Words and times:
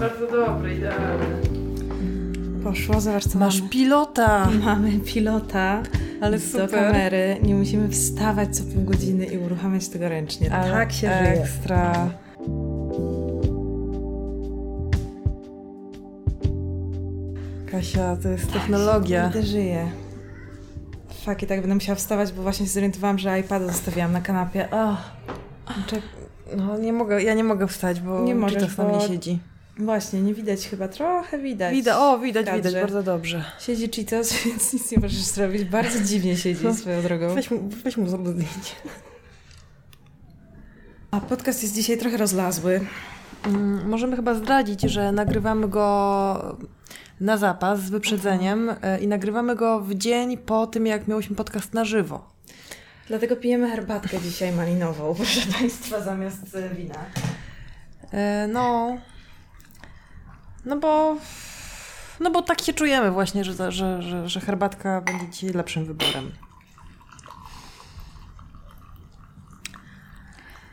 Bardzo 0.00 0.26
dobre, 0.30 0.74
idealne. 0.74 1.26
Poszło, 2.64 3.00
zobacz 3.00 3.26
co 3.28 3.38
Masz 3.38 3.58
mamy. 3.58 3.70
pilota! 3.70 4.48
Mamy 4.64 4.98
pilota 4.98 5.82
Ale 6.20 6.38
do 6.38 6.44
super. 6.44 6.70
kamery. 6.70 7.36
Nie 7.42 7.54
musimy 7.54 7.88
wstawać 7.88 8.56
co 8.56 8.64
pół 8.64 8.84
godziny 8.84 9.24
i 9.26 9.38
uruchamiać 9.38 9.88
tego 9.88 10.08
ręcznie. 10.08 10.52
Ale 10.54 10.70
tak 10.72 10.92
się 10.92 11.08
żyje. 11.18 11.42
Ekstra. 11.42 12.10
Kasia, 17.70 18.16
to 18.22 18.28
jest 18.28 18.52
technologia. 18.52 19.22
Będę 19.22 19.42
żyję. 19.42 19.90
Fuck, 21.24 21.42
i 21.42 21.46
tak 21.46 21.60
będę 21.60 21.74
musiała 21.74 21.96
wstawać, 21.96 22.32
bo 22.32 22.42
właśnie 22.42 22.66
się 22.66 22.72
zorientowałam, 22.72 23.18
że 23.18 23.40
iPada 23.40 23.66
zostawiłam 23.66 24.12
na 24.12 24.20
kanapie. 24.20 24.68
Oh, 24.70 24.96
Czek- 25.86 26.56
no 26.56 26.78
nie 26.78 26.92
mogę, 26.92 27.22
ja 27.22 27.34
nie 27.34 27.44
mogę 27.44 27.66
wstać, 27.66 28.00
bo 28.00 28.22
Nie 28.24 28.34
możesz, 28.34 28.76
bo- 28.76 28.88
mnie 28.88 29.00
siedzi. 29.08 29.38
Właśnie, 29.78 30.20
nie 30.22 30.34
widać 30.34 30.68
chyba. 30.68 30.88
Trochę 30.88 31.38
widać. 31.38 31.74
Widać, 31.74 31.96
o 31.98 32.18
widać, 32.18 32.46
widać, 32.56 32.74
bardzo 32.74 33.02
dobrze. 33.02 33.44
Siedzi 33.60 33.88
Cheetos, 33.90 34.32
więc 34.44 34.72
nic 34.72 34.90
nie 34.90 34.98
możesz 34.98 35.22
zrobić. 35.22 35.64
Bardzo 35.64 36.00
dziwnie 36.00 36.36
siedzi 36.36 36.74
swoją 36.74 37.02
drogą. 37.02 37.34
Weź 37.34 37.50
mu, 37.50 37.68
weź 37.84 37.96
mu 37.96 38.08
zrób 38.08 38.28
zdjęcie. 38.28 38.74
A 41.10 41.20
podcast 41.20 41.62
jest 41.62 41.74
dzisiaj 41.74 41.98
trochę 41.98 42.16
rozlazły. 42.16 42.80
Mm, 43.46 43.88
Możemy 43.88 44.16
chyba 44.16 44.34
zdradzić, 44.34 44.80
że 44.80 45.12
nagrywamy 45.12 45.68
go 45.68 46.56
na 47.20 47.36
zapas 47.36 47.80
z 47.80 47.90
wyprzedzeniem 47.90 48.70
e, 48.82 49.00
i 49.00 49.06
nagrywamy 49.08 49.56
go 49.56 49.80
w 49.80 49.94
dzień 49.94 50.36
po 50.38 50.66
tym, 50.66 50.86
jak 50.86 51.08
miałyśmy 51.08 51.36
podcast 51.36 51.74
na 51.74 51.84
żywo. 51.84 52.30
Dlatego 53.08 53.36
pijemy 53.36 53.70
herbatkę 53.70 54.20
dzisiaj 54.20 54.52
malinową, 54.52 55.14
proszę 55.14 55.40
Państwa, 55.58 56.00
zamiast 56.00 56.54
e, 56.54 56.74
wina. 56.74 56.94
E, 58.12 58.48
No. 58.52 58.96
No 60.66 60.76
bo. 60.76 61.16
No 62.20 62.30
bo 62.30 62.42
tak 62.42 62.60
się 62.60 62.72
czujemy 62.72 63.10
właśnie, 63.10 63.44
że, 63.44 63.72
że, 63.72 64.02
że, 64.02 64.28
że 64.28 64.40
herbatka 64.40 65.00
będzie 65.00 65.28
dzisiaj 65.28 65.50
lepszym 65.50 65.84
wyborem. 65.84 66.32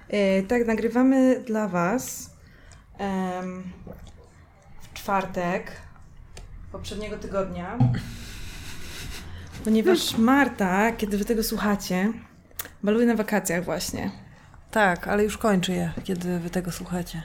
E, 0.09 0.43
tak, 0.43 0.67
nagrywamy 0.67 1.43
dla 1.47 1.67
Was 1.67 2.29
em, 2.97 3.63
w 4.81 4.93
czwartek 4.93 5.71
poprzedniego 6.71 7.17
tygodnia, 7.17 7.77
ponieważ 9.63 10.17
Marta, 10.17 10.91
kiedy 10.91 11.17
Wy 11.17 11.25
tego 11.25 11.43
słuchacie, 11.43 12.13
baluje 12.83 13.05
na 13.05 13.15
wakacjach 13.15 13.63
właśnie. 13.63 14.11
Tak, 14.71 15.07
ale 15.07 15.23
już 15.23 15.37
kończy 15.37 15.71
je, 15.71 15.91
kiedy 16.03 16.39
wy 16.39 16.49
tego 16.49 16.71
słuchacie. 16.71 17.23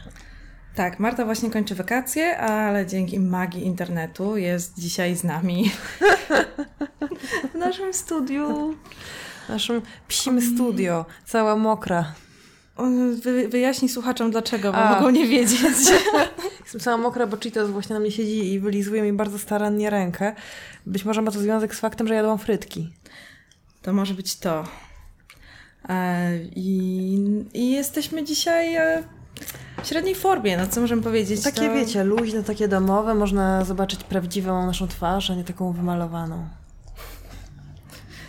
Tak, 0.78 0.98
Marta 0.98 1.24
właśnie 1.24 1.50
kończy 1.50 1.74
wakacje, 1.74 2.38
ale 2.38 2.86
dzięki 2.86 3.20
magii 3.20 3.66
internetu 3.66 4.36
jest 4.36 4.78
dzisiaj 4.78 5.16
z 5.16 5.24
nami 5.24 5.70
w 7.52 7.54
naszym 7.54 7.94
studiu. 7.94 8.74
W 9.46 9.48
naszym 9.48 9.82
psim 10.08 10.40
studio, 10.40 11.04
cała 11.26 11.56
mokra. 11.56 12.12
Wy, 13.22 13.48
wyjaśni 13.48 13.88
słuchaczom 13.88 14.30
dlaczego, 14.30 14.72
bo 14.72 14.78
A. 14.78 14.94
mogą 14.94 15.10
nie 15.10 15.26
wiedzieć. 15.26 15.60
Jestem 16.62 16.80
cała 16.80 16.96
mokra, 16.96 17.26
bo 17.26 17.36
Cheetos 17.36 17.70
właśnie 17.70 17.94
na 17.94 18.00
mnie 18.00 18.10
siedzi 18.10 18.52
i 18.52 18.60
wylizuje 18.60 19.02
mi 19.02 19.12
bardzo 19.12 19.38
starannie 19.38 19.90
rękę. 19.90 20.34
Być 20.86 21.04
może 21.04 21.22
ma 21.22 21.30
to 21.30 21.38
związek 21.38 21.74
z 21.74 21.80
faktem, 21.80 22.08
że 22.08 22.14
jadłam 22.14 22.38
frytki. 22.38 22.92
To 23.82 23.92
może 23.92 24.14
być 24.14 24.36
to. 24.36 24.64
E, 25.88 26.38
I, 26.56 27.18
i 27.54 27.70
jesteśmy 27.70 28.24
dzisiaj 28.24 28.74
e, 28.74 29.17
w 29.82 29.86
średniej 29.86 30.14
formie, 30.14 30.56
no 30.56 30.66
co 30.66 30.80
możemy 30.80 31.02
powiedzieć? 31.02 31.42
Takie 31.42 31.68
to... 31.68 31.74
wiecie, 31.74 32.04
luźne, 32.04 32.42
takie 32.42 32.68
domowe, 32.68 33.14
można 33.14 33.64
zobaczyć 33.64 34.04
prawdziwą 34.04 34.66
naszą 34.66 34.88
twarz, 34.88 35.30
a 35.30 35.34
nie 35.34 35.44
taką 35.44 35.72
wymalowaną. 35.72 36.48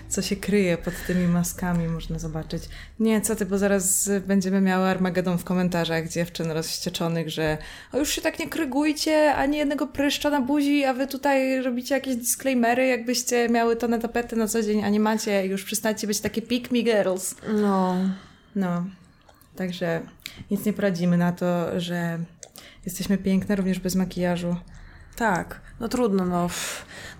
Co 0.10 0.22
się 0.22 0.36
kryje 0.36 0.78
pod 0.78 0.94
tymi 1.08 1.28
maskami, 1.28 1.88
można 1.88 2.20
zobaczyć. 2.20 2.64
Nie, 3.00 3.22
co 3.22 3.36
ty, 3.36 3.46
bo 3.46 3.58
zaraz 3.58 4.10
będziemy 4.28 4.62
miały 4.62 4.86
Armagedon 4.86 5.38
w 5.38 5.44
komentarzach 5.44 6.08
dziewczyn 6.10 6.52
rozścieczonych, 6.52 7.30
że 7.30 7.58
o 7.94 7.98
już 7.98 8.10
się 8.10 8.22
tak 8.22 8.40
nie 8.40 8.50
krygujcie, 8.50 9.36
ani 9.36 9.58
jednego 9.58 9.88
pryszcza 9.88 10.30
na 10.30 10.42
buzi, 10.42 10.86
a 10.86 10.94
wy 10.94 11.08
tutaj 11.08 11.62
robicie 11.62 11.96
jakieś 11.96 12.16
disclaimery, 12.16 12.88
jakbyście 12.88 13.50
miały 13.50 13.76
to 13.76 13.88
na 13.88 13.98
tapety 13.98 14.36
na 14.36 14.48
co 14.48 14.64
dzień, 14.64 14.84
a 14.84 14.90
nie 14.90 15.00
macie, 15.00 15.46
już 15.46 15.64
przestańcie 15.64 16.08
być 16.08 16.22
takie 16.22 16.42
pick 16.42 16.72
me 16.72 16.82
girls. 16.82 17.36
No, 17.62 17.96
No, 18.56 18.84
także 19.60 20.02
nic 20.52 20.66
nie 20.66 20.74
poradzimy 20.74 21.18
na 21.18 21.32
to, 21.32 21.80
że 21.80 22.20
jesteśmy 22.86 23.18
piękne 23.18 23.56
również 23.56 23.80
bez 23.80 23.96
makijażu. 23.96 24.56
tak. 25.16 25.62
No 25.80 25.88
trudno, 25.88 26.26
no. 26.26 26.48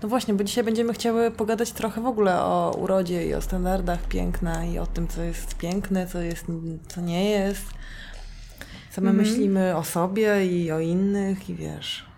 No 0.02 0.08
właśnie, 0.08 0.34
bo 0.34 0.44
dzisiaj 0.44 0.64
będziemy 0.64 0.92
chciały 0.92 1.30
pogadać 1.30 1.72
trochę 1.72 2.00
w 2.00 2.06
ogóle 2.06 2.40
o 2.40 2.76
urodzie 2.78 3.26
i 3.26 3.34
o 3.34 3.40
standardach 3.40 4.08
piękna 4.08 4.64
i 4.64 4.78
o 4.78 4.86
tym, 4.86 5.08
co 5.08 5.22
jest 5.22 5.54
piękne, 5.56 6.06
co 6.06 6.20
jest, 6.20 6.44
co 6.88 7.00
nie 7.00 7.30
jest. 7.30 7.64
Co 8.90 9.00
my 9.00 9.10
Mhm. 9.10 9.28
myślimy 9.28 9.76
o 9.76 9.84
sobie 9.84 10.46
i 10.46 10.72
o 10.72 10.80
innych 10.80 11.50
i 11.50 11.54
wiesz. 11.54 12.09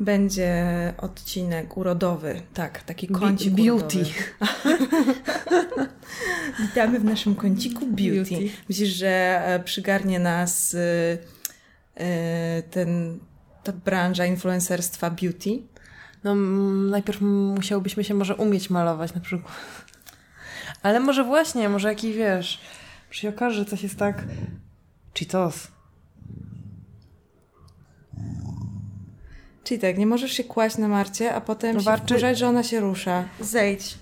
Będzie 0.00 0.54
odcinek 0.98 1.76
urodowy, 1.76 2.42
tak, 2.54 2.82
taki 2.82 3.08
kącik 3.08 3.54
beauty. 3.54 3.98
urodowy. 3.98 4.14
Witamy 6.60 7.00
w 7.00 7.04
naszym 7.04 7.34
kąciku 7.34 7.86
beauty. 7.86 8.30
Beauty. 8.30 8.50
Myślisz, 8.68 8.88
że 8.88 9.42
e, 9.44 9.60
przygarnie 9.60 10.18
nas 10.18 10.74
y, 10.74 10.78
y, 10.78 12.02
ten, 12.70 13.18
ta 13.64 13.72
branża 13.72 14.26
influencerstwa 14.26 15.10
beauty? 15.10 15.62
No 16.24 16.34
najpierw 16.90 17.20
musiałbyśmy 17.20 18.04
się 18.04 18.14
może 18.14 18.36
umieć 18.36 18.70
malować 18.70 19.14
na 19.14 19.20
przykład. 19.20 19.54
Ale 20.82 21.00
może 21.00 21.24
właśnie, 21.24 21.68
może 21.68 21.88
jakiś 21.88 22.16
wiesz, 22.16 22.60
się 23.10 23.28
okaże, 23.28 23.56
że 23.56 23.64
coś 23.64 23.82
jest 23.82 23.96
tak... 23.96 24.24
Cheetos. 25.18 25.75
Czyli 29.66 29.80
tak, 29.80 29.98
nie 29.98 30.06
możesz 30.06 30.32
się 30.32 30.44
kłaść 30.44 30.78
na 30.78 30.88
Marcie, 30.88 31.34
a 31.34 31.40
potem 31.40 31.78
się 31.80 31.84
Warczy- 31.84 32.14
wkurzać, 32.14 32.38
że 32.38 32.48
ona 32.48 32.62
się 32.62 32.80
rusza. 32.80 33.24
Zejdź. 33.40 33.98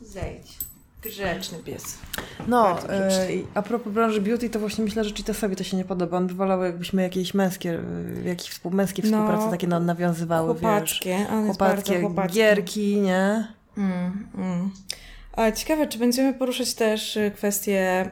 Zejdź. 0.00 0.58
Grzeczny 1.02 1.58
pies. 1.58 1.98
No, 2.46 2.88
e, 2.88 3.10
a 3.54 3.62
propos 3.62 3.92
branży 3.92 4.20
beauty, 4.20 4.50
to 4.50 4.58
właśnie 4.58 4.84
myślę, 4.84 5.04
że 5.04 5.14
Cheetosowi 5.14 5.56
to 5.56 5.64
się 5.64 5.76
nie 5.76 5.84
podoba. 5.84 6.16
On 6.16 6.26
by 6.26 6.34
wolał, 6.34 6.62
jakbyśmy 6.64 7.02
jakieś 7.02 7.34
męskie, 7.34 7.80
e, 8.24 8.28
jakieś 8.28 8.48
współ, 8.48 8.70
męskie 8.72 9.02
No, 9.02 9.08
współprace 9.08 9.50
takie 9.50 9.66
no, 9.66 9.80
nawiązywały, 9.80 10.54
wiesz. 10.54 10.60
Chłopackie. 10.62 11.26
On 11.30 11.44
Chłopackie 11.46 12.00
chłopacki. 12.00 12.34
gierki, 12.36 12.96
nie? 13.00 13.48
Mm, 13.78 14.28
mm. 14.34 14.70
A 15.32 15.52
ciekawe, 15.52 15.86
czy 15.86 15.98
będziemy 15.98 16.34
poruszać 16.34 16.74
też 16.74 17.16
y, 17.16 17.30
kwestię 17.36 18.10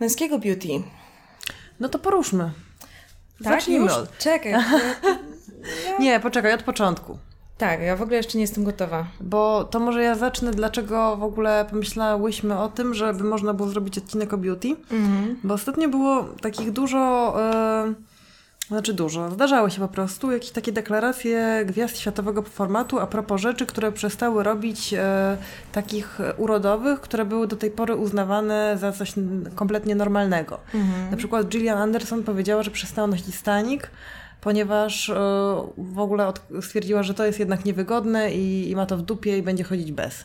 męskiego 0.00 0.38
beauty. 0.38 0.68
No 1.80 1.88
to 1.88 1.98
poruszmy. 1.98 2.50
Tak? 3.44 3.52
Zacznijmy 3.52 3.84
Już? 3.84 3.94
od... 3.94 4.18
Czekaj. 4.18 4.52
ja- 4.52 4.64
Nie, 6.00 6.20
poczekaj, 6.20 6.52
od 6.54 6.62
początku. 6.62 7.18
tak, 7.58 7.80
ja 7.80 7.96
w 7.96 8.02
ogóle 8.02 8.16
jeszcze 8.16 8.38
nie 8.38 8.42
jestem 8.42 8.64
gotowa. 8.64 9.06
Bo 9.20 9.64
to 9.64 9.80
może 9.80 10.02
ja 10.02 10.14
zacznę, 10.14 10.50
dlaczego 10.50 11.16
w 11.16 11.22
ogóle 11.22 11.66
pomyślałyśmy 11.70 12.58
o 12.58 12.68
tym, 12.68 12.94
żeby 12.94 13.24
można 13.24 13.54
było 13.54 13.68
zrobić 13.68 13.98
odcinek 13.98 14.32
o 14.32 14.38
beauty. 14.38 14.68
Mhm. 14.90 15.36
Bo 15.44 15.54
ostatnio 15.54 15.88
było 15.88 16.24
takich 16.24 16.72
dużo, 16.72 17.34
e, 17.42 17.94
znaczy 18.68 18.94
dużo, 18.94 19.30
zdarzały 19.30 19.70
się 19.70 19.80
po 19.80 19.88
prostu 19.88 20.32
jakieś 20.32 20.50
takie 20.50 20.72
deklaracje 20.72 21.64
gwiazd 21.66 21.98
światowego 21.98 22.42
formatu 22.42 22.98
a 22.98 23.06
propos 23.06 23.40
rzeczy, 23.40 23.66
które 23.66 23.92
przestały 23.92 24.42
robić 24.42 24.94
e, 24.94 25.36
takich 25.72 26.18
urodowych, 26.36 27.00
które 27.00 27.24
były 27.24 27.46
do 27.46 27.56
tej 27.56 27.70
pory 27.70 27.94
uznawane 27.94 28.76
za 28.78 28.92
coś 28.92 29.12
kompletnie 29.54 29.94
normalnego. 29.94 30.58
Mhm. 30.74 31.10
Na 31.10 31.16
przykład 31.16 31.48
Gillian 31.48 31.78
Anderson 31.78 32.22
powiedziała, 32.22 32.62
że 32.62 32.70
przestała 32.70 33.08
nosić 33.08 33.34
stanik, 33.34 33.90
ponieważ 34.40 35.10
e, 35.10 35.14
w 35.78 35.98
ogóle 35.98 36.26
od, 36.26 36.40
stwierdziła, 36.60 37.02
że 37.02 37.14
to 37.14 37.26
jest 37.26 37.38
jednak 37.38 37.64
niewygodne 37.64 38.32
i, 38.32 38.70
i 38.70 38.76
ma 38.76 38.86
to 38.86 38.96
w 38.96 39.02
dupie 39.02 39.38
i 39.38 39.42
będzie 39.42 39.64
chodzić 39.64 39.92
bez. 39.92 40.24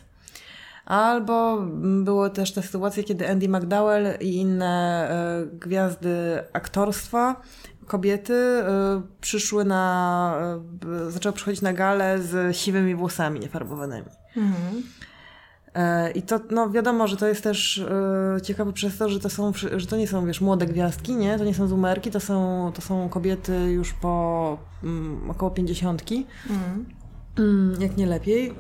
Albo 0.86 1.58
były 1.82 2.30
też 2.30 2.52
te 2.52 2.62
sytuacje, 2.62 3.04
kiedy 3.04 3.30
Andy 3.30 3.50
McDowell 3.50 4.06
i 4.20 4.36
inne 4.36 5.08
e, 5.10 5.58
gwiazdy 5.58 6.44
aktorstwa, 6.54 7.42
kobiety, 7.92 8.34
e, 8.34 9.02
przyszły 9.22 9.66
na, 9.66 10.36
b- 10.62 11.12
zaczęły 11.12 11.34
przychodzić 11.34 11.62
na 11.62 11.74
galę 11.74 12.20
z 12.22 12.58
siwymi 12.58 12.96
włosami 12.96 13.40
niefarbowanymi. 13.40 14.10
Mhm. 14.38 14.84
E, 15.74 16.12
I 16.12 16.22
to, 16.22 16.40
no 16.52 16.70
wiadomo, 16.70 17.08
że 17.08 17.18
to 17.18 17.28
jest 17.28 17.44
też 17.44 17.78
e, 17.78 18.42
ciekawe 18.44 18.74
przez 18.74 18.98
to, 18.98 19.10
że 19.10 19.20
to 19.20 19.30
są, 19.30 19.52
że 19.76 19.88
to 19.88 19.98
nie 19.98 20.08
są, 20.08 20.26
wiesz, 20.26 20.42
młode 20.42 20.66
gwiazdki, 20.66 21.16
nie? 21.16 21.38
To 21.38 21.44
nie 21.44 21.54
są 21.54 21.68
zoomerki, 21.68 22.12
to 22.12 22.20
są, 22.20 22.72
to 22.76 22.82
są 22.82 23.10
kobiety 23.10 23.72
już 23.72 23.94
po 23.94 24.58
mm, 24.84 25.30
około 25.32 25.52
pięćdziesiątki. 25.52 26.26
Mhm. 26.50 26.86
Mm, 27.40 27.82
jak 27.82 27.98
nie 27.98 28.06
lepiej. 28.06 28.54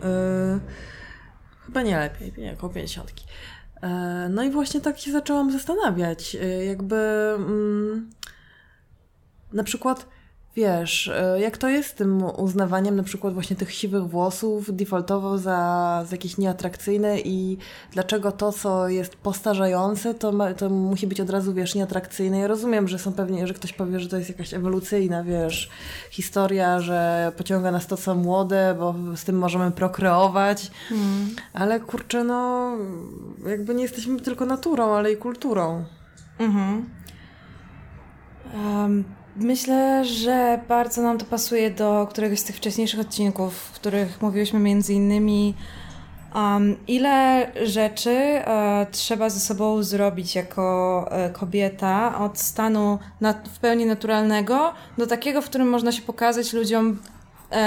Chyba 1.66 1.81
nie 1.81 2.00
lepiej, 2.00 2.33
nie, 2.38 2.54
około 2.54 2.74
pięćdziesiątki. 2.74 3.25
E, 3.81 4.28
no 4.30 4.44
i 4.44 4.50
właśnie 4.50 4.81
tak 4.81 5.00
się 5.00 5.12
zaczęłam 5.12 5.51
zastanawiać, 5.51 6.38
jakby 6.68 6.95
mm, 7.36 8.10
na 9.53 9.63
przykład 9.63 10.07
wiesz, 10.56 11.07
e, 11.07 11.39
jak 11.39 11.57
to 11.57 11.69
jest 11.69 11.89
z 11.89 11.94
tym 11.94 12.24
uznawaniem 12.24 12.95
na 12.95 13.03
przykład 13.03 13.33
właśnie 13.33 13.56
tych 13.56 13.74
siwych 13.74 14.03
włosów 14.03 14.75
defaultowo 14.75 15.38
za, 15.38 16.03
za 16.06 16.12
jakieś 16.12 16.38
nieatrakcyjne 16.38 17.19
i 17.19 17.57
dlaczego 17.92 18.31
to, 18.31 18.51
co 18.51 18.89
jest 18.89 19.15
postarzające, 19.15 20.13
to, 20.13 20.31
ma, 20.31 20.53
to 20.53 20.69
musi 20.69 21.07
być 21.07 21.21
od 21.21 21.30
razu, 21.30 21.53
wiesz, 21.53 21.75
nieatrakcyjne. 21.75 22.39
Ja 22.39 22.48
rozumiem, 22.48 22.88
że 22.88 23.00
są 23.00 23.13
pewnie, 23.13 23.48
że 23.48 23.53
ktoś 23.53 23.74
powie, 23.74 24.00
że 24.00 24.09
to 24.09 24.18
jest 24.18 24.30
jakaś 24.30 24.53
ewolucyjna, 24.53 25.24
wiesz, 25.24 25.69
historia, 26.09 26.80
że 26.80 27.31
pociąga 27.38 27.71
nas 27.71 27.88
to, 27.88 27.97
co 27.97 28.15
młode, 28.15 28.75
bo 28.80 28.95
z 29.15 29.24
tym 29.24 29.38
możemy 29.38 29.71
prokreować, 29.71 30.71
hmm. 30.89 31.30
ale 31.54 31.80
kurczę, 31.80 32.24
no 32.24 32.71
jakby 33.45 33.75
nie 33.75 33.83
jesteśmy 33.83 34.19
tylko 34.19 34.45
naturą, 34.45 34.95
ale 34.95 35.12
i 35.12 35.18
kulturą. 35.18 35.86
Mhm. 36.39 36.89
Um 38.56 39.20
Myślę, 39.36 40.06
że 40.06 40.60
bardzo 40.68 41.01
nam 41.01 41.18
to 41.18 41.25
pasuje 41.25 41.72
do 41.72 42.07
któregoś 42.10 42.39
z 42.39 42.44
tych 42.44 42.56
wcześniejszych 42.56 43.00
odcinków, 43.00 43.54
w 43.56 43.72
których 43.72 44.22
mówiłyśmy 44.22 44.60
między 44.60 44.94
innymi, 44.94 45.54
um, 46.36 46.75
ile 46.88 47.48
rzeczy 47.66 48.42
uh, 48.42 48.92
trzeba 48.92 49.30
ze 49.30 49.39
sobą 49.39 49.83
zrobić 49.83 50.36
jako 50.36 51.06
uh, 51.06 51.39
kobieta 51.39 52.19
od 52.19 52.39
stanu 52.39 53.00
w 53.54 53.60
pełni 53.60 53.86
naturalnego 53.86 54.74
do 54.98 55.07
takiego, 55.07 55.42
w 55.42 55.45
którym 55.45 55.69
można 55.69 55.92
się 55.92 56.01
pokazać 56.01 56.54
ludziom 56.54 57.00
uh, 57.51 57.57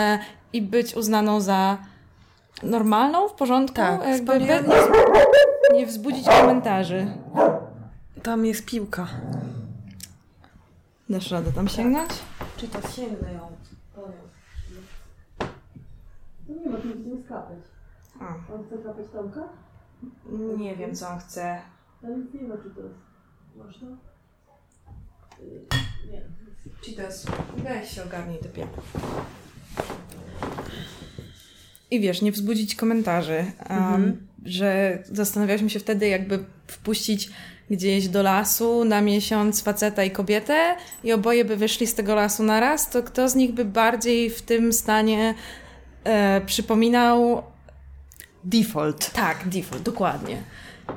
i 0.52 0.62
być 0.62 0.96
uznaną 0.96 1.40
za 1.40 1.78
normalną, 2.62 3.28
w 3.28 3.32
porządku. 3.32 3.76
Tak, 3.76 4.06
Jakby 4.08 4.40
nie, 4.40 4.62
nie 5.74 5.86
wzbudzić 5.86 6.28
komentarzy. 6.28 7.06
Tam 8.22 8.46
jest 8.46 8.64
piłka. 8.64 9.06
Dasz 11.08 11.30
radę 11.30 11.52
tam 11.52 11.68
sięgnąć? 11.68 12.10
Czy 12.56 12.68
to 12.68 12.88
sięgnę 12.88 13.32
ją? 13.32 13.48
No 16.48 16.54
nie 16.64 16.70
ma, 16.70 16.78
tu 16.78 16.88
nie 16.88 17.24
skapać. 17.24 17.58
A. 18.20 18.54
On 18.54 18.66
chce 18.66 18.78
kapać 18.78 19.06
Tomka? 19.12 19.48
Nie 20.58 20.76
wiem, 20.76 20.94
co 20.94 21.08
on 21.08 21.18
chce. 21.18 21.60
Ale 22.02 22.16
nic 22.16 22.34
nie 22.34 22.42
ma, 22.42 22.56
czy 22.56 22.70
to 22.70 22.80
jest. 22.80 22.94
Można? 23.56 23.88
Nie. 26.10 26.22
Czy 26.80 26.92
to 26.92 27.02
jest... 27.02 27.30
Weź 27.56 27.90
się 27.90 28.04
ogarnij 28.04 28.38
te 28.38 28.48
I 31.90 32.00
wiesz, 32.00 32.22
nie 32.22 32.32
wzbudzić 32.32 32.74
komentarzy, 32.74 33.52
um, 33.70 33.78
mhm. 33.78 34.26
że 34.44 34.98
zastanawialiśmy 35.04 35.70
się 35.70 35.78
wtedy, 35.78 36.08
jakby 36.08 36.44
wpuścić 36.66 37.30
gdzieś 37.70 38.08
do 38.08 38.22
lasu 38.22 38.84
na 38.84 39.00
miesiąc 39.00 39.62
faceta 39.62 40.04
i 40.04 40.10
kobietę 40.10 40.76
i 41.04 41.12
oboje 41.12 41.44
by 41.44 41.56
wyszli 41.56 41.86
z 41.86 41.94
tego 41.94 42.14
lasu 42.14 42.42
na 42.42 42.60
raz, 42.60 42.90
to 42.90 43.02
kto 43.02 43.28
z 43.28 43.34
nich 43.34 43.52
by 43.52 43.64
bardziej 43.64 44.30
w 44.30 44.42
tym 44.42 44.72
stanie 44.72 45.34
e, 46.04 46.40
przypominał 46.40 47.42
default. 48.44 49.10
Tak, 49.10 49.48
default, 49.48 49.82
dokładnie. 49.82 50.42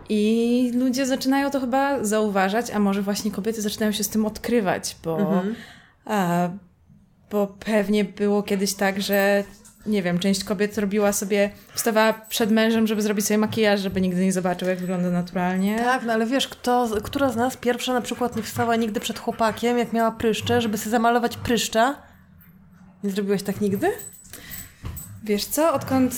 I 0.10 0.72
ludzie 0.76 1.06
zaczynają 1.06 1.52
to 1.52 1.60
chyba 1.60 2.04
zauważać, 2.04 2.72
a 2.72 2.80
może 2.80 3.02
właśnie 3.02 3.32
kobiety 3.32 3.62
zaczynają 3.62 3.92
się 3.92 4.04
z 4.04 4.10
tym 4.10 4.26
odkrywać, 4.26 4.96
bo, 5.04 5.20
mhm. 5.20 5.56
a, 6.06 6.50
bo 7.32 7.48
pewnie 7.48 8.06
było 8.06 8.44
kiedyś 8.44 8.74
tak, 8.74 9.02
że 9.02 9.44
nie 9.88 10.04
wiem, 10.04 10.20
część 10.20 10.44
kobiet 10.44 10.78
robiła 10.78 11.14
sobie, 11.14 11.52
wstawała 11.74 12.14
przed 12.14 12.52
mężem, 12.52 12.88
żeby 12.88 13.02
zrobić 13.02 13.26
sobie 13.26 13.38
makijaż, 13.38 13.82
żeby 13.82 14.02
nigdy 14.02 14.26
nie 14.26 14.34
zobaczył, 14.34 14.68
jak 14.68 14.80
wygląda 14.80 15.10
naturalnie. 15.10 15.80
Tak, 15.80 16.04
no 16.04 16.14
ale 16.14 16.26
wiesz, 16.26 16.48
kto, 16.48 16.90
która 17.04 17.30
z 17.30 17.36
nas 17.36 17.58
pierwsza 17.58 17.94
na 17.94 18.02
przykład 18.02 18.36
nie 18.36 18.44
wstała 18.44 18.76
nigdy 18.76 19.00
przed 19.00 19.20
chłopakiem, 19.20 19.78
jak 19.78 19.94
miała 19.94 20.12
pryszcze, 20.12 20.62
żeby 20.62 20.78
sobie 20.78 20.92
zamalować 20.92 21.38
pryszcza? 21.38 21.96
Nie 23.04 23.10
zrobiłaś 23.10 23.44
tak 23.44 23.62
nigdy? 23.62 23.92
Wiesz 25.24 25.46
co, 25.46 25.74
odkąd... 25.74 26.14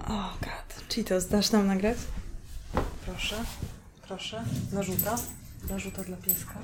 O 0.00 0.14
oh 0.14 0.34
god, 0.40 0.94
Cheetos, 0.94 1.26
dasz 1.26 1.50
nam 1.50 1.66
nagrać? 1.66 1.96
Proszę, 3.04 3.36
proszę, 4.08 4.44
narzuta, 4.72 5.16
narzuta 5.70 6.04
dla 6.04 6.16
pieska. 6.16 6.54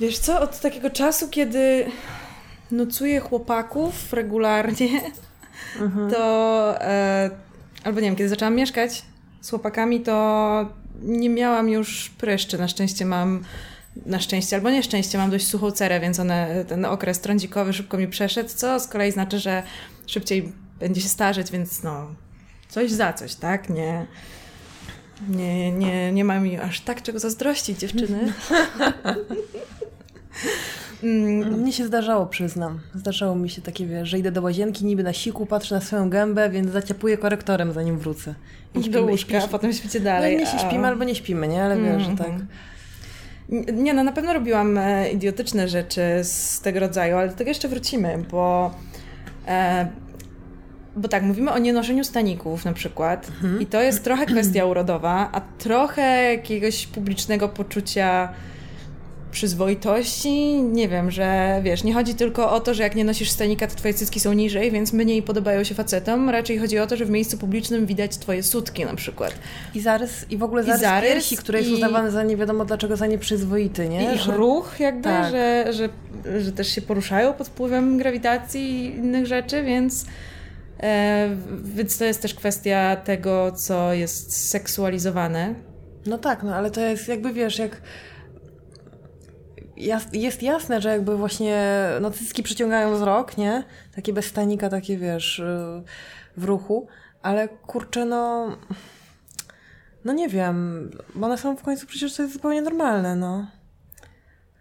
Wiesz 0.00 0.18
co, 0.18 0.40
od 0.40 0.60
takiego 0.60 0.90
czasu, 0.90 1.28
kiedy 1.28 1.86
nocuję 2.70 3.20
chłopaków 3.20 4.12
regularnie, 4.12 5.00
mhm. 5.80 6.10
to 6.10 6.74
e, 6.80 7.30
albo 7.84 8.00
nie 8.00 8.06
wiem, 8.06 8.16
kiedy 8.16 8.28
zaczęłam 8.28 8.54
mieszkać 8.54 9.02
z 9.40 9.50
chłopakami, 9.50 10.00
to 10.00 10.68
nie 11.02 11.30
miałam 11.30 11.68
już 11.68 12.10
pryszczy. 12.10 12.58
Na 12.58 12.68
szczęście 12.68 13.04
mam 13.04 13.44
na 14.06 14.20
szczęście 14.20 14.56
albo 14.56 14.70
nieszczęście 14.70 15.18
mam 15.18 15.30
dość 15.30 15.46
suchą 15.46 15.70
cerę, 15.70 16.00
więc 16.00 16.20
one, 16.20 16.64
ten 16.68 16.84
okres 16.84 17.20
trądzikowy 17.20 17.72
szybko 17.72 17.98
mi 17.98 18.08
przeszedł, 18.08 18.48
co 18.48 18.80
z 18.80 18.88
kolei 18.88 19.12
znaczy, 19.12 19.38
że 19.38 19.62
szybciej 20.06 20.52
będzie 20.78 21.00
się 21.00 21.08
starzeć, 21.08 21.50
więc 21.50 21.82
no 21.82 22.06
coś 22.68 22.90
za 22.90 23.12
coś, 23.12 23.34
tak? 23.34 23.68
Nie, 23.68 24.06
nie, 25.28 25.72
nie, 25.72 26.12
nie 26.12 26.24
mam 26.24 26.42
mi 26.42 26.58
aż 26.58 26.80
tak 26.80 27.02
czego 27.02 27.18
zazdrościć, 27.18 27.78
dziewczyny. 27.78 28.18
Mm, 31.02 31.60
mnie 31.60 31.72
się 31.72 31.86
zdarzało, 31.86 32.26
przyznam. 32.26 32.80
Zdarzało 32.94 33.34
mi 33.36 33.50
się 33.50 33.62
takie, 33.62 33.86
wiesz, 33.86 34.08
że 34.08 34.18
idę 34.18 34.32
do 34.32 34.42
łazienki, 34.42 34.84
niby 34.84 35.02
na 35.02 35.12
siku, 35.12 35.46
patrzę 35.46 35.74
na 35.74 35.80
swoją 35.80 36.10
gębę, 36.10 36.50
więc 36.50 36.70
zaciapuję 36.70 37.18
korektorem, 37.18 37.72
zanim 37.72 37.98
wrócę. 37.98 38.34
I 38.74 38.78
śpimy, 38.78 38.92
do 38.92 39.04
łóżka, 39.04 39.44
a 39.44 39.48
potem 39.48 39.72
śpicie 39.72 40.00
dalej. 40.00 40.36
No 40.36 40.40
nie 40.40 40.46
się 40.46 40.58
śpimy 40.58 40.86
albo 40.86 41.04
nie 41.04 41.14
śpimy, 41.14 41.48
nie? 41.48 41.62
Ale 41.62 41.80
wiesz, 41.80 42.02
że 42.02 42.16
tak. 42.16 42.28
Mhm. 42.28 42.46
Nie, 43.84 43.94
no 43.94 44.04
na 44.04 44.12
pewno 44.12 44.32
robiłam 44.32 44.78
e, 44.78 45.10
idiotyczne 45.10 45.68
rzeczy 45.68 46.00
z 46.22 46.60
tego 46.60 46.80
rodzaju, 46.80 47.16
ale 47.16 47.28
do 47.28 47.34
tego 47.34 47.50
jeszcze 47.50 47.68
wrócimy, 47.68 48.24
bo... 48.30 48.74
E, 49.48 49.88
bo 50.96 51.08
tak, 51.08 51.22
mówimy 51.22 51.52
o 51.52 51.58
nienoszeniu 51.58 52.04
staników 52.04 52.64
na 52.64 52.72
przykład 52.72 53.28
mhm. 53.28 53.60
i 53.60 53.66
to 53.66 53.82
jest 53.82 54.04
trochę 54.04 54.26
kwestia 54.32 54.64
urodowa, 54.64 55.28
a 55.32 55.40
trochę 55.40 56.32
jakiegoś 56.32 56.86
publicznego 56.86 57.48
poczucia 57.48 58.28
przyzwoitości, 59.36 60.62
nie 60.62 60.88
wiem, 60.88 61.10
że 61.10 61.60
wiesz, 61.62 61.84
nie 61.84 61.94
chodzi 61.94 62.14
tylko 62.14 62.50
o 62.50 62.60
to, 62.60 62.74
że 62.74 62.82
jak 62.82 62.94
nie 62.94 63.04
nosisz 63.04 63.30
stanika, 63.30 63.66
to 63.66 63.76
twoje 63.76 63.94
cycki 63.94 64.20
są 64.20 64.32
niżej, 64.32 64.70
więc 64.70 64.92
mniej 64.92 65.22
podobają 65.22 65.64
się 65.64 65.74
facetom, 65.74 66.30
raczej 66.30 66.58
chodzi 66.58 66.78
o 66.78 66.86
to, 66.86 66.96
że 66.96 67.04
w 67.04 67.10
miejscu 67.10 67.38
publicznym 67.38 67.86
widać 67.86 68.18
twoje 68.18 68.42
sutki 68.42 68.84
na 68.84 68.94
przykład. 68.94 69.34
I 69.74 69.80
zarys, 69.80 70.26
i 70.30 70.36
w 70.36 70.42
ogóle 70.42 70.64
zarys, 70.64 70.80
I 70.80 70.84
zarys 70.84 71.10
piersi, 71.10 71.36
który 71.36 71.58
jest 71.58 71.70
i... 71.70 71.74
uznawany 71.74 72.10
za 72.10 72.22
nie 72.22 72.36
wiadomo 72.36 72.64
dlaczego 72.64 72.96
za 72.96 73.06
nieprzyzwoity, 73.06 73.88
nie? 73.88 74.12
I 74.12 74.14
ich 74.14 74.20
że... 74.20 74.36
ruch 74.36 74.80
jakby, 74.80 75.02
tak. 75.02 75.30
że, 75.30 75.72
że, 75.72 75.88
że 76.40 76.52
też 76.52 76.68
się 76.68 76.82
poruszają 76.82 77.32
pod 77.32 77.48
wpływem 77.48 77.98
grawitacji 77.98 78.60
i 78.60 78.96
innych 78.96 79.26
rzeczy, 79.26 79.62
więc... 79.62 80.06
E, 80.82 81.36
więc 81.62 81.98
to 81.98 82.04
jest 82.04 82.22
też 82.22 82.34
kwestia 82.34 82.96
tego, 82.96 83.52
co 83.52 83.92
jest 83.92 84.48
seksualizowane. 84.50 85.54
No 86.06 86.18
tak, 86.18 86.42
no 86.42 86.54
ale 86.54 86.70
to 86.70 86.80
jest 86.80 87.08
jakby 87.08 87.32
wiesz, 87.32 87.58
jak 87.58 87.80
jest 90.12 90.42
jasne, 90.42 90.80
że 90.80 90.88
jakby 90.88 91.16
właśnie 91.16 91.62
cycki 92.14 92.42
przyciągają 92.42 92.94
wzrok, 92.94 93.38
nie? 93.38 93.64
Takie 93.94 94.12
bez 94.12 94.24
stanika, 94.24 94.68
takie 94.68 94.98
wiesz, 94.98 95.38
y, 95.38 95.82
w 96.36 96.44
ruchu, 96.44 96.88
ale 97.22 97.48
kurczę, 97.48 98.04
no... 98.04 98.56
No 100.04 100.12
nie 100.12 100.28
wiem, 100.28 100.90
bo 101.14 101.26
one 101.26 101.38
są 101.38 101.56
w 101.56 101.62
końcu 101.62 101.86
przecież 101.86 102.14
to 102.14 102.22
jest 102.22 102.34
zupełnie 102.34 102.62
normalne, 102.62 103.16
no. 103.16 103.46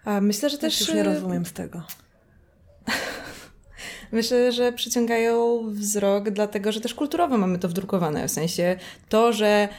A 0.05 0.21
myślę, 0.21 0.49
że 0.49 0.57
też... 0.57 0.79
Już 0.79 0.93
nie 0.93 1.01
y, 1.01 1.03
rozumiem 1.03 1.45
z 1.45 1.53
tego. 1.53 1.83
Myślę, 4.11 4.51
że 4.51 4.73
przyciągają 4.73 5.63
wzrok, 5.71 6.29
dlatego 6.29 6.71
że 6.71 6.81
też 6.81 6.93
kulturowo 6.93 7.37
mamy 7.37 7.59
to 7.59 7.69
wdrukowane. 7.69 8.27
W 8.27 8.31
sensie 8.31 8.77
to, 9.09 9.33
że 9.33 9.69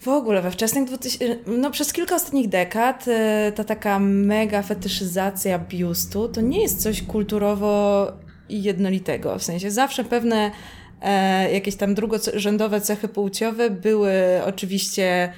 w 0.00 0.08
ogóle 0.08 0.42
we 0.42 0.50
wczesnych 0.50 0.84
2000, 0.84 1.38
no 1.46 1.70
przez 1.70 1.92
kilka 1.92 2.14
ostatnich 2.14 2.48
dekad 2.48 3.04
e, 3.08 3.52
ta 3.54 3.64
taka 3.64 3.98
mega 3.98 4.62
fetyszyzacja 4.62 5.58
biustu 5.58 6.28
to 6.28 6.40
nie 6.40 6.62
jest 6.62 6.82
coś 6.82 7.02
kulturowo 7.02 8.06
jednolitego. 8.48 9.38
W 9.38 9.42
sensie 9.42 9.70
zawsze 9.70 10.04
pewne 10.04 10.50
e, 11.02 11.52
jakieś 11.52 11.76
tam 11.76 11.94
drugorzędowe 11.94 12.80
cechy 12.80 13.08
płciowe 13.08 13.70
były 13.70 14.12
oczywiście 14.46 15.32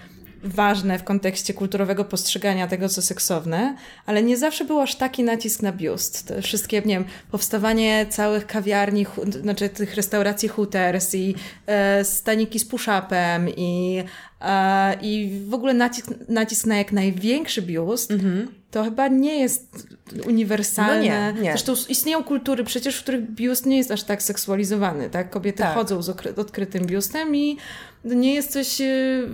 ważne 0.45 0.99
w 0.99 1.05
kontekście 1.05 1.55
kulturowego 1.55 2.05
postrzegania 2.05 2.67
tego, 2.67 2.89
co 2.89 3.03
seksowne, 3.03 3.77
ale 4.07 4.23
nie 4.23 4.37
zawsze 4.37 4.65
był 4.65 4.81
aż 4.81 4.95
taki 4.95 5.25
nacisk 5.25 5.63
na 5.63 5.73
biust. 5.73 6.27
Te 6.27 6.43
wszystkie, 6.43 6.77
nie 6.77 6.95
wiem, 6.95 7.05
powstawanie 7.31 8.07
całych 8.11 8.47
kawiarni, 8.47 9.07
znaczy 9.43 9.69
tych 9.69 9.95
restauracji 9.95 10.49
Hooters 10.49 11.15
i 11.15 11.35
e, 11.67 12.05
staniki 12.05 12.59
z 12.59 12.67
push-upem 12.69 13.53
i, 13.57 14.03
e, 14.41 14.95
i 15.03 15.41
w 15.49 15.55
ogóle 15.55 15.75
nacisk, 15.75 16.07
nacisk 16.29 16.67
na 16.67 16.77
jak 16.77 16.93
największy 16.93 17.63
biust, 17.63 18.11
mm-hmm. 18.11 18.47
To 18.75 18.85
chyba 18.85 19.09
nie 19.09 19.41
jest 19.41 19.89
uniwersalne. 20.27 20.97
No 20.97 21.33
nie, 21.33 21.43
nie. 21.43 21.51
Zresztą 21.51 21.75
istnieją 21.89 22.25
kultury 22.25 22.65
przecież, 22.65 22.97
w 22.97 23.03
których 23.03 23.31
biust 23.31 23.67
nie 23.67 23.77
jest 23.77 23.91
aż 23.91 24.03
tak 24.03 24.23
seksualizowany, 24.23 25.11
tak? 25.11 25.31
Kobiety 25.31 25.59
tak. 25.59 25.75
chodzą 25.75 26.03
z 26.03 26.09
odkrytym 26.39 26.87
biustem 26.87 27.37
i 27.37 27.57
nie 28.05 28.35
jest 28.35 28.53
coś 28.53 28.81
y, 28.81 29.25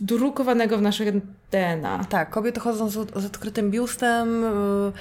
wdrukowanego 0.00 0.78
w 0.78 0.82
naszych 0.82 1.08
DNA. 1.52 2.04
Tak, 2.08 2.30
kobiety 2.30 2.60
chodzą 2.60 2.88
z, 2.88 2.92
z 3.16 3.24
odkrytym 3.26 3.70
biustem, 3.70 4.44
y, 4.44 4.92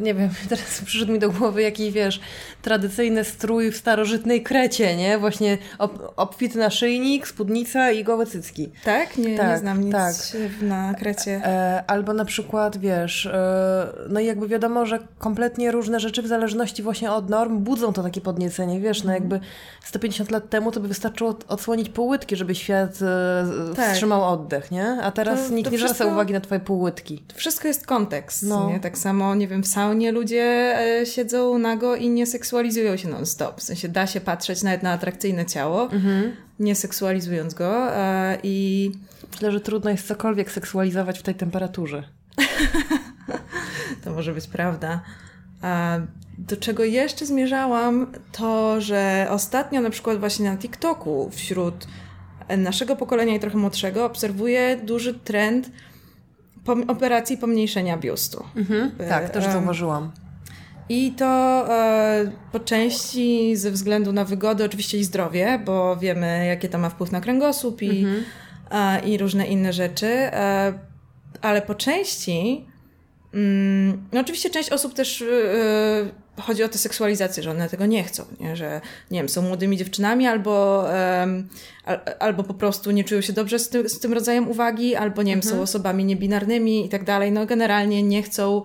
nie 0.00 0.14
wiem, 0.14 0.30
teraz 0.48 0.80
przyszedł 0.84 1.12
mi 1.12 1.18
do 1.18 1.30
głowy 1.30 1.62
jakiś, 1.62 1.92
wiesz, 1.92 2.20
tradycyjny 2.62 3.24
strój 3.24 3.72
w 3.72 3.76
starożytnej 3.76 4.42
Krecie, 4.42 4.96
nie? 4.96 5.18
Właśnie 5.18 5.58
ob, 5.78 6.12
obfity 6.16 6.58
naszyjnik, 6.58 7.28
spódnica 7.28 7.90
i 7.90 8.04
gołe 8.04 8.26
cycki. 8.26 8.70
Tak? 8.84 9.16
Nie, 9.16 9.36
tak, 9.36 9.50
nie 9.50 9.58
znam 9.58 9.80
nic 9.80 9.92
tak. 9.92 10.14
na 10.62 10.94
Krecie. 10.94 11.40
E, 11.44 11.84
albo 11.86 12.12
na 12.12 12.24
przykład, 12.24 12.76
wiesz, 12.76 13.26
e, 13.26 13.86
no 14.08 14.20
i 14.20 14.26
jakby 14.26 14.48
wiadomo, 14.48 14.86
że 14.86 14.98
kompletnie 15.18 15.72
różne 15.72 16.00
rzeczy 16.00 16.22
w 16.22 16.26
zależności 16.26 16.82
właśnie 16.82 17.12
od 17.12 17.30
norm 17.30 17.58
budzą 17.58 17.92
to 17.92 18.02
takie 18.02 18.20
podniecenie, 18.20 18.80
wiesz, 18.80 19.04
no 19.04 19.12
jakby 19.12 19.40
150 19.84 20.30
lat 20.30 20.50
temu 20.50 20.72
to 20.72 20.80
by 20.80 20.88
wystarczyło 20.88 21.34
odsłonić 21.48 21.88
pół 21.88 22.08
łydki, 22.08 22.36
żeby 22.36 22.54
świat 22.54 22.90
e, 23.02 23.74
tak. 23.76 23.90
wstrzymał 23.90 24.24
oddech, 24.32 24.70
nie? 24.70 24.98
A 25.02 25.10
teraz 25.10 25.48
to, 25.48 25.54
nikt 25.54 25.70
to 25.70 25.72
nie 25.72 25.78
zwraca 25.96 26.12
uwagi 26.12 26.32
na 26.32 26.40
twoje 26.40 26.60
pół 26.60 26.80
łydki. 26.80 27.18
To 27.18 27.36
wszystko 27.36 27.68
jest 27.68 27.86
kontekst, 27.86 28.42
no. 28.42 28.70
nie? 28.70 28.80
Tak 28.80 28.98
samo, 28.98 29.34
nie 29.34 29.48
wiem, 29.48 29.62
w 29.62 29.66
saunie 29.66 30.12
ludzie 30.12 30.76
e, 30.78 31.06
siedzą 31.06 31.58
nago 31.58 31.96
i 31.96 32.10
nie 32.10 32.26
seksualizują 32.26 32.96
się 32.96 33.08
non-stop. 33.08 33.60
W 33.60 33.62
sensie 33.62 33.88
da 33.88 34.06
się 34.06 34.20
patrzeć 34.20 34.62
nawet 34.62 34.82
na 34.82 34.92
atrakcyjne 34.92 35.46
ciało, 35.46 35.82
mhm. 35.82 36.32
nie 36.58 36.74
seksualizując 36.74 37.54
go 37.54 37.96
e, 37.96 38.38
i... 38.42 38.92
Myślę, 39.32 39.52
że 39.52 39.60
trudno 39.60 39.90
jest 39.90 40.06
cokolwiek 40.06 40.50
seksualizować 40.50 41.18
w 41.18 41.22
tej 41.22 41.34
temperaturze. 41.34 42.02
to 44.04 44.12
może 44.12 44.34
być 44.34 44.46
prawda. 44.46 45.00
A 45.62 45.98
do 46.38 46.56
czego 46.56 46.84
jeszcze 46.84 47.26
zmierzałam, 47.26 48.12
to 48.32 48.80
że 48.80 49.26
ostatnio 49.30 49.80
na 49.80 49.90
przykład 49.90 50.18
właśnie 50.18 50.50
na 50.50 50.56
TikToku 50.56 51.30
wśród 51.32 51.86
naszego 52.58 52.96
pokolenia 52.96 53.34
i 53.34 53.40
trochę 53.40 53.58
młodszego 53.58 54.04
obserwuję 54.04 54.76
duży 54.76 55.14
trend 55.14 55.70
operacji 56.88 57.38
pomniejszenia 57.38 57.96
biustu. 57.96 58.44
Mhm, 58.56 58.90
tak, 59.08 59.30
też 59.30 59.44
zauważyłam. 59.44 60.12
I 60.88 61.12
to 61.12 61.26
e, 61.70 62.32
po 62.52 62.60
części 62.60 63.56
ze 63.56 63.70
względu 63.70 64.12
na 64.12 64.24
wygodę 64.24 64.64
oczywiście 64.64 64.98
i 64.98 65.04
zdrowie, 65.04 65.60
bo 65.64 65.96
wiemy, 65.96 66.46
jakie 66.46 66.68
to 66.68 66.78
ma 66.78 66.88
wpływ 66.88 67.12
na 67.12 67.20
kręgosłup 67.20 67.82
i, 67.82 68.04
mhm. 68.04 68.24
e, 68.70 69.08
i 69.08 69.18
różne 69.18 69.46
inne 69.46 69.72
rzeczy, 69.72 70.06
e, 70.06 70.72
ale 71.42 71.62
po 71.62 71.74
części 71.74 72.66
no 74.12 74.20
oczywiście 74.20 74.50
część 74.50 74.70
osób 74.70 74.94
też 74.94 75.22
e, 75.22 76.42
chodzi 76.42 76.64
o 76.64 76.68
tę 76.68 76.78
seksualizację, 76.78 77.42
że 77.42 77.50
one 77.50 77.68
tego 77.68 77.86
nie 77.86 78.04
chcą, 78.04 78.24
nie? 78.40 78.56
że 78.56 78.80
nie 79.10 79.18
wiem, 79.18 79.28
są 79.28 79.42
młodymi 79.42 79.76
dziewczynami 79.76 80.26
albo, 80.26 80.84
um, 81.20 81.48
albo 82.18 82.42
po 82.42 82.54
prostu 82.54 82.90
nie 82.90 83.04
czują 83.04 83.20
się 83.20 83.32
dobrze 83.32 83.58
z 83.58 83.68
tym, 83.68 83.88
z 83.88 84.00
tym 84.00 84.12
rodzajem 84.12 84.48
uwagi, 84.48 84.96
albo 84.96 85.22
nie 85.22 85.32
wiem, 85.32 85.38
mhm. 85.38 85.56
są 85.56 85.62
osobami 85.62 86.04
niebinarnymi 86.04 86.86
i 86.86 86.88
tak 86.88 87.04
dalej. 87.04 87.32
No 87.32 87.46
generalnie 87.46 88.02
nie 88.02 88.22
chcą 88.22 88.62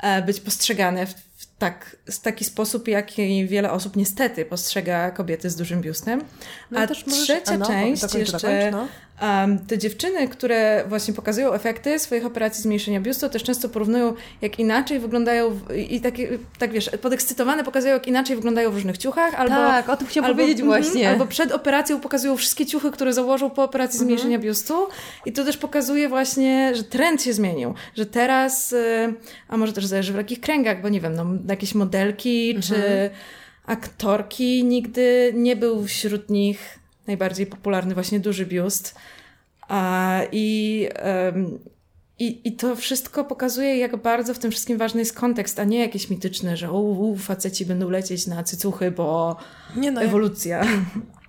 e, 0.00 0.22
być 0.22 0.40
postrzegane 0.40 1.06
w, 1.06 1.14
w 1.36 1.46
tak, 1.58 1.96
w 2.06 2.18
taki 2.18 2.44
sposób, 2.44 2.88
jaki 2.88 3.46
wiele 3.46 3.72
osób 3.72 3.96
niestety 3.96 4.44
postrzega 4.44 5.10
kobiety 5.10 5.50
z 5.50 5.56
dużym 5.56 5.80
biustem. 5.80 6.24
No, 6.70 6.80
A 6.80 6.86
trzecia 6.86 7.58
możesz... 7.58 7.68
część 7.68 8.14
jeszcze 8.14 8.70
no. 8.70 8.88
Um, 9.22 9.58
te 9.58 9.78
dziewczyny, 9.78 10.28
które 10.28 10.84
właśnie 10.88 11.14
pokazują 11.14 11.52
efekty 11.52 11.98
swoich 11.98 12.26
operacji 12.26 12.62
zmniejszenia 12.62 13.00
biustu, 13.00 13.28
też 13.28 13.42
często 13.42 13.68
porównują, 13.68 14.14
jak 14.42 14.58
inaczej 14.58 14.98
wyglądają 14.98 15.60
i 15.88 16.00
takie, 16.00 16.38
tak 16.58 16.72
wiesz, 16.72 16.90
podekscytowane 17.02 17.64
pokazują, 17.64 17.94
jak 17.94 18.06
inaczej 18.06 18.36
wyglądają 18.36 18.70
w 18.70 18.74
różnych 18.74 18.98
ciuchach. 18.98 19.34
Albo, 19.34 19.54
tak, 19.54 19.88
o 19.88 19.96
tym 19.96 20.06
chciałam 20.06 20.30
albo, 20.30 20.42
powiedzieć 20.42 20.60
mhm, 20.60 20.82
właśnie. 20.82 21.10
Albo 21.10 21.26
przed 21.26 21.52
operacją 21.52 22.00
pokazują 22.00 22.36
wszystkie 22.36 22.66
ciuchy, 22.66 22.90
które 22.90 23.12
założą 23.12 23.50
po 23.50 23.64
operacji 23.64 23.96
mhm. 23.96 24.06
zmniejszenia 24.06 24.38
biustu 24.38 24.74
i 25.26 25.32
to 25.32 25.44
też 25.44 25.56
pokazuje 25.56 26.08
właśnie, 26.08 26.74
że 26.74 26.84
trend 26.84 27.22
się 27.22 27.32
zmienił, 27.32 27.74
że 27.96 28.06
teraz, 28.06 28.72
y, 28.72 29.14
a 29.48 29.56
może 29.56 29.72
też 29.72 29.86
zależy 29.86 30.12
w 30.12 30.16
jakich 30.16 30.40
kręgach, 30.40 30.82
bo 30.82 30.88
nie 30.88 31.00
wiem, 31.00 31.14
no, 31.14 31.26
jakieś 31.48 31.74
modelki 31.74 32.50
mhm. 32.56 32.62
czy 32.62 33.10
aktorki, 33.66 34.64
nigdy 34.64 35.32
nie 35.34 35.56
był 35.56 35.84
wśród 35.84 36.30
nich 36.30 36.77
najbardziej 37.08 37.46
popularny 37.46 37.94
właśnie 37.94 38.20
duży 38.20 38.46
biust. 38.46 38.94
A, 39.68 40.20
i, 40.32 40.88
i, 42.18 42.48
I 42.48 42.52
to 42.52 42.76
wszystko 42.76 43.24
pokazuje, 43.24 43.78
jak 43.78 43.96
bardzo 43.96 44.34
w 44.34 44.38
tym 44.38 44.50
wszystkim 44.50 44.78
ważny 44.78 45.00
jest 45.00 45.18
kontekst, 45.18 45.58
a 45.60 45.64
nie 45.64 45.78
jakieś 45.78 46.10
mityczne, 46.10 46.56
że 46.56 46.72
u, 46.72 47.10
u 47.10 47.16
faceci 47.16 47.66
będą 47.66 47.90
lecieć 47.90 48.26
na 48.26 48.42
cycuchy, 48.42 48.90
bo 48.90 49.36
nie 49.76 49.90
no, 49.90 50.00
ewolucja. 50.00 50.64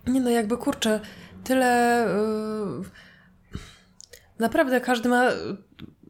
Nie 0.08 0.22
no, 0.22 0.30
jakby 0.30 0.58
kurczę, 0.58 1.00
tyle... 1.44 2.06
Yy, 3.52 3.60
naprawdę 4.40 4.82
każdy 4.82 5.10
ma... 5.10 5.30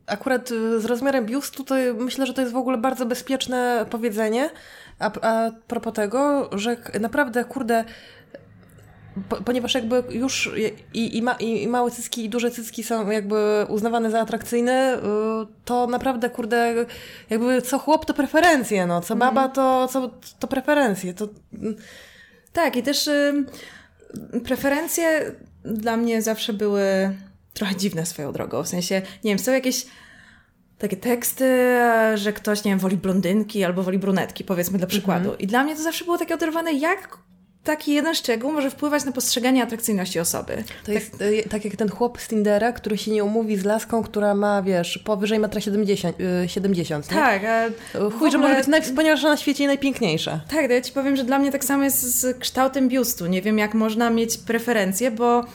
Akurat 0.05 0.49
z 0.77 0.85
rozmiarem 0.85 1.25
biustu 1.25 1.63
to 1.63 1.75
myślę, 1.99 2.25
że 2.25 2.33
to 2.33 2.41
jest 2.41 2.53
w 2.53 2.57
ogóle 2.57 2.77
bardzo 2.77 3.05
bezpieczne 3.05 3.85
powiedzenie. 3.89 4.49
A, 4.99 5.11
a 5.21 5.51
propos 5.67 5.93
tego, 5.93 6.49
że 6.57 6.77
naprawdę, 6.99 7.45
kurde, 7.45 7.85
ponieważ 9.45 9.73
jakby 9.73 10.03
już 10.09 10.51
i, 10.93 11.17
i, 11.17 11.21
ma, 11.21 11.33
i, 11.33 11.67
małe 11.67 11.91
cycki 11.91 12.25
i 12.25 12.29
duże 12.29 12.51
cycki 12.51 12.83
są 12.83 13.09
jakby 13.09 13.65
uznawane 13.69 14.11
za 14.11 14.19
atrakcyjne, 14.19 14.97
y, 14.97 14.99
to 15.65 15.87
naprawdę, 15.87 16.29
kurde, 16.29 16.85
jakby 17.29 17.61
co 17.61 17.79
chłop 17.79 18.05
to 18.05 18.13
preferencje, 18.13 18.87
no, 18.87 19.01
co 19.01 19.15
baba 19.15 19.45
mhm. 19.45 19.51
to, 19.51 19.87
co, 19.87 20.11
to 20.39 20.47
preferencje. 20.47 21.13
To... 21.13 21.27
Tak, 22.53 22.75
i 22.75 22.83
też 22.83 23.07
y, 23.07 23.45
preferencje 24.45 25.31
dla 25.63 25.97
mnie 25.97 26.21
zawsze 26.21 26.53
były 26.53 26.83
trochę 27.53 27.75
dziwne 27.75 28.05
swoją 28.05 28.31
drogą, 28.31 28.63
w 28.63 28.67
sensie, 28.67 29.01
nie 29.23 29.31
wiem, 29.31 29.39
są 29.39 29.51
jakieś 29.51 29.85
takie 30.77 30.97
teksty, 30.97 31.77
że 32.15 32.33
ktoś, 32.33 32.63
nie 32.63 32.71
wiem, 32.71 32.79
woli 32.79 32.97
blondynki 32.97 33.63
albo 33.63 33.83
woli 33.83 33.99
brunetki, 33.99 34.43
powiedzmy 34.43 34.77
dla 34.77 34.87
przykładu. 34.87 35.29
Mhm. 35.29 35.39
I 35.39 35.47
dla 35.47 35.63
mnie 35.63 35.75
to 35.75 35.81
zawsze 35.81 36.05
było 36.05 36.17
takie 36.17 36.33
oderwane, 36.33 36.73
jak 36.73 37.17
taki 37.63 37.93
jeden 37.93 38.15
szczegół 38.15 38.51
może 38.51 38.69
wpływać 38.69 39.05
na 39.05 39.11
postrzeganie 39.11 39.63
atrakcyjności 39.63 40.19
osoby. 40.19 40.55
To 40.55 40.85
tak. 40.85 40.95
jest 40.95 41.21
e, 41.21 41.49
tak 41.49 41.65
jak 41.65 41.75
ten 41.75 41.89
chłop 41.89 42.21
z 42.21 42.27
Tindera, 42.27 42.71
który 42.71 42.97
się 42.97 43.11
nie 43.11 43.23
umówi 43.23 43.57
z 43.57 43.65
laską, 43.65 44.03
która 44.03 44.35
ma, 44.35 44.61
wiesz, 44.61 44.97
powyżej 44.97 45.39
metra 45.39 45.61
70, 45.61 46.17
70 46.47 47.07
Tak. 47.07 47.41
A 47.45 47.65
Chuj, 47.99 48.07
ogóle... 48.07 48.31
że 48.31 48.37
może 48.37 48.55
być 48.55 48.67
najwspanialsza 48.67 49.29
na 49.29 49.37
świecie 49.37 49.63
i 49.63 49.67
najpiękniejsza. 49.67 50.39
Tak, 50.49 50.67
to 50.67 50.73
ja 50.73 50.81
Ci 50.81 50.91
powiem, 50.91 51.15
że 51.15 51.23
dla 51.23 51.39
mnie 51.39 51.51
tak 51.51 51.65
samo 51.65 51.83
jest 51.83 52.01
z 52.01 52.37
kształtem 52.37 52.89
biustu. 52.89 53.25
Nie 53.25 53.41
wiem, 53.41 53.57
jak 53.57 53.73
można 53.73 54.09
mieć 54.09 54.37
preferencje, 54.37 55.11
bo 55.11 55.45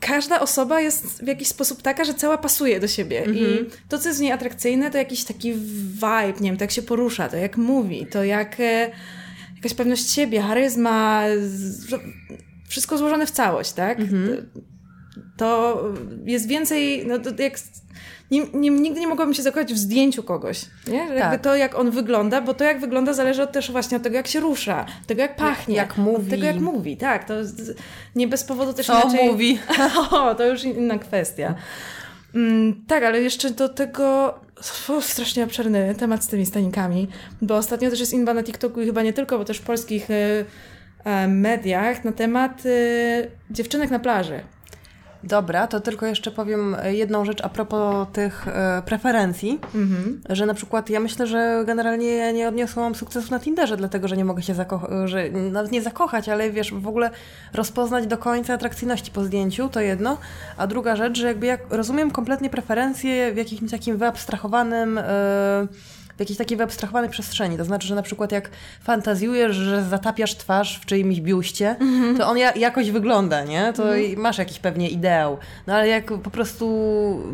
każda 0.00 0.40
osoba 0.40 0.80
jest 0.80 1.24
w 1.24 1.26
jakiś 1.26 1.48
sposób 1.48 1.82
taka, 1.82 2.04
że 2.04 2.14
cała 2.14 2.38
pasuje 2.38 2.80
do 2.80 2.88
siebie. 2.88 3.24
I 3.24 3.44
mhm. 3.44 3.70
to, 3.88 3.98
co 3.98 4.08
jest 4.08 4.20
w 4.20 4.22
niej 4.22 4.32
atrakcyjne, 4.32 4.90
to 4.90 4.98
jakiś 4.98 5.24
taki 5.24 5.52
vibe, 5.54 6.40
nie 6.40 6.50
wiem, 6.50 6.56
to 6.56 6.64
jak 6.64 6.70
się 6.70 6.82
porusza, 6.82 7.28
to 7.28 7.36
jak 7.36 7.56
mówi, 7.56 8.06
to 8.06 8.24
jak 8.24 8.60
e, 8.60 8.90
jakaś 9.58 9.74
pewność 9.74 10.10
siebie, 10.10 10.40
charyzma, 10.40 11.24
wszystko 12.68 12.98
złożone 12.98 13.26
w 13.26 13.30
całość, 13.30 13.72
tak? 13.72 14.00
Mhm. 14.00 14.50
To 15.36 15.82
jest 16.24 16.48
więcej, 16.48 17.06
no 17.06 17.18
to 17.18 17.42
jak 17.42 17.58
nie, 18.30 18.42
nie, 18.54 18.70
nigdy 18.70 19.00
nie 19.00 19.06
mogłabym 19.06 19.34
się 19.34 19.42
zakochać 19.42 19.74
w 19.74 19.78
zdjęciu 19.78 20.22
kogoś, 20.22 20.64
nie? 20.86 20.98
Jakby 20.98 21.20
tak. 21.20 21.42
to, 21.42 21.56
jak 21.56 21.78
on 21.78 21.90
wygląda, 21.90 22.40
bo 22.40 22.54
to, 22.54 22.64
jak 22.64 22.80
wygląda, 22.80 23.12
zależy 23.12 23.42
od 23.42 23.52
też 23.52 23.72
właśnie 23.72 23.96
od 23.96 24.02
tego, 24.02 24.16
jak 24.16 24.26
się 24.26 24.40
rusza, 24.40 24.86
tego, 25.06 25.22
jak 25.22 25.36
pachnie. 25.36 25.74
Jak, 25.74 25.88
jak 25.88 25.98
mówi. 25.98 26.30
Tego, 26.30 26.46
jak 26.46 26.60
mówi, 26.60 26.96
tak. 26.96 27.24
To 27.24 27.34
nie 28.16 28.28
bez 28.28 28.44
powodu 28.44 28.72
też 28.72 28.86
Co 28.86 29.02
inaczej... 29.02 29.28
mówi. 29.28 29.58
o, 30.10 30.34
to 30.34 30.46
już 30.46 30.64
inna 30.64 30.98
kwestia. 30.98 31.54
Mm, 32.34 32.84
tak, 32.86 33.04
ale 33.04 33.22
jeszcze 33.22 33.50
do 33.50 33.68
tego 33.68 34.34
o, 34.88 35.02
strasznie 35.02 35.44
obszerny 35.44 35.94
temat 35.94 36.24
z 36.24 36.28
tymi 36.28 36.46
stanikami, 36.46 37.08
bo 37.42 37.56
ostatnio 37.56 37.90
też 37.90 38.00
jest 38.00 38.12
inba 38.12 38.34
na 38.34 38.42
TikToku 38.42 38.80
i 38.80 38.86
chyba 38.86 39.02
nie 39.02 39.12
tylko, 39.12 39.38
bo 39.38 39.44
też 39.44 39.58
w 39.58 39.62
polskich 39.62 40.10
y, 40.10 40.44
mediach 41.28 42.04
na 42.04 42.12
temat 42.12 42.66
y, 42.66 43.30
dziewczynek 43.50 43.90
na 43.90 43.98
plaży. 43.98 44.40
Dobra, 45.24 45.66
to 45.66 45.80
tylko 45.80 46.06
jeszcze 46.06 46.30
powiem 46.30 46.76
jedną 46.84 47.24
rzecz 47.24 47.44
a 47.44 47.48
propos 47.48 48.08
tych 48.12 48.48
e, 48.48 48.82
preferencji, 48.86 49.60
mhm. 49.74 50.20
że 50.28 50.46
na 50.46 50.54
przykład 50.54 50.90
ja 50.90 51.00
myślę, 51.00 51.26
że 51.26 51.62
generalnie 51.66 52.16
ja 52.16 52.30
nie 52.30 52.48
odniosłam 52.48 52.94
sukcesu 52.94 53.30
na 53.30 53.40
Tinderze, 53.40 53.76
dlatego 53.76 54.08
że 54.08 54.16
nie 54.16 54.24
mogę 54.24 54.42
się 54.42 54.54
zakochać, 54.54 54.90
że 55.04 55.30
nawet 55.30 55.72
nie 55.72 55.82
zakochać, 55.82 56.28
ale 56.28 56.50
wiesz, 56.50 56.74
w 56.74 56.88
ogóle 56.88 57.10
rozpoznać 57.54 58.06
do 58.06 58.18
końca 58.18 58.54
atrakcyjności 58.54 59.10
po 59.10 59.24
zdjęciu, 59.24 59.68
to 59.68 59.80
jedno, 59.80 60.18
a 60.56 60.66
druga 60.66 60.96
rzecz, 60.96 61.18
że 61.18 61.26
jakby 61.26 61.46
jak 61.46 61.60
rozumiem 61.70 62.10
kompletnie 62.10 62.50
preferencje 62.50 63.32
w 63.32 63.36
jakimś 63.36 63.70
takim 63.70 63.96
wyabstrahowanym 63.96 64.98
e, 64.98 65.66
w 66.18 66.20
jakiejś 66.20 66.38
takiej 66.38 66.56
wyabstrahowanej 66.56 67.10
przestrzeni. 67.10 67.56
To 67.56 67.64
znaczy, 67.64 67.88
że 67.88 67.94
na 67.94 68.02
przykład 68.02 68.32
jak 68.32 68.50
fantazjujesz, 68.82 69.56
że 69.56 69.84
zatapiasz 69.84 70.34
twarz 70.34 70.78
w 70.82 70.86
czyimś 70.86 71.20
biuście, 71.20 71.76
to 72.18 72.28
on 72.28 72.38
ja, 72.38 72.52
jakoś 72.52 72.90
wygląda, 72.90 73.44
nie? 73.44 73.72
To 73.76 73.84
masz 74.16 74.38
jakiś 74.38 74.58
pewnie 74.58 74.88
ideał. 74.88 75.38
No 75.66 75.74
ale 75.74 75.88
jak 75.88 76.04
po 76.22 76.30
prostu 76.30 76.68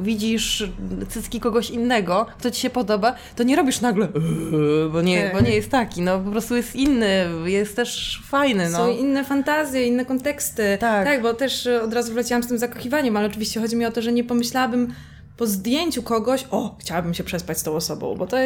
widzisz 0.02 0.64
cycki 1.08 1.40
kogoś 1.40 1.70
innego, 1.70 2.26
kto 2.38 2.50
ci 2.50 2.60
się 2.60 2.70
podoba, 2.70 3.14
to 3.36 3.42
nie 3.42 3.56
robisz 3.56 3.80
nagle, 3.80 4.06
"Eee", 4.06 4.90
bo 4.92 5.02
nie, 5.02 5.30
bo 5.34 5.40
nie 5.40 5.54
jest 5.54 5.70
taki. 5.70 6.02
No 6.02 6.18
po 6.18 6.30
prostu 6.30 6.56
jest 6.56 6.76
inny, 6.76 7.26
jest 7.44 7.76
też 7.76 8.22
fajny. 8.26 8.70
No. 8.70 8.78
Są 8.78 8.90
inne 8.90 9.24
fantazje, 9.24 9.86
inne 9.86 10.04
konteksty. 10.04 10.76
Tak. 10.80 11.04
tak, 11.06 11.22
bo 11.22 11.34
też 11.34 11.66
e, 11.66 11.82
od 11.82 11.94
razu 11.94 12.12
wleciałam 12.12 12.42
z 12.42 12.48
tym 12.48 12.58
zakochiwaniem, 12.58 13.16
ale 13.16 13.26
oczywiście 13.26 13.60
chodzi 13.60 13.76
mi 13.76 13.86
o 13.86 13.90
to, 13.92 14.02
że 14.02 14.12
nie 14.12 14.24
pomyślałabym 14.24 14.94
po 15.36 15.46
zdjęciu 15.46 16.02
kogoś, 16.02 16.46
o, 16.50 16.76
chciałabym 16.80 17.14
się 17.14 17.24
przespać 17.24 17.58
z 17.58 17.62
tą 17.62 17.72
osobą, 17.72 18.14
bo 18.16 18.26
to 18.26 18.36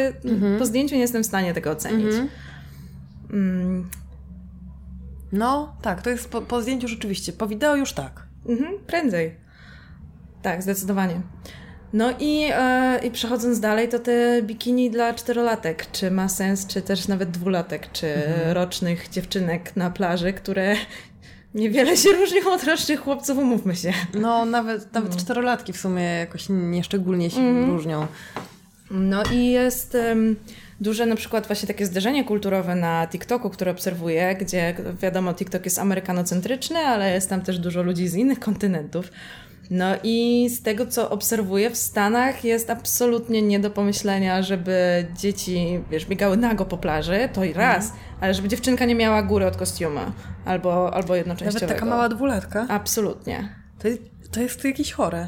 po 0.59 0.65
zdjęciu 0.65 0.95
nie 0.95 1.01
jestem 1.01 1.23
w 1.23 1.25
stanie 1.25 1.53
tego 1.53 1.71
ocenić. 1.71 2.13
Mm, 3.33 3.89
No, 5.31 5.75
tak, 5.81 6.01
to 6.01 6.09
jest 6.09 6.29
po, 6.29 6.41
po 6.41 6.61
zdjęciu 6.61 6.87
rzeczywiście. 6.87 7.33
Po 7.33 7.47
wideo 7.47 7.75
już 7.75 7.93
tak. 7.93 8.23
mhm, 8.49 8.79
prędzej. 8.87 9.35
Tak, 10.41 10.63
zdecydowanie. 10.63 11.21
No 11.93 12.11
i, 12.19 12.49
e, 12.53 12.99
i 13.03 13.11
przechodząc 13.11 13.59
dalej, 13.59 13.89
to 13.89 13.99
te 13.99 14.41
bikini 14.43 14.91
dla 14.91 15.13
czterolatek, 15.13 15.91
czy 15.91 16.11
ma 16.11 16.29
sens, 16.29 16.67
czy 16.67 16.81
też 16.81 17.07
nawet 17.07 17.31
dwulatek, 17.31 17.91
czy 17.91 18.13
rocznych 18.53 19.09
dziewczynek 19.09 19.75
na 19.75 19.89
plaży, 19.89 20.33
które 20.33 20.75
niewiele 21.53 21.97
się 21.97 22.09
różnią 22.09 22.53
od 22.53 22.63
rocznych 22.63 22.99
chłopców, 22.99 23.37
umówmy 23.37 23.75
się. 23.75 23.93
No, 24.13 24.45
nawet, 24.45 24.93
nawet 24.93 25.17
czterolatki 25.17 25.73
w 25.73 25.77
sumie 25.77 26.03
jakoś 26.03 26.45
nieszczególnie 26.49 27.29
się 27.29 27.65
różnią. 27.65 28.07
No 28.91 29.23
i 29.33 29.45
jest 29.45 29.95
em, 29.95 30.35
duże 30.81 31.05
na 31.05 31.15
przykład 31.15 31.47
właśnie 31.47 31.67
takie 31.67 31.85
zderzenie 31.85 32.23
kulturowe 32.23 32.75
na 32.75 33.07
TikToku, 33.07 33.49
które 33.49 33.71
obserwuję, 33.71 34.35
gdzie 34.35 34.75
wiadomo, 35.01 35.33
TikTok 35.33 35.65
jest 35.65 35.79
amerykanocentryczny, 35.79 36.79
ale 36.79 37.13
jest 37.13 37.29
tam 37.29 37.41
też 37.41 37.59
dużo 37.59 37.83
ludzi 37.83 38.07
z 38.07 38.15
innych 38.15 38.39
kontynentów. 38.39 39.11
No 39.69 39.85
i 40.03 40.49
z 40.49 40.61
tego, 40.61 40.85
co 40.85 41.09
obserwuję 41.09 41.69
w 41.69 41.77
Stanach, 41.77 42.43
jest 42.43 42.69
absolutnie 42.69 43.41
nie 43.41 43.59
do 43.59 43.69
pomyślenia, 43.69 44.41
żeby 44.41 45.05
dzieci, 45.17 45.79
wiesz, 45.91 46.05
biegały 46.05 46.37
nago 46.37 46.65
po 46.65 46.77
plaży, 46.77 47.29
to 47.33 47.43
i 47.43 47.53
raz, 47.53 47.93
ale 48.21 48.33
żeby 48.33 48.47
dziewczynka 48.47 48.85
nie 48.85 48.95
miała 48.95 49.23
góry 49.23 49.45
od 49.45 49.57
kostiumu, 49.57 49.99
albo, 50.45 50.93
albo 50.93 51.15
jednoczęściowego. 51.15 51.65
Nawet 51.65 51.79
taka 51.79 51.89
mała 51.89 52.09
dwulatka. 52.09 52.65
Absolutnie. 52.69 53.55
To, 53.79 53.87
to 54.31 54.41
jest 54.41 54.65
jakieś 54.65 54.91
chore. 54.91 55.27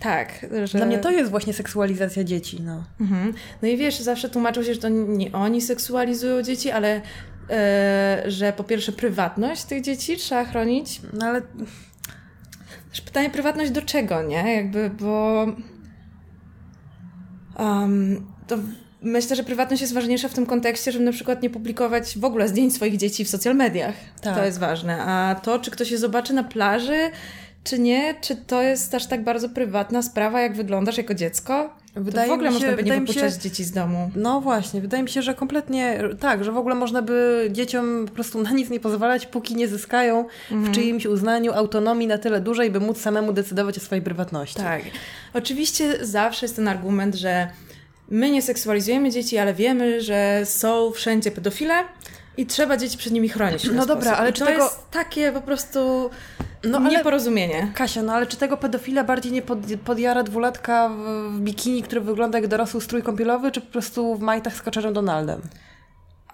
Tak. 0.00 0.46
Że... 0.64 0.78
Dla 0.78 0.86
mnie 0.86 0.98
to 0.98 1.10
jest 1.10 1.30
właśnie 1.30 1.52
seksualizacja 1.52 2.24
dzieci, 2.24 2.62
no. 2.62 2.84
Mhm. 3.00 3.34
No 3.62 3.68
i 3.68 3.76
wiesz, 3.76 4.00
zawsze 4.00 4.28
tłumaczył 4.28 4.64
się, 4.64 4.74
że 4.74 4.80
to 4.80 4.88
nie 4.88 5.32
oni 5.32 5.62
seksualizują 5.62 6.42
dzieci, 6.42 6.70
ale 6.70 7.00
e, 7.50 8.22
że 8.26 8.52
po 8.52 8.64
pierwsze 8.64 8.92
prywatność 8.92 9.64
tych 9.64 9.82
dzieci 9.82 10.16
trzeba 10.16 10.44
chronić. 10.44 11.00
No 11.12 11.26
ale 11.26 11.42
Też 12.96 13.04
pytanie, 13.04 13.30
prywatność 13.30 13.70
do 13.70 13.82
czego, 13.82 14.22
nie? 14.22 14.54
Jakby, 14.54 14.90
bo... 14.90 15.46
Um, 17.58 18.26
to 18.46 18.56
myślę, 19.02 19.36
że 19.36 19.44
prywatność 19.44 19.82
jest 19.82 19.94
ważniejsza 19.94 20.28
w 20.28 20.34
tym 20.34 20.46
kontekście, 20.46 20.92
żeby 20.92 21.04
na 21.04 21.12
przykład 21.12 21.42
nie 21.42 21.50
publikować 21.50 22.18
w 22.18 22.24
ogóle 22.24 22.48
zdjęć 22.48 22.74
swoich 22.74 22.96
dzieci 22.96 23.24
w 23.24 23.28
social 23.28 23.56
mediach. 23.56 23.94
Tak. 24.20 24.36
To 24.36 24.44
jest 24.44 24.58
ważne. 24.58 25.02
A 25.02 25.34
to, 25.42 25.58
czy 25.58 25.70
ktoś 25.70 25.90
je 25.90 25.98
zobaczy 25.98 26.32
na 26.32 26.44
plaży, 26.44 27.10
czy 27.64 27.78
nie, 27.78 28.14
czy 28.20 28.36
to 28.36 28.62
jest 28.62 28.94
aż 28.94 29.06
tak 29.06 29.24
bardzo 29.24 29.48
prywatna 29.48 30.02
sprawa, 30.02 30.40
jak 30.40 30.56
wyglądasz 30.56 30.98
jako 30.98 31.14
dziecko, 31.14 31.76
Wydaje 31.96 32.26
to 32.28 32.32
w 32.32 32.34
ogóle 32.34 32.50
mi 32.50 32.60
się- 32.60 32.66
można 32.66 32.76
by 32.76 32.82
nie 32.82 33.00
mi 33.00 33.06
się- 33.08 33.12
wypuszczać 33.14 33.42
dzieci 33.42 33.64
z 33.64 33.72
domu. 33.72 34.10
No 34.16 34.40
właśnie, 34.40 34.80
wydaje 34.80 35.02
mi 35.02 35.08
się, 35.08 35.22
że 35.22 35.34
kompletnie 35.34 36.00
tak, 36.20 36.44
że 36.44 36.52
w 36.52 36.56
ogóle 36.56 36.74
można 36.74 37.02
by 37.02 37.48
dzieciom 37.52 38.06
po 38.08 38.14
prostu 38.14 38.42
na 38.42 38.50
nic 38.50 38.70
nie 38.70 38.80
pozwalać, 38.80 39.26
póki 39.26 39.54
nie 39.56 39.68
zyskają 39.68 40.26
w 40.50 40.70
czyimś 40.72 41.06
uznaniu 41.06 41.52
autonomii 41.52 42.06
na 42.06 42.18
tyle 42.18 42.40
dużej, 42.40 42.70
by 42.70 42.80
móc 42.80 43.00
samemu 43.00 43.32
decydować 43.32 43.78
o 43.78 43.80
swojej 43.80 44.02
prywatności. 44.04 44.56
Tak. 44.56 44.82
Oczywiście 45.34 46.06
zawsze 46.06 46.46
jest 46.46 46.56
ten 46.56 46.68
argument, 46.68 47.14
że 47.14 47.48
my 48.08 48.30
nie 48.30 48.42
seksualizujemy 48.42 49.10
dzieci, 49.10 49.38
ale 49.38 49.54
wiemy, 49.54 50.00
że 50.00 50.40
są 50.44 50.90
wszędzie 50.92 51.30
pedofile 51.30 51.74
i 52.36 52.46
trzeba 52.46 52.76
dzieci 52.76 52.98
przed 52.98 53.12
nimi 53.12 53.28
chronić. 53.28 53.62
w 53.62 53.66
ten 53.66 53.76
No 53.76 53.86
dobra, 53.86 54.02
sposób. 54.04 54.20
ale 54.20 54.30
I 54.30 54.32
czy 54.32 54.40
to 54.40 54.46
tego- 54.46 54.64
jest 54.64 54.90
takie 54.90 55.32
po 55.32 55.40
prostu 55.40 56.10
No 56.64 56.78
ale 56.78 56.90
nieporozumienie. 56.90 57.72
Kasia, 57.74 58.02
no 58.02 58.12
ale 58.12 58.26
czy 58.26 58.36
tego 58.36 58.56
pedofila 58.56 59.04
bardziej 59.04 59.32
nie 59.32 59.42
pod, 59.42 59.58
podjara 59.84 60.22
dwulatka 60.22 60.88
w, 60.88 60.92
w 61.36 61.40
bikini, 61.40 61.82
który 61.82 62.00
wygląda 62.00 62.38
jak 62.38 62.48
dorosły 62.48 62.80
strój 62.80 63.02
kąpielowy, 63.02 63.50
czy 63.52 63.60
po 63.60 63.72
prostu 63.72 64.14
w 64.14 64.20
majtach 64.20 64.54
z 64.56 64.62
Kaczerem 64.62 64.92
Donaldem? 64.94 65.40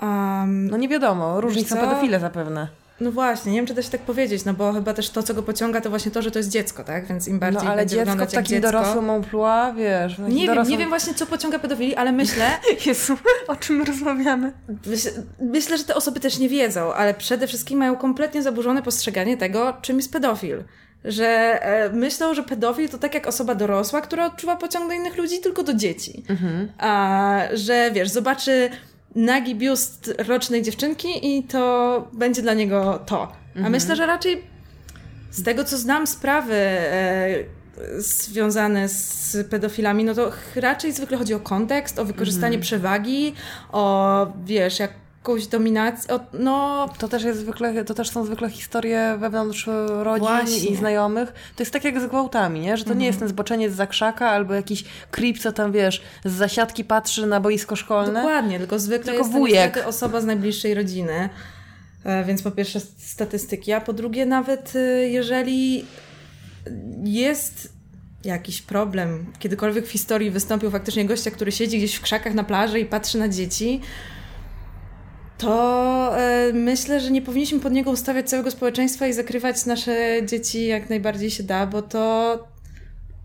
Um, 0.02 0.70
No 0.70 0.76
nie 0.76 0.88
wiadomo, 0.88 1.40
różni 1.40 1.64
są 1.64 1.76
pedofile 1.76 2.20
zapewne. 2.20 2.68
No 3.00 3.12
właśnie, 3.12 3.52
nie 3.52 3.58
wiem, 3.58 3.66
czy 3.66 3.74
da 3.74 3.82
się 3.82 3.90
tak 3.90 4.00
powiedzieć, 4.00 4.44
no 4.44 4.54
bo 4.54 4.72
chyba 4.72 4.94
też 4.94 5.10
to, 5.10 5.22
co 5.22 5.34
go 5.34 5.42
pociąga, 5.42 5.80
to 5.80 5.90
właśnie 5.90 6.12
to, 6.12 6.22
że 6.22 6.30
to 6.30 6.38
jest 6.38 6.50
dziecko, 6.50 6.84
tak? 6.84 7.06
Więc 7.06 7.28
im 7.28 7.34
No 7.34 7.40
bardziej 7.40 7.68
ale 7.68 7.76
będzie 7.76 7.96
dziecko 7.96 8.26
w 8.26 8.32
takim 8.32 8.44
dziecko... 8.44 8.72
dorosłym 8.72 9.10
amplua, 9.10 9.72
wiesz... 9.72 10.18
Nie 10.18 10.34
wiem, 10.34 10.46
dorosłym... 10.46 10.72
nie 10.72 10.78
wiem 10.78 10.88
właśnie, 10.88 11.14
co 11.14 11.26
pociąga 11.26 11.58
pedofili, 11.58 11.94
ale 11.94 12.12
myślę, 12.12 12.50
Jezu, 12.86 13.16
o 13.48 13.56
czym 13.56 13.82
rozmawiamy? 13.82 14.52
Myślę, 14.86 15.10
myślę, 15.40 15.78
że 15.78 15.84
te 15.84 15.94
osoby 15.94 16.20
też 16.20 16.38
nie 16.38 16.48
wiedzą, 16.48 16.94
ale 16.94 17.14
przede 17.14 17.46
wszystkim 17.46 17.78
mają 17.78 17.96
kompletnie 17.96 18.42
zaburzone 18.42 18.82
postrzeganie 18.82 19.36
tego, 19.36 19.76
czym 19.82 19.96
jest 19.96 20.12
pedofil. 20.12 20.64
Że 21.04 21.28
e, 21.62 21.90
myślą, 21.92 22.34
że 22.34 22.42
pedofil 22.42 22.88
to 22.88 22.98
tak 22.98 23.14
jak 23.14 23.26
osoba 23.26 23.54
dorosła, 23.54 24.00
która 24.00 24.26
odczuwa 24.26 24.56
pociąg 24.56 24.88
do 24.88 24.94
innych 24.94 25.16
ludzi, 25.16 25.40
tylko 25.40 25.62
do 25.62 25.74
dzieci. 25.74 26.24
A 26.78 27.40
że 27.54 27.90
wiesz, 27.92 28.08
zobaczy 28.08 28.70
nagi 29.14 29.54
biust 29.54 30.14
rocznej 30.28 30.62
dziewczynki 30.62 31.36
i 31.36 31.42
to 31.42 32.08
będzie 32.12 32.42
dla 32.42 32.54
niego 32.54 32.98
to. 33.06 33.32
A 33.64 33.70
myślę, 33.70 33.96
że 33.96 34.06
raczej 34.06 34.44
z 35.30 35.42
tego, 35.42 35.64
co 35.64 35.78
znam 35.78 36.06
sprawy 36.06 36.54
e, 36.54 37.44
związane 37.98 38.88
z 38.88 39.36
pedofilami, 39.50 40.04
no 40.04 40.14
to 40.14 40.32
raczej 40.56 40.92
zwykle 40.92 41.16
chodzi 41.18 41.34
o 41.34 41.40
kontekst, 41.40 41.98
o 41.98 42.04
wykorzystanie 42.04 42.58
przewagi, 42.58 43.34
o 43.72 44.26
wiesz, 44.44 44.78
jakąś 45.22 45.46
dominację, 45.46 46.18
no 46.32 46.88
To 46.98 47.08
też, 47.08 47.22
jest 47.22 47.40
zwykle, 47.40 47.84
to 47.84 47.94
też 47.94 48.10
są 48.10 48.24
zwykle 48.24 48.50
historie 48.50 49.16
wewnątrz 49.18 49.66
rodzin 50.02 50.26
Właśnie. 50.28 50.70
i 50.70 50.76
znajomych. 50.76 51.32
To 51.56 51.62
jest 51.62 51.72
tak 51.72 51.84
jak 51.84 52.00
z 52.00 52.06
gwałtami, 52.06 52.60
nie? 52.60 52.76
że 52.76 52.84
to 52.84 52.94
nie 52.94 53.06
jest 53.06 53.18
ten 53.18 53.28
zboczeniec 53.28 53.72
za 53.72 53.86
krzaka 53.86 54.28
albo 54.30 54.54
jakiś 54.54 54.84
creep, 55.10 55.38
co 55.38 55.52
tam 55.52 55.72
wiesz, 55.72 56.02
z 56.24 56.32
zasiadki 56.32 56.84
patrzy 56.84 57.26
na 57.26 57.40
boisko 57.40 57.76
szkolne. 57.76 58.12
dokładnie, 58.12 58.58
tylko 58.58 58.78
zwykle 58.78 59.04
Tylko 59.04 59.18
jest 59.18 59.32
wujek. 59.32 59.54
niestety 59.64 59.86
osoba 59.86 60.20
z 60.20 60.24
najbliższej 60.24 60.74
rodziny. 60.74 61.28
E, 62.04 62.24
Więc 62.24 62.42
po 62.42 62.50
pierwsze 62.50 62.80
statystyki, 62.98 63.72
a 63.72 63.80
po 63.80 63.92
drugie 63.92 64.26
nawet 64.26 64.72
e, 64.76 64.78
jeżeli 65.08 65.84
jest 67.04 67.72
jakiś 68.24 68.62
problem, 68.62 69.26
kiedykolwiek 69.38 69.86
w 69.86 69.90
historii 69.90 70.30
wystąpił 70.30 70.70
faktycznie 70.70 71.04
gościa, 71.04 71.30
który 71.30 71.52
siedzi 71.52 71.78
gdzieś 71.78 71.94
w 71.94 72.00
krzakach 72.02 72.34
na 72.34 72.44
plaży 72.44 72.80
i 72.80 72.84
patrzy 72.84 73.18
na 73.18 73.28
dzieci, 73.28 73.80
to 75.42 76.18
e, 76.18 76.52
myślę, 76.52 77.00
że 77.00 77.10
nie 77.10 77.22
powinniśmy 77.22 77.60
pod 77.60 77.72
niego 77.72 77.90
ustawiać 77.90 78.28
całego 78.28 78.50
społeczeństwa 78.50 79.06
i 79.06 79.12
zakrywać 79.12 79.66
nasze 79.66 80.20
dzieci 80.26 80.66
jak 80.66 80.90
najbardziej 80.90 81.30
się 81.30 81.42
da, 81.42 81.66
bo 81.66 81.82
to, 81.82 82.38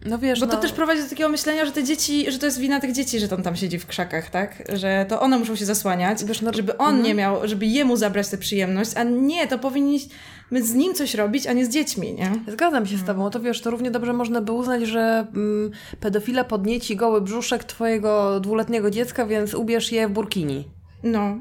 No 0.06 0.20
wiesz, 0.20 0.40
bo 0.40 0.46
no, 0.46 0.52
to 0.52 0.58
też 0.58 0.72
prowadzi 0.72 1.04
do 1.04 1.10
takiego 1.10 1.30
myślenia, 1.30 1.66
że 1.66 1.72
te 1.72 1.84
dzieci, 1.84 2.32
że 2.32 2.40
to 2.40 2.46
jest 2.46 2.60
wina 2.60 2.80
tych 2.80 2.92
dzieci, 2.92 3.20
że 3.20 3.36
on 3.36 3.44
tam 3.44 3.56
siedzi 3.56 3.80
w 3.80 3.86
krzakach, 3.86 4.30
tak? 4.30 4.64
Że 4.74 5.06
to 5.10 5.22
one 5.22 5.40
muszą 5.40 5.56
się 5.56 5.66
zasłaniać, 5.66 6.26
Wiesz, 6.26 6.42
no- 6.42 6.54
żeby 6.54 6.78
on 6.78 7.02
nie 7.02 7.14
miał, 7.14 7.48
żeby 7.48 7.66
jemu 7.66 7.98
zabrać 7.98 8.28
tę 8.30 8.38
przyjemność, 8.38 8.92
a 8.96 9.04
nie, 9.04 9.48
to 9.48 9.60
powinniśmy 9.60 10.64
z 10.64 10.74
nim 10.74 10.94
coś 10.94 11.16
robić, 11.16 11.48
a 11.48 11.54
nie 11.54 11.66
z 11.66 11.70
dziećmi, 11.70 12.14
nie? 12.14 12.32
Zgadzam 12.48 12.86
się 12.86 12.98
z 12.98 13.04
tobą. 13.04 13.30
To 13.30 13.40
wiesz, 13.40 13.62
to 13.62 13.72
równie 13.72 13.92
dobrze 13.92 14.14
można 14.14 14.42
by 14.42 14.52
uznać, 14.52 14.84
że 14.84 15.28
mm, 15.36 15.72
pedofila 16.00 16.44
podnieci 16.44 16.96
goły 16.96 17.22
brzuszek 17.22 17.64
twojego 17.64 18.40
dwuletniego 18.40 18.92
dziecka, 18.92 19.26
więc 19.26 19.54
ubierz 19.54 19.92
je 19.92 20.08
w 20.08 20.12
burkini. 20.12 20.68
No. 21.04 21.38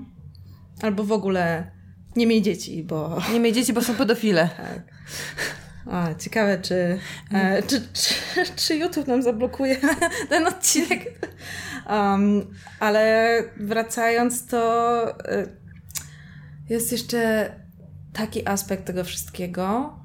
Albo 0.82 1.04
w 1.04 1.12
ogóle 1.12 1.70
nie 2.16 2.26
miej 2.26 2.42
dzieci, 2.42 2.82
bo... 2.82 3.18
Nie 3.32 3.40
miej 3.40 3.52
dzieci, 3.52 3.72
bo 3.72 3.82
są 3.82 3.94
pedofile. 3.94 4.48
Tak. 4.56 4.96
A, 5.90 6.14
ciekawe, 6.14 6.58
czy, 6.58 6.98
e, 7.32 7.62
czy, 7.62 7.80
czy, 7.92 8.14
czy 8.56 8.76
YouTube 8.76 9.06
nam 9.06 9.22
zablokuje 9.22 9.76
ten 10.28 10.46
odcinek. 10.46 11.28
Um, 11.90 12.46
ale 12.80 13.42
wracając, 13.56 14.46
to 14.46 15.08
e, 15.28 15.46
jest 16.68 16.92
jeszcze 16.92 17.50
taki 18.12 18.48
aspekt 18.48 18.84
tego 18.84 19.04
wszystkiego. 19.04 19.98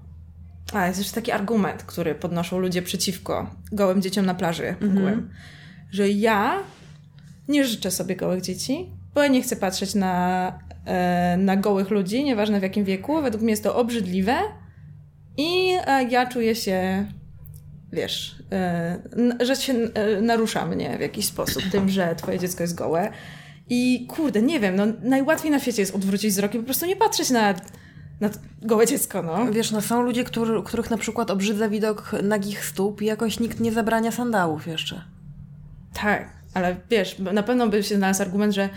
A, 0.74 0.88
jest 0.88 1.00
jeszcze 1.00 1.16
taki 1.16 1.32
argument, 1.32 1.84
który 1.84 2.16
podnoszą 2.16 2.60
ludzie 2.60 2.82
przeciwko 2.82 3.56
gołym 3.72 4.02
dzieciom 4.02 4.26
na 4.26 4.36
plaży 4.36 4.76
ogółem. 4.86 5.30
Że 5.92 6.10
ja 6.10 6.64
nie 7.48 7.66
życzę 7.66 7.92
sobie 7.92 8.16
gołych 8.16 8.42
dzieci, 8.42 8.90
bo 9.14 9.24
ja 9.24 9.28
nie 9.28 9.42
chcę 9.42 9.56
patrzeć 9.56 9.96
na, 9.96 10.60
e, 10.86 11.38
na 11.38 11.58
gołych 11.58 11.90
ludzi, 11.90 12.24
nieważne 12.24 12.60
w 12.60 12.64
jakim 12.64 12.86
wieku. 12.86 13.22
Według 13.22 13.44
mnie 13.44 13.52
jest 13.52 13.64
to 13.64 13.76
obrzydliwe 13.76 14.38
i 15.38 15.78
e, 15.88 16.04
ja 16.04 16.26
czuję 16.26 16.56
się 16.56 17.06
wiesz, 17.94 18.36
yy, 19.40 19.46
że 19.46 19.56
się 19.56 19.74
narusza 20.22 20.66
mnie 20.66 20.98
w 20.98 21.02
jakiś 21.02 21.26
sposób 21.26 21.64
tym, 21.72 21.90
że 21.90 22.16
twoje 22.16 22.40
dziecko 22.40 22.64
jest 22.64 22.76
gołe. 22.76 23.12
I 23.70 24.08
kurde, 24.10 24.42
nie 24.42 24.60
wiem, 24.60 24.76
no 24.76 24.86
najłatwiej 25.02 25.52
na 25.52 25.60
świecie 25.60 25.82
jest 25.82 25.96
odwrócić 25.96 26.32
wzrok 26.32 26.56
i 26.56 26.58
po 26.58 26.64
prostu 26.64 26.86
nie 26.86 26.96
patrzeć 26.96 27.30
na, 27.30 27.54
na 28.20 28.30
gołe 28.62 28.88
dziecko, 28.88 29.24
no. 29.24 29.52
Wiesz, 29.52 29.72
no 29.72 29.82
są 29.82 30.02
ludzie, 30.02 30.24
który, 30.24 30.64
których 30.64 30.90
na 30.90 30.98
przykład 30.98 31.32
obrzydza 31.32 31.70
widok 31.70 32.12
nagich 32.24 32.66
stóp 32.66 33.02
i 33.02 33.06
jakoś 33.06 33.40
nikt 33.40 33.60
nie 33.60 33.72
zabrania 33.72 34.12
sandałów 34.12 34.68
jeszcze. 34.68 35.02
Tak, 35.94 36.30
ale 36.54 36.76
wiesz, 36.90 37.20
na 37.20 37.44
pewno 37.44 37.68
by 37.68 37.84
się 37.84 37.96
znalazł 37.96 38.22
argument, 38.22 38.54
że 38.54 38.70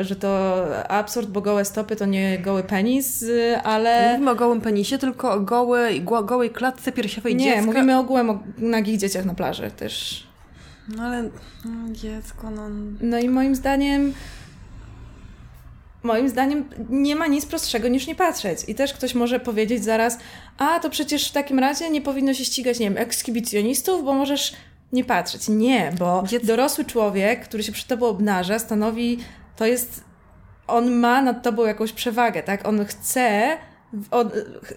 że 0.00 0.16
to 0.16 0.64
absurd, 0.88 1.28
bo 1.28 1.40
gołe 1.40 1.64
stopy 1.64 1.96
to 1.96 2.06
nie 2.06 2.38
goły 2.38 2.62
penis, 2.62 3.24
ale... 3.64 4.02
Nie 4.02 4.12
mówimy 4.12 4.30
o 4.30 4.34
gołym 4.34 4.60
penisie, 4.60 4.98
tylko 4.98 5.32
o 5.32 5.40
gołej, 5.40 6.02
gołej 6.02 6.50
klatce 6.50 6.92
piersiowej 6.92 7.36
nie, 7.36 7.44
dziecka. 7.44 7.60
Nie, 7.60 7.66
mówimy 7.66 7.98
ogółem 7.98 8.30
o 8.30 8.38
nagich 8.58 8.98
dzieciach 8.98 9.24
na 9.24 9.34
plaży 9.34 9.70
też. 9.70 10.26
No 10.96 11.02
ale 11.02 11.22
no, 11.64 11.92
dziecko, 11.92 12.50
no... 12.50 12.62
No 13.00 13.18
i 13.18 13.28
moim 13.28 13.54
zdaniem 13.54 14.12
moim 16.02 16.28
zdaniem 16.28 16.64
nie 16.90 17.16
ma 17.16 17.26
nic 17.26 17.46
prostszego 17.46 17.88
niż 17.88 18.06
nie 18.06 18.14
patrzeć. 18.14 18.58
I 18.68 18.74
też 18.74 18.92
ktoś 18.92 19.14
może 19.14 19.40
powiedzieć 19.40 19.84
zaraz, 19.84 20.18
a 20.58 20.80
to 20.80 20.90
przecież 20.90 21.28
w 21.28 21.32
takim 21.32 21.58
razie 21.58 21.90
nie 21.90 22.00
powinno 22.00 22.34
się 22.34 22.44
ścigać, 22.44 22.78
nie 22.78 22.90
wiem, 22.90 22.98
ekskibicjonistów, 22.98 24.04
bo 24.04 24.14
możesz 24.14 24.52
nie 24.92 25.04
patrzeć. 25.04 25.48
Nie, 25.48 25.92
bo 25.98 26.24
dorosły 26.42 26.84
człowiek, 26.84 27.44
który 27.44 27.62
się 27.62 27.72
przed 27.72 27.88
tobą 27.88 28.06
obnaża, 28.06 28.58
stanowi, 28.58 29.18
to 29.56 29.66
jest, 29.66 30.04
on 30.66 30.92
ma 30.92 31.22
nad 31.22 31.42
tobą 31.42 31.64
jakąś 31.66 31.92
przewagę, 31.92 32.42
tak? 32.42 32.68
On 32.68 32.84
chce, 32.84 33.56
on 34.10 34.30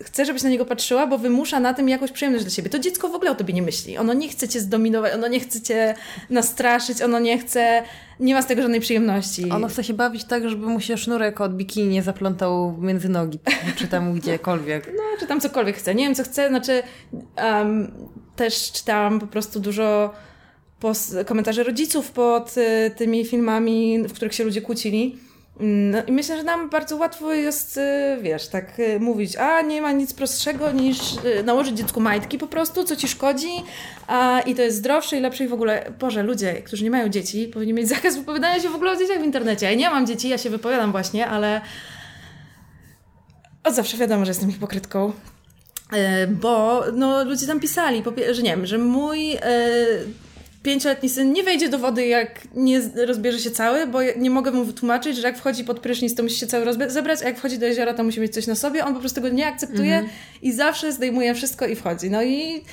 chce, 0.04 0.26
żebyś 0.26 0.44
na 0.44 0.50
niego 0.50 0.66
patrzyła, 0.66 1.08
bo 1.08 1.18
wymusza 1.18 1.60
na 1.60 1.74
tym 1.74 1.90
jakąś 1.90 2.12
przyjemność 2.12 2.46
dla 2.46 2.52
siebie. 2.52 2.70
To 2.70 2.80
dziecko 2.80 3.10
w 3.10 3.16
ogóle 3.16 3.32
o 3.32 3.36
tobie 3.36 3.54
nie 3.54 3.62
myśli. 3.62 3.98
Ono 3.98 4.14
nie 4.14 4.30
chce 4.30 4.48
cię 4.48 4.60
zdominować, 4.60 5.14
ono 5.14 5.28
nie 5.28 5.40
chce 5.40 5.62
cię 5.62 5.96
nastraszyć, 6.30 7.02
ono 7.02 7.20
nie 7.20 7.38
chce, 7.38 7.84
nie 8.20 8.34
ma 8.34 8.42
z 8.42 8.48
tego 8.48 8.62
żadnej 8.62 8.82
przyjemności. 8.82 9.50
Ono 9.52 9.68
chce 9.68 9.84
się 9.84 9.94
bawić 9.94 10.24
tak, 10.24 10.50
żeby 10.50 10.68
mu 10.68 10.80
się 10.80 10.98
sznurek 10.98 11.42
od 11.42 11.56
bikini 11.56 11.88
nie 11.88 12.04
zaplątał 12.04 12.78
między 12.78 13.10
nogi, 13.10 13.40
czy 13.78 13.88
tam 13.88 14.14
gdziekolwiek. 14.14 14.92
No, 14.96 15.04
czy 15.20 15.28
tam 15.28 15.42
cokolwiek 15.42 15.78
chce. 15.78 15.96
Nie 15.96 16.06
wiem, 16.06 16.16
co 16.16 16.24
chce, 16.24 16.50
znaczy 16.50 16.84
um, 17.38 17.92
też 18.36 18.72
czytałam 18.72 19.20
po 19.20 19.28
prostu 19.28 19.60
dużo 19.60 20.14
komentarzy 21.26 21.64
rodziców 21.64 22.12
pod 22.12 22.58
y, 22.58 22.92
tymi 22.96 23.26
filmami, 23.26 24.04
w 24.08 24.14
których 24.14 24.34
się 24.34 24.44
ludzie 24.44 24.62
kłócili. 24.62 25.20
No 25.60 25.98
i 26.08 26.12
myślę, 26.12 26.38
że 26.38 26.44
nam 26.44 26.70
bardzo 26.70 26.98
łatwo 26.98 27.34
jest, 27.34 27.78
y, 27.78 28.18
wiesz, 28.22 28.48
tak 28.48 28.80
y, 28.80 29.00
mówić, 29.00 29.36
a 29.36 29.62
nie 29.62 29.82
ma 29.82 29.92
nic 29.92 30.14
prostszego 30.14 30.72
niż 30.72 30.98
nałożyć 31.44 31.78
dziecku 31.78 32.00
majtki 32.00 32.38
po 32.38 32.48
prostu, 32.48 32.84
co 32.84 32.96
ci 32.96 33.08
szkodzi, 33.08 33.52
a 34.08 34.42
i 34.46 34.56
to 34.56 34.62
jest 34.62 34.78
zdrowsze 34.78 35.18
i 35.18 35.20
lepsze 35.20 35.44
i 35.44 35.48
w 35.48 35.54
ogóle, 35.54 35.92
Boże, 36.00 36.24
ludzie, 36.24 36.54
którzy 36.54 36.84
nie 36.84 36.92
mają 36.92 37.10
dzieci, 37.10 37.48
powinni 37.48 37.74
mieć 37.74 37.88
zakaz 37.90 38.18
wypowiadania 38.18 38.60
się 38.60 38.70
w 38.70 38.76
ogóle 38.76 38.92
o 38.92 38.96
dzieciach 38.96 39.22
w 39.22 39.26
internecie. 39.26 39.66
Ja 39.66 39.76
nie 39.76 39.90
mam 39.90 40.08
dzieci, 40.08 40.30
ja 40.30 40.38
się 40.38 40.50
wypowiadam 40.50 40.92
właśnie, 40.92 41.28
ale 41.28 41.62
od 43.64 43.76
zawsze 43.76 43.98
wiadomo, 43.98 44.26
że 44.26 44.32
jestem 44.32 44.52
hipokrytką. 44.52 45.14
Bo 46.30 46.84
no, 46.94 47.24
ludzie 47.24 47.48
tam 47.48 47.60
pisali, 47.60 48.04
że 48.32 48.42
nie 48.42 48.50
wiem, 48.50 48.66
że 48.66 48.78
mój 48.78 49.38
pięcioletni 50.66 51.10
syn 51.10 51.34
nie 51.34 51.44
wejdzie 51.44 51.70
do 51.70 51.80
wody, 51.80 52.08
jak 52.08 52.48
nie 52.56 52.82
rozbierze 53.08 53.40
się 53.40 53.52
cały, 53.52 53.88
bo 53.88 54.00
nie 54.18 54.30
mogę 54.30 54.52
mu 54.52 54.66
wytłumaczyć, 54.66 55.18
że 55.18 55.28
jak 55.28 55.38
wchodzi 55.38 55.64
pod 55.64 55.80
prysznic, 55.80 56.16
to 56.16 56.24
musi 56.24 56.36
się 56.36 56.48
cały 56.48 56.66
zebrać, 56.90 57.22
a 57.22 57.26
jak 57.26 57.38
wchodzi 57.38 57.60
do 57.60 57.66
jeziora, 57.66 57.94
to 57.94 58.04
musi 58.04 58.20
mieć 58.20 58.34
coś 58.34 58.48
na 58.48 58.56
sobie. 58.56 58.86
On 58.86 58.94
po 58.94 59.00
prostu 59.00 59.22
tego 59.22 59.36
nie 59.36 59.48
akceptuje 59.48 59.96
mhm. 59.96 60.14
i 60.42 60.52
zawsze 60.52 60.92
zdejmuje 60.92 61.36
wszystko 61.36 61.68
i 61.68 61.76
wchodzi. 61.76 62.10
No 62.10 62.24
i 62.24 62.64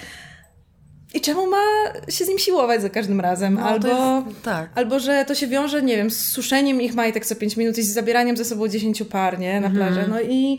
i 1.14 1.20
czemu 1.20 1.46
ma 1.46 1.62
się 2.08 2.24
z 2.24 2.28
nim 2.28 2.38
siłować 2.38 2.82
za 2.82 2.90
każdym 2.90 3.20
razem? 3.20 3.54
No, 3.54 3.62
albo, 3.62 3.88
jest, 4.26 4.42
tak. 4.42 4.70
albo, 4.74 5.00
że 5.00 5.24
to 5.24 5.34
się 5.34 5.46
wiąże, 5.46 5.82
nie 5.82 5.96
wiem, 5.96 6.10
z 6.10 6.26
suszeniem 6.26 6.80
ich 6.80 6.94
majtek 6.94 7.26
co 7.26 7.36
5 7.36 7.56
minut 7.56 7.78
i 7.78 7.82
z 7.82 7.92
zabieraniem 7.92 8.36
ze 8.36 8.44
sobą 8.44 8.68
10 8.68 9.02
par, 9.02 9.38
nie? 9.38 9.60
Na 9.60 9.66
mhm. 9.66 9.74
plażę. 9.74 10.08
No 10.08 10.20
i 10.20 10.58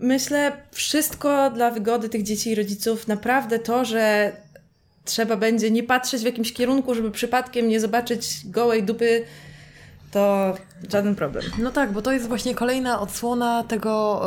myślę, 0.00 0.52
wszystko 0.70 1.50
dla 1.50 1.70
wygody 1.70 2.08
tych 2.08 2.22
dzieci 2.22 2.50
i 2.50 2.54
rodziców, 2.54 3.08
naprawdę 3.08 3.58
to, 3.58 3.84
że 3.84 4.32
trzeba 5.04 5.36
będzie 5.36 5.70
nie 5.70 5.82
patrzeć 5.82 6.22
w 6.22 6.24
jakimś 6.24 6.52
kierunku, 6.52 6.94
żeby 6.94 7.10
przypadkiem 7.10 7.68
nie 7.68 7.80
zobaczyć 7.80 8.26
gołej 8.44 8.82
dupy, 8.82 9.24
to 10.12 10.54
żaden 10.90 11.14
problem. 11.14 11.44
No 11.58 11.70
tak, 11.70 11.92
bo 11.92 12.02
to 12.02 12.12
jest 12.12 12.28
właśnie 12.28 12.54
kolejna 12.54 13.00
odsłona 13.00 13.64
tego 13.68 14.22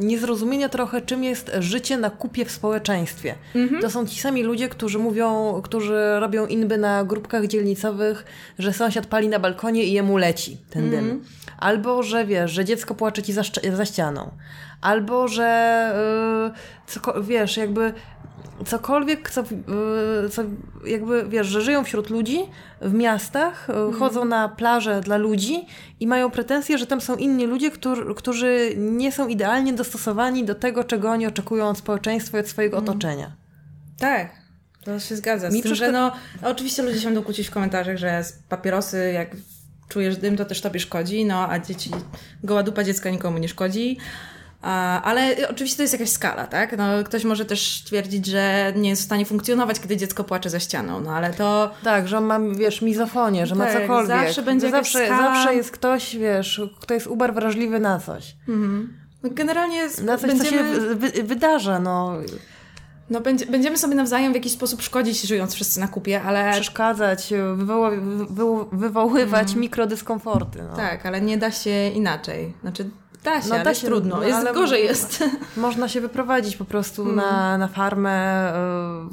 y, 0.00 0.04
niezrozumienia 0.04 0.68
trochę, 0.68 1.00
czym 1.00 1.24
jest 1.24 1.50
życie 1.58 1.98
na 1.98 2.10
kupie 2.10 2.44
w 2.44 2.50
społeczeństwie. 2.50 3.34
Mhm. 3.54 3.82
To 3.82 3.90
są 3.90 4.06
ci 4.06 4.20
sami 4.20 4.42
ludzie, 4.42 4.68
którzy 4.68 4.98
mówią, 4.98 5.60
którzy 5.64 6.20
robią 6.20 6.46
inby 6.46 6.78
na 6.78 7.04
grupkach 7.04 7.46
dzielnicowych, 7.46 8.24
że 8.58 8.72
sąsiad 8.72 9.06
pali 9.06 9.28
na 9.28 9.38
balkonie 9.38 9.84
i 9.84 9.92
jemu 9.92 10.16
leci 10.16 10.58
ten 10.70 10.90
dym. 10.90 10.98
Mhm. 10.98 11.24
Albo, 11.58 12.02
że 12.02 12.24
wiesz, 12.24 12.50
że 12.50 12.64
dziecko 12.64 12.94
płacze 12.94 13.22
ci 13.22 13.32
za, 13.32 13.42
za 13.74 13.84
ścianą 13.84 14.30
albo 14.84 15.28
że 15.28 15.92
yy, 16.46 16.52
co, 16.86 17.22
wiesz, 17.22 17.56
jakby 17.56 17.92
cokolwiek, 18.66 19.30
co, 19.30 19.42
yy, 20.22 20.28
co 20.30 20.42
jakby, 20.86 21.24
wiesz, 21.28 21.46
że 21.46 21.62
żyją 21.62 21.84
wśród 21.84 22.10
ludzi 22.10 22.38
w 22.80 22.94
miastach, 22.94 23.68
yy, 23.88 23.98
chodzą 23.98 24.24
na 24.24 24.48
plaże 24.48 25.00
dla 25.00 25.16
ludzi 25.16 25.66
i 26.00 26.06
mają 26.06 26.30
pretensje, 26.30 26.78
że 26.78 26.86
tam 26.86 27.00
są 27.00 27.16
inni 27.16 27.46
ludzie, 27.46 27.70
którzy, 27.70 28.14
którzy 28.16 28.74
nie 28.76 29.12
są 29.12 29.28
idealnie 29.28 29.72
dostosowani 29.72 30.44
do 30.44 30.54
tego, 30.54 30.84
czego 30.84 31.10
oni 31.10 31.26
oczekują 31.26 31.68
od 31.68 31.78
społeczeństwa 31.78 32.38
i 32.38 32.40
od 32.40 32.48
swojego 32.48 32.78
mhm. 32.78 32.96
otoczenia. 32.98 33.36
Tak, 33.98 34.30
to 34.84 35.00
się 35.00 35.16
zgadza. 35.16 35.50
Z 35.50 35.54
Mi 35.54 35.62
tym, 35.62 35.74
że 35.74 35.92
no, 35.92 36.12
oczywiście 36.42 36.82
ludzie 36.82 37.00
się 37.00 37.04
będą 37.04 37.22
kłócić 37.22 37.48
w 37.48 37.50
komentarzach, 37.50 37.96
że 37.96 38.24
papierosy, 38.48 39.12
jak 39.12 39.36
czujesz 39.88 40.16
dym, 40.16 40.36
to 40.36 40.44
też 40.44 40.60
tobie 40.60 40.80
szkodzi, 40.80 41.24
no 41.24 41.48
a 41.50 41.58
dzieci, 41.58 41.90
goła 42.44 42.62
dupa 42.62 42.84
dziecka 42.84 43.10
nikomu 43.10 43.38
nie 43.38 43.48
szkodzi. 43.48 43.98
Ale 45.02 45.36
oczywiście 45.50 45.76
to 45.76 45.82
jest 45.82 45.92
jakaś 45.92 46.10
skala, 46.10 46.46
tak? 46.46 46.76
No, 46.78 46.84
ktoś 47.04 47.24
może 47.24 47.44
też 47.44 47.82
twierdzić, 47.86 48.26
że 48.26 48.72
nie 48.76 48.88
jest 48.88 49.02
w 49.02 49.04
stanie 49.04 49.26
funkcjonować, 49.26 49.80
kiedy 49.80 49.96
dziecko 49.96 50.24
płacze 50.24 50.50
za 50.50 50.60
ścianą, 50.60 51.00
no 51.00 51.12
ale 51.12 51.32
to... 51.32 51.70
Tak, 51.82 52.08
że 52.08 52.18
on 52.18 52.24
ma, 52.24 52.40
wiesz, 52.40 52.82
mizofonię, 52.82 53.46
że 53.46 53.56
tak, 53.56 53.74
ma 53.74 53.80
cokolwiek. 53.80 54.08
Zawsze 54.08 54.42
będzie 54.42 54.70
zawsze, 54.70 55.06
skala... 55.06 55.34
zawsze 55.34 55.54
jest 55.54 55.70
ktoś, 55.70 56.16
wiesz, 56.16 56.60
kto 56.80 56.94
jest 56.94 57.06
ubar 57.06 57.34
wrażliwy 57.34 57.80
na 57.80 58.00
coś. 58.00 58.36
Mhm. 58.48 58.96
No, 59.22 59.30
generalnie 59.32 59.82
na 60.02 60.18
coś, 60.18 60.30
będziemy... 60.30 60.74
co 60.74 60.80
się 60.80 60.94
wy, 60.94 61.22
wydarza, 61.22 61.78
no... 61.78 62.12
No, 63.10 63.20
będzie, 63.20 63.46
będziemy 63.46 63.78
sobie 63.78 63.94
nawzajem 63.94 64.32
w 64.32 64.34
jakiś 64.34 64.52
sposób 64.52 64.82
szkodzić, 64.82 65.22
żyjąc 65.22 65.54
wszyscy 65.54 65.80
na 65.80 65.88
kupie, 65.88 66.22
ale... 66.22 66.52
Przeszkadzać, 66.52 67.32
wywoła, 67.56 67.90
wy, 68.30 68.44
wywoływać 68.72 69.48
mm. 69.48 69.60
mikrodyskomforty. 69.60 70.62
No. 70.62 70.76
Tak, 70.76 71.06
ale 71.06 71.20
nie 71.20 71.38
da 71.38 71.50
się 71.50 71.88
inaczej. 71.88 72.54
Znaczy, 72.60 72.90
Da 73.24 73.42
się, 73.42 73.48
no, 73.48 73.64
da 73.64 73.74
się 73.74 73.86
trudno. 73.86 74.16
No, 74.16 74.22
jest, 74.22 74.52
gorzej 74.54 74.84
jest. 74.84 75.24
Można 75.56 75.88
się 75.88 76.00
wyprowadzić 76.00 76.56
po 76.56 76.64
prostu 76.64 77.04
hmm. 77.04 77.16
na, 77.16 77.58
na 77.58 77.68
farmę 77.68 78.10
e, 78.10 78.54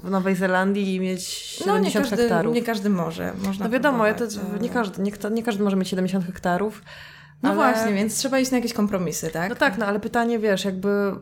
w 0.03 0.09
Nowej 0.09 0.35
Zelandii 0.35 0.95
i 0.95 0.99
mieć 0.99 1.23
70 1.27 1.67
no, 1.67 1.79
nie 1.79 1.91
każdy, 1.91 2.17
hektarów. 2.17 2.55
Nie 2.55 2.63
każdy 2.63 2.89
może. 2.89 3.33
Można 3.45 3.65
no 3.65 3.71
wiadomo, 3.71 4.07
ja 4.07 4.13
to, 4.13 4.25
nie, 4.61 4.69
każdy, 4.69 5.01
nie, 5.01 5.11
nie 5.31 5.43
każdy 5.43 5.63
może 5.63 5.75
mieć 5.75 5.87
70 5.87 6.25
hektarów. 6.25 6.81
No 7.43 7.49
ale... 7.49 7.57
właśnie, 7.57 7.93
więc 7.93 8.17
trzeba 8.17 8.39
iść 8.39 8.51
na 8.51 8.57
jakieś 8.57 8.73
kompromisy, 8.73 9.29
tak? 9.29 9.49
No 9.49 9.55
tak, 9.55 9.77
no 9.77 9.85
ale 9.85 9.99
pytanie, 9.99 10.39
wiesz, 10.39 10.65
jakby 10.65 11.15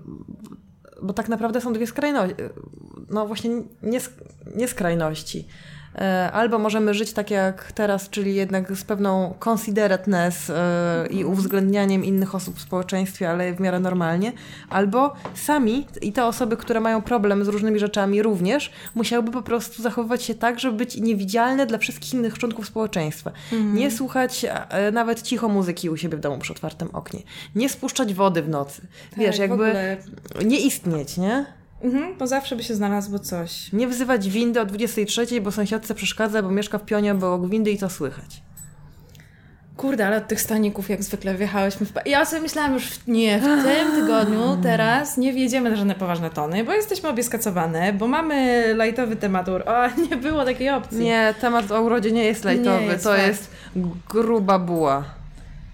bo 1.01 1.13
tak 1.13 1.29
naprawdę 1.29 1.61
są 1.61 1.73
dwie 1.73 1.87
skrajności, 1.87 2.35
no 3.09 3.27
właśnie 3.27 3.49
nie, 3.83 3.99
nie 4.55 4.67
skrajności. 4.67 5.47
E, 5.95 6.31
albo 6.31 6.59
możemy 6.59 6.93
żyć 6.93 7.13
tak 7.13 7.31
jak 7.31 7.71
teraz, 7.71 8.09
czyli 8.09 8.35
jednak 8.35 8.77
z 8.77 8.83
pewną 8.83 9.33
considerateness 9.39 10.49
e, 10.49 11.07
i 11.09 11.25
uwzględnianiem 11.25 12.05
innych 12.05 12.35
osób 12.35 12.55
w 12.55 12.61
społeczeństwie, 12.61 13.29
ale 13.29 13.53
w 13.53 13.59
miarę 13.59 13.79
normalnie, 13.79 14.33
albo 14.69 15.13
sami 15.35 15.87
i 16.01 16.13
te 16.13 16.25
osoby, 16.25 16.57
które 16.57 16.79
mają 16.79 17.01
problem 17.01 17.45
z 17.45 17.47
różnymi 17.47 17.79
rzeczami 17.79 18.21
również, 18.21 18.71
musiałyby 18.95 19.31
po 19.31 19.41
prostu 19.41 19.81
zachowywać 19.81 20.23
się 20.23 20.35
tak, 20.35 20.59
żeby 20.59 20.77
być 20.77 20.95
niewidzialne 20.97 21.65
dla 21.65 21.77
wszystkich 21.77 22.13
innych 22.13 22.37
członków 22.37 22.67
społeczeństwa. 22.67 23.31
Mhm. 23.51 23.75
Nie 23.75 23.91
słuchać 23.91 24.45
e, 24.45 24.91
nawet 24.91 25.21
cicho 25.21 25.49
muzyki 25.49 25.89
u 25.89 25.97
siebie 25.97 26.17
w 26.17 26.19
domu 26.19 26.37
przy 26.37 26.53
otwartym 26.53 26.89
oknie. 26.93 27.19
Nie 27.55 27.69
spuszczać 27.69 28.13
wody 28.13 28.41
w 28.41 28.49
nocy. 28.49 28.81
Tak, 29.09 29.19
Wiesz, 29.19 29.37
jakby 29.37 29.97
nie 30.45 30.59
istnieć, 30.59 31.17
nie? 31.17 31.58
Mhm, 31.81 32.17
bo 32.17 32.27
zawsze 32.27 32.55
by 32.55 32.63
się 32.63 32.75
znalazło 32.75 33.19
coś. 33.19 33.73
Nie 33.73 33.87
wzywać 33.87 34.29
windy 34.29 34.61
o 34.61 34.65
23, 34.65 35.41
bo 35.41 35.51
sąsiadce 35.51 35.95
przeszkadza, 35.95 36.41
bo 36.41 36.51
mieszka 36.51 36.77
w 36.77 36.85
pionie 36.85 37.11
obok 37.11 37.49
windy 37.49 37.71
i 37.71 37.77
to 37.77 37.89
słychać. 37.89 38.41
Kurde, 39.77 40.07
ale 40.07 40.17
od 40.17 40.27
tych 40.27 40.41
staników 40.41 40.89
jak 40.89 41.03
zwykle 41.03 41.35
wjechałyśmy 41.35 41.85
w... 41.85 41.91
Ja 42.05 42.25
sobie 42.25 42.41
myślałam 42.41 42.73
już, 42.73 42.99
nie, 43.07 43.39
w 43.39 43.43
tym 43.43 43.91
tygodniu, 44.01 44.57
teraz 44.63 45.17
nie 45.17 45.33
wjedziemy 45.33 45.69
na 45.69 45.75
żadne 45.75 45.95
poważne 45.95 46.29
tony, 46.29 46.63
bo 46.63 46.73
jesteśmy 46.73 47.09
obie 47.09 47.23
skacowane, 47.23 47.93
bo 47.93 48.07
mamy 48.07 48.63
lajtowy 48.75 49.15
temat. 49.15 49.49
O, 49.49 49.61
nie 50.09 50.17
było 50.17 50.45
takiej 50.45 50.69
opcji. 50.69 50.99
Nie, 50.99 51.33
temat 51.41 51.71
o 51.71 51.81
urodzie 51.81 52.11
nie 52.11 52.23
jest 52.23 52.43
lajtowy, 52.43 52.81
nie 52.81 52.85
jest 52.85 53.03
to 53.03 53.09
fakt. 53.09 53.27
jest 53.27 53.51
gruba 54.09 54.59
buła. 54.59 55.18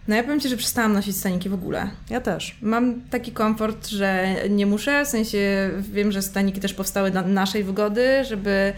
No 0.08 0.16
ja 0.16 0.24
powiem 0.24 0.40
Ci, 0.40 0.50
że 0.50 0.58
przestałam 0.58 0.94
nosić 0.94 1.18
staniki 1.18 1.50
w 1.50 1.54
ogóle. 1.54 1.90
Ja 2.10 2.22
też. 2.22 2.58
Mam 2.62 3.02
taki 3.02 3.32
komfort, 3.32 3.88
że 3.88 4.36
nie 4.50 4.66
muszę, 4.66 5.06
w 5.06 5.08
sensie 5.08 5.70
wiem, 5.80 6.12
że 6.12 6.22
staniki 6.22 6.60
też 6.60 6.74
powstały 6.74 7.12
dla 7.12 7.22
naszej 7.22 7.64
wygody, 7.64 8.24
żeby 8.24 8.74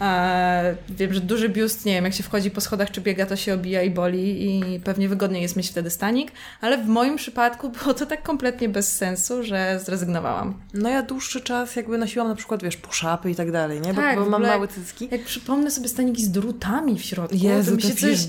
E, 0.00 0.76
wiem, 0.88 1.14
że 1.14 1.20
duży 1.20 1.48
biust, 1.48 1.84
nie 1.84 1.94
wiem, 1.94 2.04
jak 2.04 2.14
się 2.14 2.22
wchodzi 2.22 2.50
po 2.50 2.60
schodach 2.60 2.90
czy 2.90 3.00
biega, 3.00 3.26
to 3.26 3.36
się 3.36 3.54
obija 3.54 3.82
i 3.82 3.90
boli 3.90 4.46
i 4.46 4.80
pewnie 4.80 5.08
wygodniej 5.08 5.42
jest 5.42 5.56
mieć 5.56 5.70
wtedy 5.70 5.90
stanik, 5.90 6.32
ale 6.60 6.78
w 6.78 6.86
moim 6.86 7.16
przypadku 7.16 7.68
było 7.68 7.94
to 7.94 8.06
tak 8.06 8.22
kompletnie 8.22 8.68
bez 8.68 8.96
sensu, 8.96 9.42
że 9.42 9.80
zrezygnowałam. 9.84 10.54
No 10.74 10.88
ja 10.88 11.02
dłuższy 11.02 11.40
czas 11.40 11.76
jakby 11.76 11.98
nosiłam 11.98 12.28
na 12.28 12.34
przykład, 12.34 12.62
wiesz, 12.62 12.78
push-upy 12.78 13.30
i 13.30 13.34
tak 13.34 13.52
dalej, 13.52 13.80
nie? 13.80 13.94
Bo, 13.94 14.00
tak, 14.00 14.18
bo 14.18 14.26
mam 14.26 14.42
małe 14.42 14.68
cycki. 14.68 15.08
Jak 15.10 15.22
przypomnę 15.24 15.70
sobie 15.70 15.88
staniki 15.88 16.24
z 16.24 16.30
drutami 16.30 16.98
w 16.98 17.02
środku. 17.02 17.36
Jezu, 17.36 17.70
to 17.70 17.76
mi 17.76 17.82
się 17.82 17.94
coś... 17.94 18.26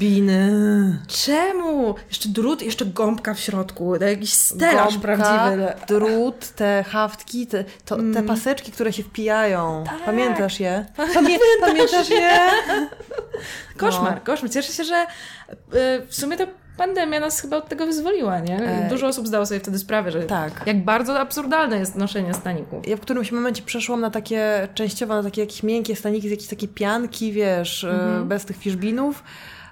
Czemu? 1.07 1.95
Jeszcze 2.09 2.29
drut, 2.29 2.61
jeszcze 2.61 2.85
gąbka 2.85 3.33
w 3.33 3.39
środku, 3.39 3.95
jakiś 3.95 4.33
stelaż 4.33 4.93
Gąbka, 4.93 5.15
prawdziwy. 5.15 5.73
drut, 5.87 6.47
te 6.55 6.85
haftki, 6.87 7.47
te, 7.47 7.65
to, 7.85 7.95
mm. 7.95 8.13
te 8.13 8.23
paseczki, 8.23 8.71
które 8.71 8.93
się 8.93 9.03
wpijają. 9.03 9.83
Tak. 9.85 10.05
Pamiętasz 10.05 10.59
je? 10.59 10.85
Pamię 11.13 11.37
Pamiętasz 11.61 12.09
je? 12.09 12.39
Koszmar, 13.77 14.15
no. 14.15 14.21
koszmar. 14.23 14.51
Cieszę 14.51 14.73
się, 14.73 14.83
że 14.83 15.05
y, 15.05 16.05
w 16.07 16.15
sumie 16.15 16.37
ta 16.37 16.47
pandemia 16.77 17.19
nas 17.19 17.41
chyba 17.41 17.57
od 17.57 17.69
tego 17.69 17.85
wyzwoliła, 17.85 18.39
nie? 18.39 18.87
Dużo 18.89 19.07
osób 19.07 19.27
zdało 19.27 19.45
sobie 19.45 19.59
wtedy 19.59 19.79
sprawę, 19.79 20.11
że 20.11 20.23
tak. 20.23 20.63
jak 20.65 20.83
bardzo 20.83 21.19
absurdalne 21.19 21.79
jest 21.79 21.95
noszenie 21.95 22.33
staników. 22.33 22.87
Ja 22.87 22.97
w 22.97 22.99
którymś 22.99 23.31
momencie 23.31 23.61
przeszłam 23.63 24.01
na 24.01 24.09
takie, 24.09 24.67
częściowo 24.73 25.15
na 25.15 25.23
takie 25.23 25.41
jakieś 25.41 25.63
miękkie 25.63 25.95
staniki 25.95 26.27
z 26.27 26.31
jakiejś 26.31 26.49
takiej 26.49 26.69
pianki, 26.69 27.31
wiesz, 27.31 27.83
y, 27.83 27.89
mhm. 27.89 28.27
bez 28.27 28.45
tych 28.45 28.57
fiszbinów 28.57 29.23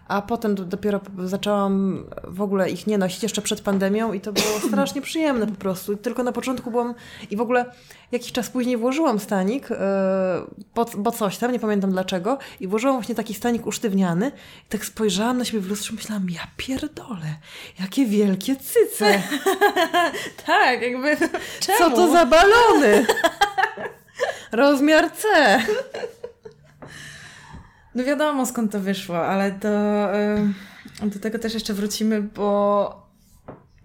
a 0.08 0.22
potem 0.22 0.56
dopiero 0.56 1.02
zaczęłam 1.24 2.06
w 2.24 2.42
ogóle 2.42 2.70
ich 2.70 2.88
nie 2.88 2.98
nosić 2.98 3.24
jeszcze 3.24 3.42
przed 3.42 3.62
pandemią 3.62 4.14
i 4.14 4.22
to 4.22 4.34
było 4.34 4.60
strasznie 4.70 5.02
przyjemne 5.02 5.48
po 5.48 5.56
prostu. 5.56 5.98
Tylko 5.98 6.24
na 6.24 6.32
początku 6.32 6.72
byłam 6.72 6.94
i 7.32 7.36
w 7.36 7.42
ogóle 7.42 7.66
jakiś 8.12 8.32
czas 8.32 8.50
później 8.50 8.78
włożyłam 8.78 9.20
stanik, 9.20 9.70
yy, 9.70 9.78
bo, 10.76 10.86
bo, 10.98 11.12
coś 11.12 11.38
tam, 11.38 11.52
nie 11.52 11.60
pamiętam 11.60 11.92
dlaczego, 11.92 12.38
i 12.60 12.68
włożyłam 12.68 12.96
właśnie 12.96 13.16
taki 13.16 13.34
stanik 13.34 13.68
usztywniany 13.68 14.32
i 14.66 14.70
tak 14.70 14.86
spojrzałam 14.86 15.38
na 15.38 15.46
siebie 15.46 15.60
w 15.60 15.70
lustrze 15.70 15.94
i 15.94 15.96
myślałam, 15.96 16.30
ja 16.30 16.48
pierdolę, 16.58 17.36
jakie 17.80 18.06
wielkie 18.06 18.56
cyce. 18.56 19.22
tak, 20.46 20.82
jakby 20.82 21.18
czemu? 21.60 21.78
Co 21.78 21.90
to 21.90 22.12
za 22.12 22.26
balony? 22.26 23.06
Rozmiar 24.52 25.12
C. 25.12 25.28
No 27.96 28.04
wiadomo 28.04 28.46
skąd 28.46 28.72
to 28.72 28.80
wyszło, 28.80 29.26
ale 29.26 29.52
to 29.52 29.70
do 31.08 31.20
tego 31.20 31.40
też 31.40 31.54
jeszcze 31.54 31.74
wrócimy, 31.74 32.22
bo 32.22 33.08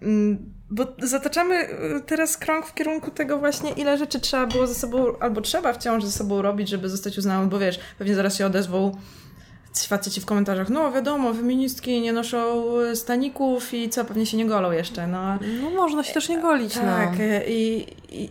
mm, 0.01 0.53
bo 0.69 0.87
zataczamy 1.01 1.55
y, 1.69 2.01
teraz 2.05 2.37
krąg 2.37 2.65
w 2.65 2.73
kierunku 2.73 3.11
tego 3.11 3.37
właśnie, 3.39 3.71
ile 3.71 3.97
rzeczy 3.97 4.19
trzeba 4.19 4.47
było 4.47 4.67
ze 4.67 4.75
sobą, 4.75 5.05
albo 5.19 5.41
trzeba 5.41 5.73
wciąż 5.73 6.03
ze 6.03 6.11
sobą 6.11 6.41
robić, 6.41 6.69
żeby 6.69 6.89
zostać 6.89 7.17
uznanym, 7.17 7.49
bo 7.49 7.59
wiesz, 7.59 7.79
pewnie 7.97 8.15
zaraz 8.15 8.37
się 8.37 8.45
odezwą 8.45 8.91
faceci 9.87 10.21
w 10.21 10.25
komentarzach, 10.25 10.69
no 10.69 10.91
wiadomo, 10.91 11.33
feministki 11.33 12.01
nie 12.01 12.13
noszą 12.13 12.65
staników 12.95 13.73
i 13.73 13.89
co, 13.89 14.05
pewnie 14.05 14.25
się 14.25 14.37
nie 14.37 14.45
golą 14.45 14.71
jeszcze, 14.71 15.07
no. 15.07 15.39
No 15.61 15.69
można 15.69 16.03
się 16.03 16.13
też 16.13 16.29
nie 16.29 16.41
golić, 16.41 16.73
Tak, 16.73 17.11
no. 17.11 17.23
i, 17.47 17.85
i 18.09 18.29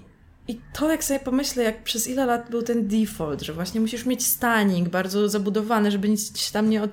i 0.49 0.61
to 0.73 0.91
jak 0.91 1.05
sobie 1.05 1.21
pomyślę, 1.21 1.63
jak 1.63 1.83
przez 1.83 2.09
ile 2.09 2.27
lat 2.27 2.51
był 2.51 2.63
ten 2.63 2.89
default, 2.89 3.43
że 3.43 3.53
właśnie 3.53 3.81
musisz 3.81 4.07
mieć 4.07 4.27
stanik 4.27 4.89
bardzo 4.89 5.29
zabudowany, 5.29 5.91
żeby 5.91 6.09
nic 6.09 6.39
się 6.41 6.53
tam 6.53 6.71
nie, 6.71 6.83
od, 6.83 6.91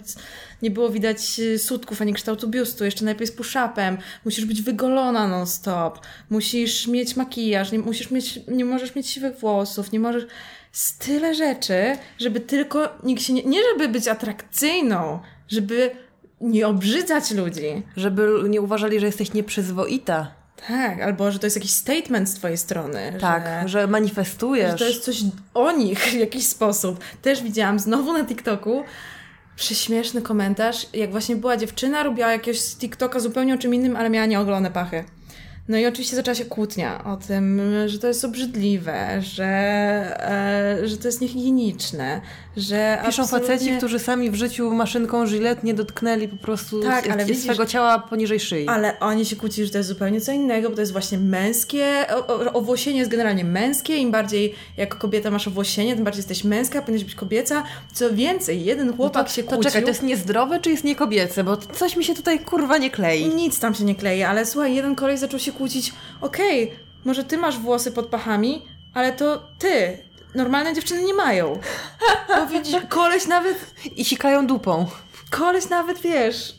nie 0.62 0.72
było 0.72 0.90
widać 0.90 1.40
y, 1.40 1.60
sutków 1.60 2.02
ani 2.02 2.14
kształtu 2.14 2.48
biustu, 2.48 2.86
jeszcze 2.86 3.06
najlepiej 3.06 3.28
z 3.28 3.36
push-upem, 3.38 3.98
musisz 4.26 4.46
być 4.46 4.62
wygolona 4.62 5.28
non-stop, 5.28 6.00
musisz 6.30 6.88
mieć 6.88 7.16
makijaż, 7.16 7.72
nie, 7.72 7.80
musisz 7.80 8.12
mieć, 8.12 8.40
nie 8.48 8.66
możesz 8.66 8.96
mieć 8.96 9.10
siwych 9.10 9.40
włosów, 9.40 9.92
nie 9.92 10.00
możesz... 10.00 10.28
Z 10.72 10.98
tyle 10.98 11.36
rzeczy, 11.36 11.98
żeby 12.20 12.40
tylko 12.40 12.98
nikt 13.04 13.24
się 13.24 13.34
nie... 13.34 13.44
Nie 13.44 13.60
żeby 13.72 13.90
być 13.90 14.08
atrakcyjną, 14.08 15.20
żeby 15.48 15.92
nie 16.42 16.68
obrzydzać 16.68 17.32
ludzi. 17.32 17.84
Żeby 17.98 18.30
nie 18.50 18.62
uważali, 18.62 19.00
że 19.00 19.06
jesteś 19.06 19.34
nieprzyzwoita. 19.34 20.45
Tak, 20.68 21.02
albo 21.02 21.32
że 21.32 21.40
to 21.40 21.46
jest 21.46 21.56
jakiś 21.56 21.72
statement 21.72 22.30
z 22.30 22.34
twojej 22.34 22.58
strony. 22.58 23.18
Tak, 23.22 23.44
że, 23.44 23.68
że 23.68 23.88
manifestujesz. 23.88 24.72
Że 24.72 24.78
to 24.78 24.86
jest 24.86 25.04
coś 25.04 25.18
o 25.54 25.72
nich 25.72 26.00
w 26.00 26.14
jakiś 26.14 26.48
sposób. 26.48 27.00
Też 27.22 27.44
widziałam 27.44 27.80
znowu 27.80 28.14
na 28.14 28.26
TikToku 28.26 28.84
prześmieszny 29.56 30.22
komentarz, 30.22 30.88
jak 30.94 31.12
właśnie 31.12 31.36
była 31.36 31.58
dziewczyna, 31.58 32.04
robiła 32.04 32.32
jakiegoś 32.32 32.76
TikToka 32.76 33.20
zupełnie 33.20 33.54
o 33.54 33.58
czym 33.58 33.74
innym, 33.74 33.96
ale 33.96 34.10
miała 34.10 34.26
nieogolone 34.26 34.72
pachy. 34.72 35.04
No 35.68 35.78
i 35.78 35.86
oczywiście 35.86 36.16
zaczęła 36.16 36.36
się 36.36 36.46
kłótnia 36.46 37.04
o 37.04 37.18
tym, 37.18 37.62
że 37.86 38.00
to 38.00 38.08
jest 38.08 38.26
obrzydliwe, 38.26 39.22
że, 39.22 39.46
e, 39.46 40.88
że 40.88 40.98
to 40.98 41.08
jest 41.08 41.22
niehigieniczne, 41.22 42.22
że 42.58 42.98
Piszą 43.06 43.24
absolutnie... 43.24 43.56
faceci, 43.56 43.78
którzy 43.78 44.00
sami 44.00 44.32
w 44.32 44.36
życiu 44.36 44.72
maszynką 44.72 45.26
żylet 45.28 45.64
nie 45.64 45.74
dotknęli 45.74 46.28
po 46.28 46.38
prostu 46.38 46.82
tak, 46.82 47.10
ale 47.10 47.26
widzisz, 47.26 47.44
swego 47.44 47.66
ciała 47.66 48.00
poniżej 48.00 48.40
szyi. 48.40 48.68
Ale 48.68 49.00
oni 49.00 49.26
się 49.26 49.36
kłócili, 49.36 49.68
że 49.68 49.72
to 49.72 49.78
jest 49.78 49.90
zupełnie 49.90 50.22
co 50.22 50.32
innego, 50.32 50.70
bo 50.70 50.76
to 50.76 50.82
jest 50.82 50.92
właśnie 50.92 51.18
męskie, 51.18 52.06
o, 52.10 52.28
o, 52.28 52.54
owłosienie 52.54 53.00
jest 53.00 53.12
generalnie 53.12 53.44
męskie, 53.44 53.98
im 53.98 54.12
bardziej 54.12 54.56
jako 54.78 54.98
kobieta 54.98 55.32
masz 55.32 55.48
owłosienie, 55.48 55.96
tym 55.96 56.04
bardziej 56.04 56.20
jesteś 56.20 56.44
męska, 56.44 56.82
powinieneś 56.82 57.04
być 57.04 57.16
kobieca. 57.16 57.64
Co 57.94 58.14
więcej, 58.14 58.66
jeden 58.66 58.88
no 58.88 58.94
chłopak 58.94 59.24
no 59.24 59.30
to, 59.30 59.36
się 59.36 59.44
kłócił... 59.44 59.64
To 59.64 59.70
czekaj, 59.70 59.82
to 59.82 59.88
jest 59.88 60.04
niezdrowe 60.04 60.60
czy 60.60 60.70
jest 60.70 60.84
niekobiece? 60.84 61.44
Bo 61.44 61.58
coś 61.58 61.96
mi 61.96 62.04
się 62.04 62.16
tutaj 62.16 62.40
kurwa 62.40 62.78
nie 62.78 62.90
klei. 62.90 63.28
Nic 63.28 63.60
tam 63.60 63.76
się 63.76 63.84
nie 63.84 63.96
klei, 63.96 64.24
ale 64.24 64.46
słuchaj, 64.46 64.76
jeden 64.76 64.96
kolej 64.96 65.18
zaczął 65.18 65.40
się 65.40 65.52
kłócić, 65.58 65.94
okej, 66.22 66.64
okay, 66.64 66.78
może 67.06 67.24
ty 67.24 67.38
masz 67.38 67.58
włosy 67.58 67.92
pod 67.92 68.06
pachami, 68.06 68.62
ale 68.94 69.14
to 69.14 69.44
ty, 69.60 69.98
normalne 70.36 70.74
dziewczyny 70.74 71.04
nie 71.04 71.14
mają. 71.14 71.60
Bo 72.28 72.46
widzisz, 72.46 72.76
koleś 72.90 73.28
nawet... 73.28 73.74
I 73.96 74.06
sikają 74.06 74.48
dupą. 74.48 74.88
Koleś 75.30 75.70
nawet, 75.70 76.00
wiesz, 76.00 76.56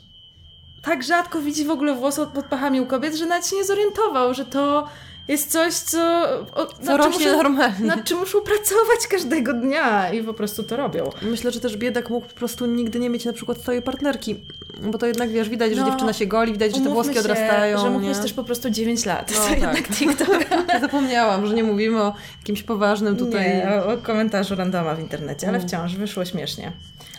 tak 0.83 1.03
rzadko 1.03 1.41
widzi 1.41 1.65
w 1.65 1.71
ogóle 1.71 1.95
włosy 1.95 2.27
pod 2.35 2.47
pachami 2.47 2.81
u 2.81 2.87
kobiet, 2.87 3.15
że 3.15 3.27
nawet 3.27 3.47
się 3.47 3.57
nie 3.57 3.65
zorientował, 3.65 4.35
że 4.35 4.45
to 4.45 4.89
jest 5.29 5.53
coś, 5.53 5.75
co, 5.75 6.29
o, 6.55 6.67
co 6.83 6.97
rośnie 6.97 7.27
muszą, 7.27 7.43
normalnie. 7.43 7.87
Nad 7.87 8.05
czym 8.05 8.19
muszą 8.19 8.41
pracować 8.41 9.07
każdego 9.11 9.53
dnia 9.53 10.13
i 10.13 10.23
po 10.23 10.35
prostu 10.35 10.63
to 10.63 10.77
robią. 10.77 11.11
Myślę, 11.23 11.51
że 11.51 11.61
też 11.61 11.77
biedak 11.77 12.11
mógł 12.11 12.27
po 12.27 12.35
prostu 12.35 12.67
nigdy 12.67 12.99
nie 12.99 13.11
mieć 13.11 13.25
na 13.25 13.33
przykład 13.33 13.59
swojej 13.59 13.83
partnerki, 13.83 14.37
bo 14.83 14.99
to 14.99 15.07
jednak, 15.07 15.31
wiesz, 15.31 15.49
widać, 15.49 15.71
no, 15.71 15.77
że 15.77 15.91
dziewczyna 15.91 16.13
się 16.13 16.27
goli, 16.27 16.53
widać, 16.53 16.77
że 16.77 16.83
te 16.83 16.89
włoski 16.89 17.15
się, 17.15 17.21
odrastają. 17.21 17.79
że 17.79 17.91
mógł 17.91 18.05
mieć 18.05 18.19
też 18.19 18.33
po 18.33 18.45
prostu 18.45 18.71
9 18.71 19.07
lat. 19.07 19.33
No, 19.35 19.37
to 19.41 19.49
tak. 19.49 19.61
jednak 19.61 19.89
TikTok. 19.89 20.47
Zapomniałam, 20.81 21.47
że 21.47 21.55
nie 21.55 21.65
mówimy 21.65 22.03
o 22.03 22.15
jakimś 22.39 22.63
poważnym 22.63 23.17
tutaj... 23.17 23.57
Nie, 23.57 23.69
o, 23.71 23.93
o 23.93 23.97
komentarzu 23.97 24.55
randoma 24.55 24.95
w 24.95 25.01
internecie, 25.01 25.49
ale 25.49 25.57
mm. 25.57 25.69
wciąż 25.69 25.97
wyszło 25.97 26.25
śmiesznie. 26.25 26.73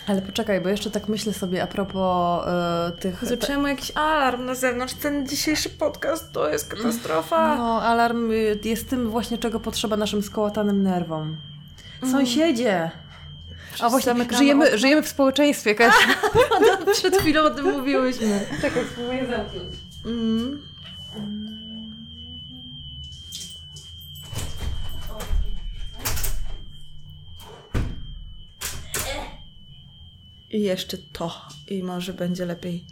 Ale 0.07 0.21
poczekaj, 0.21 0.61
bo 0.61 0.69
jeszcze 0.69 0.91
tak 0.91 1.07
myślę 1.07 1.33
sobie 1.33 1.63
a 1.63 1.67
propos 1.67 2.45
y, 2.47 3.01
tych... 3.01 3.25
Zaczęło 3.25 3.67
jakiś 3.67 3.91
alarm 3.95 4.45
na 4.45 4.55
zewnątrz. 4.55 4.93
Ten 4.93 5.27
dzisiejszy 5.27 5.69
podcast 5.69 6.31
to 6.31 6.49
jest 6.49 6.69
katastrofa. 6.69 7.55
No, 7.55 7.81
alarm 7.81 8.31
y, 8.31 8.59
jest 8.63 8.89
tym 8.89 9.09
właśnie, 9.09 9.37
czego 9.37 9.59
potrzeba 9.59 9.97
naszym 9.97 10.23
skołatanym 10.23 10.83
nerwom. 10.83 11.37
Mm. 12.01 12.15
Sąsiedzie! 12.15 12.91
A 13.81 13.89
właśnie 13.89 14.13
żyjemy, 14.37 14.77
żyjemy 14.77 15.01
w 15.01 15.07
społeczeństwie. 15.07 15.75
No, 16.61 16.85
przed 16.93 17.17
chwilą 17.17 17.43
o 17.43 17.49
tym 17.49 17.65
mówiłyśmy. 17.77 18.39
Czekaj, 18.61 18.83
spróbuję 18.91 19.27
zamknąć. 19.27 19.73
Mm. 20.05 20.61
I 30.49 30.61
jeszcze 30.61 30.97
to. 30.97 31.41
I 31.67 31.83
może 31.83 32.13
będzie 32.13 32.45
lepiej. 32.45 32.85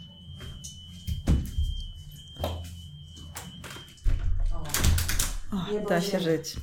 O, 5.52 5.88
da 5.88 6.00
się 6.00 6.20
żyć. 6.20 6.56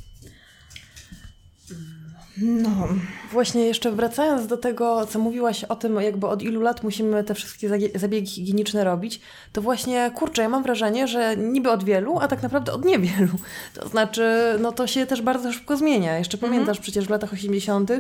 No. 2.38 2.88
Właśnie 3.32 3.66
jeszcze 3.66 3.92
wracając 3.92 4.48
do 4.48 4.58
tego, 4.58 5.06
co 5.06 5.20
mówiłaś 5.20 5.64
o 5.64 5.76
tym, 5.76 6.02
jakby 6.02 6.28
od 6.28 6.42
ilu 6.42 6.62
lat 6.62 6.84
musimy 6.84 7.24
te 7.24 7.34
wszystkie 7.34 7.70
zabiegi 7.96 8.28
higieniczne 8.32 8.84
robić, 8.84 9.22
to 9.52 9.62
właśnie, 9.62 10.12
kurczę, 10.16 10.42
ja 10.42 10.50
mam 10.50 10.64
wrażenie, 10.64 11.08
że 11.08 11.38
niby 11.38 11.72
od 11.72 11.84
wielu, 11.84 12.20
a 12.20 12.28
tak 12.28 12.44
naprawdę 12.44 12.74
od 12.74 12.86
niewielu. 12.86 13.34
To 13.74 13.88
znaczy, 13.88 14.58
no 14.62 14.72
to 14.72 14.88
się 14.88 15.06
też 15.06 15.22
bardzo 15.22 15.54
szybko 15.54 15.78
zmienia. 15.78 16.18
Jeszcze 16.18 16.38
mhm. 16.38 16.52
pamiętasz 16.52 16.80
przecież 16.80 17.06
w 17.06 17.10
latach 17.10 17.34
80. 17.34 17.92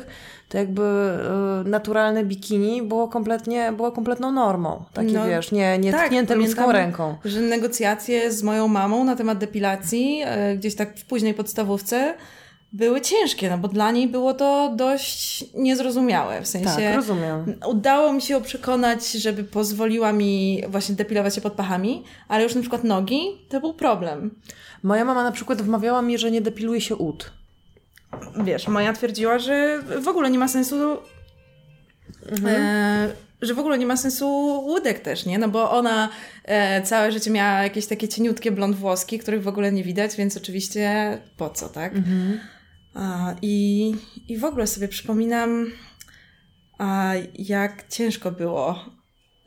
to 0.49 0.57
jakby 0.57 0.81
y, 1.65 1.69
naturalne 1.69 2.25
bikini 2.25 2.81
było 2.81 3.07
kompletnie, 3.07 3.71
było 3.71 3.91
kompletną 3.91 4.31
normą. 4.31 4.85
Takie 4.93 5.11
no, 5.11 5.27
wiesz, 5.27 5.51
nie, 5.51 5.77
nie 5.77 5.91
tak, 5.91 6.05
tknięte 6.05 6.35
ludzką 6.35 6.71
ręką. 6.71 7.17
Że 7.25 7.41
negocjacje 7.41 8.31
z 8.31 8.43
moją 8.43 8.67
mamą 8.67 9.03
na 9.03 9.15
temat 9.15 9.37
depilacji, 9.37 10.23
y, 10.51 10.57
gdzieś 10.57 10.75
tak 10.75 10.97
w 10.97 11.05
późnej 11.05 11.33
podstawówce, 11.33 12.13
były 12.73 13.01
ciężkie, 13.01 13.49
no 13.49 13.57
bo 13.57 13.67
dla 13.67 13.91
niej 13.91 14.07
było 14.07 14.33
to 14.33 14.73
dość 14.75 15.45
niezrozumiałe. 15.53 16.41
W 16.41 16.47
sensie 16.47 16.69
Tak, 16.75 16.95
rozumiem. 16.95 17.55
udało 17.67 18.13
mi 18.13 18.21
się 18.21 18.33
ją 18.33 18.41
przekonać, 18.41 19.11
żeby 19.11 19.43
pozwoliła 19.43 20.13
mi 20.13 20.63
właśnie 20.67 20.95
depilować 20.95 21.35
się 21.35 21.41
pod 21.41 21.53
pachami, 21.53 22.03
ale 22.27 22.43
już 22.43 22.55
na 22.55 22.61
przykład 22.61 22.83
nogi 22.83 23.21
to 23.49 23.59
był 23.59 23.73
problem. 23.73 24.35
Moja 24.83 25.05
mama 25.05 25.23
na 25.23 25.31
przykład 25.31 25.61
wmawiała 25.61 26.01
mi, 26.01 26.17
że 26.17 26.31
nie 26.31 26.41
depiluje 26.41 26.81
się 26.81 26.95
ud. 26.95 27.31
Wiesz, 28.43 28.67
moja 28.67 28.93
twierdziła, 28.93 29.39
że 29.39 29.79
w 30.01 30.07
ogóle 30.07 30.31
nie 30.31 30.39
ma 30.39 30.47
sensu. 30.47 30.97
E, 32.45 33.09
że 33.41 33.53
w 33.53 33.59
ogóle 33.59 33.77
nie 33.77 33.85
ma 33.85 33.97
sensu 33.97 34.27
łódek 34.65 34.99
też, 34.99 35.25
nie? 35.25 35.37
No 35.39 35.49
bo 35.49 35.71
ona 35.71 36.09
e, 36.45 36.81
całe 36.81 37.11
życie 37.11 37.31
miała 37.31 37.63
jakieś 37.63 37.87
takie 37.87 38.07
cieniutkie 38.07 38.51
blond 38.51 38.75
włoski, 38.75 39.19
których 39.19 39.43
w 39.43 39.47
ogóle 39.47 39.71
nie 39.71 39.83
widać, 39.83 40.15
więc 40.15 40.37
oczywiście 40.37 41.17
po 41.37 41.49
co, 41.49 41.69
tak? 41.69 41.93
A, 41.95 41.99
i, 43.41 43.95
I 44.27 44.37
w 44.37 44.45
ogóle 44.45 44.67
sobie 44.67 44.87
przypominam, 44.87 45.65
jak 47.33 47.87
ciężko 47.89 48.31
było 48.31 48.85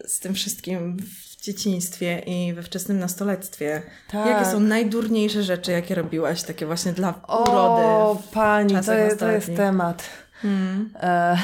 z 0.06 0.20
tym 0.20 0.34
wszystkim 0.34 0.96
w 0.96 1.42
dzieciństwie 1.42 2.18
i 2.26 2.54
we 2.54 2.62
wczesnym 2.62 2.98
nastoletstwie. 2.98 3.82
Tak. 4.10 4.26
Jakie 4.26 4.50
są 4.50 4.60
najdurniejsze 4.60 5.42
rzeczy, 5.42 5.72
jakie 5.72 5.94
robiłaś, 5.94 6.42
takie 6.42 6.66
właśnie 6.66 6.92
dla 6.92 7.22
O, 7.26 7.42
urody? 7.50 8.22
w 8.22 8.30
pani, 8.32 8.74
to, 8.84 8.92
jest- 8.94 9.18
to 9.18 9.30
jest 9.30 9.56
temat. 9.56 10.10
Hmm. 10.42 10.90
E, 10.94 11.36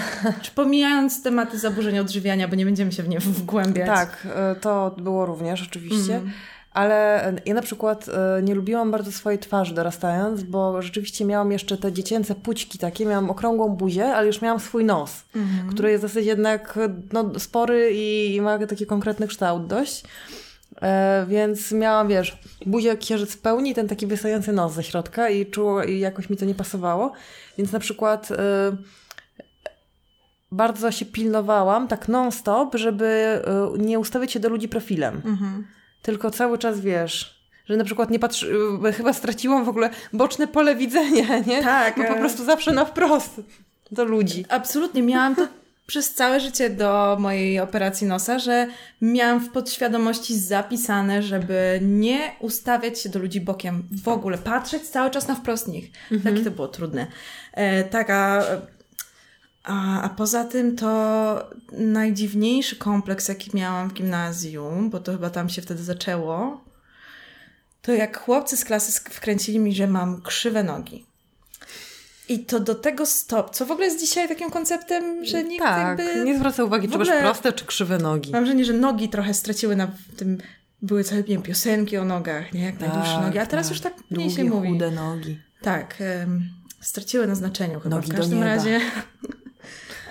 Czy 0.43 0.51
pomijając 0.51 1.23
tematy 1.23 1.59
zaburzeń 1.59 1.99
odżywiania, 1.99 2.49
bo 2.49 2.55
nie 2.57 2.65
będziemy 2.65 2.93
się 2.93 3.03
w 3.03 3.09
nie 3.09 3.19
wgłębiać. 3.21 3.87
tak, 3.87 4.27
e, 4.35 4.55
to 4.55 4.95
było 4.99 5.27
również 5.27 5.63
oczywiście. 5.63 6.15
Mhm. 6.17 6.33
Ale 6.75 7.27
e, 7.29 7.35
ja 7.47 7.55
na 7.55 7.63
przykład 7.63 8.09
e, 8.09 8.43
nie 8.43 8.55
lubiłam 8.55 8.91
bardzo 8.91 9.13
swojej 9.13 9.39
twarzy 9.39 9.75
dorastając, 9.75 10.43
bo 10.43 10.83
rzeczywiście 10.83 11.25
miałam 11.25 11.53
jeszcze 11.53 11.79
te 11.79 11.93
dziecięce 11.93 12.35
pućki 12.35 12.79
takie, 12.79 13.07
miałam 13.07 13.31
okrągłą 13.31 13.69
buzię, 13.69 14.07
ale 14.15 14.27
już 14.27 14.43
miałam 14.43 14.61
swój 14.61 14.85
nos, 14.85 15.23
Mhm. 15.37 15.69
który 15.73 15.91
jest 15.91 16.05
dosyć 16.05 16.27
jednak 16.27 16.79
no, 17.13 17.31
spory 17.39 17.91
i, 17.95 18.35
i 18.35 18.41
ma 18.41 18.59
taki 18.67 18.87
konkretny 18.87 19.27
kształt 19.27 19.67
dość. 19.67 20.05
E, 20.83 21.27
więc 21.29 21.73
miałam, 21.73 22.09
wiesz, 22.09 22.39
buzię 22.67 22.97
księżyc 22.97 23.33
w 23.33 23.39
pełni 23.41 23.75
ten 23.75 23.89
taki 23.89 24.07
wystający 24.07 24.53
nos 24.53 24.73
ze 24.73 24.83
środka 24.83 25.29
i 25.29 25.47
czuło, 25.47 25.85
i 25.85 25.99
jakoś 25.99 26.31
mi 26.31 26.37
to 26.37 26.45
nie 26.45 26.55
pasowało. 26.55 27.13
Więc 27.59 27.73
na 27.73 27.79
przykład 27.79 28.31
e, 28.31 28.37
bardzo 30.53 30.91
się 30.91 31.05
pilnowałam, 31.05 31.89
tak 31.89 32.09
non-stop, 32.09 32.75
żeby 32.75 33.41
nie 33.79 33.99
ustawić 33.99 34.33
się 34.33 34.41
do 34.41 34.49
ludzi 34.49 34.69
profilem. 34.69 35.23
Mhm. 35.25 35.65
Tylko 36.03 36.31
cały 36.31 36.59
czas 36.59 36.81
wiesz, 36.81 37.43
że 37.67 37.77
na 37.77 37.85
przykład 37.85 38.11
nie 38.11 38.19
patrzy, 38.19 38.53
y, 38.89 38.93
chyba 38.93 39.13
straciłam 39.13 39.65
w 39.65 39.69
ogóle 39.69 39.91
boczne 40.13 40.47
pole 40.47 40.77
widzenia, 40.77 41.39
nie? 41.47 41.63
Tak, 41.63 41.97
Bo 41.97 42.05
po 42.05 42.17
e. 42.17 42.19
prostu 42.19 42.45
zawsze 42.45 42.73
na 42.73 42.85
wprost 42.85 43.41
do 43.91 44.05
ludzi. 44.05 44.45
Absolutnie, 44.49 45.03
miałam 45.03 45.35
to 45.37 45.49
przez 45.87 46.15
całe 46.15 46.41
życie 46.41 46.71
do 46.71 47.17
mojej 47.21 47.61
operacji 47.61 48.07
nosa, 48.07 48.39
że 48.39 48.67
miałam 49.01 49.41
w 49.41 49.49
podświadomości 49.49 50.39
zapisane, 50.39 51.23
żeby 51.23 51.81
nie 51.83 52.31
ustawiać 52.41 53.01
się 53.01 53.09
do 53.09 53.19
ludzi 53.19 53.41
bokiem 53.41 53.83
w 54.05 54.09
ogóle, 54.09 54.39
patrzeć 54.39 54.83
cały 54.83 55.11
czas 55.11 55.29
na 55.29 55.35
wprost 55.35 55.69
nich. 55.69 55.91
Takie 56.25 56.45
to 56.45 56.51
było 56.51 56.69
trudne. 56.69 57.07
E, 57.53 57.85
tak, 57.85 58.09
a, 59.65 60.03
a, 60.03 60.09
poza 60.09 60.45
tym 60.45 60.77
to 60.77 61.51
najdziwniejszy 61.73 62.77
kompleks, 62.77 63.29
jaki 63.29 63.57
miałam 63.57 63.91
w 63.91 63.93
gimnazjum, 63.93 64.91
bo 64.91 65.01
to 65.01 65.13
chyba 65.13 65.31
tam 65.31 65.49
się 65.49 65.63
wtedy 65.63 65.83
zaczęło, 65.83 66.65
to 67.83 67.93
jak 67.93 68.19
chłopcy 68.19 68.57
z 68.57 68.65
klasy 68.65 69.01
wkręcili 69.11 69.59
mi, 69.59 69.75
że 69.75 69.87
mam 69.87 70.23
krzywe 70.23 70.63
nogi. 70.65 71.07
I 72.29 72.39
to 72.45 72.61
do 72.61 72.75
tego 72.75 73.07
stop, 73.07 73.51
co 73.51 73.67
w 73.67 73.71
ogóle 73.71 73.87
jest 73.87 74.01
dzisiaj 74.01 74.29
takim 74.29 74.51
konceptem, 74.51 75.25
że 75.25 75.45
nikt 75.45 75.65
tak, 75.65 75.99
jakby... 75.99 76.25
nie 76.25 76.39
zwraca 76.39 76.65
uwagi, 76.65 76.89
czy 76.89 76.99
masz 76.99 77.09
proste, 77.21 77.53
czy 77.53 77.65
krzywe 77.65 77.99
nogi. 77.99 78.33
Mam 78.33 78.45
wrażenie, 78.45 78.65
że 78.65 78.73
nogi 78.73 79.09
trochę 79.09 79.35
straciły 79.35 79.77
na 79.77 79.89
tym... 80.17 80.39
Były 80.83 81.05
całe 81.05 81.21
nie 81.21 81.29
wiem, 81.29 81.43
piosenki 81.43 81.97
o 81.97 82.05
nogach, 82.05 82.53
nie? 82.53 82.65
Jak 82.65 82.81
najdłuższe 82.81 83.21
nogi. 83.21 83.39
A 83.39 83.47
teraz 83.47 83.71
już 83.71 83.81
tak 83.81 83.95
mniej 84.11 84.31
się 84.31 84.37
Długie, 84.37 84.51
mówi. 84.51 84.69
chude 84.69 84.91
nogi. 84.91 85.41
Tak, 85.61 85.97
em, 86.01 86.43
straciły 86.81 87.27
na 87.27 87.35
znaczeniu 87.35 87.81
chyba. 87.81 87.97
Nogi 87.97 88.13
w 88.13 88.15
każdym 88.15 88.43
razie. 88.43 88.81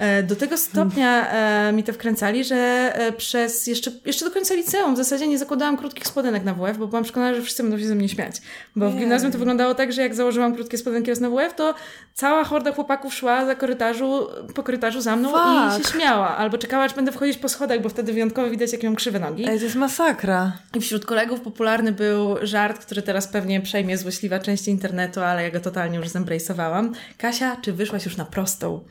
e, 0.02 0.24
Do 0.24 0.36
tego 0.36 0.58
stopnia 0.58 1.32
e, 1.32 1.74
mi 1.74 1.84
to 1.84 1.94
wkręcali, 1.94 2.44
że 2.44 2.56
e, 2.96 3.12
przez 3.12 3.68
jeszcze, 3.68 3.92
jeszcze 4.06 4.26
do 4.26 4.32
końca 4.32 4.54
liceum 4.54 4.94
w 4.94 4.98
zasadzie 4.98 5.28
nie 5.28 5.38
zakładałam 5.38 5.78
krótkich 5.78 6.08
spodenek 6.08 6.44
na 6.44 6.54
WF, 6.54 6.78
bo 6.78 6.88
byłam 6.88 7.04
przekonana, 7.04 7.36
że 7.36 7.42
wszyscy 7.42 7.64
będą 7.64 7.80
się 7.80 7.86
ze 7.86 7.96
mnie 7.96 8.10
śmiać. 8.10 8.36
Bo 8.76 8.90
w 8.92 8.96
gimnazjum 8.96 9.32
to 9.32 9.38
wyglądało 9.38 9.76
tak, 9.76 9.94
że 9.94 10.02
jak 10.02 10.16
założyłam 10.16 10.56
krótkie 10.56 10.78
spodenki 10.78 11.10
raz 11.10 11.20
na 11.20 11.30
WF, 11.30 11.54
to 11.56 11.76
cała 12.14 12.44
horda 12.44 12.72
chłopaków 12.72 13.14
szła 13.14 13.46
za 13.46 13.56
korytarzu, 13.56 14.28
po 14.56 14.64
korytarzu 14.64 15.02
za 15.02 15.16
mną 15.16 15.30
i 15.30 15.84
się 15.84 15.90
śmiała. 15.92 16.38
Albo 16.38 16.58
czekała, 16.58 16.84
aż 16.84 16.94
będę 16.94 17.12
wchodzić 17.12 17.38
po 17.38 17.50
schodach, 17.50 17.82
bo 17.82 17.90
wtedy 17.90 18.14
wyjątkowo 18.14 18.50
widać, 18.50 18.72
jakie 18.74 18.88
mam 18.88 18.96
krzywe 18.96 19.20
nogi. 19.20 19.50
Ej, 19.50 19.58
to 19.58 19.64
jest 19.64 19.76
masakra. 19.76 20.52
I 20.76 20.82
wśród 20.82 21.06
kolegów 21.06 21.42
popularny 21.42 21.92
był 21.92 22.36
żart, 22.42 22.86
który 22.86 23.02
teraz 23.02 23.28
pewnie 23.28 23.62
przejmie 23.62 23.98
złośliwa 23.98 24.40
część 24.40 24.68
internetu, 24.68 25.22
ale 25.22 25.44
ja 25.44 25.52
go 25.52 25.60
totalnie 25.60 25.98
już 25.98 26.10
zembrejsowałam. 26.10 26.94
Kasia, 27.18 27.58
czy 27.62 27.74
wyszłaś 27.74 28.06
już 28.06 28.18
na 28.18 28.26
prostą? 28.26 28.84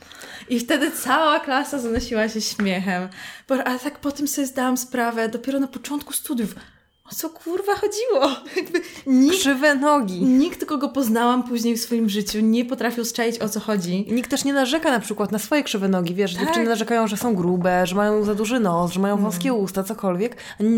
I 0.49 0.61
wtedy 0.61 0.91
cała 1.01 1.41
klasa 1.41 1.79
zanosiła 1.79 2.29
się 2.29 2.41
śmiechem. 2.41 3.09
Bo, 3.49 3.55
ale 3.55 3.79
tak 3.79 3.99
po 3.99 4.13
tym 4.13 4.29
sobie 4.29 4.47
zdałam 4.47 4.77
sprawę, 4.77 5.29
dopiero 5.29 5.61
na 5.61 5.69
początku 5.69 6.13
studiów, 6.13 6.55
o 7.13 7.15
co 7.15 7.31
kurwa 7.31 7.75
chodziło? 7.75 8.37
Jakby 8.57 8.81
nikt, 9.07 9.37
Krzywe 9.37 9.75
nogi. 9.75 10.25
nikt, 10.25 10.65
kogo 10.65 10.89
poznałam 10.89 11.43
później 11.43 11.77
w 11.77 11.81
swoim 11.81 12.09
życiu, 12.09 12.41
nie 12.41 12.65
potrafił 12.65 13.05
strzelić 13.05 13.39
o 13.39 13.49
co 13.49 13.61
chodzi. 13.61 14.07
Nikt 14.11 14.31
też 14.31 14.45
nie 14.45 14.53
narzeka 14.53 14.91
na 14.91 15.01
przykład 15.01 15.33
na 15.33 15.39
swoje 15.39 15.63
krzywe 15.63 15.89
nogi. 15.89 16.15
Wiesz, 16.15 16.35
Tak. 16.35 16.45
dziewczyny 16.45 16.67
narzekają, 16.69 17.07
że 17.09 17.17
są 17.17 17.35
grube, 17.35 17.87
że 17.87 17.97
mają 17.97 18.25
za 18.25 18.35
duży 18.35 18.61
nos, 18.61 18.93
że 18.93 19.01
mają 19.01 19.17
wąskie 19.17 19.53
usta, 19.53 19.83
cokolwiek. 19.85 20.37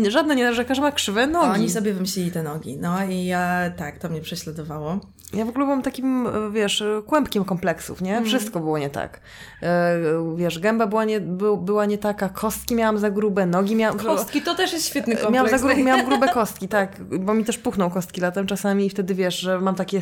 Żadna 0.09 0.33
nie 0.33 0.43
narzeka, 0.43 0.75
że 0.75 0.81
ma 0.81 0.91
krzywe 0.91 1.27
nogi. 1.27 1.49
Oni 1.49 1.69
sobie 1.69 1.93
wymyślili 1.93 2.31
te 2.31 2.43
nogi. 2.43 2.77
No 2.81 3.05
i 3.09 3.25
ja, 3.25 3.71
tak, 3.77 3.99
to 3.99 4.09
mnie 4.09 4.21
prześladowało. 4.21 4.99
Ja 5.33 5.45
w 5.45 5.49
ogóle 5.49 5.65
byłam 5.65 5.81
takim, 5.81 6.27
wiesz, 6.51 6.83
kłębkiem 7.07 7.45
kompleksów, 7.45 8.01
nie? 8.01 8.09
Mhm. 8.09 8.25
Wszystko 8.25 8.59
było 8.59 8.77
nie 8.77 8.89
tak. 8.89 9.19
E, 9.63 9.97
Wiesz, 10.35 10.59
gęba 10.59 10.87
była 10.87 11.05
nie, 11.05 11.19
był, 11.21 11.57
była 11.57 11.85
nie 11.85 11.97
taka, 11.97 12.29
kostki 12.29 12.75
miałam 12.75 12.97
za 12.97 13.11
grube, 13.11 13.45
nogi 13.45 13.75
miałam... 13.75 13.99
Kostki 13.99 14.41
to 14.41 14.55
też 14.55 14.73
jest 14.73 14.87
świetny 14.87 15.13
kompleks. 15.15 15.33
Miałam, 15.33 15.49
za 15.49 15.57
gru, 15.57 15.83
miałam 15.83 16.05
grube 16.09 16.22
kostki, 16.27 16.67
tak, 16.67 17.03
bo 17.03 17.33
mi 17.33 17.45
też 17.45 17.57
puchną 17.57 17.89
kostki 17.89 18.21
latem 18.21 18.47
czasami 18.47 18.85
i 18.85 18.89
wtedy 18.89 19.15
wiesz, 19.15 19.39
że 19.39 19.61
mam 19.61 19.75
takie 19.75 19.97
e, 19.97 20.01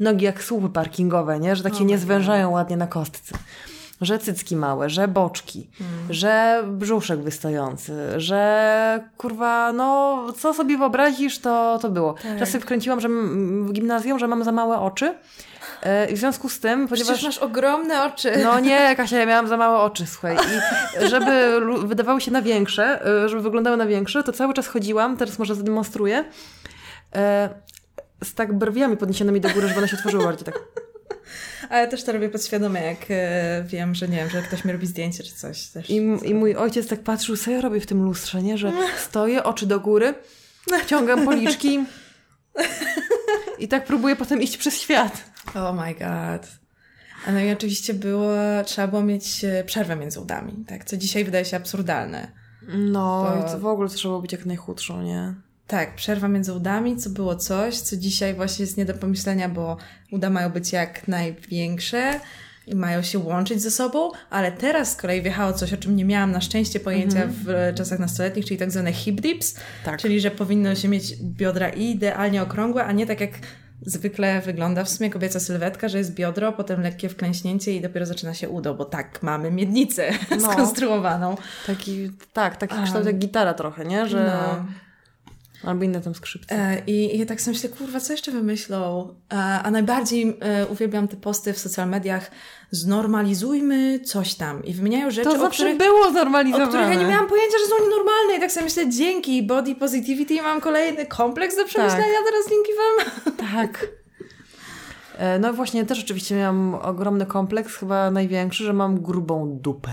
nogi 0.00 0.24
jak 0.24 0.42
słupy 0.42 0.68
parkingowe, 0.68 1.40
nie? 1.40 1.56
Że 1.56 1.62
takie 1.62 1.84
nie 1.84 1.98
zwężają 1.98 2.50
ładnie 2.50 2.76
na 2.76 2.86
kostce. 2.86 3.38
Że 4.00 4.18
cycki 4.18 4.56
małe, 4.56 4.90
że 4.90 5.08
boczki, 5.08 5.68
że 6.10 6.64
brzuszek 6.66 7.20
wystający, 7.20 8.20
że 8.20 9.04
kurwa, 9.16 9.72
no 9.72 10.18
co 10.38 10.54
sobie 10.54 10.78
wyobrazisz, 10.78 11.38
to, 11.38 11.78
to 11.82 11.90
było. 11.90 12.12
Tak. 12.12 12.38
Czasem 12.38 12.60
wkręciłam 12.60 13.00
że 13.00 13.08
w 13.08 13.72
gimnazjum, 13.72 14.18
że 14.18 14.28
mam 14.28 14.44
za 14.44 14.52
małe 14.52 14.78
oczy 14.78 15.14
i 16.10 16.14
w 16.14 16.18
związku 16.18 16.48
z 16.48 16.60
tym, 16.60 16.86
Przecież 16.86 17.06
ponieważ... 17.06 17.24
masz 17.24 17.38
ogromne 17.38 18.04
oczy. 18.04 18.32
No 18.42 18.60
nie, 18.60 18.96
Kasia, 18.96 19.18
ja 19.18 19.26
miałam 19.26 19.48
za 19.48 19.56
małe 19.56 19.78
oczy, 19.78 20.06
słuchaj. 20.06 20.36
I 20.36 21.08
żeby 21.08 21.60
wydawały 21.86 22.20
się 22.20 22.30
na 22.30 22.42
większe, 22.42 23.06
y, 23.24 23.28
żeby 23.28 23.42
wyglądały 23.42 23.76
na 23.76 23.86
większe, 23.86 24.22
to 24.22 24.32
cały 24.32 24.54
czas 24.54 24.66
chodziłam, 24.66 25.16
teraz 25.16 25.38
może 25.38 25.54
zademonstruję, 25.54 26.24
e, 27.14 27.48
z 28.24 28.34
tak 28.34 28.58
brwiami 28.58 28.96
podniesionymi 28.96 29.40
do 29.40 29.48
góry, 29.48 29.68
żeby 29.68 29.78
one 29.78 29.88
się 29.88 29.96
otworzyły 29.96 30.24
bardziej 30.24 30.44
tak. 30.44 30.58
Ale 31.70 31.88
też 31.88 32.04
to 32.04 32.12
robię 32.12 32.28
podświadomie, 32.28 32.80
jak 32.80 32.98
e, 33.10 33.64
wiem, 33.66 33.94
że 33.94 34.08
nie 34.08 34.16
wiem, 34.16 34.30
że 34.30 34.42
ktoś 34.42 34.64
mi 34.64 34.72
robi 34.72 34.86
zdjęcie 34.86 35.24
czy 35.24 35.34
coś 35.34 35.66
też. 35.66 35.90
I, 35.90 35.96
I 36.24 36.34
mój 36.34 36.54
ojciec 36.54 36.88
tak 36.88 37.00
patrzył, 37.00 37.36
co 37.36 37.50
ja 37.50 37.60
robię 37.60 37.80
w 37.80 37.86
tym 37.86 38.02
lustrze, 38.02 38.42
nie? 38.42 38.58
Że 38.58 38.72
stoję, 38.98 39.44
oczy 39.44 39.66
do 39.66 39.80
góry, 39.80 40.14
wciągam 40.82 41.24
policzki 41.24 41.84
i 43.58 43.68
tak 43.68 43.84
próbuję 43.84 44.16
potem 44.16 44.42
iść 44.42 44.56
przez 44.56 44.80
świat. 44.80 45.35
Oh 45.54 45.72
my 45.84 45.94
god. 45.94 46.48
A 47.26 47.32
no 47.32 47.40
i 47.40 47.52
oczywiście 47.52 47.94
było, 47.94 48.32
trzeba 48.64 48.88
było 48.88 49.02
mieć 49.02 49.44
e, 49.44 49.64
przerwę 49.64 49.96
między 49.96 50.20
udami, 50.20 50.64
tak? 50.68 50.84
Co 50.84 50.96
dzisiaj 50.96 51.24
wydaje 51.24 51.44
się 51.44 51.56
absurdalne. 51.56 52.28
No, 52.78 53.32
Bo- 53.52 53.58
w 53.58 53.66
ogóle 53.66 53.88
trzeba 53.88 54.20
być 54.20 54.32
jak 54.32 54.46
najchudszą, 54.46 55.02
nie? 55.02 55.34
Tak, 55.66 55.94
przerwa 55.94 56.28
między 56.28 56.52
udami, 56.52 56.96
co 56.96 57.10
było 57.10 57.36
coś, 57.36 57.76
co 57.78 57.96
dzisiaj 57.96 58.34
właśnie 58.34 58.64
jest 58.64 58.76
nie 58.76 58.84
do 58.84 58.94
pomyślenia, 58.94 59.48
bo 59.48 59.76
uda 60.12 60.30
mają 60.30 60.50
być 60.50 60.72
jak 60.72 61.08
największe 61.08 62.20
i 62.66 62.74
mają 62.74 63.02
się 63.02 63.18
łączyć 63.18 63.62
ze 63.62 63.70
sobą, 63.70 64.10
ale 64.30 64.52
teraz 64.52 64.92
z 64.92 64.96
kolei 64.96 65.22
wjechało 65.22 65.52
coś, 65.52 65.72
o 65.72 65.76
czym 65.76 65.96
nie 65.96 66.04
miałam 66.04 66.30
na 66.32 66.40
szczęście 66.40 66.80
pojęcia 66.80 67.28
w 67.44 67.48
e, 67.50 67.74
czasach 67.74 67.98
nastoletnich, 67.98 68.44
czyli 68.44 68.58
tak 68.58 68.70
zwane 68.70 68.92
hip 68.92 69.20
dips, 69.20 69.54
Tak. 69.84 70.00
czyli 70.00 70.20
że 70.20 70.30
powinno 70.30 70.74
się 70.74 70.88
mieć 70.88 71.16
biodra 71.22 71.68
idealnie 71.68 72.42
okrągłe, 72.42 72.84
a 72.84 72.92
nie 72.92 73.06
tak 73.06 73.20
jak 73.20 73.30
zwykle 73.82 74.40
wygląda 74.40 74.84
w 74.84 74.88
sumie 74.88 75.10
kobieca 75.10 75.40
sylwetka, 75.40 75.88
że 75.88 75.98
jest 75.98 76.14
biodro, 76.14 76.52
potem 76.52 76.80
lekkie 76.82 77.08
wklęśnięcie 77.08 77.72
i 77.72 77.80
dopiero 77.80 78.06
zaczyna 78.06 78.34
się 78.34 78.48
udo, 78.48 78.74
bo 78.74 78.84
tak 78.84 79.22
mamy 79.22 79.50
miednicę 79.50 80.10
No. 80.40 80.52
skonstruowaną. 80.52 81.36
Taki, 81.66 82.10
tak, 82.32 82.56
taki 82.56 82.74
A. 82.74 82.82
kształt 82.82 83.06
jak 83.06 83.18
gitara 83.18 83.54
trochę, 83.54 83.84
nie? 83.84 84.06
Że... 84.06 84.38
No. 84.56 84.85
Albo 85.66 85.84
inne 85.84 86.00
tam 86.00 86.14
skrzypce. 86.14 86.54
E, 86.54 86.82
I, 86.86 87.16
I 87.16 87.18
ja 87.18 87.26
tak 87.26 87.40
sobie 87.40 87.54
myślę, 87.56 87.70
kurwa, 87.70 88.00
co 88.00 88.12
jeszcze 88.12 88.32
wymyślą? 88.32 89.14
E, 89.32 89.36
a 89.36 89.70
najbardziej 89.70 90.36
e, 90.40 90.66
uwielbiam 90.66 91.08
te 91.08 91.16
posty 91.16 91.52
w 91.52 91.58
social 91.58 91.88
mediach, 91.88 92.30
znormalizujmy 92.70 94.00
coś 94.00 94.34
tam. 94.34 94.64
I 94.64 94.72
wymieniają 94.74 95.10
rzeczy, 95.10 95.30
To 95.30 95.36
o 95.36 95.38
zawsze 95.38 95.62
których, 95.62 95.78
było 95.78 96.06
o 96.06 96.10
znormalizowane. 96.10 96.68
których 96.68 96.88
ja 96.88 96.94
nie 96.94 97.06
miałam 97.06 97.26
pojęcia, 97.28 97.56
że 97.58 97.66
są 97.66 97.84
nienormalne. 97.84 98.36
I 98.36 98.40
tak 98.40 98.52
sobie 98.52 98.64
myślę, 98.64 98.90
dzięki 98.90 99.42
body 99.42 99.74
positivity 99.74 100.42
mam 100.42 100.60
kolejny 100.60 101.06
kompleks 101.06 101.56
do 101.56 101.64
przemyślenia, 101.64 102.18
teraz 102.26 102.50
linki 102.50 102.72
wam. 102.76 103.36
Tak. 103.52 103.86
No 105.40 105.52
właśnie, 105.52 105.86
też 105.86 106.04
oczywiście 106.04 106.34
miałam 106.34 106.74
ogromny 106.74 107.26
kompleks, 107.26 107.76
chyba 107.76 108.10
największy, 108.10 108.64
że 108.64 108.72
mam 108.72 109.00
grubą 109.02 109.58
dupę. 109.60 109.90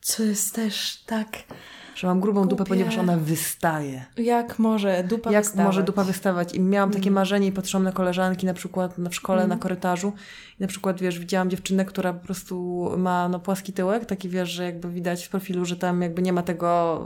Co 0.00 0.22
jest 0.22 0.54
też 0.54 1.02
tak, 1.06 1.28
Że 1.98 2.06
mam 2.06 2.20
grubą 2.20 2.40
dupę, 2.42 2.56
Głupie. 2.56 2.68
ponieważ 2.68 2.98
ona 2.98 3.16
wystaje. 3.16 4.04
jak 4.16 4.58
może 4.58 5.04
dupa 5.04 5.32
Jak 5.32 5.44
wystawać? 5.44 5.66
może 5.66 5.82
dupa 5.82 6.04
wystawać? 6.04 6.54
I 6.54 6.60
miałam 6.60 6.88
Mm. 6.88 7.00
takie 7.00 7.10
marzenie 7.10 7.46
i 7.46 7.52
patrzyłam 7.52 7.84
na 7.84 7.92
koleżanki 7.92 8.46
na 8.46 8.54
przykład 8.54 8.98
na 8.98 9.10
w 9.10 9.14
szkole, 9.14 9.46
na 9.46 9.56
korytarzu 9.56 10.12
i 10.58 10.62
na 10.62 10.68
przykład, 10.68 11.00
wiesz, 11.00 11.18
widziałam 11.18 11.50
dziewczynę, 11.50 11.84
która 11.84 12.12
po 12.12 12.24
prostu 12.26 12.84
ma 12.98 13.28
no, 13.28 13.40
płaski 13.40 13.72
tyłek, 13.72 14.04
taki 14.06 14.28
wiesz, 14.28 14.48
że 14.50 14.64
jakby 14.64 14.90
widać 14.90 15.24
w 15.24 15.28
profilu, 15.28 15.64
że 15.64 15.76
tam 15.76 16.02
jakby 16.02 16.22
nie 16.22 16.32
ma 16.32 16.42
tego, 16.42 17.00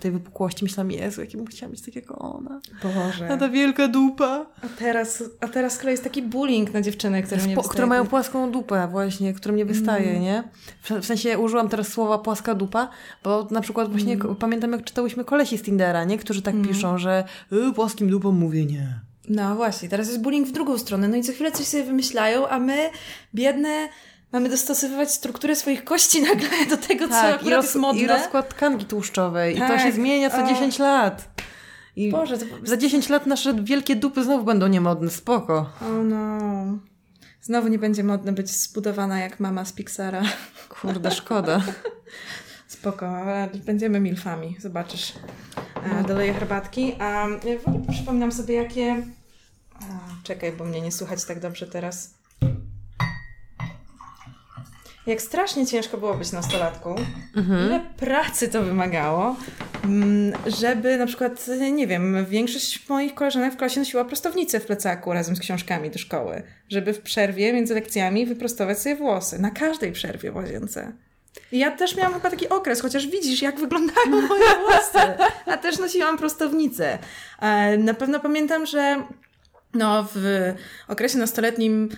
tej 0.00 0.10
wypukłości. 0.10 0.64
Myślałam, 0.64 0.90
Jezu, 0.90 1.20
jakie 1.20 1.36
bym 1.36 1.46
chciała 1.46 1.72
mieć 1.72 1.82
tak 1.82 1.96
jak 1.96 2.24
ona. 2.24 2.60
Boże. 2.82 3.28
A 3.32 3.36
ta 3.36 3.48
wielka 3.48 3.88
dupa. 3.88 4.46
A 4.62 4.68
teraz, 4.78 5.24
a 5.40 5.48
teraz 5.48 5.72
z 5.72 5.78
kolei 5.78 5.92
jest 5.92 6.04
taki 6.04 6.22
bullying 6.22 6.74
na 6.74 6.80
dziewczyny, 6.82 7.22
które 7.22 7.36
nie 7.42 7.54
Po, 7.54 7.60
wystaje. 7.62 7.68
które 7.70 7.86
mają 7.86 8.06
płaską 8.06 8.50
dupę 8.52 8.88
właśnie, 8.90 9.34
które 9.34 9.54
mnie 9.54 9.64
wystaje, 9.64 10.10
Mm. 10.10 10.22
nie? 10.22 10.44
W, 10.82 10.90
w 10.90 11.04
sensie 11.04 11.38
użyłam 11.38 11.68
teraz 11.68 11.88
słowa 11.88 12.18
płaska 12.18 12.54
dupa, 12.54 12.88
bo 13.24 13.48
na 13.50 13.60
przykład 13.60 13.90
właśnie 13.90 14.13
Mm. 14.14 14.36
pamiętam 14.36 14.72
jak 14.72 14.84
czytałyśmy 14.84 15.24
kolesi 15.24 15.58
z 15.58 15.62
Tindera, 15.62 16.04
nie? 16.04 16.18
Którzy 16.18 16.42
tak 16.42 16.54
piszą, 16.68 16.98
że 16.98 17.24
y, 17.52 17.72
płaskim 17.74 18.10
dupą 18.10 18.32
mówię 18.32 18.66
nie. 18.66 19.00
No 19.28 19.54
właśnie, 19.56 19.88
teraz 19.88 20.08
jest 20.08 20.20
bullying 20.22 20.48
w 20.48 20.52
drugą 20.52 20.78
stronę. 20.78 21.08
No 21.08 21.16
i 21.16 21.22
co 21.22 21.32
chwilę 21.32 21.52
coś 21.52 21.66
sobie 21.66 21.84
wymyślają, 21.84 22.48
a 22.48 22.58
my, 22.58 22.90
biedne, 23.34 23.88
mamy 24.32 24.48
dostosowywać 24.48 25.12
strukturę 25.12 25.56
swoich 25.56 25.84
kości 25.84 26.22
nagle 26.28 26.48
do 26.70 26.76
tego, 26.76 27.04
co 27.04 27.10
Tak, 27.14 27.32
i, 27.32 27.34
akurat 27.34 27.56
roz, 27.56 27.64
jest 27.64 27.76
modne. 27.76 28.02
i 28.02 28.06
rozkład 28.06 28.48
tkanki 28.48 28.84
tłuszczowej. 28.86 29.56
I 29.56 29.60
to 29.60 29.68
Tak, 29.68 29.80
się 29.80 29.92
zmienia 29.92 30.30
co 30.30 30.44
o. 30.44 30.48
10 30.48 30.78
lat. 30.78 31.28
I 31.96 32.10
Boże, 32.10 32.38
to... 32.38 32.44
za 32.62 32.76
10 32.76 33.08
lat 33.08 33.26
nasze 33.26 33.54
wielkie 33.64 33.96
dupy 33.96 34.24
znowu 34.24 34.44
będą 34.44 34.66
niemodne, 34.66 35.10
spoko. 35.10 35.70
O 35.80 36.02
no. 36.02 36.38
Znowu 37.42 37.68
nie 37.68 37.78
będzie 37.78 38.04
modne 38.04 38.32
być 38.32 38.50
zbudowana 38.50 39.20
jak 39.20 39.40
mama 39.40 39.64
z 39.64 39.72
Pixara. 39.72 40.22
Kurde, 40.68 41.10
szkoda. 41.10 41.60
Spoko, 42.84 43.06
będziemy 43.66 44.00
milfami, 44.00 44.56
zobaczysz. 44.58 45.12
E, 45.84 46.04
doleję 46.08 46.34
herbatki, 46.34 46.94
a 46.98 47.26
ja 47.28 47.58
w 47.58 47.68
ogóle 47.68 47.84
przypominam 47.92 48.32
sobie 48.32 48.54
jakie... 48.54 49.02
A, 49.74 49.84
czekaj, 50.22 50.52
bo 50.52 50.64
mnie 50.64 50.80
nie 50.80 50.92
słychać 50.92 51.24
tak 51.24 51.40
dobrze 51.40 51.66
teraz. 51.66 52.14
Jak 55.06 55.22
strasznie 55.22 55.66
ciężko 55.66 55.98
było 55.98 56.14
być 56.14 56.32
nastolatką, 56.32 56.94
ile 57.66 57.80
pracy 57.96 58.48
to 58.48 58.62
wymagało, 58.62 59.36
mm, 59.84 60.32
żeby 60.46 60.96
na 60.96 61.06
przykład, 61.06 61.46
nie 61.72 61.86
wiem, 61.86 62.26
większość 62.26 62.88
moich 62.88 63.14
koleżanek 63.14 63.54
w 63.54 63.56
klasie 63.56 63.80
nosiła 63.80 64.04
prostownicę 64.04 64.60
w 64.60 64.66
plecaku 64.66 65.12
razem 65.12 65.36
z 65.36 65.40
książkami 65.40 65.90
do 65.90 65.98
szkoły, 65.98 66.42
żeby 66.68 66.92
w 66.92 67.00
przerwie 67.00 67.52
między 67.52 67.74
lekcjami 67.74 68.26
wyprostować 68.26 68.78
sobie 68.78 68.96
włosy. 68.96 69.38
Na 69.38 69.50
każdej 69.50 69.92
przerwie 69.92 70.32
w 70.32 70.36
łazience. 70.36 70.92
I 71.54 71.58
ja 71.58 71.70
też 71.70 71.96
miałam 71.96 72.14
chyba 72.14 72.30
taki 72.30 72.48
okres, 72.48 72.80
chociaż 72.80 73.06
widzisz, 73.06 73.42
jak 73.42 73.60
wyglądają 73.60 74.10
moje 74.28 74.44
włosy. 74.60 75.06
A 75.46 75.56
też 75.56 75.78
nosiłam 75.78 76.18
prostownicę. 76.18 76.98
E, 77.40 77.78
Na 77.78 77.94
pewno 77.94 78.20
pamiętam, 78.20 78.66
że 78.66 79.02
no, 79.74 80.06
w 80.14 80.52
okresie 80.88 81.18
nastoletnim 81.18 81.88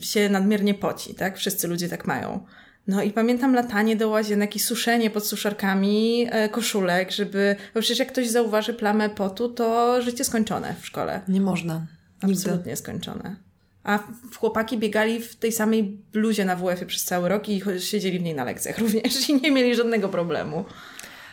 się 0.00 0.28
nadmiernie 0.28 0.74
poci, 0.74 1.14
tak? 1.14 1.38
Wszyscy 1.38 1.68
ludzie 1.68 1.88
tak 1.88 2.06
mają. 2.06 2.46
No 2.86 3.02
i 3.02 3.10
pamiętam 3.10 3.54
latanie 3.54 3.96
do 3.96 4.08
łazienek 4.08 4.56
i 4.56 4.60
suszenie 4.60 5.10
pod 5.10 5.26
suszarkami 5.26 6.26
e, 6.30 6.48
koszulek, 6.48 7.10
żeby... 7.10 7.56
Bo 7.74 7.80
przecież 7.80 7.98
jak 7.98 8.08
ktoś 8.08 8.28
zauważy 8.28 8.74
plamę 8.74 9.10
potu, 9.10 9.48
to 9.48 10.02
życie 10.02 10.24
skończone 10.24 10.74
w 10.80 10.86
szkole. 10.86 11.20
Nie 11.28 11.40
można. 11.40 11.86
Nigdy. 12.22 12.40
Absolutnie 12.42 12.76
skończone. 12.76 13.36
A 13.84 13.98
chłopaki 14.36 14.78
biegali 14.78 15.20
w 15.20 15.36
tej 15.36 15.52
samej 15.52 15.84
bluzie 16.12 16.44
na 16.44 16.56
WF-ie 16.56 16.86
przez 16.86 17.04
cały 17.04 17.28
rok 17.28 17.48
i 17.48 17.62
siedzieli 17.78 18.18
w 18.18 18.22
niej 18.22 18.34
na 18.34 18.44
lekcjach 18.44 18.78
również 18.84 19.28
i 19.28 19.34
nie 19.34 19.50
mieli 19.50 19.74
żadnego 19.74 20.08
problemu. 20.08 20.64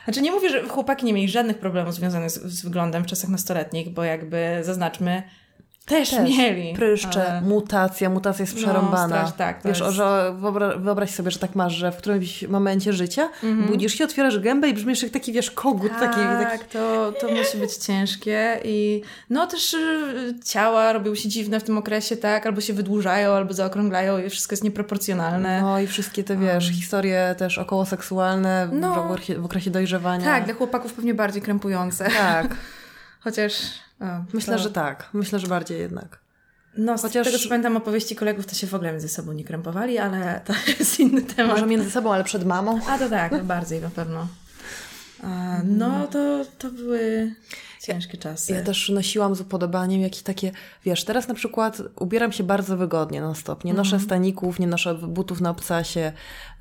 Znaczy 0.04 0.22
nie 0.22 0.32
mówię, 0.32 0.50
że 0.50 0.68
chłopaki 0.68 1.06
nie 1.06 1.14
mieli 1.14 1.30
żadnych 1.30 1.58
problemów 1.58 1.94
związanych 1.94 2.32
z, 2.32 2.44
z 2.44 2.64
wyglądem 2.64 3.04
w 3.04 3.08
czasach 3.08 3.30
nastoletnich, 3.30 3.90
bo 3.90 4.04
jakby 4.04 4.60
zaznaczmy, 4.62 5.24
też, 5.88 6.10
Też. 6.10 6.30
mieli. 6.38 6.74
Pryszcze, 6.74 7.32
ale- 7.32 7.42
mutacja, 7.42 8.10
mutacja 8.10 8.44
jest 8.44 8.56
No, 8.56 8.62
przerąbana. 8.62 9.08
strasz- 9.28 9.32
tak, 9.38 9.60
Wiesz, 9.66 9.80
jest- 9.80 9.92
że 9.92 10.34
wyobra- 10.42 10.82
wyobraź 10.82 11.10
sobie, 11.10 11.32
że 11.32 11.40
tak 11.40 11.56
masz, 11.56 11.74
że 11.74 11.92
w 11.92 11.98
którymś 11.98 12.44
momencie 12.44 12.94
życia 12.94 13.30
budzisz 13.68 13.94
się, 13.94 14.04
otwierasz 14.04 14.40
gębę 14.40 14.70
i 14.70 14.74
brzmisz 14.74 15.04
jak 15.04 15.12
taki, 15.12 15.34
wiesz, 15.34 15.52
kogut. 15.52 15.92
Tak, 15.92 16.00
taki, 16.00 16.22
taki... 16.60 16.66
to, 16.74 17.14
to 17.22 17.28
musi 17.32 17.58
być 17.58 17.76
ciężkie 17.78 18.60
i 18.64 19.02
no 19.30 19.48
też 19.48 19.74
y, 19.74 20.34
ciała 20.46 20.94
robią 20.94 21.16
się 21.16 21.30
dziwne 21.30 21.60
w 21.60 21.64
tym 21.64 21.78
okresie, 21.78 22.18
tak, 22.18 22.46
albo 22.48 22.62
się 22.62 22.74
wydłużają, 22.74 23.32
albo 23.32 23.54
zaokrąglają 23.54 24.18
i 24.18 24.30
wszystko 24.30 24.54
jest 24.54 24.64
nieproporcjonalne. 24.64 25.62
No 25.62 25.80
i 25.80 25.88
wszystkie 25.88 26.24
te, 26.24 26.38
wiesz, 26.38 26.70
historie 26.70 27.36
też 27.38 27.58
około 27.58 27.86
seksualne 27.86 28.70
No. 28.72 28.94
w, 28.96 28.98
okresie, 29.12 29.36
w 29.40 29.46
okresie 29.46 29.72
dojrzewania. 29.72 30.26
Tak, 30.26 30.46
dla 30.46 30.54
chłopaków 30.54 30.94
pewnie 30.94 31.14
bardziej 31.14 31.42
krępujące. 31.42 32.10
Tak. 32.18 32.48
Chociaż. 33.20 33.54
Myślę, 34.34 34.58
to- 34.58 34.64
że 34.64 34.72
tak. 34.72 35.10
Myślę, 35.14 35.40
że 35.40 35.48
bardziej 35.48 35.80
jednak. 35.80 36.20
No, 36.78 36.98
z 36.98 37.02
chociaż- 37.02 37.28
tego 37.28 37.40
co 37.40 37.50
pamiętam 37.50 37.78
opowieści 37.78 38.16
kolegów, 38.16 38.46
to 38.46 38.56
się 38.56 38.68
w 38.68 38.74
ogóle 38.74 38.92
między 38.92 39.10
sobą 39.10 39.34
nie 39.34 39.44
krępowali, 39.44 39.98
ale 39.98 40.42
to 40.46 40.54
jest 40.80 41.00
inny 41.00 41.22
temat. 41.22 41.52
Może 41.56 41.66
między 41.68 41.92
sobą, 41.92 42.14
ale 42.14 42.24
przed 42.24 42.46
mamą. 42.46 42.80
A 42.90 42.98
to 42.98 43.10
tak, 43.10 43.44
bardziej 43.44 43.82
na 43.82 43.90
pewno. 43.90 44.28
A, 45.24 45.58
no, 45.66 46.08
to, 46.08 46.46
to 46.58 46.72
były 46.72 47.34
ciężkie 47.84 48.18
czasy. 48.18 48.54
Ja 48.54 48.62
też 48.62 48.90
nosiłam 48.90 49.36
z 49.36 49.42
upodobaniem 49.42 50.02
jakieś 50.02 50.22
takie, 50.22 50.52
wiesz, 50.86 51.06
teraz 51.06 51.28
na 51.28 51.34
przykład 51.34 51.82
ubieram 51.96 52.32
się 52.32 52.44
bardzo 52.44 52.78
wygodnie 52.78 53.22
non 53.22 53.36
stop. 53.36 53.64
Nie 53.64 53.74
noszę 53.74 54.00
staników, 54.00 54.60
nie 54.60 54.68
noszę 54.68 54.94
butów 54.96 55.42
na 55.42 55.50
obcasie, 55.50 56.12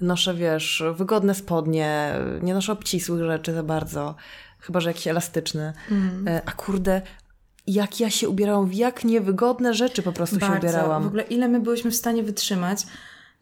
noszę, 0.01 0.35
wiesz, 0.35 0.83
wygodne 0.95 1.35
spodnie, 1.35 2.13
nie 2.43 2.55
noszę 2.55 2.73
obcisłych 2.73 3.25
rzeczy 3.25 3.55
za 3.55 3.63
bardzo, 3.63 4.15
chyba, 4.59 4.81
że 4.81 4.91
jakieś 4.91 5.07
elastyczne. 5.07 5.73
E, 6.27 6.43
A 6.47 6.53
kurde, 6.53 7.03
jak 7.67 8.01
ja 8.01 8.11
się 8.11 8.29
ubierałam, 8.29 8.67
w 8.67 8.75
jak 8.75 9.05
niewygodne 9.05 9.75
rzeczy 9.75 10.03
po 10.03 10.13
prostu 10.13 10.41
się 10.41 10.47
ubierałam. 10.59 11.03
W 11.03 11.07
ogóle 11.07 11.23
ile 11.23 11.49
my 11.49 11.61
byliśmy 11.61 11.91
w 11.91 11.97
stanie 11.97 12.23
wytrzymać. 12.23 12.83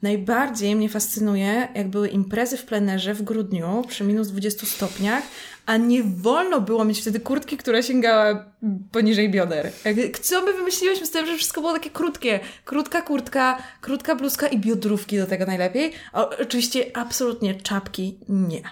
Najbardziej 0.03 0.77
mnie 0.77 0.89
fascynuje, 0.89 1.69
jak 1.75 1.89
były 1.89 2.09
imprezy 2.09 2.57
w 2.57 2.65
plenerze 2.65 3.15
w 3.15 3.23
grudniu 3.23 3.85
przy 3.89 4.05
minus 4.05 4.29
20 4.29 4.67
stopniach, 4.67 5.23
a 5.67 5.77
nie 5.77 6.03
wolno 6.03 6.61
było 6.61 6.85
mieć 6.85 7.01
wtedy 7.01 7.21
kurtki, 7.21 7.57
która 7.57 7.83
sięgała 7.83 8.45
poniżej 8.93 9.31
bioder. 9.31 9.73
Co 10.23 10.43
my 10.43 10.53
wymyśliłyśmy 10.53 11.07
z 11.07 11.11
tym, 11.11 11.27
że 11.27 11.37
wszystko 11.37 11.61
było 11.61 11.73
takie 11.73 11.91
krótkie. 11.91 12.41
Krótka 12.65 13.03
kurtka, 13.03 13.59
krótka 13.81 14.15
bluzka 14.15 14.49
i 14.49 14.59
biodrówki 14.59 15.19
do 15.19 15.27
tego 15.27 15.47
najlepiej. 15.47 15.93
A 16.13 16.29
oczywiście 16.29 16.97
absolutnie 16.97 17.55
czapki 17.55 18.19
nie. 18.29 18.63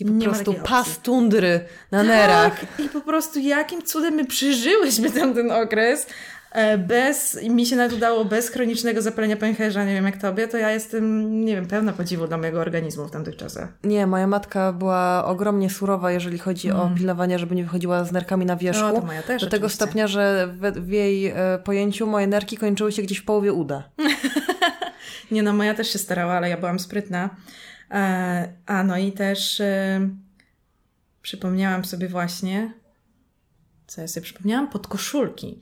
I 0.00 0.04
po 0.04 0.10
nie 0.10 0.24
prostu 0.26 0.54
pas 0.54 0.98
tundry 0.98 1.60
na 1.90 2.02
nerach. 2.02 2.60
Tak, 2.60 2.86
i 2.86 2.88
po 2.88 3.00
prostu 3.00 3.38
jakim 3.38 3.82
cudem 3.82 4.14
my 4.14 4.24
przeżyłyśmy 4.24 5.10
tamten 5.10 5.50
okres 5.50 6.06
e, 6.52 6.78
bez, 6.78 7.42
i 7.42 7.50
mi 7.50 7.66
się 7.66 7.76
nawet 7.76 7.92
udało 7.92 8.24
bez 8.24 8.48
chronicznego 8.50 9.02
zapalenia 9.02 9.36
pęcherza, 9.36 9.84
nie 9.84 9.94
wiem 9.94 10.04
jak 10.04 10.16
tobie, 10.16 10.48
to 10.48 10.56
ja 10.56 10.70
jestem, 10.70 11.30
nie 11.44 11.54
wiem, 11.54 11.66
pełna 11.66 11.92
podziwu 11.92 12.26
dla 12.26 12.38
mojego 12.38 12.60
organizmu 12.60 13.06
w 13.06 13.10
tamtych 13.10 13.36
czasach. 13.36 13.68
Nie, 13.84 14.06
moja 14.06 14.26
matka 14.26 14.72
była 14.72 15.24
ogromnie 15.24 15.70
surowa, 15.70 16.12
jeżeli 16.12 16.38
chodzi 16.38 16.70
o 16.70 16.90
pilnowanie, 16.96 17.38
żeby 17.38 17.54
nie 17.54 17.64
wychodziła 17.64 18.04
z 18.04 18.12
nerkami 18.12 18.46
na 18.46 18.56
wierzchu. 18.56 18.82
No, 18.82 19.00
to 19.00 19.06
moja 19.06 19.22
też 19.22 19.42
Do 19.42 19.50
tego 19.50 19.66
oczywiście. 19.66 19.84
stopnia, 19.84 20.06
że 20.06 20.54
w, 20.60 20.80
w 20.86 20.90
jej 20.90 21.26
e, 21.26 21.34
pojęciu 21.64 22.06
moje 22.06 22.26
nerki 22.26 22.56
kończyły 22.56 22.92
się 22.92 23.02
gdzieś 23.02 23.18
w 23.18 23.24
połowie 23.24 23.52
uda. 23.52 23.82
Nie 25.30 25.42
no, 25.42 25.52
moja 25.52 25.74
też 25.74 25.92
się 25.92 25.98
starała, 25.98 26.34
ale 26.34 26.48
ja 26.48 26.56
byłam 26.56 26.78
sprytna. 26.78 27.30
E, 27.90 28.52
a 28.66 28.84
no 28.84 28.98
i 28.98 29.12
też 29.12 29.60
e, 29.60 30.00
przypomniałam 31.22 31.84
sobie 31.84 32.08
właśnie, 32.08 32.72
co 33.86 34.00
ja 34.00 34.08
sobie 34.08 34.24
przypomniałam? 34.24 34.68
Podkoszulki. 34.68 35.60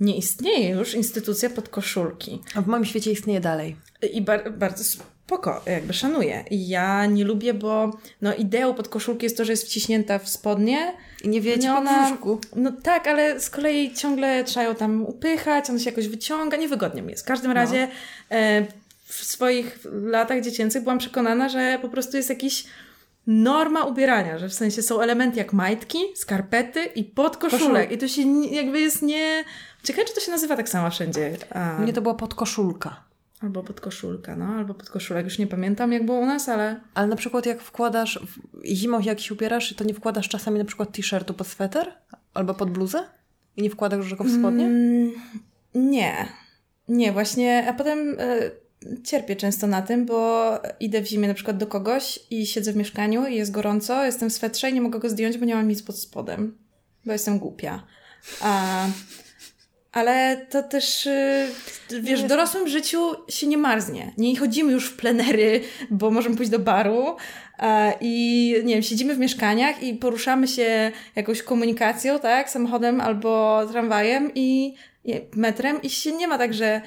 Nie 0.00 0.16
istnieje 0.16 0.70
już 0.70 0.94
instytucja 0.94 1.50
podkoszulki. 1.50 2.40
A 2.54 2.62
w 2.62 2.66
moim 2.66 2.84
świecie 2.84 3.12
istnieje 3.12 3.40
dalej. 3.40 3.76
I 4.12 4.22
bar- 4.22 4.52
bardzo 4.58 4.84
spoko, 4.84 5.62
jakby 5.66 5.92
szanuję. 5.94 6.44
I 6.50 6.68
Ja 6.68 7.06
nie 7.06 7.24
lubię, 7.24 7.54
bo 7.54 7.98
no, 8.22 8.34
ideą 8.34 8.74
podkoszulki 8.74 9.24
jest 9.26 9.36
to, 9.36 9.44
że 9.44 9.52
jest 9.52 9.64
wciśnięta 9.64 10.18
w 10.18 10.28
spodnie. 10.28 10.92
I 11.24 11.28
nie 11.28 11.40
wiecie 11.40 11.68
No 11.68 11.78
ona- 11.78 12.06
brzuszku. 12.06 12.40
No 12.56 12.72
tak, 12.82 13.06
ale 13.06 13.40
z 13.40 13.50
kolei 13.50 13.94
ciągle 13.94 14.44
trzeba 14.44 14.66
ją 14.66 14.74
tam 14.74 15.02
upychać, 15.06 15.70
ona 15.70 15.78
się 15.78 15.90
jakoś 15.90 16.08
wyciąga, 16.08 16.56
niewygodnie 16.56 17.02
mi 17.02 17.10
jest. 17.10 17.22
W 17.24 17.28
każdym 17.28 17.52
razie 17.52 17.88
e, 18.30 18.66
w 19.08 19.24
swoich 19.24 19.78
latach 20.02 20.40
dziecięcych 20.40 20.82
byłam 20.82 20.98
przekonana, 20.98 21.48
że 21.48 21.78
po 21.82 21.88
prostu 21.88 22.16
jest 22.16 22.28
jakiś 22.30 22.64
norma 23.26 23.84
ubierania, 23.84 24.38
że 24.38 24.48
w 24.48 24.54
sensie 24.54 24.82
są 24.82 25.00
elementy 25.00 25.38
jak 25.38 25.52
majtki, 25.52 25.98
skarpety 26.14 26.84
i 26.84 27.04
podkoszulek. 27.04 27.60
Koszulek. 27.62 27.92
I 27.92 27.98
to 27.98 28.08
się 28.08 28.22
jakby 28.50 28.80
jest 28.80 29.02
nie... 29.02 29.44
Ciekawe, 29.84 30.08
czy 30.08 30.14
to 30.14 30.20
się 30.20 30.30
nazywa 30.30 30.56
tak 30.56 30.68
samo 30.68 30.90
wszędzie. 30.90 31.36
A, 31.50 31.78
Mnie 31.78 31.92
to 31.92 32.02
była 32.02 32.14
podkoszulka. 32.14 33.04
Albo 33.42 33.62
podkoszulka, 33.62 34.36
no, 34.36 34.44
albo 34.46 34.74
podkoszulek. 34.74 35.24
Już 35.24 35.38
nie 35.38 35.46
pamiętam, 35.46 35.92
jak 35.92 36.06
było 36.06 36.18
u 36.18 36.26
nas, 36.26 36.48
ale... 36.48 36.80
Ale 36.94 37.06
na 37.06 37.16
przykład 37.16 37.46
jak 37.46 37.60
wkładasz, 37.62 38.18
w- 38.26 38.64
zimą 38.66 39.00
jak 39.00 39.20
się 39.20 39.34
ubierasz, 39.34 39.74
to 39.74 39.84
nie 39.84 39.94
wkładasz 39.94 40.28
czasami 40.28 40.58
na 40.58 40.64
przykład 40.64 40.92
t-shirtu 40.92 41.34
pod 41.34 41.46
sweter? 41.46 41.92
Albo 42.34 42.54
pod 42.54 42.70
bluzę? 42.70 43.04
I 43.56 43.62
nie 43.62 43.70
wkładasz 43.70 44.14
go 44.14 44.24
w 44.24 44.30
spodnie? 44.38 44.64
Mm, 44.64 45.12
nie. 45.74 46.28
Nie, 46.88 47.12
właśnie, 47.12 47.66
a 47.68 47.72
potem 47.72 48.16
e, 48.18 48.50
cierpię 49.04 49.36
często 49.36 49.66
na 49.66 49.82
tym, 49.82 50.06
bo 50.06 50.50
idę 50.80 51.02
w 51.02 51.06
zimie 51.06 51.28
na 51.28 51.34
przykład 51.34 51.56
do 51.56 51.66
kogoś 51.66 52.18
i 52.30 52.46
siedzę 52.46 52.72
w 52.72 52.76
mieszkaniu 52.76 53.26
i 53.26 53.34
jest 53.34 53.50
gorąco, 53.50 54.04
jestem 54.04 54.30
w 54.30 54.32
swetrze 54.32 54.70
i 54.70 54.74
nie 54.74 54.80
mogę 54.80 54.98
go 54.98 55.10
zdjąć, 55.10 55.38
bo 55.38 55.44
nie 55.44 55.54
mam 55.54 55.68
nic 55.68 55.82
pod 55.82 55.98
spodem, 55.98 56.58
bo 57.06 57.12
jestem 57.12 57.38
głupia. 57.38 57.82
A, 58.40 58.86
ale 59.92 60.46
to 60.50 60.62
też, 60.62 61.06
y, 61.06 61.48
wiesz, 62.00 62.22
w 62.22 62.26
dorosłym 62.26 62.68
życiu 62.68 62.98
się 63.28 63.46
nie 63.46 63.58
marznie. 63.58 64.12
Nie 64.18 64.36
chodzimy 64.36 64.72
już 64.72 64.90
w 64.90 64.96
plenery, 64.96 65.60
bo 65.90 66.10
możemy 66.10 66.36
pójść 66.36 66.50
do 66.50 66.58
baru 66.58 67.16
i, 68.00 68.54
nie 68.64 68.74
wiem, 68.74 68.82
siedzimy 68.82 69.14
w 69.14 69.18
mieszkaniach 69.18 69.82
i 69.82 69.94
poruszamy 69.94 70.48
się 70.48 70.92
jakąś 71.16 71.42
komunikacją, 71.42 72.18
tak, 72.18 72.50
samochodem 72.50 73.00
albo 73.00 73.60
tramwajem 73.70 74.30
i 74.34 74.74
metrem 75.36 75.82
i 75.82 75.90
się 75.90 76.12
nie 76.12 76.28
ma 76.28 76.38
tak, 76.38 76.54
że 76.54 76.80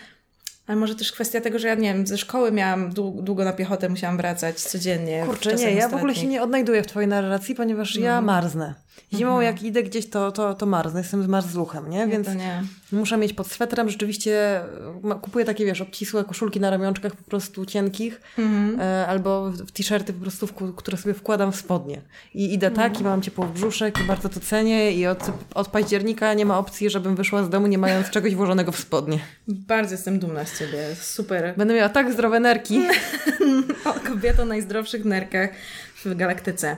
ale 0.68 0.78
może 0.78 0.96
też 0.96 1.12
kwestia 1.12 1.42
tego, 1.42 1.60
że 1.60 1.68
ja, 1.68 1.76
nie 1.76 1.94
wiem, 1.94 2.08
ze 2.08 2.18
szkoły 2.18 2.52
miałam 2.52 2.92
dłu- 2.94 3.24
długo 3.24 3.44
na 3.46 3.54
piechotę, 3.54 3.90
musiałam 3.90 4.18
wracać 4.18 4.60
codziennie. 4.60 5.24
Kurczę, 5.28 5.56
nie, 5.56 5.72
ja 5.74 5.90
w 5.90 5.94
ogóle 5.94 6.16
się 6.16 6.28
nie 6.28 6.42
odnajduję 6.44 6.84
w 6.84 6.88
twojej 6.88 7.08
narracji, 7.10 7.56
ponieważ 7.56 7.96
ja 7.96 8.22
marznę. 8.22 8.74
Zimą 9.14 9.42
jak 9.42 9.64
idę 9.64 9.84
gdzieś, 9.84 10.10
to, 10.10 10.32
to, 10.32 10.54
to 10.54 10.66
marznę, 10.66 11.00
jestem 11.00 11.24
zmarzluchem, 11.24 11.90
nie? 11.90 12.08
Więc 12.08 12.28
nie. 12.28 12.64
muszę 12.92 13.18
mieć 13.18 13.34
pod 13.34 13.48
swetrem, 13.48 13.90
rzeczywiście 13.90 14.62
ma- 15.04 15.16
kupuję 15.16 15.46
takie, 15.46 15.66
wiesz, 15.66 15.82
obcisłe 15.82 16.24
koszulki 16.24 16.60
na 16.60 16.70
ramionczkach 16.70 17.16
po 17.16 17.24
prostu 17.24 17.66
cienkich, 17.66 18.22
Mhm. 18.38 18.80
e, 18.82 19.08
albo 19.08 19.52
t-shirty 19.74 20.14
po 20.14 20.22
prostu, 20.22 20.48
które 20.76 20.98
sobie 20.98 21.14
wkładam 21.14 21.52
w 21.52 21.56
spodnie. 21.56 22.02
I 22.34 22.54
idę 22.54 22.72
tak 22.72 23.00
i 23.02 23.04
mam 23.04 23.22
ciepło 23.22 23.46
w 23.46 23.52
brzuszek 23.54 24.00
i 24.00 24.04
bardzo 24.04 24.30
to 24.30 24.40
cenię 24.40 24.92
i 24.92 25.08
od, 25.08 25.32
od 25.56 25.68
października 25.68 26.34
nie 26.34 26.46
ma 26.46 26.58
opcji, 26.58 26.90
żebym 26.90 27.16
wyszła 27.16 27.44
z 27.44 27.50
domu 27.50 27.68
nie 27.68 27.78
mając 27.78 28.10
czegoś 28.10 28.36
włożonego 28.36 28.72
w 28.72 28.80
spodnie. 28.80 29.20
Bardzo 29.48 29.92
jestem 29.92 30.20
dumna 30.20 30.46
z 30.46 30.60
ciebie. 30.60 30.96
Super. 31.02 31.54
Będę 31.58 31.74
miała 31.74 31.90
tak 31.90 32.14
zdrowe 32.14 32.40
nerki. 32.40 32.80
O, 33.86 33.94
kobieta 33.94 34.44
o 34.44 34.46
najzdrowszych 34.46 35.06
nerkach 35.06 35.50
w 36.06 36.16
galaktyce. 36.16 36.78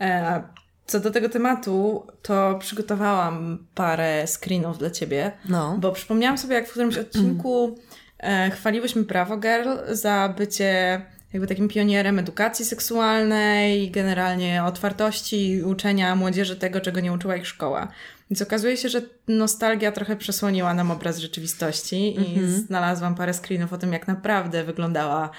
E, 0.00 0.42
co 0.88 1.00
do 1.00 1.10
tego 1.10 1.28
tematu, 1.28 2.06
to 2.22 2.56
przygotowałam 2.60 3.66
parę 3.74 4.26
screenów 4.26 4.78
dla 4.78 4.90
ciebie, 4.90 5.32
No. 5.48 5.76
bo 5.80 5.92
przypomniałam 5.92 6.38
sobie, 6.38 6.54
jak 6.54 6.66
w 6.66 6.70
którymś 6.70 6.98
odcinku 6.98 7.78
e, 8.18 8.50
chwaliłyśmy 8.50 9.02
Bravo 9.02 9.36
Girl 9.36 9.68
za 9.88 10.34
bycie 10.38 11.00
jakby 11.32 11.46
takim 11.46 11.68
pionierem 11.68 12.18
edukacji 12.18 12.64
seksualnej 12.64 13.82
i 13.82 13.90
generalnie 13.90 14.64
otwartości 14.64 15.50
i 15.50 15.62
uczenia 15.62 16.16
młodzieży 16.16 16.56
tego, 16.56 16.80
czego 16.80 17.00
nie 17.00 17.12
uczyła 17.12 17.36
ich 17.36 17.46
szkoła. 17.46 17.88
Więc 18.30 18.42
okazuje 18.42 18.76
się, 18.76 18.88
że 18.88 19.02
nostalgia 19.28 19.92
trochę 19.92 20.16
przesłoniła 20.16 20.74
nam 20.74 20.90
obraz 20.90 21.18
rzeczywistości 21.18 22.20
i 22.20 22.40
znalazłam 22.50 23.14
parę 23.14 23.34
screenów 23.34 23.72
o 23.72 23.78
tym, 23.78 23.92
jak 23.92 24.08
naprawdę 24.08 24.64
wyglądała 24.64 25.30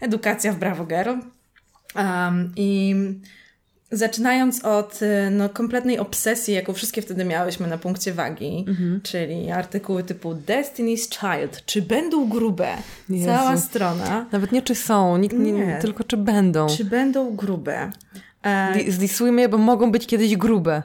edukacja 0.00 0.52
w 0.52 0.56
Bravo 0.58 0.84
Girl. 0.86 1.14
Um, 1.96 2.52
I 2.56 2.94
zaczynając 3.92 4.64
od 4.64 5.02
y, 5.02 5.30
no, 5.30 5.48
kompletnej 5.48 5.98
obsesji, 5.98 6.54
jaką 6.54 6.72
wszystkie 6.72 7.02
wtedy 7.02 7.24
miałyśmy 7.24 7.66
na 7.66 7.78
punkcie 7.78 8.12
wagi, 8.12 8.64
czyli 9.02 9.50
artykuły 9.50 10.02
typu 10.02 10.34
Destiny's 10.34 11.08
Child, 11.20 11.62
czy 11.66 11.82
będą 11.82 12.28
grube? 12.28 12.68
Jezu. 13.08 13.26
Cała 13.26 13.56
strona. 13.56 14.26
Nawet 14.32 14.52
nie 14.52 14.62
czy 14.62 14.74
są, 14.74 15.16
nikt 15.16 15.38
nie, 15.38 15.52
Nie. 15.52 15.78
tylko 15.80 16.04
czy 16.04 16.16
będą. 16.16 16.66
Czy 16.66 16.84
będą 16.84 17.36
grube? 17.36 17.90
E, 18.42 18.72
Di- 18.74 18.90
Zdisujmy 18.92 19.40
je, 19.40 19.48
bo 19.48 19.58
mogą 19.58 19.92
być 19.92 20.06
kiedyś 20.06 20.36
grube. 20.36 20.82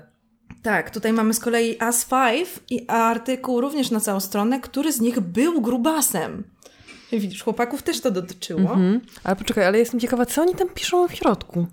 tak, 0.63 0.89
tutaj 0.91 1.13
mamy 1.13 1.33
z 1.33 1.39
kolei 1.39 1.77
As5 1.77 2.45
i 2.69 2.85
artykuł 2.87 3.61
również 3.61 3.91
na 3.91 3.99
całą 3.99 4.19
stronę, 4.19 4.59
który 4.59 4.91
z 4.93 5.01
nich 5.01 5.19
był 5.19 5.61
grubasem. 5.61 6.43
Widzisz, 7.11 7.43
chłopaków 7.43 7.83
też 7.83 8.01
to 8.01 8.11
dotyczyło. 8.11 8.59
Mhm. 8.61 9.01
Ale 9.23 9.35
poczekaj, 9.35 9.65
ale 9.65 9.77
jestem 9.79 9.99
ciekawa, 9.99 10.25
co 10.25 10.41
oni 10.41 10.55
tam 10.55 10.69
piszą 10.69 11.07
w 11.07 11.13
środku. 11.15 11.67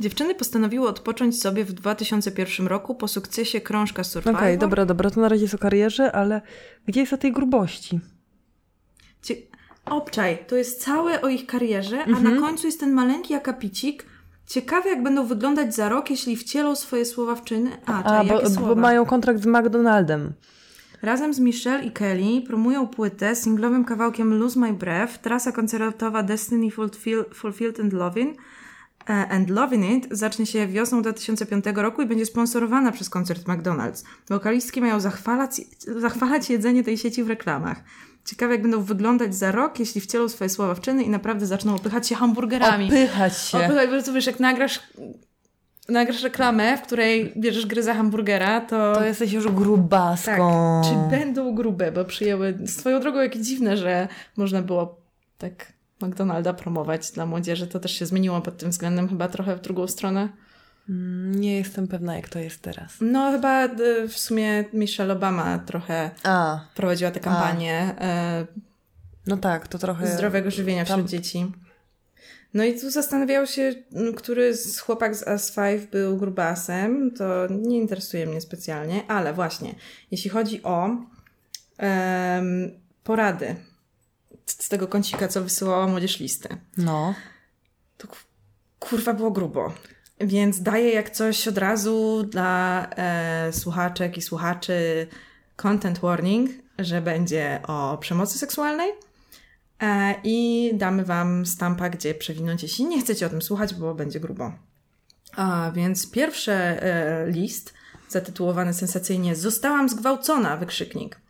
Dziewczyny 0.00 0.34
postanowiły 0.34 0.88
odpocząć 0.88 1.40
sobie 1.40 1.64
w 1.64 1.72
2001 1.72 2.66
roku 2.66 2.94
po 2.94 3.08
sukcesie 3.08 3.60
krążka 3.60 4.02
Okej, 4.02 4.10
Survivor. 4.12 4.58
dobra, 4.58 4.84
dobra, 4.86 5.10
to 5.10 5.20
na 5.20 5.28
razie 5.28 5.42
jest 5.42 5.54
o 5.54 5.58
karierze, 5.58 6.12
ale 6.12 6.40
gdzie 6.86 7.00
jest 7.00 7.12
o 7.12 7.16
tej 7.18 7.32
grubości? 7.32 8.00
Cie... 9.22 9.34
Obczaj, 9.86 10.38
to 10.48 10.56
jest 10.56 10.82
całe 10.84 11.20
o 11.22 11.28
ich 11.28 11.46
karierze, 11.46 11.98
a 12.04 12.06
Mhm. 12.08 12.34
na 12.34 12.40
końcu 12.40 12.66
jest 12.66 12.80
ten 12.80 12.92
maleńki 12.92 13.34
akapicik. 13.34 14.06
Ciekawe, 14.46 14.88
jak 14.88 15.02
będą 15.02 15.26
wyglądać 15.26 15.74
za 15.74 15.88
rok, 15.88 16.10
jeśli 16.10 16.36
wcielą 16.36 16.76
swoje 16.76 17.04
słowa 17.04 17.34
w 17.34 17.44
czyny. 17.44 17.70
A, 17.86 17.98
A, 17.98 18.02
czaj, 18.02 18.26
bo, 18.28 18.34
jakie 18.34 18.46
bo 18.48 18.54
słowa? 18.54 18.74
mają 18.74 19.06
kontrakt 19.06 19.40
z 19.42 19.46
McDonaldem. 19.46 20.32
Razem 21.02 21.34
z 21.34 21.38
Michelle 21.40 21.84
i 21.84 21.90
Kelly 21.90 22.42
promują 22.46 22.86
płytę 22.88 23.36
singlowym 23.36 23.84
kawałkiem 23.84 24.38
Lose 24.38 24.60
My 24.60 24.72
Breath, 24.72 25.18
trasa 25.18 25.52
koncertowa 25.52 26.22
Destiny 26.22 26.70
Fulfill, 26.70 27.24
Fulfilled 27.34 27.80
and 27.80 27.92
Loving 27.92 28.36
e, 28.38 28.40
and 29.06 29.50
Loving 29.50 29.84
It 29.90 30.08
zacznie 30.10 30.46
się 30.46 30.66
wiosną 30.66 31.02
2005 31.02 31.64
roku 31.74 32.02
i 32.02 32.06
będzie 32.06 32.26
sponsorowana 32.26 32.92
przez 32.92 33.10
koncert 33.10 33.46
McDonald's. 33.46 34.04
Wokalistki 34.28 34.80
mają 34.80 35.00
zachwalać, 35.00 35.60
zachwalać 36.00 36.50
jedzenie 36.50 36.84
tej 36.84 36.98
sieci 36.98 37.24
w 37.24 37.28
reklamach. 37.28 37.84
Ciekawe, 38.24 38.52
jak 38.52 38.62
będą 38.62 38.82
wyglądać 38.82 39.34
za 39.34 39.52
rok, 39.52 39.78
jeśli 39.78 40.00
wcielą 40.00 40.28
swoje 40.28 40.48
słowa 40.48 40.74
w 40.74 40.80
czyny 40.80 41.02
i 41.02 41.08
naprawdę 41.08 41.46
zaczną 41.46 41.74
opychać 41.74 42.08
się 42.08 42.14
hamburgerami. 42.14 42.86
Opychać 42.86 43.38
się. 43.38 43.58
Opychać, 43.58 43.90
bo 43.90 44.02
to 44.02 44.12
wiesz, 44.12 44.26
jak 44.26 44.40
nagrasz, 44.40 44.80
nagrasz 45.88 46.22
reklamę, 46.22 46.78
w 46.78 46.82
której 46.82 47.32
bierzesz 47.36 47.66
gryza 47.66 47.94
hamburgera, 47.94 48.60
to... 48.60 48.92
To 48.94 49.04
jesteś 49.04 49.32
już 49.32 49.48
grubaską. 49.48 50.80
Tak. 50.82 50.92
Czy 50.92 51.16
będą 51.16 51.54
grube, 51.54 51.92
bo 51.92 52.04
przyjęły 52.04 52.58
swoją 52.66 53.00
drogą 53.00 53.20
jakie 53.20 53.40
dziwne, 53.40 53.76
że 53.76 54.08
można 54.36 54.62
było 54.62 55.00
tak 55.38 55.72
McDonalda 56.02 56.52
promować 56.52 57.10
dla 57.12 57.26
młodzieży. 57.26 57.66
To 57.66 57.80
też 57.80 57.92
się 57.92 58.06
zmieniło 58.06 58.40
pod 58.40 58.56
tym 58.56 58.70
względem 58.70 59.08
chyba 59.08 59.28
trochę 59.28 59.56
w 59.56 59.60
drugą 59.60 59.86
stronę. 59.88 60.28
Mm, 60.88 61.40
Nie 61.40 61.56
jestem 61.56 61.88
pewna, 61.88 62.16
jak 62.16 62.28
to 62.28 62.38
jest 62.38 62.62
teraz. 62.62 62.96
No 63.00 63.32
chyba 63.32 63.64
y, 63.66 64.08
w 64.08 64.18
sumie 64.18 64.64
Michelle 64.72 65.12
Obama 65.12 65.58
trochę 65.58 66.10
A, 66.22 66.60
prowadziła 66.74 67.10
tę 67.10 67.20
kampanię 67.20 67.94
no 69.26 69.36
tak, 69.36 69.68
to 69.68 69.78
trochę... 69.78 70.06
zdrowego 70.06 70.50
żywienia 70.50 70.84
wśród 70.84 70.98
tam- 70.98 71.08
dzieci. 71.08 71.52
No 72.54 72.64
i 72.64 72.80
tu 72.80 72.90
zastanawiał 72.90 73.46
się, 73.46 73.74
m, 73.94 74.14
który 74.14 74.56
z 74.56 74.78
chłopak 74.78 75.16
z 75.16 75.24
As5 75.24 75.86
był 75.86 76.16
grubasem. 76.16 77.10
To 77.10 77.46
nie 77.50 77.78
interesuje 77.78 78.26
mnie 78.26 78.40
specjalnie, 78.40 79.02
ale 79.08 79.32
właśnie, 79.32 79.74
jeśli 80.10 80.30
chodzi 80.30 80.62
o 80.62 80.88
em, 81.78 82.70
porady 83.04 83.56
z 84.58 84.68
tego 84.68 84.88
kącika, 84.88 85.28
co 85.28 85.42
wysyłała 85.42 85.86
młodzież 85.86 86.20
listy, 86.20 86.48
No. 86.76 87.14
to 87.98 88.08
kurwa 88.78 89.14
było 89.14 89.30
grubo. 89.30 89.72
Więc 90.20 90.62
daję 90.62 90.92
jak 90.92 91.10
coś 91.10 91.48
od 91.48 91.58
razu 91.58 92.22
dla 92.30 92.86
e, 92.90 93.52
słuchaczek 93.52 94.16
i 94.16 94.22
słuchaczy 94.22 95.06
content 95.56 95.98
warning, 95.98 96.50
że 96.78 97.02
będzie 97.02 97.60
o 97.66 97.98
przemocy 97.98 98.38
seksualnej 98.38 98.90
e, 99.82 100.14
i 100.24 100.70
damy 100.74 101.04
wam 101.04 101.46
stampa, 101.46 101.88
gdzie 101.90 102.14
przewinąć, 102.14 102.62
jeśli 102.62 102.84
nie 102.84 103.00
chcecie 103.00 103.26
o 103.26 103.30
tym 103.30 103.42
słuchać, 103.42 103.74
bo 103.74 103.94
będzie 103.94 104.20
grubo. 104.20 104.52
A 105.36 105.72
więc 105.74 106.10
pierwszy 106.10 106.52
e, 106.52 107.26
list 107.26 107.74
zatytułowany 108.08 108.74
sensacyjnie 108.74 109.36
Zostałam 109.36 109.88
zgwałcona, 109.88 110.56
wykrzyknik. 110.56 111.20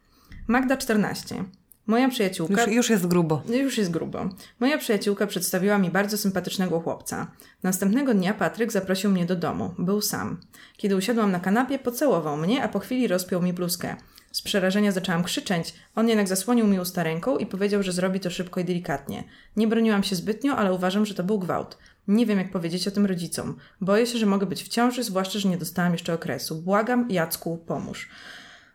Magda 0.47 0.77
14. 0.77 1.45
Moja 1.87 2.09
przyjaciółka... 2.09 2.65
Już, 2.65 2.73
już 2.73 2.91
jest 2.91 3.07
grubo. 3.07 3.43
Już 3.49 3.79
jest 3.79 3.91
grubo. 3.91 4.29
Moja 4.61 4.79
przyjaciółka 4.79 5.27
przedstawiła 5.27 5.79
mi 5.79 5.91
bardzo 5.91 6.19
sympatycznego 6.19 6.81
chłopca. 6.81 7.31
Następnego 7.63 8.15
dnia 8.15 8.35
Patryk 8.35 8.73
zaprosił 8.73 9.11
mnie 9.11 9.27
do 9.27 9.37
domu. 9.37 9.75
Był 9.79 10.01
sam. 10.01 10.41
Kiedy 10.77 10.97
usiadłam 10.97 11.33
na 11.33 11.41
kanapie, 11.41 11.79
pocałował 11.79 12.37
mnie, 12.37 12.63
a 12.63 12.69
po 12.69 12.79
chwili 12.79 13.09
rozpiął 13.09 13.43
mi 13.43 13.53
bluzkę. 13.53 13.97
Z 14.33 14.43
przerażenia 14.43 14.93
zaczęłam 14.93 15.23
krzyczeć. 15.25 15.75
On 15.95 16.09
jednak 16.09 16.29
zasłonił 16.29 16.67
mi 16.67 16.81
usta 16.81 17.03
ręką 17.03 17.39
i 17.39 17.47
powiedział, 17.47 17.83
że 17.83 17.93
zrobi 17.93 18.21
to 18.21 18.31
szybko 18.31 18.61
i 18.61 18.65
delikatnie. 18.65 19.25
Nie 19.57 19.69
broniłam 19.69 20.03
się 20.03 20.17
zbytnio, 20.17 20.57
ale 20.57 20.73
uważam, 20.73 21.07
że 21.07 21.15
to 21.15 21.25
był 21.25 21.39
gwałt. 21.39 21.79
Nie 22.09 22.27
wiem, 22.27 22.39
jak 22.39 22.51
powiedzieć 22.51 22.89
o 22.89 22.91
tym 22.91 23.07
rodzicom. 23.07 23.57
Boję 23.81 24.07
się, 24.07 24.19
że 24.19 24.27
mogę 24.27 24.47
być 24.47 24.63
w 24.63 24.69
ciąży, 24.69 25.03
zwłaszcza, 25.03 25.39
że 25.39 25.49
nie 25.49 25.59
dostałam 25.59 25.93
jeszcze 25.93 26.15
okresu. 26.15 26.63
Błagam, 26.63 27.11
Jacku, 27.11 27.59
pomóż. 27.67 28.09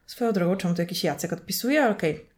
Swoją 0.05 0.31
drogą, 0.31 0.55
czemu 0.55 0.73
tu 0.73 0.81
jakiś 0.81 1.03
Jacek 1.03 1.33
odpisuje? 1.33 1.89
Okej. 1.89 2.36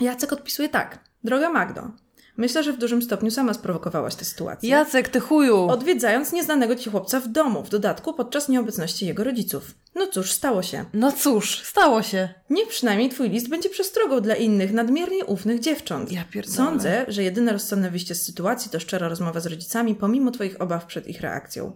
Jacek 0.00 0.32
odpisuje 0.32 0.68
tak. 0.68 0.98
Droga 1.24 1.50
Magdo, 1.50 1.90
Myślę, 2.36 2.62
że 2.62 2.72
w 2.72 2.78
dużym 2.78 3.02
stopniu 3.02 3.30
sama 3.30 3.54
sprowokowałaś 3.54 4.14
tę 4.14 4.24
sytuację. 4.24 4.68
Jacek, 4.70 5.08
ty 5.08 5.20
chuju! 5.20 5.56
Odwiedzając 5.56 6.32
nieznanego 6.32 6.76
ci 6.76 6.90
chłopca 6.90 7.20
w 7.20 7.28
domu, 7.28 7.62
w 7.62 7.68
dodatku 7.68 8.14
podczas 8.14 8.48
nieobecności 8.48 9.06
jego 9.06 9.24
rodziców. 9.24 9.74
No 9.94 10.06
cóż, 10.06 10.32
stało 10.32 10.62
się. 10.62 10.84
No 10.94 11.12
cóż, 11.12 11.62
stało 11.62 12.02
się. 12.02 12.28
Niech 12.50 12.68
przynajmniej 12.68 13.10
twój 13.10 13.30
list 13.30 13.48
będzie 13.48 13.68
przestrogą 13.68 14.20
dla 14.20 14.34
innych, 14.34 14.72
nadmiernie 14.72 15.24
ufnych 15.24 15.60
dziewcząt. 15.60 16.12
Ja 16.12 16.24
pierdolę. 16.30 16.56
Sądzę, 16.56 17.04
że 17.08 17.22
jedyne 17.22 17.52
rozsądne 17.52 17.90
wyjście 17.90 18.14
z 18.14 18.22
sytuacji 18.22 18.70
to 18.70 18.80
szczera 18.80 19.08
rozmowa 19.08 19.40
z 19.40 19.46
rodzicami, 19.46 19.94
pomimo 19.94 20.30
twoich 20.30 20.60
obaw 20.60 20.86
przed 20.86 21.08
ich 21.08 21.20
reakcją. 21.20 21.72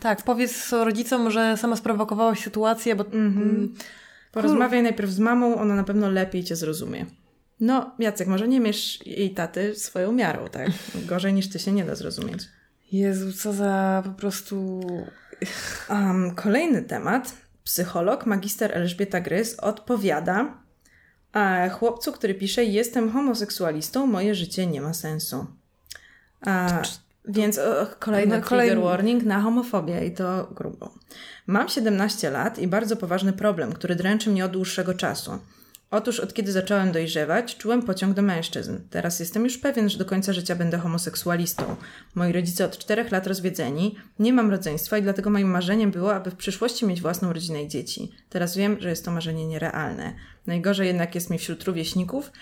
Tak, 0.00 0.22
powiedz 0.22 0.72
rodzicom, 0.72 1.30
że 1.30 1.56
sama 1.56 1.76
sprowokowałaś 1.76 2.40
sytuację, 2.40 2.96
bo 2.96 3.04
mm, 3.12 3.74
Porozmawiaj 4.36 4.82
najpierw 4.82 5.10
z 5.10 5.18
mamą, 5.18 5.56
ona 5.56 5.74
na 5.74 5.84
pewno 5.84 6.10
lepiej 6.10 6.44
cię 6.44 6.56
zrozumie. 6.56 7.06
No, 7.60 7.94
Jacek, 7.98 8.28
może 8.28 8.48
nie 8.48 8.60
mierz 8.60 9.06
jej 9.06 9.34
taty 9.34 9.74
swoją 9.74 10.12
miarą, 10.12 10.48
tak? 10.48 10.68
Gorzej 11.08 11.34
niż 11.34 11.48
ty 11.48 11.58
się 11.58 11.72
nie 11.72 11.84
da 11.84 11.94
zrozumieć. 11.94 12.42
Jezu, 12.92 13.32
co 13.32 13.52
za 13.52 14.02
po 14.04 14.10
prostu... 14.10 14.80
Um, 15.90 16.34
kolejny 16.34 16.82
temat. 16.82 17.32
Psycholog, 17.64 18.26
magister 18.26 18.72
Elżbieta 18.72 19.20
Grys 19.20 19.60
odpowiada 19.60 20.66
a 21.32 21.68
chłopcu, 21.68 22.12
który 22.12 22.34
pisze 22.34 22.64
Jestem 22.64 23.12
homoseksualistą, 23.12 24.06
moje 24.06 24.34
życie 24.34 24.66
nie 24.66 24.80
ma 24.80 24.94
sensu. 24.94 25.46
A, 26.46 26.82
więc 27.28 27.58
o, 27.58 27.86
kolejny 27.98 28.36
No, 28.36 28.42
kolejny- 28.42 28.82
warning 28.82 29.24
na 29.24 29.40
homofobię 29.40 30.06
i 30.06 30.14
to 30.14 30.48
grubo. 30.54 30.94
Mam 31.46 31.68
17 31.68 32.30
lat 32.30 32.58
i 32.58 32.68
bardzo 32.68 32.96
poważny 32.96 33.32
problem, 33.32 33.72
który 33.72 33.94
dręczy 33.94 34.30
mnie 34.30 34.44
od 34.44 34.52
dłuższego 34.52 34.94
czasu. 34.94 35.38
Otóż 35.90 36.20
od 36.20 36.34
kiedy 36.34 36.52
zacząłem 36.52 36.92
dojrzewać, 36.92 37.56
czułem 37.56 37.82
pociąg 37.82 38.14
do 38.14 38.22
mężczyzn. 38.22 38.78
Teraz 38.90 39.20
jestem 39.20 39.44
już 39.44 39.58
pewien, 39.58 39.88
że 39.88 39.98
do 39.98 40.04
końca 40.04 40.32
życia 40.32 40.56
będę 40.56 40.78
homoseksualistą. 40.78 41.76
Moi 42.14 42.32
rodzice 42.32 42.64
od 42.64 42.78
czterech 42.78 43.10
lat 43.10 43.26
rozwiedzeni, 43.26 43.96
nie 44.18 44.32
mam 44.32 44.50
rodzeństwa 44.50 44.98
i 44.98 45.02
dlatego 45.02 45.30
moim 45.30 45.50
marzeniem 45.50 45.90
było, 45.90 46.14
aby 46.14 46.30
w 46.30 46.36
przyszłości 46.36 46.86
mieć 46.86 47.02
własną 47.02 47.32
rodzinę 47.32 47.62
i 47.62 47.68
dzieci. 47.68 48.12
Teraz 48.28 48.56
wiem, 48.56 48.76
że 48.80 48.88
jest 48.88 49.04
to 49.04 49.10
marzenie 49.10 49.46
nierealne. 49.46 50.14
Najgorzej 50.46 50.86
jednak 50.86 51.14
jest 51.14 51.30
mi 51.30 51.38
wśród 51.38 51.64
rówieśników 51.64 52.32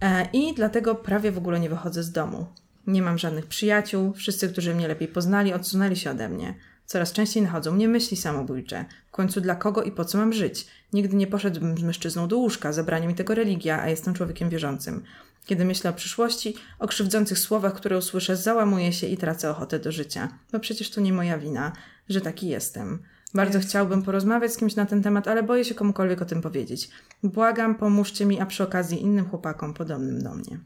e, 0.00 0.28
i 0.32 0.54
dlatego 0.54 0.94
prawie 0.94 1.32
w 1.32 1.38
ogóle 1.38 1.60
nie 1.60 1.68
wychodzę 1.68 2.02
z 2.02 2.12
domu. 2.12 2.46
Nie 2.86 3.02
mam 3.02 3.18
żadnych 3.18 3.46
przyjaciół, 3.46 4.12
wszyscy, 4.12 4.48
którzy 4.48 4.74
mnie 4.74 4.88
lepiej 4.88 5.08
poznali, 5.08 5.52
odsunęli 5.52 5.96
się 5.96 6.10
ode 6.10 6.28
mnie. 6.28 6.54
Coraz 6.92 7.12
częściej 7.12 7.42
nachodzą 7.42 7.72
mnie 7.72 7.88
myśli 7.88 8.16
samobójcze. 8.16 8.84
W 9.06 9.10
końcu 9.10 9.40
dla 9.40 9.54
kogo 9.54 9.82
i 9.82 9.92
po 9.92 10.04
co 10.04 10.18
mam 10.18 10.32
żyć? 10.32 10.66
Nigdy 10.92 11.16
nie 11.16 11.26
poszedłbym 11.26 11.78
z 11.78 11.82
mężczyzną 11.82 12.28
do 12.28 12.38
łóżka, 12.38 12.72
zabranie 12.72 13.08
mi 13.08 13.14
tego 13.14 13.34
religia, 13.34 13.82
a 13.82 13.88
jestem 13.88 14.14
człowiekiem 14.14 14.50
wierzącym. 14.50 15.02
Kiedy 15.46 15.64
myślę 15.64 15.90
o 15.90 15.92
przyszłości, 15.92 16.54
o 16.78 16.86
krzywdzących 16.86 17.38
słowach, 17.38 17.74
które 17.74 17.98
usłyszę, 17.98 18.36
załamuję 18.36 18.92
się 18.92 19.06
i 19.06 19.16
tracę 19.16 19.50
ochotę 19.50 19.78
do 19.78 19.92
życia. 19.92 20.28
Bo 20.52 20.60
przecież 20.60 20.90
to 20.90 21.00
nie 21.00 21.12
moja 21.12 21.38
wina, 21.38 21.72
że 22.08 22.20
taki 22.20 22.48
jestem. 22.48 23.02
Bardzo 23.34 23.60
chciałbym 23.60 24.02
porozmawiać 24.02 24.52
z 24.52 24.56
kimś 24.56 24.76
na 24.76 24.86
ten 24.86 25.02
temat, 25.02 25.28
ale 25.28 25.42
boję 25.42 25.64
się 25.64 25.74
komukolwiek 25.74 26.22
o 26.22 26.24
tym 26.24 26.42
powiedzieć. 26.42 26.90
Błagam, 27.22 27.74
pomóżcie 27.74 28.26
mi, 28.26 28.40
a 28.40 28.46
przy 28.46 28.62
okazji 28.62 29.02
innym 29.02 29.28
chłopakom 29.28 29.74
podobnym 29.74 30.22
do 30.22 30.34
mnie. 30.34 30.58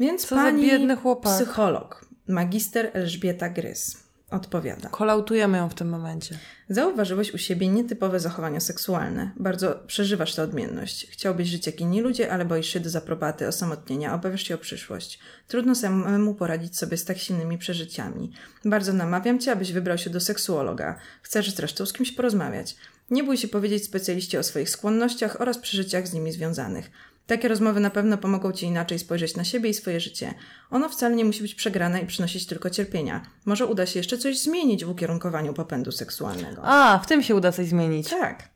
Więc 0.00 0.22
Co 0.22 0.34
za 0.36 0.42
pani 0.42 0.62
biedny 0.62 0.96
chłopak. 0.96 1.32
psycholog, 1.34 2.06
magister 2.28 2.90
Elżbieta 2.92 3.48
Grys, 3.48 4.07
odpowiada. 4.30 4.88
Kolautujemy 4.88 5.58
ją 5.58 5.68
w 5.68 5.74
tym 5.74 5.88
momencie. 5.88 6.38
Zauważyłeś 6.68 7.34
u 7.34 7.38
siebie 7.38 7.68
nietypowe 7.68 8.20
zachowania 8.20 8.60
seksualne. 8.60 9.30
Bardzo 9.36 9.74
przeżywasz 9.86 10.34
tę 10.34 10.42
odmienność. 10.42 11.06
Chciałbyś 11.10 11.48
żyć 11.48 11.66
jak 11.66 11.80
inni 11.80 12.00
ludzie, 12.00 12.32
ale 12.32 12.44
boisz 12.44 12.66
się 12.66 12.80
dezaprobaty, 12.80 13.48
osamotnienia, 13.48 14.14
obawiasz 14.14 14.42
się 14.42 14.54
o 14.54 14.58
przyszłość. 14.58 15.18
Trudno 15.48 15.74
samemu 15.74 16.34
poradzić 16.34 16.78
sobie 16.78 16.96
z 16.96 17.04
tak 17.04 17.18
silnymi 17.18 17.58
przeżyciami. 17.58 18.32
Bardzo 18.64 18.92
namawiam 18.92 19.38
cię, 19.38 19.52
abyś 19.52 19.72
wybrał 19.72 19.98
się 19.98 20.10
do 20.10 20.20
seksuologa. 20.20 20.98
Chcesz 21.22 21.50
zresztą 21.50 21.86
z 21.86 21.92
kimś 21.92 22.12
porozmawiać. 22.12 22.76
Nie 23.10 23.24
bój 23.24 23.36
się 23.36 23.48
powiedzieć 23.48 23.84
specjaliście 23.84 24.38
o 24.38 24.42
swoich 24.42 24.70
skłonnościach 24.70 25.40
oraz 25.40 25.58
przeżyciach 25.58 26.08
z 26.08 26.12
nimi 26.12 26.32
związanych. 26.32 26.90
Takie 27.28 27.48
rozmowy 27.48 27.80
na 27.80 27.90
pewno 27.90 28.18
pomogą 28.18 28.52
Ci 28.52 28.66
inaczej 28.66 28.98
spojrzeć 28.98 29.36
na 29.36 29.44
siebie 29.44 29.70
i 29.70 29.74
swoje 29.74 30.00
życie. 30.00 30.34
Ono 30.70 30.88
wcale 30.88 31.16
nie 31.16 31.24
musi 31.24 31.42
być 31.42 31.54
przegrane 31.54 32.00
i 32.00 32.06
przynosić 32.06 32.46
tylko 32.46 32.70
cierpienia. 32.70 33.26
Może 33.44 33.66
uda 33.66 33.86
się 33.86 33.98
jeszcze 33.98 34.18
coś 34.18 34.38
zmienić 34.38 34.84
w 34.84 34.90
ukierunkowaniu 34.90 35.54
popędu 35.54 35.92
seksualnego. 35.92 36.62
A, 36.64 36.98
w 36.98 37.06
tym 37.06 37.22
się 37.22 37.34
uda 37.34 37.52
coś 37.52 37.66
zmienić. 37.66 38.10
Tak. 38.10 38.48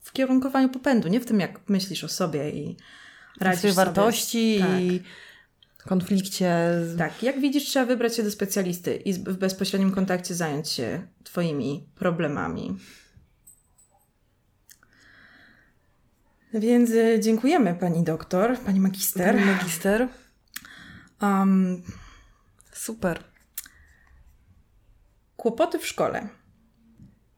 W 0.00 0.12
kierunkowaniu 0.12 0.68
popędu, 0.68 1.08
nie 1.08 1.20
w 1.20 1.26
tym, 1.26 1.40
jak 1.40 1.68
myślisz 1.68 2.04
o 2.04 2.08
sobie 2.08 2.50
i 2.50 2.76
radzisz 3.40 3.60
sobie. 3.60 3.72
wartości 3.72 4.56
Tak. 4.60 4.80
i 4.80 5.02
konflikcie. 5.88 6.54
Z... 6.86 6.98
Tak, 6.98 7.22
jak 7.22 7.40
widzisz, 7.40 7.64
trzeba 7.64 7.86
wybrać 7.86 8.16
się 8.16 8.22
do 8.22 8.30
specjalisty 8.30 8.96
i 8.96 9.14
w 9.14 9.36
bezpośrednim 9.36 9.92
kontakcie 9.92 10.34
zająć 10.34 10.68
się 10.68 11.06
Twoimi 11.24 11.86
problemami. 11.94 12.76
Więc 16.54 16.90
y, 16.90 17.20
dziękujemy 17.20 17.74
Pani 17.74 18.04
doktor, 18.04 18.58
Pani 18.58 18.80
magister. 18.80 19.34
Pani 19.34 19.46
magister. 19.46 20.08
Um, 21.22 21.82
Super. 22.72 23.24
Kłopoty 25.36 25.78
w 25.78 25.86
szkole. 25.86 26.28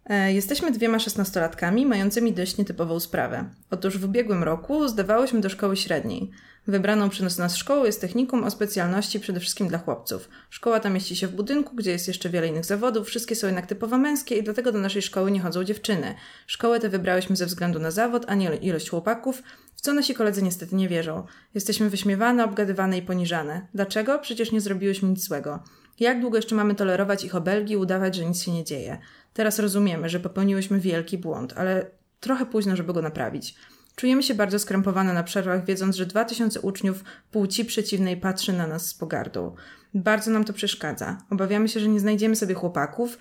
E, 0.07 0.33
Jesteśmy 0.33 0.73
dwiema 0.73 0.99
szesnastolatkami 0.99 1.87
mającymi 1.87 2.33
dość 2.33 2.57
nietypową 2.57 3.01
sprawę. 3.01 3.51
Otóż 3.71 3.99
w 3.99 4.05
ubiegłym 4.05 4.43
roku 4.43 4.89
zdawałyśmy 4.89 5.41
do 5.41 5.49
szkoły 5.49 5.77
średniej. 5.77 6.31
Wybraną 6.67 7.09
przez 7.09 7.39
nas 7.39 7.57
szkołą 7.57 7.85
jest 7.85 8.01
technikum 8.01 8.45
o 8.45 8.51
specjalności 8.51 9.21
przede 9.21 9.41
wszystkim 9.41 9.69
dla 9.69 9.79
chłopców. 9.79 10.29
Szkoła 10.51 10.81
ta 10.81 10.91
mieści 10.91 11.17
się 11.17 11.27
w 11.27 11.33
budynku, 11.33 11.77
gdzie 11.77 11.91
jest 11.91 12.09
jeszcze 12.09 12.29
wiele 12.29 12.49
innych 12.49 12.65
zawodów, 12.65 13.07
wszystkie 13.07 13.37
są 13.37 13.47
jednak 13.47 13.67
typowo 13.67 13.99
męskie 13.99 14.37
i 14.37 14.43
dlatego 14.43 14.73
do 14.73 14.79
naszej 14.79 15.03
szkoły 15.03 15.31
nie 15.31 15.41
chodzą 15.41 15.65
dziewczyny. 15.65 16.15
Szkołę 16.47 16.81
tę 16.81 16.89
wybrałyśmy 16.89 17.37
ze 17.37 17.47
względu 17.47 17.79
na 17.79 17.91
zawód, 17.91 18.25
a 18.29 18.35
nie 18.35 18.57
ilość 18.57 18.91
chłopaków, 18.91 19.43
w 19.77 19.81
co 19.81 19.93
nasi 19.93 20.15
koledzy 20.15 20.43
niestety 20.43 20.77
nie 20.77 20.89
wierzą. 20.89 21.27
Jesteśmy 21.55 21.91
wyśmiewane, 21.91 22.45
obgadywane 22.45 22.99
i 22.99 23.03
poniżane. 23.03 23.67
Dlaczego? 23.75 24.19
Przecież 24.19 24.53
nie 24.53 24.61
zrobiłyśmy 24.61 25.09
nic 25.09 25.25
złego. 25.25 25.63
Jak 26.01 26.21
długo 26.21 26.39
jeszcze 26.39 26.55
mamy 26.55 26.75
tolerować 26.75 27.25
ich 27.25 27.35
obelgi 27.35 27.73
i 27.73 27.77
udawać, 27.77 28.15
że 28.15 28.25
nic 28.25 28.43
się 28.43 28.53
nie 28.53 28.65
dzieje? 28.65 28.99
Teraz 29.37 29.59
rozumiemy, 29.59 30.09
że 30.09 30.21
popełniłyśmy 30.21 30.81
wielki 30.81 31.19
błąd, 31.19 31.53
ale 31.57 31.87
trochę 32.21 32.47
późno, 32.47 32.77
żeby 32.77 32.93
go 32.93 33.03
naprawić. 33.03 33.55
Czujemy 33.97 34.23
się 34.23 34.35
bardzo 34.35 34.59
skrępowane 34.59 35.13
na 35.13 35.23
przerwach, 35.23 35.65
wiedząc, 35.65 35.97
że 35.97 36.07
2000 36.07 36.61
uczniów 36.61 37.05
płci 37.31 37.65
przeciwnej 37.65 38.17
patrzy 38.17 38.53
na 38.53 38.67
nas 38.67 38.87
z 38.87 38.95
pogardą. 38.95 39.55
Bardzo 39.95 40.31
nam 40.31 40.45
to 40.45 40.53
przeszkadza. 40.53 41.19
Obawiamy 41.31 41.69
się, 41.69 41.81
że 41.81 41.89
nie 41.89 42.01
znajdziemy 42.01 42.37
sobie 42.37 42.55
chłopaków, 42.55 43.19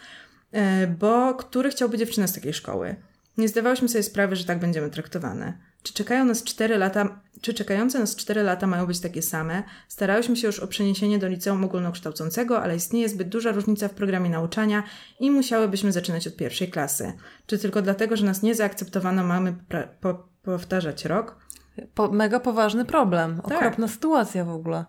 e, 0.52 0.88
bo 0.88 1.34
który 1.34 1.70
chciałby 1.70 1.98
dziewczynę 1.98 2.28
z 2.28 2.34
takiej 2.34 2.54
szkoły? 2.54 2.96
Nie 3.38 3.48
zdawałyśmy 3.48 3.90
sobie 3.90 4.04
sprawy, 4.04 4.36
że 4.36 4.46
tak 4.46 4.60
będziemy 4.60 4.90
traktowane. 4.90 5.58
Czy 5.84 5.94
czekają 5.94 6.26
nas 6.26 6.44
4 6.44 6.78
lata, 6.78 7.22
czy 7.42 7.54
czekające 7.54 8.00
nas 8.00 8.16
4 8.16 8.44
lata 8.44 8.68
mają 8.68 8.86
być 8.86 9.00
takie 9.00 9.22
same? 9.22 9.64
Starałyśmy 9.88 10.36
się 10.36 10.48
już 10.48 10.60
o 10.60 10.68
przeniesienie 10.68 11.20
do 11.20 11.28
liceum 11.28 11.64
ogólnokształcącego, 11.64 12.62
ale 12.62 12.76
istnieje 12.76 13.10
zbyt 13.10 13.30
duża 13.30 13.52
różnica 13.52 13.88
w 13.88 13.94
programie 13.94 14.30
nauczania 14.30 14.84
i 15.20 15.32
musiałybyśmy 15.32 15.92
zaczynać 15.92 16.28
od 16.28 16.36
pierwszej 16.36 16.68
klasy. 16.68 17.14
Czy 17.46 17.58
tylko 17.58 17.82
dlatego, 17.82 18.16
że 18.16 18.26
nas 18.26 18.42
nie 18.42 18.56
zaakceptowano, 18.56 19.24
mamy 19.24 19.56
po- 20.02 20.28
powtarzać 20.44 21.06
rok? 21.06 21.46
Po, 21.94 22.12
mega 22.12 22.40
poważny 22.40 22.86
problem. 22.86 23.36
Tak. 23.36 23.58
Okropna 23.58 23.88
sytuacja 23.88 24.46
w 24.46 24.50
ogóle. 24.50 24.86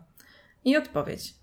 I 0.64 0.76
odpowiedź. 0.76 1.34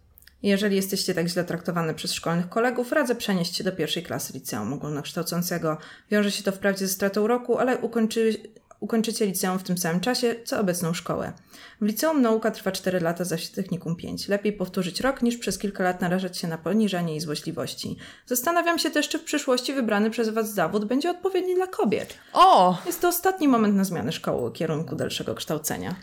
Jeżeli 0.44 0.76
jesteście 0.76 1.14
tak 1.14 1.28
źle 1.28 1.44
traktowane 1.44 1.94
przez 1.94 2.14
szkolnych 2.14 2.50
kolegów, 2.50 2.92
radzę 2.92 3.16
przenieść 3.16 3.56
się 3.56 3.64
do 3.64 3.72
pierwszej 3.72 4.04
klasy 4.04 4.34
liceum 4.34 4.74
ogólnokształcącego. 4.74 5.78
Wiąże 6.12 6.32
się 6.32 6.44
to 6.44 6.52
wprawdzie 6.52 6.88
ze 6.88 6.94
stratą 6.94 7.28
roku, 7.28 7.58
ale 7.58 7.78
ukończy, 7.78 8.34
ukończycie 8.80 9.26
liceum 9.26 9.60
w 9.60 9.64
tym 9.64 9.78
samym 9.78 10.02
czasie, 10.02 10.36
co 10.46 10.60
obecną 10.60 10.94
szkołę. 10.94 11.34
W 11.82 11.86
liceum 11.86 12.22
nauka 12.22 12.52
trwa 12.52 12.72
4 12.72 13.00
lata, 13.00 13.24
zaś 13.24 13.50
technikum 13.50 13.96
5. 13.96 14.28
Lepiej 14.28 14.54
powtórzyć 14.54 15.02
rok, 15.02 15.22
niż 15.22 15.38
przez 15.38 15.58
kilka 15.58 15.84
lat 15.84 16.02
narażać 16.02 16.38
się 16.38 16.48
na 16.48 16.58
poniżanie 16.58 17.16
i 17.16 17.20
złośliwości. 17.20 17.98
Zastanawiam 18.26 18.80
się 18.80 18.92
też, 18.92 19.10
czy 19.10 19.20
w 19.20 19.24
przyszłości 19.24 19.74
wybrany 19.74 20.10
przez 20.10 20.30
Was 20.30 20.54
zawód 20.54 20.86
będzie 20.86 21.10
odpowiedni 21.10 21.56
dla 21.56 21.68
kobiet. 21.68 22.18
O! 22.34 22.78
Jest 22.86 23.02
to 23.02 23.08
ostatni 23.08 23.48
moment 23.48 23.76
na 23.76 23.84
zmianę 23.84 24.12
szkoły, 24.12 24.52
kierunku 24.52 24.96
dalszego 24.96 25.36
kształcenia. 25.36 25.96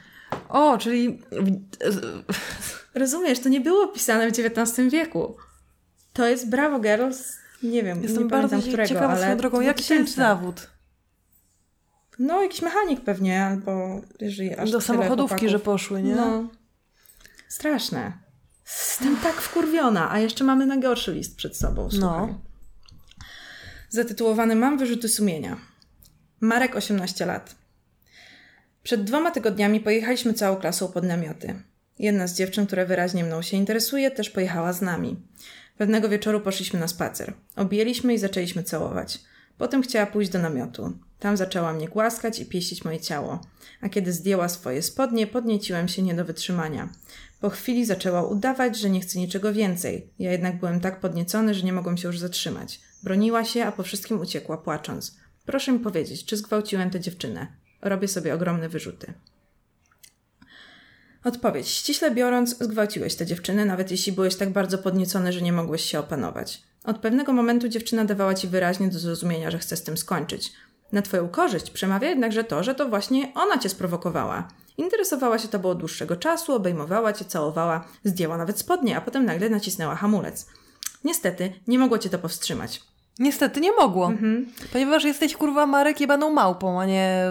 O, 0.49 0.79
czyli 0.79 1.23
Rozumiesz, 2.95 3.41
to 3.41 3.49
nie 3.49 3.61
było 3.61 3.89
pisane 3.89 4.31
w 4.31 4.39
XIX 4.39 4.91
wieku. 4.93 5.37
To 6.13 6.27
jest 6.27 6.49
Bravo 6.51 6.81
Girls, 6.81 7.37
nie 7.63 7.83
wiem, 7.83 8.03
jestem 8.03 8.23
nie 8.23 8.29
bardzo 8.29 8.59
którego, 8.59 8.89
ciekawa 8.89 9.09
ale 9.09 9.21
swoją 9.21 9.37
drogą, 9.37 9.61
jaki 9.61 9.85
to 9.85 9.95
jest 9.95 10.05
2000. 10.15 10.17
zawód? 10.23 10.71
No, 12.19 12.43
jakiś 12.43 12.63
mechanik 12.63 13.01
pewnie, 13.01 13.45
albo 13.45 14.01
jeżeli 14.21 14.55
aż 14.57 14.71
Do 14.71 14.81
samochodówki, 14.81 15.29
chłopaków. 15.29 15.51
że 15.51 15.59
poszły, 15.59 16.03
nie? 16.03 16.15
No. 16.15 16.49
Straszne. 17.49 18.13
Jestem 18.67 19.17
tak 19.17 19.35
wkurwiona, 19.35 20.13
a 20.13 20.19
jeszcze 20.19 20.45
mamy 20.45 20.67
najgorszy 20.67 21.13
list 21.13 21.37
przed 21.37 21.57
sobą. 21.57 21.91
Słuchaj. 21.91 22.09
No. 22.29 22.41
Zatytułowany 23.89 24.55
Mam 24.55 24.79
wyrzuty 24.79 25.09
sumienia. 25.09 25.57
Marek, 26.41 26.77
18 26.77 27.27
lat. 27.27 27.55
Przed 28.83 29.05
dwoma 29.05 29.31
tygodniami 29.31 29.81
pojechaliśmy 29.81 30.35
całą 30.35 30.57
klasą 30.57 30.89
pod 30.89 31.05
namioty. 31.05 31.63
Jedna 32.01 32.27
z 32.27 32.35
dziewczyn, 32.35 32.67
która 32.67 32.85
wyraźnie 32.85 33.25
mną 33.25 33.43
się 33.43 33.57
interesuje, 33.57 34.11
też 34.11 34.31
pojechała 34.31 34.73
z 34.73 34.83
nami. 34.83 35.17
Pewnego 35.79 36.09
wieczoru 36.09 36.41
poszliśmy 36.41 36.81
na 36.81 36.89
spacer. 36.89 37.33
Objęliśmy 37.57 38.15
i 38.15 38.19
zaczęliśmy 38.19 38.63
całować. 38.63 39.21
Potem 39.59 39.83
chciała 39.83 40.07
pójść 40.07 40.31
do 40.31 40.39
namiotu. 40.39 40.93
Tam 41.19 41.37
zaczęła 41.37 41.73
mnie 41.73 41.89
głaskać 41.89 42.39
i 42.39 42.47
pieścić 42.47 42.85
moje 42.85 43.01
ciało. 43.01 43.41
A 43.81 43.89
kiedy 43.89 44.13
zdjęła 44.13 44.49
swoje 44.49 44.83
spodnie, 44.83 45.27
podnieciłem 45.27 45.89
się 45.89 46.03
nie 46.03 46.15
do 46.15 46.25
wytrzymania. 46.25 46.89
Po 47.41 47.51
chwili 47.51 47.85
zaczęła 47.85 48.23
udawać, 48.23 48.79
że 48.79 48.91
nie 48.91 49.01
chce 49.01 49.19
niczego 49.19 49.53
więcej. 49.53 50.11
Ja 50.19 50.33
jednak 50.33 50.59
byłem 50.59 50.81
tak 50.81 51.01
podniecony, 51.01 51.55
że 51.55 51.63
nie 51.63 51.73
mogłem 51.73 51.97
się 51.97 52.09
już 52.09 52.19
zatrzymać. 52.19 52.81
Broniła 53.03 53.45
się, 53.45 53.65
a 53.65 53.73
po 53.73 53.83
wszystkim 53.83 54.21
uciekła, 54.21 54.57
płacząc. 54.57 55.17
Proszę 55.47 55.73
mi 55.73 55.79
powiedzieć, 55.79 56.25
czy 56.25 56.37
zgwałciłem 56.37 56.91
tę 56.91 57.01
dziewczynę? 57.01 57.47
Robię 57.83 58.09
sobie 58.09 58.35
ogromne 58.35 58.69
wyrzuty. 58.69 59.15
Odpowiedź. 61.25 61.69
Ściśle 61.69 62.11
biorąc, 62.11 62.59
zgwałciłeś 62.59 63.15
tę 63.15 63.27
dziewczynę, 63.27 63.65
nawet 63.65 63.91
jeśli 63.91 64.13
byłeś 64.13 64.37
tak 64.37 64.51
bardzo 64.51 64.79
podniecony, 64.79 65.33
że 65.33 65.43
nie 65.43 65.53
mogłeś 65.53 65.85
się 65.85 65.99
opanować. 65.99 66.63
Od 66.85 66.99
pewnego 66.99 67.33
momentu 67.33 67.69
dziewczyna 67.69 68.05
dawała 68.05 68.35
ci 68.35 68.49
wyraźnie 68.49 68.89
do 68.89 68.99
zrozumienia, 68.99 69.51
że 69.51 69.59
chce 69.59 69.77
z 69.77 69.83
tym 69.83 69.97
skończyć. 69.97 70.53
Na 70.93 71.03
twoją 71.03 71.29
korzyść 71.29 71.71
przemawia 71.71 72.09
jednakże 72.09 72.45
to, 72.45 72.63
że 72.63 72.75
to 72.75 72.89
właśnie 72.89 73.33
ona 73.35 73.59
cię 73.59 73.69
sprowokowała. 73.69 74.49
Interesowała 74.79 75.39
się 75.39 75.49
tobą 75.49 75.69
od 75.69 75.79
dłuższego 75.79 76.17
czasu, 76.17 76.55
obejmowała 76.55 77.13
cię, 77.13 77.25
całowała, 77.25 77.85
zdjęła 78.05 78.39
nawet 78.39 78.59
spodnie, 78.59 78.97
a 78.97 79.01
potem 79.01 79.25
nagle 79.25 79.51
nacisnęła 79.51 79.95
hamulec. 79.95 80.47
Niestety, 81.05 81.53
nie 81.67 81.79
mogło 81.79 81.99
cię 81.99 82.11
to 82.11 82.19
powstrzymać. 82.19 82.83
Niestety 83.21 83.61
nie 83.61 83.73
mogło. 83.73 84.07
Mhm. 84.07 84.53
Ponieważ 84.73 85.05
jesteś 85.05 85.37
kurwa 85.37 85.67
Marek 85.67 86.01
jebaną 86.01 86.31
małpą, 86.31 86.81
a 86.81 86.87
nie 86.87 87.25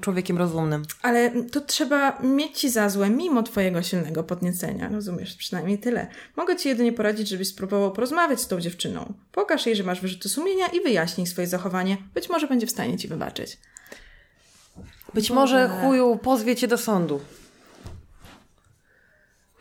człowiekiem 0.00 0.38
rozumnym. 0.38 0.82
Ale 1.02 1.30
to 1.44 1.60
trzeba 1.60 2.18
mieć 2.22 2.58
ci 2.58 2.70
za 2.70 2.88
złe 2.88 3.10
mimo 3.10 3.42
twojego 3.42 3.82
silnego 3.82 4.24
podniecenia. 4.24 4.88
Rozumiesz? 4.88 5.36
Przynajmniej 5.36 5.78
tyle. 5.78 6.06
Mogę 6.36 6.56
ci 6.56 6.68
jedynie 6.68 6.92
poradzić, 6.92 7.28
żebyś 7.28 7.48
spróbował 7.48 7.92
porozmawiać 7.92 8.40
z 8.40 8.48
tą 8.48 8.60
dziewczyną. 8.60 9.12
Pokaż 9.32 9.66
jej, 9.66 9.76
że 9.76 9.82
masz 9.82 10.00
wyrzuty 10.00 10.28
sumienia 10.28 10.66
i 10.66 10.80
wyjaśnij 10.80 11.26
swoje 11.26 11.46
zachowanie. 11.46 11.96
Być 12.14 12.28
może 12.28 12.46
będzie 12.46 12.66
w 12.66 12.70
stanie 12.70 12.98
ci 12.98 13.08
wybaczyć. 13.08 13.58
Być 15.14 15.28
Boże. 15.28 15.34
może 15.34 15.68
chuju 15.68 16.18
pozwie 16.22 16.56
cię 16.56 16.68
do 16.68 16.78
sądu. 16.78 17.20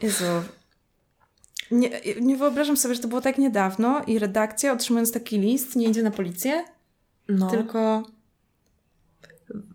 Jezu, 0.01 0.25
nie, 1.71 1.89
nie 2.21 2.37
wyobrażam 2.37 2.77
sobie, 2.77 2.95
że 2.95 3.01
to 3.01 3.07
było 3.07 3.21
tak 3.21 3.37
niedawno 3.37 4.01
i 4.07 4.19
redakcja 4.19 4.73
otrzymując 4.73 5.11
taki 5.11 5.39
list 5.39 5.75
nie 5.75 5.87
idzie 5.87 6.03
na 6.03 6.11
policję, 6.11 6.63
no. 7.29 7.49
tylko... 7.49 8.03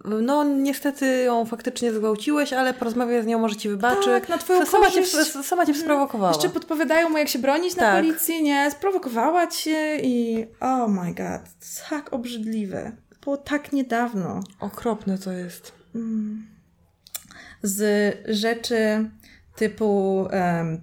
No, 0.04 0.44
niestety 0.44 1.22
ją 1.22 1.44
faktycznie 1.44 1.92
zgwałciłeś, 1.92 2.52
ale 2.52 2.74
porozmawiaj 2.74 3.22
z 3.22 3.26
nią, 3.26 3.38
może 3.38 3.56
ci 3.56 3.68
wybaczy. 3.68 4.04
Tak, 4.04 4.28
na 4.28 4.38
twoją 4.38 4.66
sama 4.66 4.90
cię, 4.90 5.06
sama 5.42 5.66
cię 5.66 5.74
sprowokowała. 5.74 6.32
Jeszcze 6.32 6.48
podpowiadają 6.48 7.08
mu, 7.08 7.18
jak 7.18 7.28
się 7.28 7.38
bronić 7.38 7.74
tak. 7.74 7.82
na 7.82 8.00
policji, 8.00 8.42
nie? 8.42 8.70
Sprowokowała 8.70 9.46
cię 9.46 10.00
i... 10.02 10.46
Oh 10.60 10.88
my 10.88 11.14
god, 11.14 11.42
tak 11.90 12.12
obrzydliwe. 12.12 12.92
Było 13.24 13.36
tak 13.36 13.72
niedawno. 13.72 14.40
Okropne 14.60 15.18
to 15.18 15.32
jest. 15.32 15.72
Mm. 15.94 16.46
Z 17.62 18.16
rzeczy 18.28 19.10
typu 19.56 20.28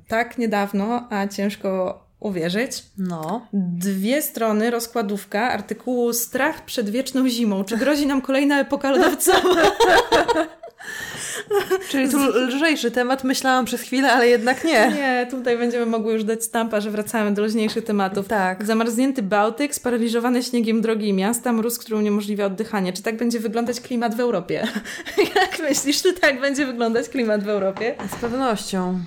tak 0.07 0.38
niedawno, 0.38 1.07
a 1.09 1.28
ciężko 1.28 2.01
uwierzyć. 2.19 2.84
No. 2.97 3.47
Dwie 3.53 4.22
strony 4.22 4.72
rozkładówka 4.72 5.41
artykułu 5.51 6.13
Strach 6.13 6.65
przed 6.65 6.89
wieczną 6.89 7.30
zimą. 7.30 7.63
Czy 7.63 7.78
grozi 7.78 8.07
nam 8.07 8.22
kolejna 8.22 8.59
epoka 8.59 8.91
lodowcowa? 8.91 9.61
Czyli 11.89 12.09
tu 12.09 12.17
lżejszy 12.17 12.91
temat, 12.91 13.23
myślałam 13.23 13.65
przez 13.65 13.82
chwilę, 13.82 14.11
ale 14.11 14.27
jednak 14.27 14.63
nie. 14.63 14.91
Nie, 14.91 15.27
tutaj 15.32 15.57
będziemy 15.57 15.86
mogły 15.86 16.13
już 16.13 16.23
dać 16.23 16.43
stampa, 16.43 16.82
że 16.82 16.91
wracamy 16.91 17.34
do 17.34 17.41
luźniejszych 17.41 17.84
tematów. 17.84 18.27
Tak. 18.27 18.65
Zamarznięty 18.65 19.23
Bałtyk, 19.23 19.75
sparaliżowane 19.75 20.43
śniegiem 20.43 20.82
drogi 20.82 21.07
i 21.07 21.13
miasta, 21.13 21.53
mróz, 21.53 21.79
który 21.79 21.97
uniemożliwia 21.97 22.45
oddychanie. 22.45 22.93
Czy 22.93 23.03
tak 23.03 23.17
będzie 23.17 23.39
wyglądać 23.39 23.82
klimat 23.82 24.15
w 24.15 24.19
Europie? 24.19 24.67
Jak 25.36 25.59
myślisz, 25.59 26.01
czy 26.01 26.13
tak 26.13 26.41
będzie 26.41 26.65
wyglądać 26.65 27.09
klimat 27.09 27.43
w 27.43 27.49
Europie? 27.49 27.95
Z 28.17 28.21
pewnością. 28.21 28.99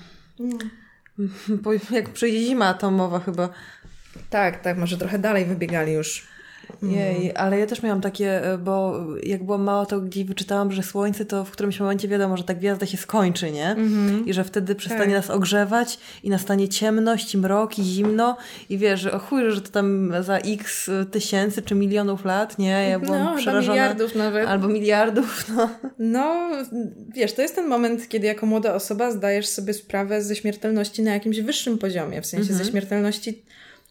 Bo 1.49 1.73
jak 1.73 2.09
przyjdzie 2.09 2.41
zima 2.41 2.67
atomowa 2.67 3.21
chyba. 3.21 3.49
Tak, 4.31 4.61
tak, 4.61 4.79
może 4.79 4.97
trochę 4.97 5.19
dalej 5.19 5.45
wybiegali 5.45 5.93
już 5.93 6.34
jej, 6.83 7.33
ale 7.37 7.59
ja 7.59 7.67
też 7.67 7.83
miałam 7.83 8.01
takie, 8.01 8.45
e, 8.45 8.59
bo 8.59 9.01
jak 9.23 9.45
byłam 9.45 9.63
mała, 9.63 9.87
to 9.87 10.01
gdzieś 10.01 10.25
wyczytałam, 10.25 10.73
że 10.73 10.83
słońce 10.83 11.25
to 11.25 11.45
w 11.45 11.51
którymś 11.51 11.81
momencie 11.81 12.09
wiadomo, 12.09 12.37
że 12.37 12.45
ta 12.45 12.55
gwiazda 12.55 12.87
się 12.87 12.97
skończy, 12.97 13.51
nie? 13.51 13.77
Mm-hmm. 13.79 14.29
I 14.29 14.33
że 14.33 14.45
wtedy 14.45 14.75
przestanie 14.75 15.15
tak. 15.15 15.29
nas 15.29 15.31
ogrzewać 15.31 15.99
i 16.23 16.31
nastanie 16.31 16.69
ciemność, 16.69 17.35
i 17.35 17.39
mrok, 17.39 17.79
i 17.79 17.83
zimno 17.85 18.37
i 18.69 18.79
wiesz, 18.79 19.01
że 19.01 19.11
chuj, 19.11 19.43
że 19.51 19.61
to 19.61 19.69
tam 19.69 20.13
za 20.21 20.39
x 20.39 20.91
tysięcy 21.11 21.63
czy 21.63 21.75
milionów 21.75 22.25
lat, 22.25 22.59
nie? 22.59 22.89
Ja 22.89 22.99
byłam 22.99 23.25
no, 23.25 23.37
przerażona. 23.37 23.73
miliardów 23.73 24.15
nawet. 24.15 24.49
Albo 24.49 24.69
miliardów, 24.69 25.45
no. 25.57 25.69
No, 25.99 26.51
wiesz, 27.15 27.33
to 27.33 27.43
jest 27.43 27.55
ten 27.55 27.69
moment, 27.69 28.09
kiedy 28.09 28.27
jako 28.27 28.47
młoda 28.47 28.75
osoba 28.75 29.11
zdajesz 29.11 29.47
sobie 29.47 29.75
sprawę 29.75 30.23
ze 30.23 30.37
śmiertelności 30.37 31.03
na 31.03 31.13
jakimś 31.13 31.41
wyższym 31.41 31.79
poziomie, 31.79 32.23
w 32.23 32.27
sensie 32.27 32.45
mm-hmm. 32.45 32.49
ze 32.49 32.53
mhm. 32.53 32.71
śmiertelności 32.71 33.45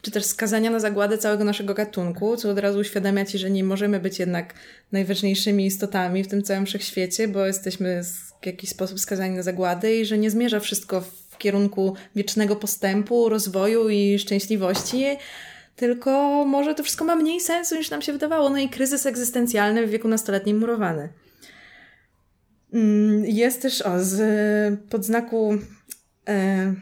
czy 0.03 0.11
też 0.11 0.25
skazania 0.25 0.69
na 0.69 0.79
zagładę 0.79 1.17
całego 1.17 1.43
naszego 1.43 1.73
gatunku, 1.73 2.37
co 2.37 2.49
od 2.49 2.59
razu 2.59 2.79
uświadamia 2.79 3.25
ci, 3.25 3.37
że 3.37 3.49
nie 3.49 3.63
możemy 3.63 3.99
być 3.99 4.19
jednak 4.19 4.53
najważniejszymi 4.91 5.65
istotami 5.65 6.23
w 6.23 6.27
tym 6.27 6.43
całym 6.43 6.65
wszechświecie, 6.65 7.27
bo 7.27 7.45
jesteśmy 7.45 8.03
w 8.41 8.45
jakiś 8.45 8.69
sposób 8.69 8.99
skazani 8.99 9.35
na 9.35 9.43
zagładę 9.43 9.95
i 9.95 10.05
że 10.05 10.17
nie 10.17 10.31
zmierza 10.31 10.59
wszystko 10.59 11.01
w 11.01 11.37
kierunku 11.37 11.95
wiecznego 12.15 12.55
postępu, 12.55 13.29
rozwoju 13.29 13.89
i 13.89 14.19
szczęśliwości, 14.19 15.05
tylko 15.75 16.45
może 16.45 16.75
to 16.75 16.83
wszystko 16.83 17.05
ma 17.05 17.15
mniej 17.15 17.41
sensu 17.41 17.75
niż 17.75 17.89
nam 17.89 18.01
się 18.01 18.13
wydawało. 18.13 18.49
No 18.49 18.57
i 18.57 18.69
kryzys 18.69 19.05
egzystencjalny 19.05 19.87
w 19.87 19.89
wieku 19.89 20.07
nastoletnim 20.07 20.59
murowany. 20.59 21.09
Mm, 22.73 23.25
jest 23.25 23.61
też 23.61 23.81
o, 23.81 24.03
z 24.03 24.79
podznaku 24.89 25.57
e, 26.27 26.73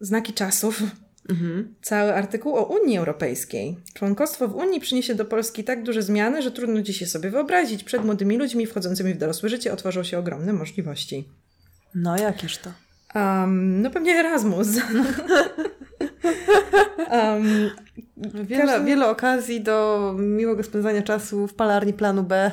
znaki 0.00 0.32
czasów 0.32 0.82
Mhm. 1.28 1.74
Cały 1.82 2.14
artykuł 2.14 2.56
o 2.56 2.64
Unii 2.64 2.98
Europejskiej. 2.98 3.76
Członkostwo 3.94 4.48
w 4.48 4.56
Unii 4.56 4.80
przyniesie 4.80 5.14
do 5.14 5.24
Polski 5.24 5.64
tak 5.64 5.82
duże 5.82 6.02
zmiany, 6.02 6.42
że 6.42 6.50
trudno 6.50 6.82
dziś 6.82 6.98
się 6.98 7.06
sobie 7.06 7.30
wyobrazić. 7.30 7.84
Przed 7.84 8.04
młodymi 8.04 8.36
ludźmi 8.36 8.66
wchodzącymi 8.66 9.14
w 9.14 9.18
dorosłe 9.18 9.48
życie 9.48 9.72
otworzą 9.72 10.02
się 10.02 10.18
ogromne 10.18 10.52
możliwości. 10.52 11.28
No, 11.94 12.16
jakież 12.16 12.58
to? 12.58 12.70
Um, 13.14 13.82
no 13.82 13.90
pewnie 13.90 14.12
Erasmus. 14.12 14.68
um, 17.10 17.70
wiele, 18.44 18.66
każdy... 18.66 18.86
wiele 18.86 19.08
okazji 19.08 19.60
do 19.60 20.14
miłego 20.18 20.62
spędzania 20.62 21.02
czasu 21.02 21.46
w 21.46 21.54
palarni 21.54 21.92
planu 21.92 22.22
B. 22.22 22.50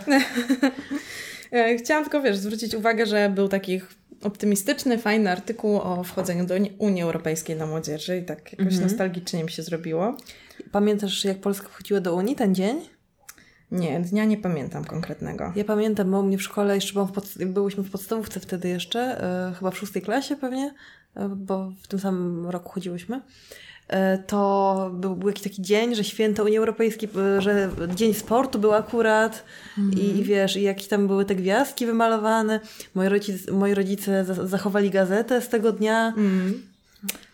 Chciałam 1.80 2.03
tylko, 2.03 2.22
wiesz, 2.22 2.38
zwrócić 2.38 2.76
uwagę, 2.76 3.05
że 3.05 3.32
był 3.36 3.47
takich 3.47 4.00
optymistyczny, 4.24 4.97
fajny 4.97 5.32
artykuł 5.32 5.76
o 5.76 6.03
wchodzeniu 6.03 6.45
do 6.45 6.55
Unii 6.78 7.01
Europejskiej 7.01 7.55
dla 7.55 7.65
młodzieży 7.65 8.17
i 8.17 8.26
tak 8.26 8.51
jakoś 8.51 8.74
mhm. 8.74 8.84
nostalgicznie 8.84 9.43
mi 9.43 9.51
się 9.51 9.63
zrobiło. 9.63 10.17
Pamiętasz, 10.72 11.26
jak 11.26 11.41
Polska 11.41 11.69
wchodziła 11.69 11.99
do 11.99 12.15
Unii 12.15 12.36
ten 12.36 12.55
dzień? 12.55 12.82
Nie, 13.72 13.99
dnia 13.99 14.26
nie 14.26 14.38
pamiętam 14.38 14.86
konkretnego. 14.86 15.53
Ja 15.55 15.63
pamiętam, 15.63 16.11
bo 16.11 16.19
u 16.19 16.24
mnie 16.24 16.38
w 16.38 16.43
szkole 16.43 16.76
jeszcze 16.76 16.93
byłam 16.93 17.07
w 17.07 17.11
pod... 17.11 17.26
byłyśmy 17.45 17.84
w 17.84 17.91
podstawówce 17.91 18.39
wtedy 18.39 18.69
jeszcze, 18.69 19.22
yy, 19.49 19.55
chyba 19.55 19.72
w 19.72 19.78
szóstej 19.78 20.01
klasie 20.01 20.36
pewnie, 20.36 20.74
yy, 21.15 21.30
bo 21.30 21.72
w 21.84 21.88
tym 21.88 21.99
samym 21.99 22.47
roku 22.47 22.72
chodziłyśmy. 22.72 23.22
E, 23.91 24.17
to 24.17 24.91
był, 24.93 25.27
jakiś 25.27 25.43
taki 25.43 25.61
dzień, 25.61 25.95
że 25.95 26.03
święto 26.03 26.43
Unii 26.43 26.57
Europejskiej, 26.57 27.09
e, 27.37 27.41
że 27.41 27.69
dzień 27.95 28.13
sportu 28.13 28.59
był 28.59 28.73
akurat 28.73 29.43
mm. 29.77 29.93
i, 29.93 30.19
i, 30.19 30.23
wiesz, 30.23 30.57
i 30.57 30.61
jakieś 30.61 30.87
tam 30.87 31.07
były 31.07 31.25
te 31.25 31.35
gwiazdki 31.35 31.85
wymalowane. 31.85 32.59
Moi 32.95 33.09
rodzice, 33.09 33.51
moi 33.51 33.73
rodzice 33.73 34.25
zachowali 34.47 34.89
gazetę 34.89 35.41
z 35.41 35.49
tego 35.49 35.71
dnia. 35.71 36.13
Mm. 36.17 36.61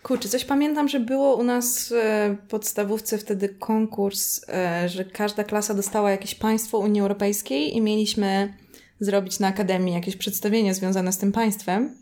Kurczę, 0.03 0.29
coś 0.29 0.45
pamiętam, 0.45 0.87
że 0.87 0.99
było 0.99 1.35
u 1.35 1.43
nas 1.43 1.89
w 1.89 1.91
e, 1.91 2.37
podstawówce 2.49 3.17
wtedy 3.17 3.49
konkurs, 3.49 4.41
że 4.87 5.05
każda 5.05 5.43
klasa 5.43 5.73
dostała 5.73 6.11
jakieś 6.11 6.35
państwo 6.35 6.77
Unii 6.77 7.01
Europejskiej 7.01 7.75
i 7.75 7.81
mieliśmy 7.81 8.53
zrobić 8.99 9.39
na 9.39 9.47
Akademii 9.47 9.93
jakieś 9.93 10.15
przedstawienie 10.15 10.73
związane 10.73 11.11
z 11.11 11.17
tym 11.17 11.31
państwem. 11.31 11.95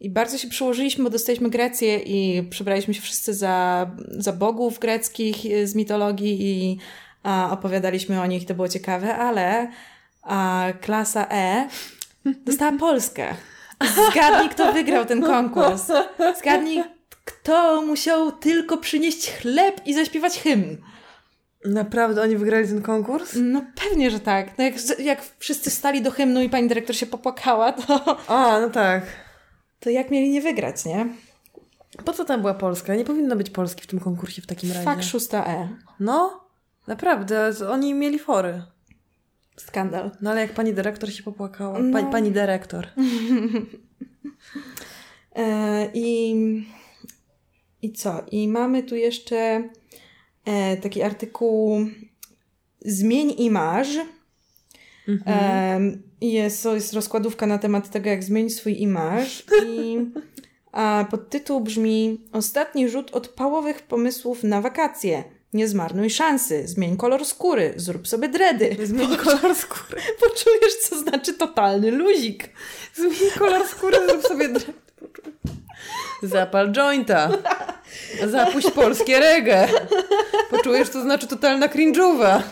I 0.00 0.10
bardzo 0.10 0.38
się 0.38 0.48
przyłożyliśmy, 0.48 1.04
bo 1.04 1.10
dostaliśmy 1.10 1.50
Grecję 1.50 1.98
i 1.98 2.42
przebraliśmy 2.42 2.94
się 2.94 3.00
wszyscy 3.00 3.34
za, 3.34 3.90
za 4.08 4.32
bogów 4.32 4.78
greckich 4.78 5.36
z 5.64 5.74
mitologii 5.74 6.42
i 6.42 6.78
a, 7.22 7.48
opowiadaliśmy 7.52 8.20
o 8.20 8.26
nich, 8.26 8.46
to 8.46 8.54
było 8.54 8.68
ciekawe, 8.68 9.16
ale 9.16 9.70
a, 10.22 10.66
klasa 10.80 11.26
E 11.30 11.68
dostała 12.24 12.72
Polskę. 12.78 13.34
Zgadnij, 14.10 14.48
kto 14.48 14.72
wygrał 14.72 15.04
ten 15.04 15.22
konkurs. 15.22 15.82
Zgadnij, 16.38 16.84
kto 17.24 17.82
musiał 17.82 18.32
tylko 18.32 18.76
przynieść 18.76 19.30
chleb 19.30 19.80
i 19.86 19.94
zaśpiewać 19.94 20.38
hymn. 20.38 20.76
Naprawdę 21.64 22.22
oni 22.22 22.36
wygrali 22.36 22.68
ten 22.68 22.82
konkurs? 22.82 23.32
No 23.36 23.62
pewnie, 23.84 24.10
że 24.10 24.20
tak. 24.20 24.58
No 24.58 24.64
jak, 24.64 24.74
jak 24.98 25.22
wszyscy 25.38 25.70
stali 25.70 26.02
do 26.02 26.10
hymnu 26.10 26.42
i 26.42 26.48
pani 26.48 26.68
dyrektor 26.68 26.96
się 26.96 27.06
popłakała, 27.06 27.72
to... 27.72 28.16
A, 28.28 28.60
no 28.60 28.70
tak. 28.70 29.02
To 29.80 29.90
jak 29.90 30.10
mieli 30.10 30.30
nie 30.30 30.40
wygrać, 30.40 30.84
nie? 30.84 31.06
Po 32.04 32.12
co 32.12 32.24
tam 32.24 32.40
była 32.40 32.54
Polska? 32.54 32.94
Nie 32.94 33.04
powinno 33.04 33.36
być 33.36 33.50
Polski 33.50 33.82
w 33.82 33.86
tym 33.86 34.00
konkursie 34.00 34.42
w 34.42 34.46
takim 34.46 34.68
razie. 34.68 34.84
Fak 34.84 34.98
6E. 34.98 35.68
No, 36.00 36.40
naprawdę, 36.86 37.52
oni 37.70 37.94
mieli 37.94 38.18
fory. 38.18 38.62
Skandal. 39.56 40.10
No 40.20 40.30
ale 40.30 40.40
jak 40.40 40.52
pani 40.52 40.74
dyrektor 40.74 41.12
się 41.12 41.22
popłakała. 41.22 41.78
No. 41.78 42.10
Pani, 42.10 42.32
dyrektor. 42.32 42.86
E, 45.36 45.90
I, 45.94 46.34
I 47.82 47.92
co? 47.92 48.24
I 48.30 48.48
mamy 48.48 48.82
tu 48.82 48.96
jeszcze 48.96 49.68
e, 50.44 50.76
taki 50.76 51.02
artykuł 51.02 51.86
Zmień 52.84 53.34
imaż. 53.38 53.88
Mhm. 55.10 56.02
Jest, 56.20 56.64
jest 56.64 56.92
rozkładówka 56.92 57.46
na 57.46 57.58
temat 57.58 57.90
tego, 57.90 58.10
jak 58.10 58.24
zmienić 58.24 58.56
swój 58.56 58.82
imaż. 58.82 59.44
I 59.66 59.98
a 60.72 61.04
podtytuł 61.10 61.60
brzmi 61.60 62.20
Ostatni 62.32 62.88
rzut 62.88 63.10
odpałowych 63.10 63.82
pomysłów 63.82 64.42
na 64.44 64.60
wakacje. 64.60 65.24
Nie 65.52 65.68
zmarnuj 65.68 66.10
szansy. 66.10 66.68
Zmień 66.68 66.96
kolor 66.96 67.24
skóry. 67.24 67.72
Zrób 67.76 68.08
sobie 68.08 68.28
dredy. 68.28 68.76
Zmień 68.84 69.16
kolor 69.16 69.54
skóry. 69.54 70.02
Poczujesz, 70.20 70.74
co 70.82 70.98
znaczy 70.98 71.34
totalny 71.34 71.90
luzik. 71.90 72.48
Zmień 72.94 73.30
kolor 73.38 73.68
skóry, 73.68 73.96
zrób 74.08 74.22
sobie 74.22 74.48
dre- 74.48 74.72
Zapal 76.22 76.72
jointa. 76.72 77.30
Zapuść 78.26 78.70
polskie 78.70 79.20
reggae. 79.20 79.68
Poczujesz, 80.50 80.88
co 80.88 81.02
znaczy 81.02 81.26
totalna 81.26 81.68
cringe'owa. 81.68 82.42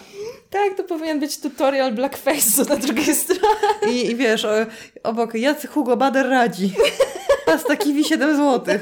Tak, 0.51 0.75
to 0.77 0.85
powinien 0.85 1.21
być 1.21 1.41
tutorial 1.41 1.95
blackface'u 1.95 2.69
na 2.69 2.77
drugiej 2.77 3.15
stronie. 3.15 3.93
I, 3.93 4.11
I 4.11 4.17
wiesz, 4.17 4.47
obok 5.03 5.35
Jacy 5.35 5.69
Hugo 5.69 5.97
Bader 5.97 6.29
radzi. 6.29 6.73
Pasta 7.47 7.77
kiwi 7.77 8.05
7 8.05 8.37
zł. 8.37 8.79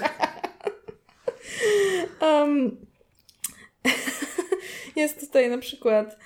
Um, 2.20 2.76
jest 4.96 5.20
tutaj 5.20 5.50
na 5.50 5.58
przykład 5.58 6.16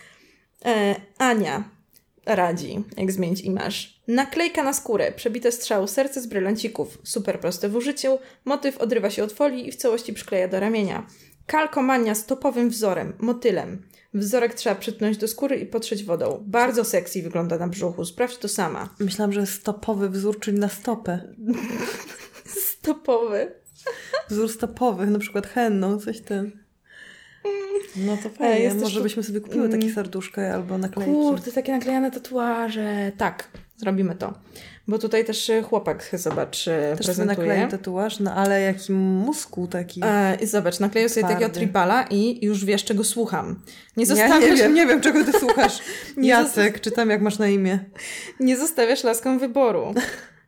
e, 0.64 0.94
Ania 1.18 1.64
radzi, 2.26 2.84
jak 2.96 3.12
zmienić 3.12 3.40
imaż. 3.40 4.00
Naklejka 4.08 4.62
na 4.62 4.72
skórę, 4.72 5.12
przebite 5.12 5.52
strzał, 5.52 5.88
serce 5.88 6.20
z 6.20 6.26
brylancików. 6.26 6.98
Super 7.04 7.40
proste 7.40 7.68
w 7.68 7.76
użyciu. 7.76 8.18
Motyw 8.44 8.78
odrywa 8.78 9.10
się 9.10 9.24
od 9.24 9.32
folii 9.32 9.68
i 9.68 9.72
w 9.72 9.76
całości 9.76 10.12
przykleja 10.12 10.48
do 10.48 10.60
ramienia. 10.60 11.06
Kalkomania 11.46 12.14
z 12.14 12.26
topowym 12.26 12.70
wzorem, 12.70 13.12
motylem. 13.18 13.82
Wzorek 14.14 14.54
trzeba 14.54 14.76
przytknąć 14.76 15.16
do 15.16 15.28
skóry 15.28 15.56
i 15.56 15.66
potrzeć 15.66 16.04
wodą. 16.04 16.44
Bardzo 16.46 16.84
sexy 16.84 17.22
wygląda 17.22 17.58
na 17.58 17.68
brzuchu. 17.68 18.04
Sprawdź 18.04 18.36
to 18.36 18.48
sama. 18.48 18.88
Myślałam, 19.00 19.32
że 19.32 19.46
stopowy 19.46 20.08
wzór, 20.08 20.40
czyli 20.40 20.58
na 20.58 20.68
stopę. 20.68 21.34
Stopowy. 22.66 23.52
Wzór 24.28 24.52
stopowy, 24.52 25.06
na 25.06 25.18
przykład 25.18 25.46
henną, 25.46 25.98
coś 25.98 26.20
ten. 26.20 26.50
No 27.96 28.16
to 28.16 28.28
fajnie. 28.28 28.60
jest 28.60 28.80
Może 28.80 29.00
byśmy 29.00 29.22
sobie 29.22 29.40
kupiły 29.40 29.68
takie 29.68 29.92
serduszka 29.92 30.54
albo 30.54 30.78
naklejki. 30.78 31.12
Kurde, 31.12 31.52
takie 31.52 31.72
naklejane 31.72 32.10
tatuaże. 32.10 33.12
Tak, 33.16 33.48
zrobimy 33.76 34.14
to. 34.14 34.34
Bo 34.90 34.98
tutaj 34.98 35.24
też 35.24 35.50
e, 35.50 35.62
chłopak, 35.62 36.10
zobacz, 36.12 36.68
e, 36.68 36.96
Też 36.96 37.06
prezentuje. 37.06 37.48
naklei 37.48 37.70
tatuaż, 37.70 38.20
no 38.20 38.34
ale 38.34 38.60
jaki 38.60 38.92
muskuł 38.92 39.66
taki. 39.66 40.00
E, 40.04 40.36
I 40.40 40.46
zobacz, 40.46 40.80
nakleił 40.80 41.08
sobie 41.08 41.20
Twardy. 41.20 41.34
takiego 41.34 41.54
tribala 41.54 42.02
i 42.10 42.46
już 42.46 42.64
wiesz, 42.64 42.84
czego 42.84 43.04
słucham. 43.04 43.60
Nie 43.96 44.04
ja 44.04 44.06
zostawiasz, 44.06 44.42
nie 44.42 44.56
wiem, 44.56 44.74
nie 44.78 44.86
wiem, 44.86 45.00
czego 45.00 45.24
ty 45.24 45.32
słuchasz. 45.32 45.78
Jacek, 46.16 46.80
czy 46.80 46.90
tam 46.90 47.10
jak 47.10 47.20
masz 47.22 47.38
na 47.38 47.48
imię. 47.48 47.78
nie 48.40 48.56
zostawiasz 48.56 49.04
laskom 49.04 49.38
wyboru. 49.38 49.94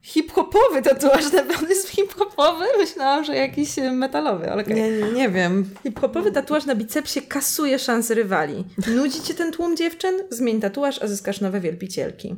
Hip-hopowy 0.03 0.83
tatuaż, 0.83 1.33
na 1.33 1.43
pewno 1.43 1.69
jest 1.69 1.89
hip-hopowy? 1.89 2.65
Myślałam, 2.79 3.25
że 3.25 3.37
jakiś 3.37 3.79
e, 3.79 3.93
metalowy, 3.93 4.51
ale. 4.51 4.65
Nie, 4.65 4.91
nie, 4.91 5.13
nie 5.13 5.29
wiem. 5.29 5.71
Hip-hopowy 5.83 6.33
tatuaż 6.33 6.67
na 6.67 6.75
bicepsie 6.75 7.23
kasuje 7.23 7.79
szanse 7.79 8.15
rywali. 8.15 8.65
Nudzi 8.97 9.21
cię 9.21 9.35
ten 9.35 9.53
tłum 9.53 9.77
dziewczyn? 9.77 10.15
Zmień 10.31 10.61
tatuaż, 10.61 11.03
a 11.03 11.07
zyskasz 11.07 11.41
nowe 11.41 11.61
wielbicielki. 11.61 12.37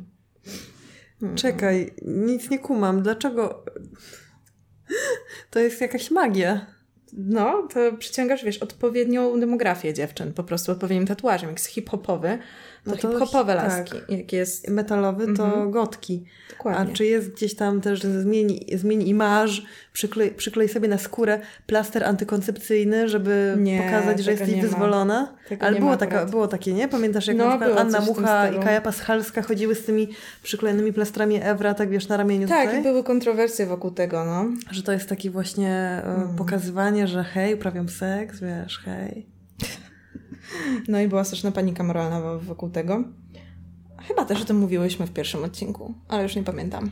Czekaj, 1.35 1.93
nic 2.01 2.49
nie 2.49 2.59
kumam. 2.59 3.01
Dlaczego? 3.01 3.65
To 5.49 5.59
jest 5.59 5.81
jakaś 5.81 6.11
magia. 6.11 6.65
No, 7.13 7.67
to 7.73 7.79
przyciągasz, 7.97 8.43
wiesz, 8.43 8.57
odpowiednią 8.57 9.39
demografię 9.39 9.93
dziewczyn, 9.93 10.33
po 10.33 10.43
prostu 10.43 10.71
odpowiednim 10.71 11.07
tatuażem. 11.07 11.49
Jak 11.49 11.59
jest 11.59 11.69
hip-hopowy, 11.69 12.39
No 12.85 12.95
to 12.95 13.11
hip-hopowe 13.11 13.55
tak. 13.55 13.63
laski. 13.67 13.97
Jak 14.09 14.33
jest... 14.33 14.69
Metalowy 14.69 15.33
to 15.33 15.45
Mhm. 15.45 15.71
gotki. 15.71 16.23
Dokładnie. 16.49 16.93
A 16.93 16.95
czy 16.95 17.05
jest 17.05 17.31
gdzieś 17.31 17.55
tam 17.55 17.81
też, 17.81 18.01
zmieni, 18.01 18.65
zmieni 18.73 19.09
imaż, 19.09 19.65
przyklej, 19.93 20.31
przyklej 20.31 20.69
sobie 20.69 20.87
na 20.87 20.97
skórę 20.97 21.39
plaster 21.67 22.03
antykoncepcyjny, 22.03 23.09
żeby 23.09 23.55
Nie, 23.57 23.81
pokazać, 23.83 24.19
że 24.19 24.31
jesteś 24.31 24.61
wyzwolona? 24.61 25.35
Ale 25.59 25.79
było, 25.79 25.97
taka, 25.97 26.25
było 26.25 26.47
takie, 26.47 26.73
nie? 26.73 26.87
Pamiętasz, 26.87 27.27
jak 27.27 27.37
No, 27.37 27.45
na 27.45 27.49
przykład 27.49 27.69
było 27.69 27.81
Anna 27.81 28.01
Mucha 28.01 28.49
i. 28.49 28.59
Kaja 28.59 28.81
Paschalska 28.81 29.41
chodziły 29.41 29.75
z 29.75 29.85
tymi 29.85 30.09
przyklejonymi 30.43 30.93
plastrami 30.93 31.39
Ewra, 31.43 31.73
tak 31.73 31.89
wiesz, 31.89 32.07
na 32.07 32.17
ramieniu 32.17 32.47
Tak, 32.47 32.67
tutaj? 32.67 32.83
były 32.83 33.03
kontrowersje 33.03 33.65
wokół 33.65 33.91
tego, 33.91 34.25
no. 34.25 34.45
Że 34.71 34.83
to 34.83 34.91
jest 34.91 35.09
takie 35.09 35.29
właśnie 35.29 35.71
e, 35.71 36.33
pokazywanie, 36.37 37.07
że 37.07 37.23
hej, 37.23 37.55
uprawiam 37.55 37.89
seks, 37.89 38.39
wiesz, 38.39 38.79
hej. 38.85 39.34
No 40.87 40.99
i 40.99 41.07
była 41.07 41.23
straszna 41.23 41.51
panika 41.51 41.83
moralna 41.83 42.21
wo- 42.21 42.39
wokół 42.39 42.69
tego. 42.69 43.03
Chyba 44.07 44.25
też 44.25 44.41
o 44.41 44.45
tym 44.45 44.57
mówiłyśmy 44.57 45.07
w 45.07 45.11
pierwszym 45.11 45.43
odcinku, 45.43 45.93
ale 46.07 46.23
już 46.23 46.35
nie 46.35 46.43
pamiętam. 46.43 46.89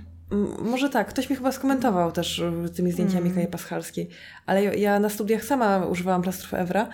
Może 0.60 0.89
tak, 0.89 1.08
ktoś 1.08 1.30
mi 1.30 1.36
chyba 1.36 1.51
skomentował 1.51 2.12
też 2.12 2.39
y, 2.39 2.70
tymi 2.76 2.91
zdjęciami 2.91 3.22
Mm. 3.26 3.36
Kaji 3.36 3.47
Paschalskiej, 3.47 4.10
ale 4.45 4.64
ja- 4.64 4.99
na 4.99 5.10
studiach 5.10 5.43
sama 5.45 5.86
używałam 5.86 6.22
plastrów 6.22 6.54
Ewra 6.54 6.88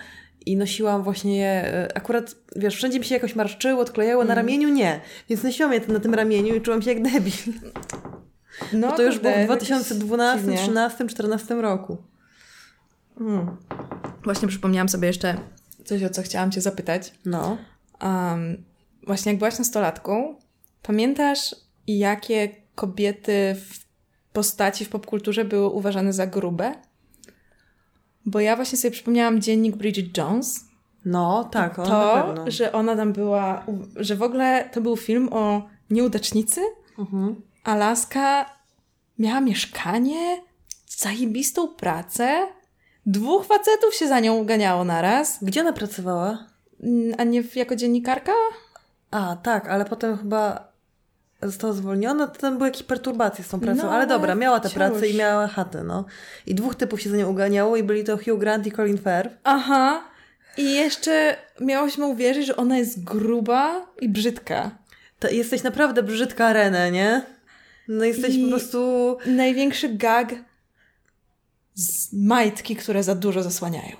i 0.46 0.56
nosiłam 0.56 1.02
właśnie 1.02 1.36
je, 1.38 1.88
akurat, 1.94 2.34
wiesz, 2.56 2.76
wszędzie 2.76 2.98
mi 2.98 3.04
się 3.04 3.14
jakoś 3.14 3.34
marszczyło, 3.36 3.80
odklejało, 3.82 4.22
Mm. 4.22 4.28
na 4.28 4.34
ramieniu 4.34 4.68
nie, 4.68 5.00
więc 5.28 5.42
nosiłam 5.42 5.72
je 5.72 5.80
na 5.88 6.00
tym 6.00 6.14
ramieniu 6.14 6.54
i 6.54 6.60
czułam 6.60 6.82
się 6.82 6.92
jak 6.92 7.02
debil. 7.02 7.32
No 8.72 8.90
Bo 8.90 8.96
to 8.96 9.02
już 9.02 9.18
było 9.18 9.32
w 9.34 9.36
jakoś 9.36 9.46
2012, 9.56 10.38
dziwnie. 10.38 10.56
2013, 10.56 10.96
2014 10.96 11.54
roku. 11.62 11.96
Mm. 13.20 13.56
Właśnie 14.24 14.48
przypomniałam 14.48 14.88
sobie 14.88 15.06
jeszcze 15.08 15.38
coś, 15.90 16.02
o 16.02 16.10
co 16.10 16.22
chciałam 16.22 16.50
cię 16.50 16.60
zapytać. 16.60 17.12
No. 17.24 17.56
Um, 18.02 18.64
właśnie 19.06 19.32
jak 19.32 19.38
byłaś 19.38 19.58
nastolatką, 19.58 20.34
pamiętasz 20.82 21.54
jakie 21.86 22.48
kobiety 22.74 23.56
w 23.68 23.84
postaci 24.32 24.84
w 24.84 24.88
popkulturze 24.88 25.44
były 25.44 25.68
uważane 25.68 26.12
za 26.12 26.26
grube? 26.26 26.74
Bo 28.26 28.40
ja 28.40 28.56
właśnie 28.56 28.78
sobie 28.78 28.92
przypomniałam 28.92 29.40
dziennik 29.40 29.76
Bridget 29.76 30.16
Jones. 30.16 30.64
No, 31.04 31.44
tak, 31.44 31.78
on 31.78 31.88
na 31.88 32.14
pewno. 32.14 32.44
To, 32.44 32.50
że 32.50 32.72
ona 32.72 32.96
tam 32.96 33.12
była, 33.12 33.66
że 33.96 34.16
w 34.16 34.22
ogóle 34.22 34.70
to 34.72 34.80
był 34.80 34.96
film 34.96 35.28
o 35.32 35.68
nieudacznicy, 35.90 36.60
Mhm. 36.98 37.42
a 37.64 37.74
laska 37.74 38.46
miała 39.18 39.40
mieszkanie, 39.40 40.40
zajebistą 40.88 41.68
pracę, 41.68 42.46
dwóch 43.06 43.46
facetów 43.46 43.94
się 43.94 44.08
za 44.08 44.20
nią 44.20 44.36
uganiało 44.36 44.84
naraz, 44.84 45.38
Gdzie 45.42 45.60
ona 45.60 45.72
pracowała? 45.72 46.46
Mm, 46.82 47.14
a 47.18 47.24
nie 47.24 47.42
jako 47.54 47.76
dziennikarka? 47.76 48.32
A, 49.10 49.36
tak, 49.42 49.68
ale 49.68 49.84
potem 49.84 50.18
chyba 50.18 50.70
została 51.42 51.72
zwolniona, 51.72 52.26
to 52.26 52.40
tam 52.40 52.56
były 52.58 52.68
jakieś 52.68 52.82
perturbacje 52.82 53.44
z 53.44 53.48
tą 53.48 53.60
pracą, 53.60 53.82
No, 53.82 53.90
ale 53.92 54.06
dobra, 54.06 54.34
miała 54.34 54.60
tę 54.60 54.68
wciąż. 54.68 54.76
pracę 54.76 55.08
i 55.08 55.16
miała 55.16 55.46
chatę, 55.48 55.84
no. 55.84 56.04
I 56.46 56.54
dwóch 56.54 56.74
typów 56.74 57.00
się 57.00 57.10
za 57.10 57.16
nią 57.16 57.28
uganiało 57.30 57.76
i 57.76 57.82
byli 57.82 58.04
to 58.04 58.16
Hugh 58.16 58.38
Grant 58.38 58.66
i 58.66 58.72
Colin 58.72 58.96
Firth. 58.98 59.36
Aha. 59.44 60.02
I 60.56 60.74
jeszcze 60.74 61.36
miałyśmy 61.60 62.06
uwierzyć, 62.06 62.46
że 62.46 62.56
ona 62.56 62.78
jest 62.78 63.04
gruba 63.04 63.86
i 64.00 64.08
brzydka. 64.08 64.70
To 65.18 65.28
jesteś 65.28 65.62
naprawdę 65.62 66.02
brzydka 66.02 66.52
Renę, 66.52 66.90
nie? 66.90 67.22
No 67.88 68.04
jesteś 68.04 68.34
I- 68.34 68.44
po 68.44 68.50
prostu... 68.50 69.16
Największy 69.26 69.88
gag 69.88 70.34
majtki, 72.12 72.76
które 72.76 73.02
za 73.02 73.14
dużo 73.14 73.42
zasłaniają. 73.42 73.96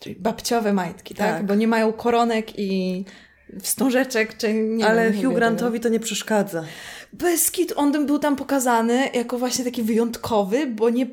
Czyli 0.00 0.16
babciowe 0.16 0.72
majtki, 0.72 1.14
tak? 1.14 1.36
Tak. 1.36 1.46
Bo 1.46 1.54
nie 1.54 1.68
mają 1.68 1.92
koronek 1.92 2.58
i 2.58 3.04
wstążeczek, 3.62 4.36
czy 4.36 4.54
nie 4.54 4.86
ale 4.86 5.10
wiem, 5.10 5.22
Hugh. 5.22 5.34
Grantowi 5.34 5.80
to 5.80 5.88
nie 5.88 6.00
przeszkadza. 6.00 6.64
Bez 7.12 7.50
kit, 7.50 7.72
on 7.76 8.06
był 8.06 8.18
tam 8.18 8.36
pokazany 8.36 9.08
jako 9.14 9.38
właśnie 9.38 9.64
taki 9.64 9.82
wyjątkowy, 9.82 10.66
bo 10.66 10.90
nie, 10.90 11.06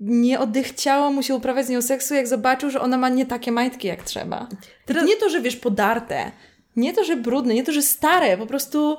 nie 0.00 0.40
odechciało 0.40 1.12
mu 1.12 1.22
się 1.22 1.34
uprawiać 1.34 1.66
z 1.66 1.68
nią 1.68 1.82
seksu, 1.82 2.14
jak 2.14 2.28
zobaczył, 2.28 2.70
że 2.70 2.80
ona 2.80 2.96
ma 2.96 3.08
nie 3.08 3.26
takie 3.26 3.52
majtki 3.52 3.88
jak 3.88 4.02
trzeba. 4.02 4.48
Teraz- 4.86 5.04
Nie 5.06 5.16
to, 5.16 5.30
że 5.30 5.40
wiesz, 5.40 5.56
podarte, 5.56 6.32
nie 6.76 6.92
to, 6.94 7.04
że 7.04 7.16
brudne, 7.16 7.54
nie 7.54 7.64
to, 7.64 7.72
że 7.72 7.82
stare, 7.82 8.38
po 8.38 8.46
prostu 8.46 8.96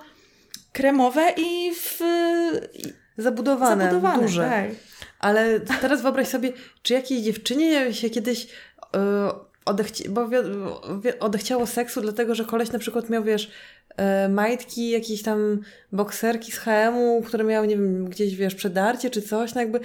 kremowe 0.74 1.34
i 1.38 1.72
w... 1.76 2.00
Zabudowane, 3.18 3.84
zabudowane. 3.86 4.22
duże. 4.24 4.42
Tak. 4.50 4.89
Ale 5.20 5.60
teraz 5.60 6.02
wyobraź 6.02 6.28
sobie, 6.28 6.54
czy 6.82 6.94
jakiejś 6.94 7.22
dziewczynie 7.22 7.94
się 7.94 8.10
kiedyś 8.10 8.48
yy, 8.94 9.00
odechci- 9.66 10.10
bo 10.10 10.30
odechciało 11.20 11.68
seksu, 11.68 12.02
dlatego 12.02 12.36
że 12.36 12.46
koleś 12.46 12.72
na 12.72 12.80
przykład 12.80 13.10
miał, 13.10 13.24
wiesz, 13.24 13.52
yy, 13.98 14.30
majtki, 14.30 14.90
jakieś 14.90 15.22
tam 15.22 15.60
bokserki 15.92 16.52
z 16.52 16.58
HM-u, 16.58 17.22
które 17.22 17.44
miały, 17.44 17.68
nie 17.68 17.76
wiem, 17.76 18.10
gdzieś, 18.10 18.36
wiesz, 18.36 18.56
przedarcie 18.56 19.10
czy 19.10 19.22
coś, 19.22 19.56
no 19.56 19.62
jakby 19.62 19.80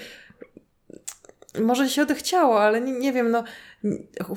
może 1.61 1.89
się 1.89 2.03
odechciało, 2.03 2.63
ale 2.63 2.81
nie, 2.81 2.93
nie 2.93 3.13
wiem, 3.13 3.31
no 3.31 3.45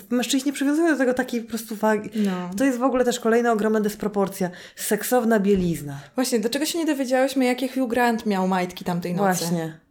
mężczyźni 0.09 0.53
przywiązują 0.53 0.91
do 0.91 0.97
tego 0.97 1.13
takiej 1.13 1.41
po 1.41 1.49
prostu 1.49 1.75
wagi. 1.75 2.09
No. 2.15 2.49
To 2.57 2.65
jest 2.65 2.77
w 2.77 2.83
ogóle 2.83 3.05
też 3.05 3.19
kolejna 3.19 3.51
ogromna 3.51 3.79
dysproporcja. 3.79 4.49
Seksowna 4.75 5.39
bielizna. 5.39 5.99
Właśnie, 6.15 6.39
dlaczego 6.39 6.65
się 6.65 6.79
nie 6.79 6.85
dowiedziałyśmy, 6.85 7.45
jakie 7.45 7.67
Hugh 7.67 7.89
Grant 7.89 8.25
miał 8.25 8.47
majtki 8.47 8.85
tamtej 8.85 9.13
nocy? 9.13 9.39
Właśnie. 9.39 9.86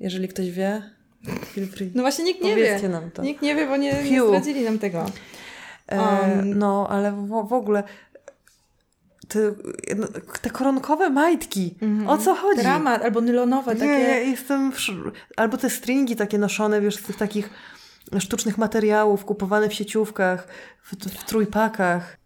Jeżeli 0.00 0.28
ktoś 0.28 0.50
wie, 0.50 0.82
feel 1.54 1.66
free. 1.68 1.90
No 1.94 2.02
właśnie 2.02 2.24
nikt 2.24 2.42
nie 2.42 2.50
Powiedzcie 2.50 2.82
wie. 2.82 2.88
nam 2.88 3.10
to. 3.10 3.22
Nikt 3.22 3.42
nie 3.42 3.54
wie, 3.54 3.66
bo 3.66 3.76
nie, 3.76 4.02
nie 4.02 4.22
zdradzili 4.26 4.64
nam 4.64 4.78
tego. 4.78 5.06
E, 5.88 5.98
Um, 5.98 6.58
no, 6.58 6.86
ale 6.90 7.12
w, 7.12 7.26
w 7.48 7.52
ogóle 7.52 7.82
te, 9.28 9.38
no, 9.96 10.06
te 10.42 10.50
koronkowe 10.50 11.10
majtki. 11.10 11.74
O 12.06 12.18
co 12.18 12.34
chodzi? 12.34 12.60
Dramat, 12.60 13.02
albo 13.02 13.20
nylonowe, 13.20 13.74
Nie, 13.74 13.80
takie... 13.80 13.92
ja 13.92 14.18
jestem. 14.18 14.72
W... 14.72 14.76
Albo 15.36 15.56
te 15.56 15.70
stringi 15.70 16.16
takie 16.16 16.38
noszone, 16.38 16.80
wiesz, 16.80 16.96
z 16.96 17.02
tych 17.02 17.16
takich 17.16 17.50
sztucznych 18.18 18.58
materiałów, 18.58 19.24
kupowane 19.24 19.68
w 19.68 19.74
sieciówkach, 19.74 20.48
w, 20.82 20.92
w 21.08 21.24
trójpakach. 21.24 22.16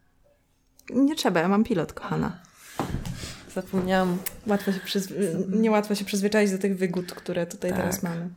Nie 0.91 1.15
trzeba, 1.15 1.41
ja 1.41 1.49
mam 1.49 1.65
pilot, 1.65 1.93
kochana. 1.93 2.40
Zapomniałam. 3.55 4.19
Łatwo 4.47 4.73
się 4.73 4.81
przyzw... 4.81 5.13
Niełatwo 5.49 5.95
się 5.95 6.05
przyzwyczaić 6.05 6.51
do 6.51 6.59
tych 6.59 6.77
wygód, 6.79 7.13
które 7.13 7.47
tutaj 7.47 7.71
Tak. 7.71 7.81
teraz 7.81 8.03
mamy. 8.03 8.29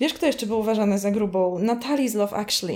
Wiesz, 0.00 0.14
kto 0.14 0.26
jeszcze 0.26 0.46
był 0.46 0.58
uważany 0.60 0.98
za 0.98 1.10
grubą? 1.10 1.58
Natalie 1.58 2.10
z 2.10 2.14
Love 2.14 2.36
Actually. 2.36 2.74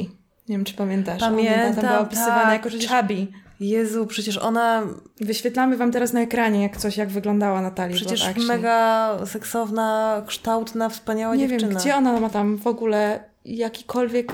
Nie 0.49 0.57
wiem, 0.57 0.65
czy 0.65 0.75
pamiętasz. 0.75 1.21
Pamiętam, 1.21 1.73
Ona 1.79 1.89
była 1.89 2.01
opisywana 2.01 2.43
tak, 2.43 2.53
jako 2.53 2.69
przecież- 2.69 2.91
chubby. 2.91 3.27
Jezu, 3.61 4.07
przecież 4.07 4.39
ona 4.39 4.83
Wyświetlamy 5.21 5.77
wam 5.77 5.93
teraz 5.93 6.13
na 6.13 6.21
ekranie, 6.21 6.63
jak 6.63 6.77
coś, 6.77 6.97
jak 6.97 7.09
wyglądała 7.09 7.61
Love 7.63 7.91
przecież 7.91 8.25
Actually. 8.25 8.47
mega 8.49 9.11
seksowna, 9.27 10.23
kształtna, 10.27 10.89
wspaniała 10.89 11.35
Nie 11.35 11.49
dziewczyna. 11.49 11.71
wiem, 11.71 11.79
gdzie 11.81 11.97
ona 11.97 12.21
ma 12.21 12.31
tam 12.31 12.57
w 12.57 12.67
ogóle 12.67 13.25
jakikolwiek... 13.45 14.33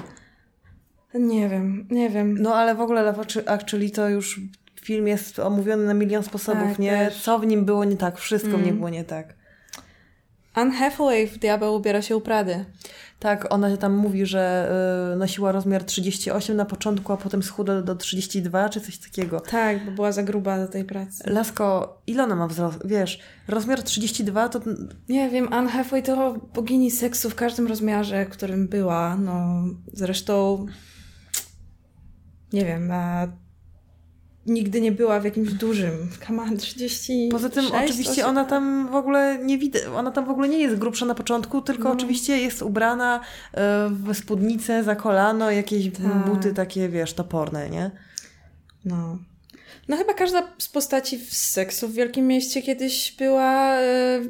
Nie 1.15 1.49
wiem, 1.49 1.87
nie 1.91 2.11
wiem. 2.11 2.39
No 2.43 2.55
ale 2.55 2.75
w 2.75 2.81
ogóle 2.81 3.03
Love 3.03 3.23
Actually 3.47 3.91
to 3.91 4.09
już 4.09 4.41
film 4.85 5.09
jest 5.09 5.39
omówiony 5.39 5.85
na 5.87 5.95
milion 5.95 6.23
sposobów, 6.23 6.69
Tak, 6.69 6.79
nie? 6.79 6.91
też. 6.91 7.23
Co 7.23 7.39
w 7.39 7.47
nim 7.47 7.65
było 7.65 7.85
nie 7.85 7.97
tak, 7.97 8.19
wszystko 8.19 8.51
w 8.51 8.53
nim 8.55 8.63
Mm. 8.63 8.77
było 8.77 8.89
nie 8.89 9.05
tak. 9.05 9.35
Anne 10.55 10.75
Hathaway 10.75 11.27
w 11.27 11.39
Diabeł 11.39 11.75
ubiera 11.75 12.03
się 12.03 12.17
u 12.17 12.21
Prady. 12.21 12.65
Tak, 13.19 13.53
ona 13.55 13.77
tam 13.77 13.95
mówi, 13.95 14.27
że 14.27 14.73
y, 15.15 15.17
nosiła 15.17 15.53
rozmiar 15.53 15.85
38 15.85 16.57
na 16.57 16.65
początku, 16.65 17.13
a 17.13 17.17
potem 17.17 17.43
schudła 17.43 17.83
do 17.83 17.95
32 17.95 18.69
czy 18.69 18.81
coś 18.81 18.99
takiego. 18.99 19.41
Tak, 19.41 19.85
bo 19.85 19.91
była 19.93 20.13
za 20.13 20.23
gruba 20.23 20.59
do 20.59 20.69
tej 20.69 20.85
pracy. 20.85 21.25
Lasko, 21.27 21.99
ile 22.07 22.23
ona 22.25 22.37
ma 22.37 22.47
wzrost? 22.47 22.79
Wiesz, 22.85 23.21
rozmiar 23.49 23.83
32 23.83 24.49
to 24.49 24.61
Nie 25.09 25.31
wiem, 25.31 25.53
Anne 25.53 25.71
Hathaway 25.71 26.03
to 26.03 26.35
bogini 26.55 26.91
seksu 26.91 27.31
w 27.31 27.35
każdym 27.35 27.67
rozmiarze, 27.67 28.27
którym 28.27 28.69
była. 28.69 29.17
No, 29.17 29.65
zresztą 29.93 30.67
nie 32.53 32.65
wiem, 32.65 32.91
a 32.91 33.27
nigdy 34.47 34.81
nie 34.81 34.93
była 34.93 35.21
w 35.21 35.25
jakimś 35.25 35.53
dużym. 35.53 36.09
On, 36.39 36.57
30. 36.57 37.29
Poza 37.33 37.49
tym 37.49 37.65
oczywiście 37.85 38.27
ona 38.27 38.45
tam 38.45 38.89
w 38.91 38.95
ogóle 38.95 39.39
nie 39.43 39.59
widać, 39.59 39.83
ona 39.97 40.11
tam 40.11 40.25
w 40.27 40.31
ogóle 40.31 40.49
nie 40.49 40.59
jest 40.59 40.77
grubsza 40.77 41.07
na 41.07 41.15
początku, 41.15 41.63
tylko 41.63 41.85
No. 41.85 41.91
oczywiście 41.93 42.39
jest 42.39 42.63
ubrana 42.63 43.21
y, 43.21 43.59
w 43.91 44.15
spódnicę 44.15 44.85
za 44.85 44.97
kolano, 44.97 45.51
jakieś 45.51 45.93
Tak. 45.93 46.25
buty 46.27 46.55
takie, 46.55 46.89
wiesz, 46.89 47.13
toporne, 47.15 47.71
nie? 47.71 47.91
No. 48.85 49.19
No 49.89 49.97
chyba 49.97 50.15
każda 50.15 50.43
z 50.59 50.69
postaci 50.69 51.19
w 51.19 51.35
seksu 51.35 51.89
w 51.89 51.93
Wielkim 51.93 52.27
Mieście 52.27 52.63
kiedyś 52.63 53.17
była 53.19 53.75
e, 53.81 54.21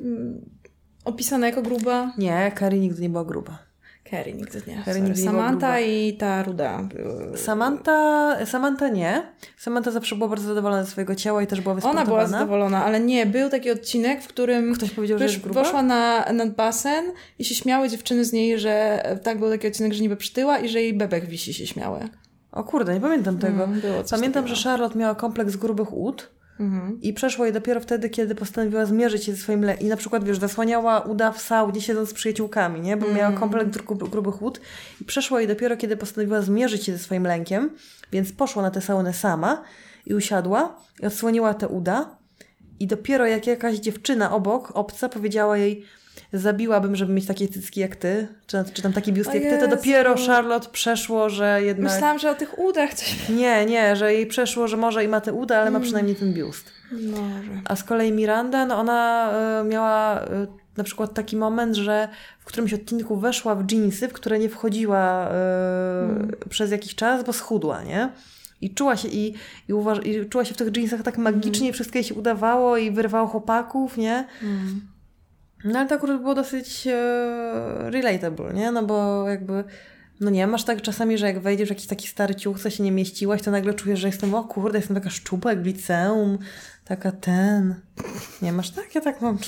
opisana 1.04 1.46
jako 1.46 1.62
gruba. 1.62 2.12
Nie, 2.18 2.52
Carrie 2.58 2.80
nigdy 2.80 3.02
nie 3.02 3.08
była 3.10 3.24
gruba. 3.24 3.58
Carrie 4.12 4.34
nigdy 4.34 4.62
nie. 4.66 4.82
Sorry. 4.84 5.00
nigdy 5.00 5.22
Samantha 5.22 5.80
i 5.80 6.16
ta 6.16 6.42
ruda. 6.42 6.82
były- 6.82 7.38
Samantha, 7.38 8.36
Samantha 8.46 8.88
nie. 8.88 9.22
Samantha 9.58 9.90
zawsze 9.90 10.16
była 10.16 10.28
bardzo 10.28 10.46
zadowolona 10.48 10.84
ze 10.84 10.90
swojego 10.90 11.14
ciała 11.14 11.42
i 11.42 11.46
też 11.46 11.60
była 11.60 11.72
Ona 11.72 11.76
wysportowana. 11.80 12.06
była 12.16 12.26
zadowolona, 12.26 12.84
ale 12.84 13.00
nie, 13.00 13.26
był 13.26 13.48
taki 13.50 13.70
odcinek, 13.70 14.22
w 14.22 14.28
którym 14.28 14.74
Ktoś 14.74 14.90
powiedział, 14.90 15.18
że 15.18 15.24
jest 15.24 15.40
gruba? 15.40 15.62
poszła 15.62 15.82
na, 15.82 16.24
nad 16.32 16.50
basen 16.54 17.04
i 17.38 17.44
się 17.44 17.54
śmiały 17.54 17.88
dziewczyny 17.88 18.24
z 18.24 18.32
niej, 18.32 18.58
że 18.58 19.02
tak 19.22 19.38
był 19.38 19.50
taki 19.50 19.66
odcinek, 19.68 19.92
że 19.92 20.02
niby 20.02 20.16
przytyła 20.16 20.58
i 20.58 20.68
że 20.68 20.80
jej 20.82 20.94
bebek 20.94 21.26
wisi 21.26 21.54
się 21.54 21.66
śmiały. 21.66 21.98
O 22.52 22.64
kurde, 22.64 22.94
nie 22.94 23.00
pamiętam 23.00 23.38
tego. 23.38 23.64
Mm, 23.64 23.80
Pamiętam, 24.10 24.42
takiego. 24.42 24.56
że 24.56 24.68
Charlotte 24.70 24.98
miała 24.98 25.14
kompleks 25.14 25.56
grubych 25.56 25.92
ud 25.92 26.30
Mhm. 26.62 27.00
i 27.02 27.12
przeszło 27.12 27.44
jej 27.44 27.54
dopiero 27.54 27.80
wtedy, 27.80 28.10
kiedy 28.10 28.34
postanowiła 28.34 28.86
zmierzyć 28.86 29.24
się 29.24 29.32
ze 29.32 29.38
swoim 29.38 29.64
le... 29.64 29.74
I 29.74 29.84
na 29.84 29.96
przykład, 29.96 30.24
wiesz, 30.24 30.38
zasłaniała 30.38 31.00
uda 31.00 31.32
w 31.32 31.40
saunie 31.40 31.80
siedząc 31.80 32.08
z 32.08 32.12
przyjaciółkami, 32.12 32.80
nie? 32.80 32.96
Bo 32.96 33.12
miała 33.12 33.32
kompleks 33.32 33.78
grub, 33.78 34.10
grubych 34.10 34.42
ud 34.42 34.60
i 35.00 35.04
przeszło 35.04 35.38
jej 35.38 35.48
dopiero, 35.48 35.76
kiedy 35.76 35.96
postanowiła 35.96 36.42
zmierzyć 36.42 36.84
się 36.84 36.92
ze 36.92 36.98
swoim 36.98 37.26
lękiem, 37.26 37.70
więc 38.12 38.32
poszła 38.32 38.62
na 38.62 38.70
tę 38.70 38.80
saunę 38.80 39.12
sama 39.12 39.62
i 40.06 40.14
usiadła 40.14 40.76
i 41.02 41.06
odsłoniła 41.06 41.54
te 41.54 41.68
uda 41.68 42.16
i 42.80 42.86
dopiero 42.86 43.26
jak 43.26 43.46
jakaś 43.46 43.76
dziewczyna 43.76 44.32
obok, 44.32 44.70
obca, 44.74 45.08
powiedziała 45.08 45.58
jej 45.58 45.84
zabiłabym, 46.32 46.96
żeby 46.96 47.12
mieć 47.12 47.26
takie 47.26 47.48
cycki 47.48 47.80
jak 47.80 47.96
ty, 47.96 48.28
czy, 48.46 48.64
czy 48.72 48.82
tam 48.82 48.92
taki 48.92 49.12
biust 49.12 49.30
O 49.30 49.34
jak 49.34 49.42
ty, 49.42 49.58
to 49.58 49.68
dopiero 49.76 50.14
Charlotte 50.26 50.68
przeszło, 50.72 51.30
że 51.30 51.62
jednak... 51.62 51.92
Myślałam, 51.92 52.18
że 52.18 52.30
o 52.30 52.34
tych 52.34 52.58
udach 52.58 52.94
coś... 52.94 53.28
Nie, 53.28 53.66
nie, 53.66 53.96
że 53.96 54.14
jej 54.14 54.26
przeszło, 54.26 54.68
że 54.68 54.76
może 54.76 55.04
i 55.04 55.08
ma 55.08 55.20
te 55.20 55.32
uda, 55.32 55.58
ale 55.58 55.70
ma 55.70 55.80
przynajmniej 55.80 56.16
ten 56.16 56.32
biust. 56.34 56.70
Może. 56.92 57.50
A 57.64 57.76
z 57.76 57.84
kolei 57.84 58.12
Miranda, 58.12 58.66
no 58.66 58.78
ona 58.78 59.30
y, 59.60 59.64
miała 59.64 60.22
y, 60.22 60.26
na 60.76 60.84
przykład 60.84 61.14
taki 61.14 61.36
moment, 61.36 61.76
że 61.76 62.08
w 62.40 62.44
którymś 62.44 62.74
odcinku 62.74 63.16
weszła 63.16 63.54
w 63.54 63.70
jeansy, 63.72 64.08
w 64.08 64.12
które 64.12 64.38
nie 64.38 64.48
wchodziła 64.48 65.28
y, 66.44 66.48
przez 66.48 66.70
jakiś 66.70 66.94
czas, 66.94 67.24
bo 67.24 67.32
schudła, 67.32 67.82
nie? 67.82 68.08
I 68.60 68.74
czuła 68.74 68.96
się, 68.96 69.08
i, 69.08 69.34
i, 69.68 69.72
uważ- 69.72 70.06
i 70.06 70.28
czuła 70.28 70.44
się 70.44 70.54
w 70.54 70.56
tych 70.56 70.76
jeansach 70.76 71.02
tak 71.02 71.18
magicznie, 71.18 71.72
wszystko 71.72 71.98
jej 71.98 72.04
się 72.04 72.14
udawało 72.14 72.76
i 72.76 72.90
wyrwało 72.90 73.28
chłopaków, 73.28 73.96
nie? 73.96 74.24
Mm. 74.42 74.80
No 75.64 75.78
ale 75.78 75.88
to 75.88 75.94
akurat 75.94 76.20
było 76.20 76.34
dosyć 76.34 76.86
e, 76.86 76.92
relatable, 77.90 78.54
nie? 78.54 78.72
No 78.72 78.82
bo 78.82 79.28
jakby, 79.28 79.64
no 80.20 80.30
nie, 80.30 80.46
masz 80.46 80.64
tak 80.64 80.82
czasami, 80.82 81.18
że 81.18 81.26
jak 81.26 81.40
wejdziesz 81.40 81.68
w 81.68 81.70
jakiś 81.70 81.86
taki 81.86 82.08
stary 82.08 82.34
ciuch, 82.34 82.60
co 82.60 82.70
się 82.70 82.82
nie 82.82 82.92
mieściłaś, 82.92 83.42
to 83.42 83.50
nagle 83.50 83.74
czujesz, 83.74 84.00
że 84.00 84.06
jestem, 84.06 84.34
o 84.34 84.44
kurde, 84.44 84.78
jestem 84.78 84.96
taka 84.96 85.10
szczupła 85.10 85.50
jak 85.50 85.62
w 85.62 85.66
liceum, 85.66 86.38
taka 86.84 87.12
ten. 87.12 87.74
Nie 88.42 88.52
masz 88.52 88.70
tak? 88.70 88.94
Ja 88.94 89.00
tak 89.00 89.20
mam. 89.20 89.38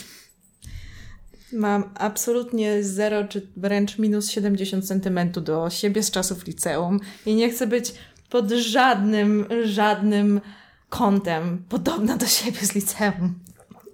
Mam 1.52 1.90
absolutnie 1.94 2.82
zero, 2.82 3.24
czy 3.28 3.46
wręcz 3.56 3.98
minus 3.98 4.30
70 4.30 4.88
sentymentu 4.88 5.40
do 5.40 5.70
siebie 5.70 6.02
z 6.02 6.10
czasów 6.10 6.46
liceum 6.46 7.00
i 7.26 7.34
nie 7.34 7.50
chcę 7.50 7.66
być 7.66 7.94
pod 8.30 8.50
żadnym, 8.50 9.46
żadnym 9.64 10.40
kątem 10.88 11.64
podobna 11.68 12.16
do 12.16 12.26
siebie 12.26 12.58
z 12.66 12.74
liceum. 12.74 13.34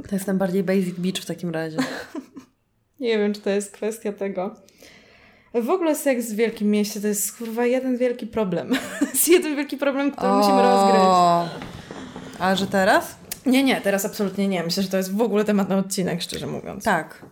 To 0.08 0.14
jestem 0.16 0.38
bardziej 0.38 0.62
basic 0.62 0.94
beach 0.98 1.16
w 1.18 1.26
takim 1.26 1.50
razie. 1.50 1.76
Nie 3.00 3.18
wiem, 3.18 3.34
czy 3.34 3.40
to 3.40 3.50
jest 3.50 3.72
kwestia 3.72 4.12
tego. 4.12 4.54
W 5.54 5.70
ogóle 5.70 5.94
seks 5.96 6.26
w 6.32 6.34
wielkim 6.34 6.70
mieście 6.70 7.00
to 7.00 7.06
jest 7.06 7.38
kurwa 7.38 7.66
jeden 7.66 7.96
wielki 7.96 8.26
problem. 8.26 8.70
To 9.00 9.04
jest 9.06 9.28
jeden 9.28 9.56
wielki 9.56 9.76
problem, 9.76 10.10
który 10.12 10.32
musimy 10.32 10.62
rozgryźć. 10.62 11.64
A 12.38 12.56
że 12.56 12.66
teraz? 12.66 13.16
Nie, 13.46 13.62
nie, 13.62 13.80
teraz 13.80 14.04
absolutnie 14.04 14.48
nie. 14.48 14.62
Myślę, 14.62 14.82
że 14.82 14.88
to 14.88 14.96
jest 14.96 15.16
w 15.16 15.20
ogóle 15.20 15.44
temat 15.44 15.68
na 15.68 15.76
odcinek, 15.76 16.22
szczerze 16.22 16.46
mówiąc. 16.46 16.84
Tak. 16.84 17.26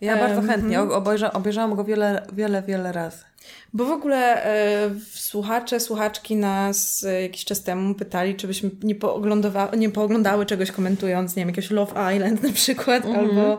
Ja 0.00 0.12
Em, 0.14 0.20
bardzo 0.20 0.48
chętnie. 0.52 0.80
Obejrza, 0.80 1.32
obejrzałam 1.32 1.74
go 1.74 1.84
wiele, 1.84 2.26
wiele, 2.32 2.62
wiele 2.62 2.92
razy. 2.92 3.24
Bo 3.72 3.84
w 3.84 3.90
ogóle 3.90 4.44
e, 4.44 4.90
słuchacze, 5.14 5.80
słuchaczki 5.80 6.36
nas 6.36 7.04
e, 7.04 7.22
jakiś 7.22 7.44
czas 7.44 7.62
temu 7.62 7.94
pytali, 7.94 8.34
czy 8.34 8.46
byśmy 8.46 8.70
nie, 8.82 8.94
pooglądowa- 8.94 9.78
nie 9.78 9.90
pooglądały 9.90 10.46
czegoś 10.46 10.70
komentując, 10.70 11.36
nie 11.36 11.40
wiem, 11.40 11.48
jakiegoś 11.48 11.70
Love 11.70 12.14
Island 12.16 12.42
na 12.48 12.52
przykład, 12.52 13.06
albo, 13.16 13.58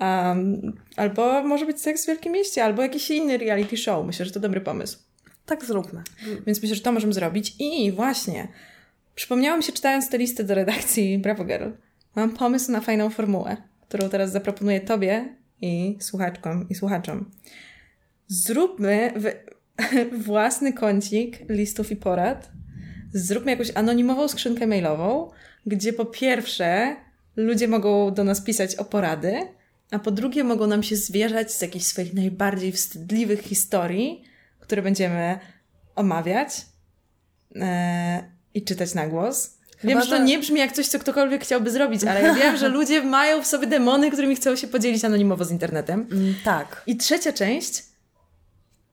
um, 0.00 0.72
albo 0.96 1.42
może 1.42 1.66
być 1.66 1.80
Seks 1.80 2.04
w 2.04 2.06
Wielkim 2.08 2.32
Mieście, 2.32 2.64
albo 2.64 2.82
jakiś 2.82 3.10
inny 3.10 3.38
reality 3.38 3.76
show. 3.76 4.06
Myślę, 4.06 4.24
że 4.26 4.32
to 4.32 4.40
dobry 4.40 4.60
pomysł. 4.60 4.98
Tak 5.46 5.64
zróbmy. 5.64 6.02
Więc 6.46 6.62
myślę, 6.62 6.76
że 6.76 6.82
to 6.82 6.92
możemy 6.92 7.12
zrobić. 7.12 7.54
I 7.58 7.92
właśnie, 7.92 8.48
przypomniało 9.14 9.56
mi 9.56 9.62
się 9.62 9.72
czytając 9.72 10.08
tę 10.10 10.18
listę 10.18 10.44
do 10.44 10.54
redakcji 10.54 11.18
Bravo 11.24 11.44
Girl, 11.44 11.68
mam 12.14 12.30
pomysł 12.30 12.72
na 12.72 12.80
fajną 12.80 13.10
formułę, 13.10 13.56
którą 13.88 14.08
teraz 14.08 14.32
zaproponuję 14.32 14.80
Tobie 14.80 15.36
i 15.60 15.96
słuchaczkom 16.00 16.68
i 16.68 16.74
słuchaczom. 16.74 17.30
Zróbmy 18.28 19.12
własny 20.26 20.72
kącik 20.72 21.38
listów 21.48 21.90
i 21.90 21.96
porad. 21.96 22.50
Zróbmy 23.12 23.50
jakąś 23.50 23.70
anonimową 23.74 24.28
skrzynkę 24.28 24.66
mailową, 24.66 25.30
gdzie 25.66 25.92
po 25.92 26.06
pierwsze 26.06 26.96
ludzie 27.36 27.68
mogą 27.68 28.14
do 28.14 28.24
nas 28.24 28.40
pisać 28.40 28.74
o 28.74 28.84
porady, 28.84 29.48
a 29.90 29.98
po 29.98 30.10
drugie 30.10 30.44
mogą 30.44 30.66
nam 30.66 30.82
się 30.82 30.96
zwierzać 30.96 31.52
z 31.52 31.62
jakichś 31.62 31.84
swoich 31.84 32.14
najbardziej 32.14 32.72
wstydliwych 32.72 33.40
historii, 33.40 34.24
które 34.60 34.82
będziemy 34.82 35.38
omawiać 35.94 36.66
e, 37.56 38.24
i 38.54 38.64
czytać 38.64 38.94
na 38.94 39.06
głos. 39.06 39.58
wiem, 39.84 39.98
Chyba, 39.98 40.04
że 40.04 40.18
to 40.18 40.24
nie 40.24 40.38
brzmi 40.38 40.60
jak 40.60 40.72
coś, 40.72 40.86
co 40.86 40.98
ktokolwiek 40.98 41.42
chciałby 41.44 41.70
zrobić, 41.70 42.04
ale 42.04 42.22
ja 42.22 42.34
wiem, 42.34 42.56
że 42.56 42.68
ludzie 42.78 43.02
mają 43.02 43.42
w 43.42 43.46
sobie 43.46 43.66
demony, 43.66 44.10
którymi 44.10 44.36
chcą 44.36 44.56
się 44.56 44.66
podzielić 44.66 45.04
anonimowo 45.04 45.44
z 45.44 45.50
internetem. 45.50 46.06
Mm, 46.12 46.34
tak. 46.44 46.82
I 46.86 46.96
trzecia 46.96 47.32
część 47.32 47.87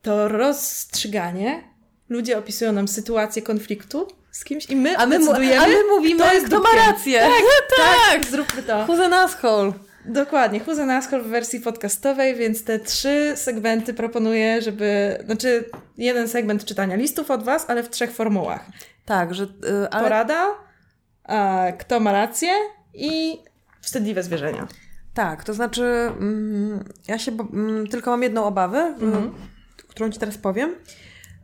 to 0.06 0.28
rozstrzyganie. 0.28 1.64
Ludzie 2.10 2.38
opisują 2.38 2.72
nam 2.72 2.88
sytuację 2.88 3.42
konfliktu 3.42 4.08
z 4.32 4.44
kimś 4.44 4.70
i 4.70 4.76
my 4.76 4.98
A 4.98 5.06
my, 5.06 5.20
decydujemy, 5.20 5.66
a 5.66 5.68
my 5.68 5.84
mówimy, 5.96 6.24
kto 6.24 6.34
jest 6.34 6.46
kto 6.46 6.60
ma 6.60 6.70
rację. 6.88 7.22
Tak, 7.78 8.26
zróbmy 8.26 8.64
to. 8.64 8.86
Who's 8.86 9.04
an 9.04 9.14
asshole? 9.14 9.74
Dokładnie, 10.06 10.60
Who's 10.60 10.82
an 10.82 10.90
Asshole 10.90 11.24
w 11.24 11.28
wersji 11.28 11.60
podcastowej, 11.60 12.36
więc 12.36 12.64
te 12.64 12.80
trzy 12.80 13.34
segmenty 13.36 13.94
proponuję, 13.94 14.62
żeby, 14.62 15.18
znaczy 15.26 15.70
jeden 15.98 16.28
segment 16.28 16.66
czytania 16.66 16.96
listów 16.96 17.32
od 17.32 17.44
Was, 17.44 17.66
ale 17.70 17.84
w 17.84 17.90
trzech 17.90 18.12
formułach. 18.12 18.66
Tak, 19.06 19.34
że... 19.34 19.44
y, 19.44 19.90
ale 19.92 20.04
Porada, 20.04 20.48
a, 21.24 21.66
kto 21.80 22.00
ma 22.00 22.12
rację 22.12 22.50
i 22.94 23.38
wstydliwe 23.82 24.24
zwierzenia. 24.24 24.68
Tak, 25.14 25.44
to 25.44 25.54
znaczy, 25.54 25.84
mm, 25.84 26.84
ja 27.08 27.20
się 27.20 27.32
mm, 27.32 27.88
tylko 27.88 28.12
mam 28.12 28.24
jedną 28.24 28.44
obawę, 28.46 28.96
Mhm. 29.02 29.32
Którą 29.96 30.10
ci 30.12 30.20
teraz 30.20 30.38
powiem. 30.38 30.76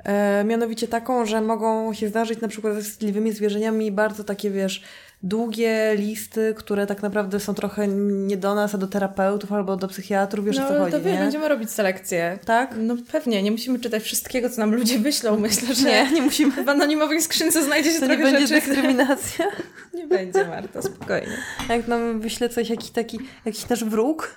E, 0.03 0.43
mianowicie 0.43 0.87
taką, 0.87 1.25
że 1.25 1.41
mogą 1.41 1.93
się 1.93 2.07
zdarzyć 2.09 2.41
na 2.41 2.47
przykład 2.47 2.73
ze 2.75 2.81
wstydliwymi 2.81 3.31
zwierzeniami 3.31 3.91
bardzo 3.91 4.23
takie, 4.23 4.49
wiesz, 4.51 4.81
długie 5.23 5.95
listy, 5.95 6.53
które 6.57 6.87
tak 6.87 7.01
naprawdę 7.01 7.39
są 7.39 7.53
trochę 7.53 7.87
nie 7.87 8.37
do 8.37 8.55
nas, 8.55 8.75
a 8.75 8.77
do 8.77 8.87
terapeutów 8.87 9.51
albo 9.51 9.75
do 9.77 9.87
psychiatrów, 9.87 10.45
wiesz 10.45 10.57
no 10.57 10.65
o 10.65 10.67
co 10.69 10.77
chodzi, 10.79 10.91
to 10.91 11.01
wiesz, 11.01 11.13
nie? 11.13 11.19
będziemy 11.19 11.47
robić 11.47 11.71
selekcję. 11.71 12.39
Tak? 12.45 12.75
No 12.77 12.95
pewnie, 13.11 13.43
nie 13.43 13.51
musimy 13.51 13.79
czytać 13.79 14.03
wszystkiego, 14.03 14.49
co 14.49 14.61
nam 14.61 14.75
ludzie 14.75 14.99
wyślą. 14.99 15.39
Myślę, 15.39 15.75
że 15.75 15.87
Nie, 15.87 16.11
nie 16.11 16.21
musimy. 16.21 16.63
w 16.63 16.69
anonimowej 16.69 17.21
skrzynce 17.21 17.63
znajdzie 17.63 17.91
się 17.91 17.99
To 17.99 18.05
nie 18.05 18.17
trochę 18.17 18.31
będzie 18.31 18.47
rzeczy. 18.55 18.67
dyskryminacja. 18.67 19.45
Nie 19.93 20.07
będzie, 20.07 20.45
Marta, 20.45 20.81
spokojnie. 20.81 21.37
Jak 21.69 21.87
nam 21.87 22.19
wyśle 22.19 22.49
coś, 22.49 22.69
jakiś 22.69 22.89
taki, 22.89 23.19
jakiś 23.45 23.69
nasz 23.69 23.83
wróg, 23.83 24.35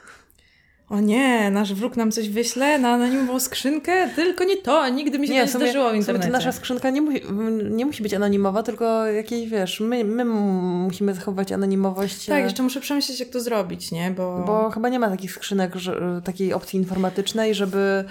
O 0.95 1.01
nie, 1.01 1.51
nasz 1.51 1.75
wróg 1.75 1.97
nam 1.97 2.11
coś 2.11 2.29
wyśle 2.29 2.79
na 2.79 2.89
anonimową 2.89 3.41
skrzynkę? 3.41 4.09
Tylko 4.17 4.45
nie 4.45 4.57
to, 4.57 4.89
nigdy 4.89 5.19
mi 5.19 5.27
się 5.29 5.33
to 5.33 5.39
nie 5.41 5.47
sumie- 5.49 5.65
zdarzyło 5.65 5.91
w 5.91 5.95
internecie. 5.95 6.31
nasza 6.31 6.53
skrzynka 6.53 6.91
nie 6.91 7.03
musi, 7.03 7.21
nie 7.71 7.87
musi 7.87 8.03
być 8.03 8.15
anonimowa, 8.15 8.63
tylko 8.63 9.07
jakieś, 9.07 9.49
wiesz, 9.51 9.81
my, 9.81 10.05
my 10.05 10.25
musimy 10.25 11.15
zachować 11.15 11.53
anonimowość. 11.53 12.27
Tak, 12.27 12.39
e, 12.39 12.45
jeszcze 12.45 12.63
muszę 12.63 12.81
przemyśleć, 12.81 13.21
jak 13.21 13.29
to 13.29 13.41
zrobić, 13.41 13.93
nie? 13.93 14.11
Bo, 14.11 14.45
Bo 14.47 14.71
chyba 14.71 14.89
nie 14.89 14.99
ma 14.99 15.11
takich 15.11 15.33
skrzynek, 15.33 15.75
że, 15.77 16.21
takiej 16.25 16.53
opcji 16.53 16.79
informatycznej, 16.79 17.55
żeby, 17.55 18.05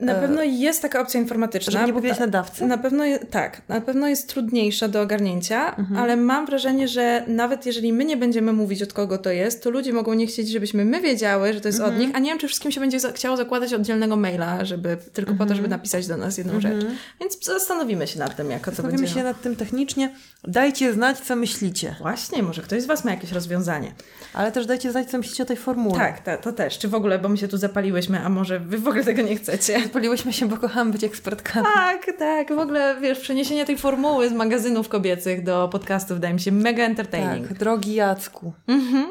na 0.00 0.14
pewno 0.14 0.42
jest 0.42 0.82
taka 0.82 1.00
opcja 1.00 1.20
informatyczna. 1.20 1.72
żeby 1.72 1.86
nie 1.86 1.92
powiedzieć 1.92 2.18
nadawcy. 2.18 2.66
Na 2.66 2.78
pewno, 2.78 3.04
je, 3.04 3.18
tak, 3.18 3.62
na 3.68 3.80
pewno 3.80 4.08
jest 4.08 4.28
trudniejsza 4.28 4.88
do 4.88 5.02
ogarnięcia, 5.02 5.76
Mhm. 5.76 5.96
ale 6.00 6.16
mam 6.16 6.46
wrażenie, 6.46 6.88
że 6.88 7.24
nawet 7.26 7.66
jeżeli 7.66 7.92
my 7.92 8.04
nie 8.04 8.16
będziemy 8.16 8.52
mówić 8.52 8.82
od 8.82 8.92
kogo 8.92 9.18
to 9.18 9.30
jest, 9.30 9.62
to 9.62 9.70
ludzie 9.70 9.92
mogą 9.92 10.12
nie 10.14 10.26
chcieć, 10.26 10.48
żebyśmy 10.48 10.84
my 10.84 11.00
wiedziały, 11.00 11.52
że 11.52 11.60
to 11.60 11.68
jest 11.68 11.78
Mhm. 11.80 11.96
od 11.96 12.06
nich, 12.06 12.16
a 12.16 12.18
nie 12.18 12.30
wiem, 12.30 12.38
czy 12.38 12.46
wszystkim 12.46 12.72
się 12.72 12.80
będzie 12.80 12.98
chciało 13.14 13.36
zakładać 13.36 13.74
oddzielnego 13.74 14.16
maila, 14.16 14.64
żeby 14.64 14.96
tylko 15.12 15.34
po 15.34 15.46
to, 15.46 15.54
żeby 15.54 15.68
napisać 15.68 16.06
do 16.06 16.16
nas 16.16 16.38
jedną 16.38 16.60
rzecz. 16.60 16.84
Więc 17.20 17.44
zastanowimy 17.44 18.06
się 18.06 18.18
nad 18.18 18.36
tym, 18.36 18.50
jak 18.50 18.60
to 18.64 18.70
Zastanowimy 18.70 18.98
będzie. 19.02 19.14
się 19.14 19.22
nad 19.24 19.42
tym 19.42 19.56
technicznie. 19.56 20.14
Dajcie 20.44 20.92
znać, 20.92 21.18
co 21.18 21.36
myślicie. 21.36 21.94
Właśnie, 22.00 22.42
może 22.42 22.62
ktoś 22.62 22.82
z 22.82 22.86
Was 22.86 23.04
ma 23.04 23.10
jakieś 23.10 23.32
rozwiązanie. 23.32 23.92
Ale 24.34 24.52
też 24.52 24.66
dajcie 24.66 24.90
znać, 24.90 25.10
co 25.10 25.18
myślicie 25.18 25.42
o 25.42 25.46
tej 25.46 25.56
formule. 25.56 25.94
Tak, 25.98 26.20
ta, 26.20 26.36
to 26.36 26.52
też. 26.52 26.78
Czy 26.78 26.88
w 26.88 26.94
ogóle, 26.94 27.18
bo 27.18 27.28
my 27.28 27.36
się 27.36 27.48
tu 27.48 27.56
zapaliłyśmy, 27.58 28.20
a 28.20 28.28
może 28.28 28.60
Wy 28.60 28.78
w 28.78 28.88
ogóle 28.88 29.04
tego 29.04 29.22
nie 29.22 29.36
chcecie? 29.36 29.87
Poliłyśmy 29.92 30.32
się, 30.32 30.48
bo 30.48 30.56
kochamy 30.56 30.92
być 30.92 31.04
ekspertkami. 31.04 31.66
Tak, 31.74 32.06
tak. 32.18 32.54
W 32.54 32.58
ogóle, 32.58 32.96
wiesz, 33.00 33.20
przeniesienie 33.20 33.64
tej 33.66 33.78
formuły 33.78 34.28
z 34.28 34.32
magazynów 34.32 34.88
kobiecych 34.88 35.42
do 35.44 35.68
podcastów 35.72 36.16
wydaje 36.16 36.34
mi 36.34 36.40
się 36.40 36.52
mega 36.52 36.84
entertaining. 36.84 37.48
Tak, 37.48 37.58
drogi 37.58 37.94
Jacku, 37.94 38.52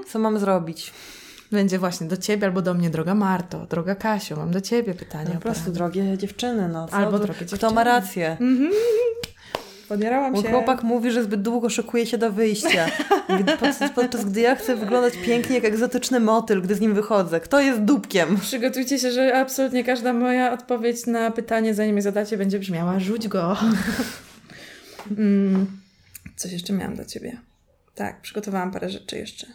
co 0.07 0.19
mam 0.19 0.39
zrobić? 0.39 0.93
Będzie 1.51 1.79
właśnie 1.79 2.07
do 2.07 2.17
ciebie 2.17 2.47
albo 2.47 2.61
do 2.61 2.73
mnie, 2.73 2.89
droga 2.89 3.15
Marto, 3.15 3.65
droga 3.65 3.95
Kasiu, 3.95 4.35
mam 4.37 4.51
do 4.51 4.61
ciebie 4.61 4.93
pytanie. 4.93 5.29
Po 5.31 5.37
o 5.37 5.41
prostu 5.41 5.71
drogie 5.71 6.17
dziewczyny, 6.17 6.69
no. 6.69 6.87
Co 6.87 6.93
Albo 6.93 7.19
drogie 7.19 7.33
Kto 7.33 7.45
dziewczyny. 7.45 7.73
ma 7.73 7.83
rację? 7.83 8.37
Podjarałam 9.89 10.33
Mój 10.33 10.43
się. 10.43 10.49
chłopak 10.49 10.83
mówi, 10.83 11.11
że 11.11 11.23
zbyt 11.23 11.41
długo 11.41 11.69
szykuje 11.69 12.05
się 12.05 12.17
do 12.17 12.31
wyjścia. 12.31 12.87
Podczas, 13.45 13.91
podczas 13.95 14.25
gdy 14.25 14.41
ja 14.41 14.55
chcę 14.55 14.75
wyglądać 14.75 15.13
pięknie 15.25 15.55
jak 15.55 15.65
egzotyczny 15.65 16.19
motyl, 16.19 16.61
gdy 16.61 16.75
z 16.75 16.79
nim 16.79 16.93
wychodzę. 16.93 17.39
Kto 17.39 17.59
jest 17.59 17.81
dupkiem? 17.81 18.37
Przygotujcie 18.37 18.99
się, 18.99 19.11
że 19.11 19.39
absolutnie 19.39 19.83
każda 19.83 20.13
moja 20.13 20.53
odpowiedź 20.53 21.05
na 21.05 21.31
pytanie, 21.31 21.73
zanim 21.73 21.95
je 21.95 22.01
zadacie, 22.01 22.37
będzie 22.37 22.59
brzmiała 22.59 22.99
rzuć 22.99 23.27
go. 23.27 23.57
mm, 25.17 25.67
coś 26.35 26.51
jeszcze 26.51 26.73
miałam 26.73 26.95
do 26.95 27.05
ciebie. 27.05 27.37
Tak, 27.95 28.21
przygotowałam 28.21 28.71
parę 28.71 28.89
rzeczy 28.89 29.17
jeszcze. 29.17 29.47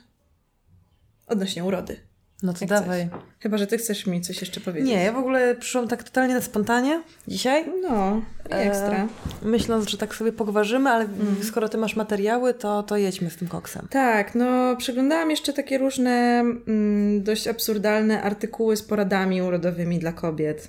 Odnośnie 1.26 1.64
urody. 1.64 2.11
No 2.42 2.52
to 2.52 2.58
Jak 2.60 2.68
dawaj. 2.70 3.08
Coś. 3.10 3.20
Chyba, 3.40 3.58
że 3.58 3.66
ty 3.66 3.78
chcesz 3.78 4.06
mi 4.06 4.20
coś 4.20 4.40
jeszcze 4.40 4.60
powiedzieć. 4.60 4.88
Nie, 4.90 5.04
ja 5.04 5.12
w 5.12 5.16
ogóle 5.16 5.54
przyszłam 5.56 5.88
tak 5.88 6.02
totalnie 6.02 6.34
na 6.34 6.40
spontanie 6.40 7.02
dzisiaj, 7.28 7.64
No, 7.82 8.22
ekstra. 8.50 8.96
E, 9.04 9.08
myśląc, 9.42 9.88
że 9.88 9.98
tak 9.98 10.14
sobie 10.14 10.32
pogwarzymy, 10.32 10.90
ale 10.90 11.04
Mhm. 11.04 11.42
skoro 11.44 11.68
ty 11.68 11.78
masz 11.78 11.96
materiały, 11.96 12.54
to, 12.54 12.82
to 12.82 12.96
jedźmy 12.96 13.30
z 13.30 13.36
tym 13.36 13.48
koksem. 13.48 13.86
Tak, 13.90 14.34
no 14.34 14.76
przeglądałam 14.76 15.30
jeszcze 15.30 15.52
takie 15.52 15.78
różne 15.78 16.40
mm, 16.40 17.22
dość 17.22 17.48
absurdalne 17.48 18.22
artykuły 18.22 18.76
z 18.76 18.82
poradami 18.82 19.42
urodowymi 19.42 19.98
dla 19.98 20.12
kobiet. 20.12 20.68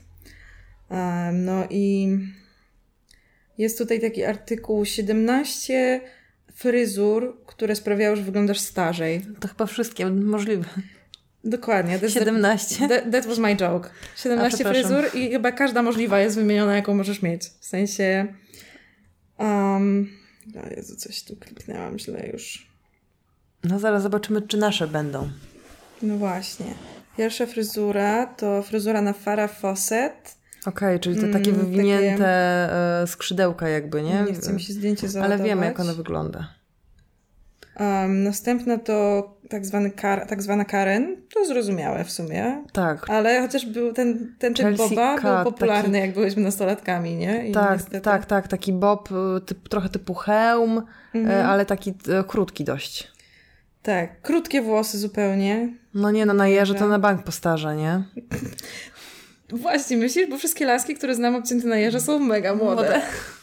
Em, 0.89 1.45
no 1.45 1.63
i 1.69 2.17
jest 3.57 3.78
tutaj 3.78 4.01
taki 4.01 4.24
artykuł 4.24 4.86
17 4.86 6.01
fryzur, 6.55 7.38
które 7.45 7.76
sprawiają, 7.76 8.15
że 8.15 8.21
wyglądasz 8.21 8.59
starzej. 8.59 9.21
To 9.39 9.47
chyba 9.47 9.65
wszystkie 9.65 10.05
możliwe. 10.09 10.65
Dokładnie. 11.43 11.99
That's 11.99 12.09
17. 12.13 12.87
The, 12.87 13.01
that, 13.01 13.11
that 13.11 13.25
was 13.25 13.37
my 13.39 13.55
joke. 13.55 13.89
17 14.15 14.55
przepraszam. 14.57 14.83
fryzur 14.83 15.15
i 15.21 15.29
chyba 15.31 15.51
każda 15.51 15.81
możliwa 15.81 16.19
jest 16.19 16.35
wymieniona, 16.35 16.75
jaką 16.75 16.93
możesz 16.95 17.21
mieć. 17.21 17.43
W 17.59 17.65
sensie... 17.65 18.33
Um, 19.37 20.09
o 20.63 20.69
Jezu, 20.75 20.95
coś 20.95 21.23
tu 21.23 21.35
kliknęłam 21.35 21.99
źle 21.99 22.27
już. 22.33 22.67
No 23.63 23.79
zaraz 23.79 24.03
zobaczymy, 24.03 24.41
czy 24.41 24.57
nasze 24.57 24.87
będą. 24.87 25.29
No 26.01 26.17
właśnie. 26.17 26.65
Pierwsza 27.17 27.45
fryzura 27.45 28.25
to 28.25 28.61
fryzura 28.63 29.01
na 29.01 29.13
Farah 29.13 29.59
Fawcett. 29.59 30.35
Okej, 30.65 30.99
czyli 30.99 31.15
te 31.15 31.21
Mm, 31.21 31.33
takie 31.33 31.51
takie- 31.51 31.63
wywinięte 31.65 32.27
e, 33.01 33.07
skrzydełka 33.07 33.69
jakby, 33.69 34.01
nie? 34.03 34.23
Nie 34.27 34.33
chcę 34.33 34.53
mi 34.53 34.61
się 34.61 34.73
zdjęcie 34.73 35.01
Ale 35.03 35.11
załadować. 35.11 35.41
wiemy, 35.47 35.65
jak 35.65 35.79
ono 35.79 35.95
wygląda. 35.95 36.53
Um, 37.79 38.23
następna 38.23 38.77
to 38.77 39.32
tak, 39.49 39.65
zwany 39.65 39.91
kar, 39.91 40.27
tak 40.27 40.41
zwana 40.41 40.65
Karen. 40.65 41.15
To 41.33 41.45
zrozumiałe 41.45 42.03
w 42.03 42.11
sumie. 42.11 42.63
Tak, 42.73 43.09
Ale 43.09 43.41
chociaż 43.41 43.65
był 43.65 43.93
ten, 43.93 44.35
ten 44.39 44.53
typ 44.53 44.65
Chelsea 44.65 44.89
Boba 44.89 45.21
był 45.21 45.51
popularny, 45.51 45.91
taki- 45.91 46.01
jak 46.05 46.13
byłyśmy 46.13 46.41
nastolatkami, 46.41 47.15
nie? 47.15 47.47
I 47.47 47.51
tak, 47.51 47.79
niestety- 47.79 48.01
tak, 48.01 48.25
tak. 48.25 48.47
Taki 48.47 48.73
bob, 48.73 49.09
y, 49.11 49.41
typ, 49.45 49.69
trochę 49.69 49.89
typu 49.89 50.13
hełm, 50.13 50.81
Mhm. 51.15 51.39
e, 51.39 51.45
ale 51.45 51.65
taki 51.65 51.89
e, 52.19 52.23
krótki 52.23 52.63
dość. 52.63 53.11
Tak, 53.81 54.21
krótkie 54.21 54.61
włosy 54.61 54.97
zupełnie. 54.97 55.73
No 55.93 56.11
nie, 56.11 56.25
no 56.25 56.33
na 56.33 56.47
jeże 56.47 56.75
to 56.75 56.87
na 56.87 56.99
bank 56.99 57.23
postarza, 57.23 57.73
nie? 57.73 58.03
Właśnie, 59.49 59.97
myślisz? 59.97 60.29
Bo 60.29 60.37
wszystkie 60.37 60.65
laski, 60.65 60.95
które 60.95 61.15
znam 61.15 61.35
obcięte 61.35 61.67
na 61.67 61.77
jeże 61.77 61.99
są 61.99 62.19
mega 62.19 62.55
młode. 62.55 62.81
Młode. 62.81 63.01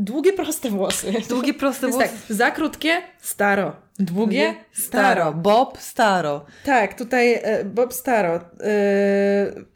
Długie, 0.00 0.32
proste 0.32 0.70
włosy. 0.70 1.12
Długie, 1.28 1.54
proste 1.54 1.86
Więc 1.86 1.96
włosy. 1.96 2.08
tak, 2.28 2.36
za 2.36 2.50
krótkie, 2.50 3.02
staro. 3.18 3.76
Długie, 3.98 4.54
Staro. 4.72 5.32
Bob, 5.32 5.78
staro. 5.80 6.44
Tak, 6.64 6.94
tutaj 6.94 7.32
e, 7.42 7.64
Bob 7.64 7.94
Staro. 7.94 8.34
E, 8.34 8.40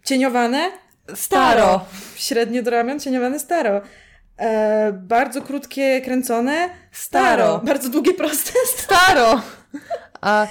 cieniowane? 0.05 0.71
Staro. 1.15 1.81
Średnie 2.17 2.63
do 2.63 2.71
ramion, 2.71 3.01
cieniowane 3.01 3.39
staro. 3.39 3.81
E, 4.39 4.93
bardzo 4.93 5.43
krótkie, 5.43 6.01
kręcone? 6.01 6.69
Staro. 6.93 7.59
Bardzo 7.65 7.89
długie, 7.89 8.15
proste? 8.15 8.53
Staro! 8.77 9.41
A 10.21 10.47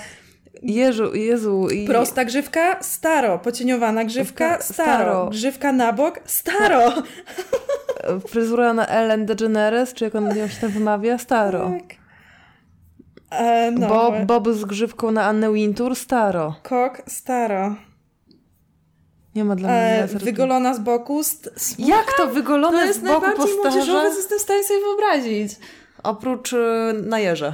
Jezu, 0.64 1.16
Jezu. 1.16 1.68
I... 1.70 1.88
Prosta 1.88 2.26
grzywka? 2.26 2.84
Staro. 2.84 3.39
Pocieniowana 3.39 4.03
grzywka? 4.05 4.55
Sta- 4.55 4.74
Staro. 4.74 4.93
staro. 4.93 5.30
Grzywka 5.30 5.72
na 5.72 5.93
bok? 5.93 6.20
Staro. 6.26 6.93
Fryzura 8.30 8.74
na 8.74 8.87
Ellen 8.87 9.25
DeGeneres, 9.25 9.93
czy 9.93 10.04
jak 10.05 10.16
on 10.16 10.37
ją 10.37 10.47
się 10.47 10.62
tam 10.62 10.70
wymawia? 10.70 11.17
Staro. 11.17 11.71
Tak. 11.79 11.97
E, 13.32 13.71
no, 13.71 13.87
Bob, 13.87 14.16
Bob 14.25 14.50
z 14.50 14.66
grzywką 14.66 15.12
na 15.12 15.24
Annę 15.24 15.54
Wintour? 15.54 15.96
Staro. 15.96 16.55
Kok? 16.63 17.01
Staro. 17.08 17.75
Nie 19.36 19.43
ma 19.43 19.55
dla 19.55 19.70
mnie 19.70 19.78
E, 19.79 20.08
wygolona 20.08 20.74
z 20.74 20.79
boku? 20.79 21.24
St-? 21.24 21.50
Jak 21.79 22.13
to 22.17 22.28
wygolone 22.28 22.78
To 22.78 22.86
jest 22.86 23.00
z 23.00 23.04
boku 23.04 23.21
najbardziej 23.21 23.55
młodzieżowe, 23.58 24.09
co 24.09 24.16
jestem 24.17 24.39
w 24.39 24.42
stanie 24.42 24.63
sobie 24.63 24.79
wyobrazić. 24.79 25.51
Oprócz 26.04 26.54
y, 26.54 26.58
na 27.05 27.20
jeże. 27.20 27.54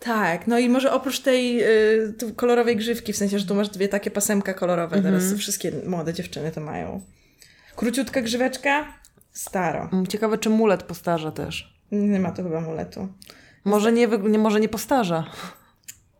Tak, 0.00 0.46
no 0.46 0.58
i 0.58 0.68
może 0.68 0.92
oprócz 0.92 1.20
tej 1.20 1.62
y, 1.64 2.14
kolorowej 2.36 2.76
grzywki, 2.76 3.12
w 3.12 3.16
sensie, 3.16 3.38
że 3.38 3.46
tu 3.46 3.54
masz 3.54 3.68
dwie 3.68 3.88
takie 3.88 4.10
pasemka 4.10 4.54
kolorowe, 4.54 4.96
Mhm. 4.96 5.14
teraz 5.14 5.32
wszystkie 5.38 5.72
młode 5.86 6.14
dziewczyny 6.14 6.50
to 6.52 6.60
mają. 6.60 7.00
Króciutka 7.76 8.22
grzyweczka? 8.22 8.84
Staro. 9.32 9.88
Mm, 9.92 10.06
Ciekawe, 10.06 10.38
czy 10.38 10.50
mulet 10.50 10.82
postarza 10.82 11.30
też. 11.30 11.78
Nie 11.92 12.20
ma 12.20 12.32
tu 12.32 12.42
chyba 12.42 12.60
muletu. 12.60 13.08
Może 13.64 13.92
nie, 13.92 14.08
może 14.38 14.60
nie 14.60 14.68
postarza. 14.68 15.24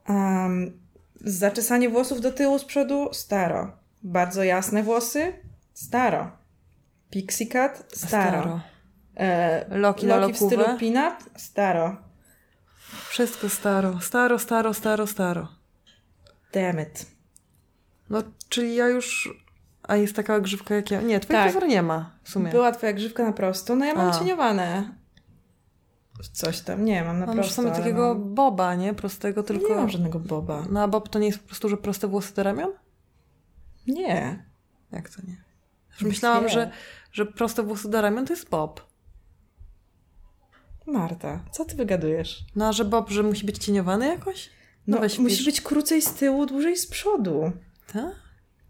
Um, 0.08 0.72
zaczesanie 1.20 1.88
włosów 1.88 2.20
do 2.20 2.32
tyłu 2.32 2.58
z 2.58 2.64
przodu? 2.64 3.08
Staro. 3.12 3.72
Bardzo 4.02 4.42
jasne 4.44 4.82
włosy? 4.82 5.32
Staro. 5.74 6.30
Pixie 7.10 7.46
cut? 7.46 7.84
Staro. 7.98 8.40
Staro. 8.40 8.60
E, 9.16 9.64
Loki 9.78 10.06
loki 10.06 10.32
w 10.32 10.36
stylu 10.36 10.64
pin-up? 10.78 11.16
Staro. 11.36 11.96
Wszystko 13.08 13.48
staro. 13.48 14.00
Staro, 14.00 14.38
staro, 14.38 14.74
staro, 14.74 15.06
staro. 15.06 15.48
Damn 16.52 16.80
it. 16.80 17.06
No, 18.10 18.22
czyli 18.48 18.74
ja 18.74 18.88
już... 18.88 19.34
A 19.82 19.96
jest 19.96 20.16
taka 20.16 20.40
grzywka 20.40 20.74
jak 20.74 20.90
ja? 20.90 21.00
Nie, 21.00 21.20
twojej 21.20 21.52
Tak. 21.52 21.68
nie 21.68 21.82
ma 21.82 22.10
w 22.22 22.30
sumie. 22.30 22.50
Była 22.50 22.72
twoja 22.72 22.92
grzywka 22.92 23.24
na 23.24 23.32
prosto, 23.32 23.76
no 23.76 23.84
ja 23.84 23.94
mam 23.94 24.08
A. 24.10 24.18
cieniowane. 24.18 24.94
Coś 26.32 26.60
tam, 26.60 26.84
nie, 26.84 27.04
mam 27.04 27.18
na 27.18 27.26
Mam 27.26 27.36
prosto. 27.36 27.62
ale 27.62 27.70
takiego 27.70 28.14
mam... 28.14 28.34
boba, 28.34 28.74
nie? 28.74 28.94
Prostego, 28.94 29.42
tylko... 29.42 29.68
Nie 29.68 29.74
mam 29.74 29.88
żadnego 29.90 30.20
boba. 30.20 30.64
No, 30.70 30.82
a 30.82 30.88
bob 30.88 31.08
to 31.08 31.18
nie 31.18 31.26
jest 31.26 31.38
po 31.40 31.46
prostu, 31.46 31.68
że 31.68 31.76
proste 31.76 32.08
włosy 32.08 32.34
do 32.34 32.42
ramion? 32.42 32.70
Nie. 33.86 34.44
Jak 34.92 35.08
to 35.10 35.22
nie? 35.26 35.44
Myślałam, 36.02 36.42
Nie. 36.42 36.48
że, 36.48 36.70
że 37.12 37.26
proste 37.26 37.62
włosy 37.62 37.90
do 37.90 38.00
ramion 38.02 38.26
to 38.26 38.32
jest 38.32 38.48
bob. 38.48 38.87
Marta, 40.92 41.44
co 41.52 41.64
ty 41.64 41.76
wygadujesz? 41.76 42.44
No, 42.56 42.68
a 42.68 42.72
że 42.72 42.84
bob, 42.84 43.10
że 43.10 43.22
musi 43.22 43.46
być 43.46 43.58
cieniowany 43.58 44.06
jakoś? 44.06 44.50
No, 44.86 44.98
weź 44.98 45.18
musi 45.18 45.44
być 45.44 45.60
krócej 45.60 46.02
z 46.02 46.12
tyłu, 46.14 46.46
dłużej 46.46 46.76
z 46.76 46.86
przodu. 46.86 47.52
Tak? 47.92 48.14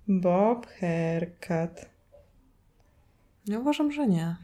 Bob 0.08 0.66
haircut. 0.66 1.86
Ja 3.46 3.58
uważam, 3.58 3.92
że 3.92 4.06
nie. 4.08 4.36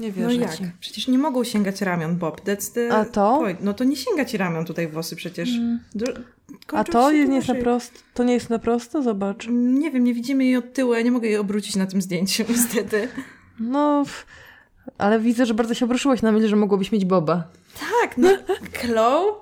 Nie 0.00 0.08
No 0.08 0.14
wierzę 0.14 0.34
jak? 0.40 0.56
ci. 0.56 0.64
Przecież 0.80 1.08
nie 1.08 1.18
mogą 1.18 1.44
sięgać 1.44 1.80
ramion, 1.82 2.16
Bob. 2.16 2.40
That's 2.40 2.72
the 2.74 2.92
A 2.94 3.04
to? 3.04 3.38
point. 3.38 3.60
No 3.62 3.74
to 3.74 3.84
nie 3.84 3.96
sięga 3.96 4.24
ci 4.24 4.36
ramion 4.36 4.64
tutaj 4.64 4.88
włosy 4.88 5.16
przecież. 5.16 5.48
Do... 5.94 6.06
A 6.72 6.84
to 6.84 7.12
nie 7.12 7.18
jest 7.36 7.48
na 7.48 7.54
prosto? 7.54 7.98
To 8.14 8.24
nie 8.24 8.34
jest 8.34 8.50
na 8.50 8.58
prosto? 8.58 9.02
Zobacz. 9.02 9.46
Nie 9.50 9.90
wiem, 9.90 10.04
nie 10.04 10.14
widzimy 10.14 10.44
jej 10.44 10.56
od 10.56 10.72
tyłu, 10.72 10.94
ja 10.94 11.02
nie 11.02 11.10
mogę 11.10 11.28
jej 11.28 11.36
obrócić 11.36 11.76
na 11.76 11.86
tym 11.86 12.02
zdjęciu, 12.02 12.44
niestety. 12.50 13.08
No, 13.60 14.04
ale 14.98 15.20
widzę, 15.20 15.46
że 15.46 15.54
bardzo 15.54 15.74
się 15.74 15.84
obruszyłaś 15.84 16.22
na 16.22 16.32
myśl, 16.32 16.48
że 16.48 16.56
mogłabyś 16.56 16.92
mieć 16.92 17.04
boba. 17.04 17.44
Tak, 18.02 18.18
no. 18.18 18.28
Chloe? 18.72 19.34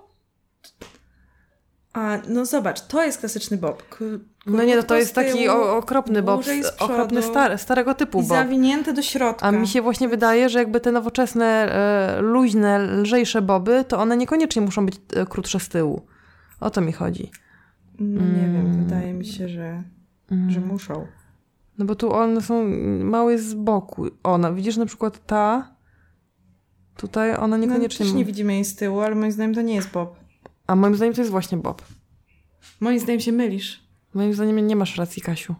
A, 1.93 2.19
no 2.29 2.47
zobacz, 2.47 2.81
to 2.81 3.05
jest 3.05 3.19
klasyczny 3.19 3.57
bob. 3.57 3.89
K- 3.89 4.05
No 4.47 4.65
nie, 4.65 4.77
no 4.77 4.83
to 4.83 4.97
jest 4.97 5.15
taki 5.15 5.49
o, 5.49 5.77
okropny 5.77 6.23
bob, 6.23 6.45
okropny 6.79 7.21
przodu 7.21 7.33
star, 7.35 7.59
starego 7.59 7.95
typu 7.95 8.19
I 8.19 8.23
bob. 8.23 8.29
zawinięte 8.39 8.93
do 8.93 9.03
środka. 9.03 9.47
A 9.47 9.51
mi 9.53 9.69
się 9.69 9.83
właśnie 9.83 10.09
wydaje, 10.09 10.49
że 10.49 10.59
jakby 10.59 10.81
te 10.81 10.93
nowoczesne, 10.93 11.45
e, 11.47 12.21
luźne, 12.23 12.79
lżejsze 12.79 13.43
boby, 13.43 13.85
to 13.89 13.99
one 13.99 14.17
niekoniecznie 14.17 14.63
muszą 14.63 14.87
być 14.87 14.95
e, 15.17 15.27
krótsze 15.27 15.61
z 15.61 15.69
tyłu. 15.69 16.07
O 16.61 16.71
to 16.71 16.81
mi 16.81 16.93
chodzi. 16.93 17.31
No, 17.99 18.21
nie 18.23 18.43
wiem, 18.43 18.57
Mm. 18.67 18.85
wydaje 18.85 19.13
mi 19.13 19.27
się, 19.27 19.49
że, 19.49 19.83
że 20.49 20.61
muszą. 20.61 21.07
No 21.79 21.85
bo 21.85 21.95
tu 21.95 22.13
one 22.13 22.43
są 22.43 22.69
małe 23.05 23.39
z 23.39 23.55
boku. 23.55 24.07
Ona, 24.23 24.53
widzisz 24.53 24.77
na 24.77 24.87
przykład 24.87 25.27
ta, 25.27 25.75
tutaj 26.97 27.37
ona 27.37 27.47
No, 27.47 27.57
niekoniecznie... 27.57 28.07
też 28.07 28.15
nie 28.15 28.25
widzimy 28.25 28.55
jej 28.55 28.65
z 28.65 28.77
tyłu, 28.77 29.01
ale 29.01 29.15
moim 29.15 29.33
zdaniem 29.33 29.55
to 29.55 29.63
nie 29.63 29.75
jest 29.75 29.91
bob. 29.91 30.17
A 30.67 30.77
moim 30.77 30.95
zdaniem 30.95 31.15
to 31.15 31.21
jest 31.21 31.31
właśnie 31.31 31.59
bob. 31.59 31.83
Moim 32.81 32.99
zdaniem 33.01 33.21
się 33.21 33.33
mylisz. 33.33 33.83
Moim 34.15 34.35
zdaniem 34.35 34.67
nie 34.67 34.77
masz 34.77 34.97
racji, 34.97 35.23
Kasiu. 35.23 35.55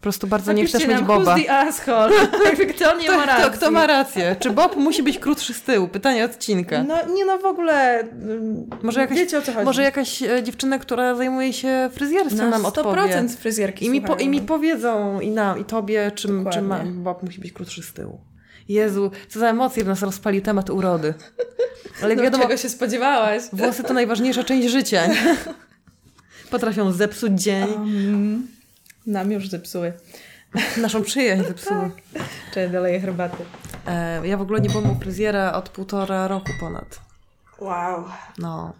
Po 0.00 0.02
prostu 0.02 0.26
bardzo 0.26 0.52
nie 0.52 0.62
Napiszcie 0.62 0.78
chcesz 0.78 0.90
mieć 0.90 1.00
boba. 1.02 1.36
Who's 1.36 1.44
the 1.44 1.52
asshole? 1.58 2.12
Jakby 2.46 2.66
kto 2.66 2.96
nie 2.98 3.08
ma 3.10 3.16
Kto, 3.22 3.26
racji. 3.26 3.44
kto, 3.44 3.56
kto 3.56 3.70
ma 3.70 3.86
rację? 3.86 4.36
Czy 4.38 4.50
bob 4.50 4.76
musi 4.76 5.02
być 5.02 5.18
krótszy 5.18 5.54
z 5.54 5.62
tyłu? 5.62 5.88
Pytanie 5.88 6.24
odcinka. 6.24 6.82
No 6.82 7.06
nie 7.14 7.24
no 7.24 7.38
w 7.38 7.44
ogóle. 7.44 8.00
ym, 8.00 8.70
Może 8.82 9.00
jakaś- 9.00 9.18
Wiecie 9.18 9.38
o 9.38 9.42
co 9.42 9.52
chodzi. 9.52 9.64
Może 9.64 9.82
jakaś 9.82 10.22
e, 10.22 10.42
dziewczyna, 10.42 10.78
która 10.78 11.14
zajmuje 11.14 11.52
się 11.52 11.90
fryzjerstwem 11.92 12.50
na 12.50 12.58
nam 12.58 12.62
100% 12.62 12.66
odpowie. 12.66 13.28
fryzjerki 13.28 13.86
I 13.86 13.90
mi, 13.90 14.02
po. 14.02 14.16
I 14.16 14.28
mi 14.28 14.40
powiedzą, 14.40 15.20
i 15.20 15.30
nam, 15.30 15.58
i 15.58 15.64
tobie, 15.64 16.10
czy, 16.14 16.28
czy 16.28 16.32
ma, 16.34 16.44
Dokładnie. 16.44 16.90
bob 16.92 17.22
musi 17.22 17.40
być 17.40 17.52
krótszy 17.52 17.82
z 17.82 17.92
tyłu. 17.92 18.20
Jezu, 18.68 19.10
co 19.28 19.40
za 19.40 19.48
emocje 19.48 19.84
w 19.84 19.86
nas 19.86 20.02
rozpalił 20.02 20.42
temat 20.42 20.70
urody. 20.70 21.14
Ale 22.02 22.16
no, 22.16 22.22
wiadomo, 22.22 22.44
czego 22.44 22.56
się 22.56 22.68
spodziewałaś? 22.68 23.42
włosy 23.52 23.82
to 23.84 23.94
najważniejsza 23.94 24.44
część 24.44 24.68
życia. 24.68 25.06
Nie? 25.06 25.36
Potrafią 26.50 26.92
zepsuć 26.92 27.32
dzień, 27.42 27.68
Um, 27.72 28.46
nam 29.06 29.32
już 29.32 29.48
zepsuły. 29.48 29.92
naszą 30.76 31.02
przyjaźń 31.02 31.44
zepsuły. 31.48 31.90
Czy 32.54 32.68
doleję 32.68 33.00
herbaty. 33.00 33.44
E, 33.86 34.26
ja 34.28 34.36
w 34.36 34.42
ogóle 34.42 34.60
nie 34.60 34.68
byłam 34.68 34.90
u 34.90 35.00
fryzjera 35.00 35.52
od 35.52 35.68
półtora 35.68 36.28
roku 36.28 36.50
ponad. 36.60 37.00
Wow. 37.58 38.04
No. 38.38 38.72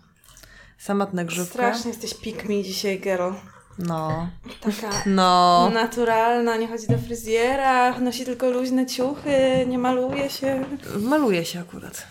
Samotna 0.79 1.25
grzywka. 1.25 1.53
Strasznie 1.53 1.91
jesteś 1.91 2.15
pick 2.15 2.45
me 2.49 2.63
dzisiaj, 2.63 3.01
girl. 3.01 3.31
No. 3.79 4.29
Taka 4.61 4.91
No. 5.07 5.71
naturalna, 5.75 6.57
nie 6.57 6.69
chodzi 6.69 6.87
do 6.87 6.99
fryzjera, 6.99 8.01
nosi 8.01 8.25
tylko 8.25 8.51
luźne 8.51 8.87
ciuchy, 8.87 9.67
nie 9.69 9.79
maluje 9.79 10.31
się. 10.31 10.65
Maluje 11.01 11.45
się 11.45 11.61
akurat. 11.61 12.07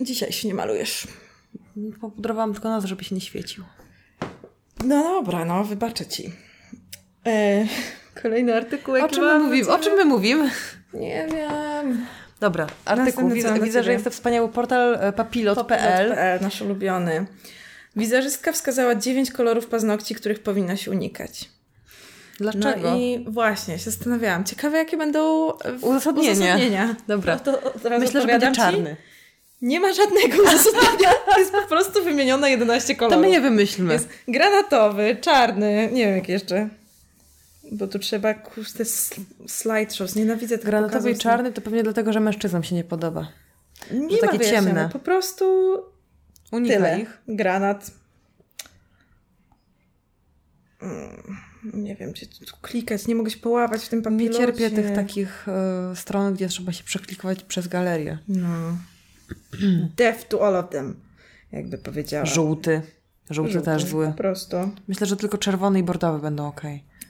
Dzisiaj 0.00 0.32
się 0.32 0.48
nie 0.48 0.54
malujesz. 0.54 1.08
Popudrowałam 2.00 2.52
tylko 2.52 2.68
nas, 2.68 2.84
żeby 2.84 3.04
się 3.04 3.14
nie 3.14 3.20
świecił. 3.20 3.64
No 4.84 5.02
dobra, 5.02 5.44
no, 5.44 5.64
wybaczę 5.64 6.06
ci. 6.06 6.32
E, 7.26 7.66
kolejny 8.22 8.54
artykuł, 8.56 8.94
O 9.04 9.08
czym, 9.08 9.24
my 9.24 9.26
mam 9.32 9.42
mówimy? 9.42 9.64
dla 9.64 9.74
o 9.74 9.78
czym 9.78 9.94
my 9.96 10.04
mówimy? 10.04 10.50
Nie 10.94 11.26
wiem. 11.34 12.06
Dobra, 12.40 12.66
artykuł. 12.84 13.28
Widzę, 13.30 13.60
widzę 13.60 13.82
że 13.82 13.92
jest 13.92 14.04
to 14.04 14.10
wspaniały 14.10 14.48
portal 14.48 14.94
e, 15.00 15.12
papilot.pl. 15.12 15.66
Papilot.pl, 15.66 16.40
nasz 16.40 16.62
ulubiony. 16.62 17.26
Wizerzystka 17.96 18.52
wskazała 18.52 18.94
dziewięć 18.94 19.30
kolorów 19.32 19.66
paznokci, 19.66 20.14
których 20.14 20.42
powinnaś 20.42 20.88
unikać. 20.88 21.48
Dlaczego? 22.38 22.90
No 22.90 22.96
i 22.96 23.24
właśnie, 23.28 23.78
się 23.78 23.90
zastanawiałam. 23.90 24.44
Ciekawe, 24.44 24.78
jakie 24.78 24.96
będą 24.96 25.52
w- 25.78 25.84
Uzasadnienie. 25.84 26.30
uzasadnienia. 26.32 26.96
Dobra. 27.08 27.38
To, 27.38 27.52
to 27.52 27.98
Myślę, 27.98 28.20
że 28.20 28.26
będzie 28.26 28.46
ci. 28.48 28.52
czarny. 28.56 28.96
Nie 29.62 29.80
ma 29.80 29.92
żadnego 29.92 30.42
uzasadnienia. 30.48 31.10
Jest 31.38 31.52
po 31.52 31.62
prostu 31.62 32.04
wymienione 32.04 32.50
11 32.50 32.94
To 32.94 32.98
kolorów. 33.00 33.22
my 33.22 33.30
je 33.30 33.40
wymyślmy. 33.40 33.92
Jest 33.92 34.08
granatowy, 34.28 35.16
czarny, 35.20 35.88
nie 35.92 36.06
wiem 36.06 36.16
jak 36.16 36.28
jeszcze. 36.28 36.68
Bo 37.72 37.86
tu 37.86 37.98
trzeba, 37.98 38.32
sl- 38.32 39.20
slideshows. 39.46 40.16
Nienawidzę 40.16 40.58
tego 40.58 40.70
Granatowy 40.70 41.10
i 41.10 41.16
czarny 41.18 41.52
to 41.52 41.60
pewnie 41.60 41.82
dlatego, 41.82 42.12
że 42.12 42.20
mężczyznom 42.20 42.62
się 42.62 42.74
nie 42.74 42.84
podoba. 42.84 43.28
Nie 43.90 44.18
takie 44.18 44.40
ciemne. 44.40 44.88
Po 44.92 44.98
prostu 44.98 45.44
Unikaj 46.52 46.76
tyle. 46.76 47.00
ich. 47.00 47.18
Granat. 47.28 47.90
Mm, 50.82 51.36
Nie 51.74 51.96
wiem, 51.96 52.12
gdzie 52.12 52.26
tu 52.26 52.56
klikać, 52.62 53.06
nie 53.06 53.14
mogę 53.14 53.30
się 53.30 53.38
połapać 53.38 53.82
w 53.84 53.88
tym 53.88 53.98
Nie 53.98 54.02
papilocie. 54.04 54.38
cierpię 54.38 54.70
tych 54.70 54.94
takich 54.94 55.46
e, 55.48 55.96
stron, 55.96 56.34
gdzie 56.34 56.48
trzeba 56.48 56.72
się 56.72 56.84
przeklikować 56.84 57.42
przez 57.44 57.68
galerię. 57.68 58.18
No. 58.28 58.78
Death 59.96 60.28
to 60.28 60.46
all 60.46 60.56
of 60.56 60.70
them, 60.70 61.00
jakby 61.52 61.78
powiedziała. 61.78 62.26
Żółty. 62.26 62.82
Żółty, 63.30 63.60
też 63.60 63.84
zły. 63.84 64.06
Po 64.06 64.12
prostu. 64.12 64.56
Myślę, 64.88 65.06
że 65.06 65.16
tylko 65.16 65.38
czerwony 65.38 65.78
i 65.78 65.82
bordowy 65.82 66.18
będą 66.22 66.46
ok. 66.48 66.60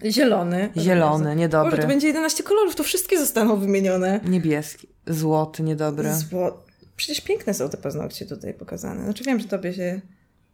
Zielony. 0.05 0.68
Zielony, 0.77 1.24
Boże, 1.24 1.36
niedobry. 1.36 1.82
to 1.82 1.89
będzie 1.89 2.06
11 2.06 2.43
kolorów, 2.43 2.74
to 2.74 2.82
wszystkie 2.85 3.18
zostaną 3.18 3.56
wymienione. 3.56 4.20
Niebieski. 4.24 4.89
Złoty, 5.06 5.62
niedobry. 5.62 6.14
Zło... 6.14 6.64
Przecież 6.97 7.20
piękne 7.20 7.55
są 7.55 7.68
te 7.68 7.77
paznokcie 7.77 8.27
tutaj 8.27 8.55
pokazane. 8.55 9.05
Znaczy 9.05 9.24
wiem, 9.24 9.40
że 9.40 9.48
tobie 9.48 9.73
się 9.73 10.01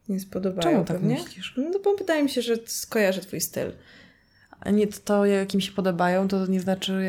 nie 0.09 0.21
spodobają 0.21 0.63
Czemu 0.63 0.85
tak 0.85 0.97
pewnie. 0.97 1.15
myślisz? 1.15 1.55
No 1.57 1.79
bo 1.85 1.97
wydaje 1.97 2.23
mi 2.23 2.31
się, 2.31 2.43
że 2.43 2.55
skojarzy 2.67 3.21
twój 3.21 3.41
styl. 3.41 3.73
A 4.61 4.71
nie 4.71 4.87
to, 4.87 5.27
jak 5.27 5.55
im 5.55 5.61
się 5.61 5.73
podobają, 5.73 6.29
to 6.29 6.47
nie 6.47 6.61
znaczy, 6.61 7.03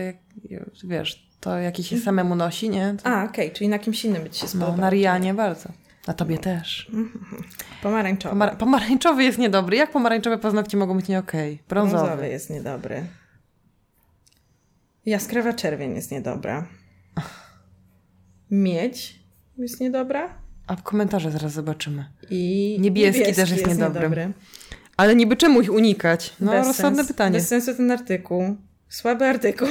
jak, 0.50 0.60
wiesz, 0.84 1.28
to 1.40 1.58
jakie 1.58 1.84
się 1.84 1.98
samemu 2.00 2.36
nosi, 2.36 2.70
nie? 2.70 2.96
To, 3.04 3.10
A, 3.10 3.24
okej, 3.26 3.52
czyli 3.52 3.70
na 3.70 3.80
kimś 3.80 4.06
innym 4.06 4.24
by 4.24 4.30
ci 4.30 4.40
się 4.40 4.46
no, 4.46 4.50
spodobał. 4.50 4.78
na 4.78 4.90
Rianie 4.90 5.34
bardzo. 5.34 5.70
Na 6.08 6.14
tobie 6.14 6.38
też. 6.38 6.92
Pomarańczowy. 7.84 8.36
Pomar- 8.36 8.58
pomarańczowy 8.58 9.24
jest 9.24 9.38
niedobry. 9.38 9.78
Jak 9.78 9.92
pomarańczowe 9.92 10.38
paznokcie 10.38 10.78
mogą 10.78 10.96
być 10.98 11.08
nie 11.08 11.20
okej? 11.20 11.60
Brązowy. 11.70 12.04
Brązowy 12.04 12.28
jest 12.30 12.50
niedobry. 12.50 13.06
Jaskrawa 15.06 15.54
czerwień 15.54 15.96
jest 15.96 16.12
niedobra. 16.12 16.68
Miedź 18.52 19.20
jest 19.58 19.80
niedobra. 19.80 20.30
A 20.68 20.76
komentarze 20.76 21.32
zaraz 21.32 21.52
zobaczymy. 21.54 22.06
I 22.30 22.78
Niebieski 22.80 23.34
też 23.34 23.52
jest 23.52 23.68
niedobry. 23.68 24.00
niedobry. 24.00 24.34
Ale 24.98 25.16
niby 25.16 25.38
czemu 25.38 25.62
ich 25.62 25.72
unikać? 25.74 26.34
No, 26.40 26.52
Bez 26.52 26.68
rozsądne 26.68 26.98
sens. 27.04 27.08
pytanie. 27.08 27.34
Bez 27.40 27.48
sensu 27.48 27.76
ten 27.76 27.92
artykuł. 27.92 28.56
Słaby 28.90 29.26
artykuł. 29.26 29.68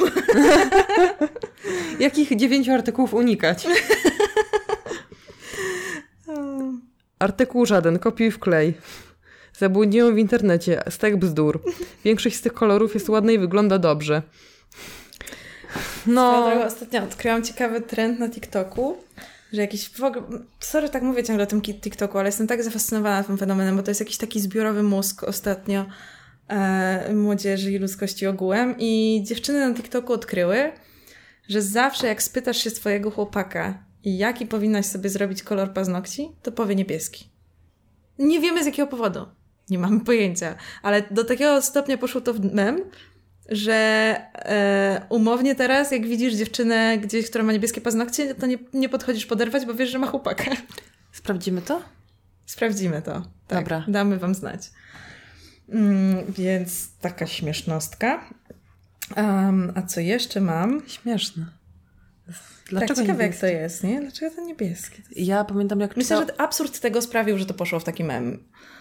Jakich 2.01 2.37
dziewięciu 2.37 2.73
artykułów 2.73 3.15
unikać? 3.15 3.67
Artykuł 7.23 7.67
żaden, 7.67 7.99
kopiuj 7.99 8.31
w 8.31 8.39
klej. 8.39 8.75
Zabłądziłem 9.59 10.15
w 10.15 10.19
internecie, 10.19 10.83
stek 10.91 11.17
bzdur. 11.17 11.63
Większość 12.05 12.37
z 12.37 12.41
tych 12.41 12.53
kolorów 12.53 12.95
jest 12.95 13.09
ładna 13.09 13.33
i 13.33 13.39
wygląda 13.39 13.79
dobrze. 13.79 14.23
No. 16.07 16.53
Ostatnio 16.67 17.03
odkryłam 17.03 17.43
ciekawy 17.43 17.81
trend 17.81 18.19
na 18.19 18.29
TikToku, 18.29 18.97
Że 19.53 19.61
jakiś 19.61 19.89
w 19.89 20.05
ogóle... 20.05 20.23
Sorry, 20.61 20.89
tak 20.89 21.03
mówię 21.03 21.25
ciągle 21.25 21.45
o 21.45 21.47
tym 21.47 21.63
TikToku, 21.63 22.19
ale 22.19 22.29
jestem 22.29 22.47
tak 22.47 22.65
zafascynowana 22.65 23.25
tym 23.25 23.39
fenomenem, 23.39 23.77
bo 23.77 23.83
to 23.83 23.91
jest 23.91 24.01
jakiś 24.01 24.17
taki 24.17 24.41
zbiorowy 24.41 24.83
mózg 24.83 25.25
ostatnio 25.25 25.87
e, 26.49 27.15
młodzieży 27.15 27.73
i 27.73 27.79
ludzkości 27.79 28.27
ogółem 28.27 28.75
i 28.79 29.23
dziewczyny 29.27 29.69
na 29.69 29.75
TikToku 29.75 30.13
odkryły, 30.13 30.73
że 31.49 31.63
zawsze 31.63 32.07
jak 32.07 32.23
spytasz 32.23 32.57
się 32.57 32.71
swojego 32.71 33.11
chłopaka, 33.11 33.92
jaki 34.05 34.47
powinnaś 34.47 34.87
sobie 34.87 35.11
zrobić 35.11 35.43
kolor 35.43 35.73
paznokci, 35.73 36.29
to 36.43 36.53
powie 36.53 36.75
niebieski. 36.75 37.29
Nie 38.19 38.41
wiemy 38.41 38.63
z 38.63 38.67
jakiego 38.67 38.89
powodu. 38.89 39.27
Nie 39.71 39.79
mamy 39.79 40.01
pojęcia. 40.01 40.55
Ale 40.83 41.03
do 41.11 41.25
takiego 41.25 41.63
stopnia 41.63 41.99
poszło 41.99 42.21
to 42.21 42.35
w 42.35 42.55
mem, 42.55 42.81
że 43.49 43.73
e, 44.35 45.07
umownie 45.09 45.55
teraz, 45.55 45.93
jak 45.93 46.07
widzisz 46.07 46.35
dziewczynę 46.35 46.99
gdzieś, 46.99 47.31
która 47.31 47.45
ma 47.45 47.53
niebieskie 47.53 47.81
paznokcie, 47.81 48.35
to 48.35 48.47
nie, 48.47 48.59
nie 48.75 48.89
podchodzisz 48.89 49.27
poderwać, 49.27 49.67
bo 49.67 49.75
wiesz, 49.75 49.91
że 49.91 49.99
ma 49.99 50.07
chłopaka. 50.07 50.51
Sprawdzimy 51.13 51.63
to? 51.63 51.83
Sprawdzimy 52.47 53.03
to. 53.03 53.23
Tak, 53.49 53.59
Dobra. 53.59 53.85
Damy 53.89 54.19
wam 54.19 54.35
znać. 54.35 54.71
Mm, 55.69 56.33
więc 56.33 56.99
taka 57.01 57.27
śmiesznostka. 57.27 58.25
Um, 59.17 59.73
a 59.75 59.83
co 59.83 60.01
jeszcze 60.01 60.41
mam? 60.41 60.83
Śmieszne. 60.87 61.47
Dlaczego 62.73 62.95
tak, 62.95 63.05
ciekawe 63.05 63.23
jak 63.23 63.37
to 63.37 63.47
jest, 63.47 63.85
nie? 63.85 64.01
Dlaczego 64.01 64.37
to 64.37 64.43
niebieskie? 64.43 65.03
Ja 65.17 65.45
pamiętam 65.45 65.81
jak 65.81 65.97
Myślę, 65.97 66.21
czyta... 66.21 66.33
że 66.33 66.41
absurd 66.41 66.81
tego 66.81 67.03
sprawił, 67.03 67.39
że 67.39 67.47
to 67.47 67.55
poszło 67.55 67.81
w 67.81 67.85
taki 67.85 68.05
mem. 68.05 68.39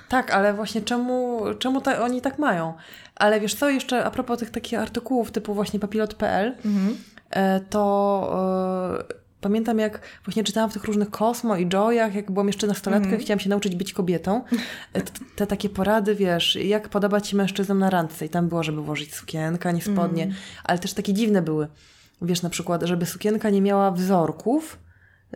Tak, 0.09 0.31
ale 0.31 0.53
właśnie 0.53 0.81
czemu, 0.81 1.41
czemu 1.59 1.81
ta, 1.81 2.01
oni 2.01 2.21
tak 2.21 2.39
mają? 2.39 2.73
Ale 3.15 3.39
wiesz 3.39 3.55
co, 3.55 3.69
jeszcze 3.69 4.03
a 4.03 4.11
propos 4.11 4.39
tych 4.39 4.49
takich 4.49 4.79
artykułów 4.79 5.31
typu 5.31 5.53
właśnie 5.53 5.79
papilot.pl, 5.79 6.55
mhm. 6.65 6.97
E, 7.29 7.59
to 7.59 9.03
e, 9.09 9.13
pamiętam 9.41 9.79
jak 9.79 10.01
właśnie 10.25 10.43
czytałam 10.43 10.69
w 10.69 10.73
tych 10.73 10.83
różnych 10.83 11.09
Kosmo 11.09 11.57
i 11.57 11.67
Joyach, 11.67 12.15
jak 12.15 12.31
byłam 12.31 12.47
jeszcze 12.47 12.67
nastolatką 12.67 13.07
mm. 13.07 13.19
chciałam 13.19 13.39
się 13.39 13.49
nauczyć 13.49 13.75
być 13.75 13.93
kobietą. 13.93 14.41
Te, 14.93 15.01
te, 15.35 15.47
takie 15.47 15.69
porady, 15.69 16.15
wiesz, 16.15 16.55
jak 16.55 16.89
podobać 16.89 17.27
się 17.27 17.37
mężczyznom 17.37 17.79
na 17.79 17.89
randce. 17.89 18.25
I 18.25 18.29
tam 18.29 18.49
było, 18.49 18.63
żeby 18.63 18.81
włożyć 18.81 19.15
sukienkę, 19.15 19.73
nie 19.73 19.81
spodnie. 19.81 20.23
Mm. 20.23 20.35
Ale 20.63 20.79
też 20.79 20.93
takie 20.93 21.13
dziwne 21.13 21.41
były. 21.41 21.67
Wiesz, 22.21 22.41
na 22.41 22.49
przykład, 22.49 22.83
żeby 22.83 23.05
sukienka 23.05 23.49
nie 23.49 23.61
miała 23.61 23.91
wzorków, 23.91 24.79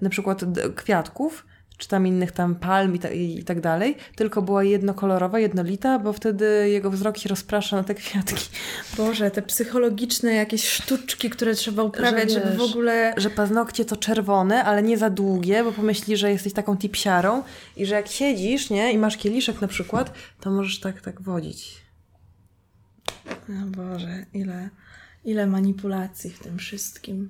na 0.01 0.09
przykład 0.09 0.41
kwiatków, 0.75 1.45
czy 1.77 1.87
tam 1.87 2.07
innych 2.07 2.31
tam 2.31 2.55
palm 2.55 2.95
i, 2.95 2.99
ta, 2.99 3.09
i, 3.09 3.43
tak 3.43 3.61
dalej, 3.61 3.97
tylko 4.15 4.41
była 4.41 4.63
jednokolorowa, 4.63 5.39
jednolita, 5.39 5.99
bo 5.99 6.13
wtedy 6.13 6.69
jego 6.69 6.91
wzrok 6.91 7.17
się 7.17 7.29
rozprasza 7.29 7.75
na 7.75 7.83
te 7.83 7.95
kwiatki. 7.95 8.49
Boże, 8.97 9.31
te 9.31 9.41
psychologiczne 9.41 10.33
jakieś 10.33 10.69
sztuczki, 10.69 11.29
które 11.29 11.53
trzeba 11.53 11.83
uprawiać, 11.83 12.31
że, 12.31 12.39
wiesz, 12.39 12.49
żeby 12.49 12.57
w 12.57 12.61
ogóle... 12.61 13.13
Że 13.17 13.29
paznokcie 13.29 13.85
to 13.85 13.97
czerwone, 13.97 14.63
ale 14.63 14.83
nie 14.83 14.97
za 14.97 15.09
długie, 15.09 15.63
bo 15.63 15.71
pomyśli, 15.71 16.17
że 16.17 16.31
jesteś 16.31 16.53
taką 16.53 16.77
tipsiarą 16.77 17.43
i 17.77 17.85
że 17.85 17.95
jak 17.95 18.07
siedzisz, 18.07 18.69
nie, 18.69 18.93
i 18.93 18.97
masz 18.97 19.17
kieliszek 19.17 19.61
na 19.61 19.67
przykład, 19.67 20.13
to 20.41 20.51
możesz 20.51 20.79
tak, 20.79 21.01
tak 21.01 21.21
wodzić. 21.21 21.85
O 23.49 23.65
Boże, 23.65 24.25
ile, 24.33 24.69
ile 25.26 25.47
manipulacji 25.47 26.30
w 26.30 26.39
tym 26.39 26.57
wszystkim. 26.57 27.30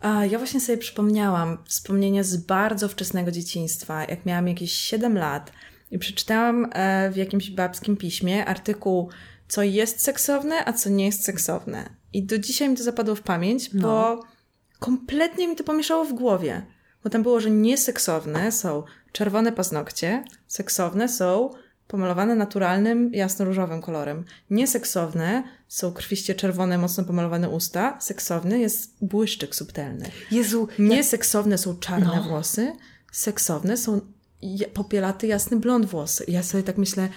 A 0.00 0.26
ja 0.26 0.38
właśnie 0.38 0.60
sobie 0.60 0.78
przypomniałam 0.78 1.58
wspomnienia 1.64 2.22
z 2.22 2.36
bardzo 2.36 2.88
wczesnego 2.88 3.30
dzieciństwa, 3.30 4.04
jak 4.04 4.26
miałam 4.26 4.48
jakieś 4.48 4.72
7 4.72 5.18
lat 5.18 5.52
i 5.90 5.98
przeczytałam 5.98 6.70
e, 6.72 7.10
w 7.10 7.16
jakimś 7.16 7.50
babskim 7.50 7.96
piśmie 7.96 8.46
artykuł, 8.46 9.10
co 9.48 9.62
jest 9.62 10.02
seksowne, 10.02 10.64
a 10.64 10.72
co 10.72 10.90
nie 10.90 11.06
jest 11.06 11.24
seksowne. 11.24 11.90
I 12.12 12.22
do 12.22 12.38
dzisiaj 12.38 12.68
mi 12.68 12.76
to 12.76 12.82
zapadło 12.82 13.14
w 13.14 13.22
pamięć, 13.22 13.72
no. 13.72 13.82
bo 13.82 14.22
kompletnie 14.78 15.48
mi 15.48 15.56
to 15.56 15.64
pomieszało 15.64 16.04
w 16.04 16.12
głowie. 16.12 16.66
Bo 17.04 17.10
tam 17.10 17.22
było, 17.22 17.40
że 17.40 17.50
nieseksowne 17.50 18.52
są 18.52 18.82
czerwone 19.12 19.52
paznokcie, 19.52 20.24
seksowne 20.46 21.08
są 21.08 21.50
pomalowane 21.90 22.34
naturalnym, 22.34 23.14
jasno-różowym 23.14 23.82
kolorem. 23.82 24.24
Nieseksowne 24.50 25.42
są 25.68 25.92
krwiście 25.92 26.34
czerwone, 26.34 26.78
mocno 26.78 27.04
pomalowane 27.04 27.48
usta. 27.48 28.00
Seksowny 28.00 28.58
jest 28.58 28.96
błyszczyk 29.02 29.54
subtelny. 29.54 30.10
Jezu. 30.30 30.68
Nieseksowne 30.78 31.58
są 31.58 31.76
czarne 31.76 32.16
no. 32.16 32.22
włosy. 32.22 32.72
Seksowne 33.12 33.76
są 33.76 34.00
popielaty, 34.74 35.26
jasny 35.26 35.56
blond 35.56 35.86
włosy. 35.86 36.24
I 36.24 36.32
ja 36.32 36.42
sobie 36.42 36.62
tak 36.62 36.78
myślę, 36.78 37.08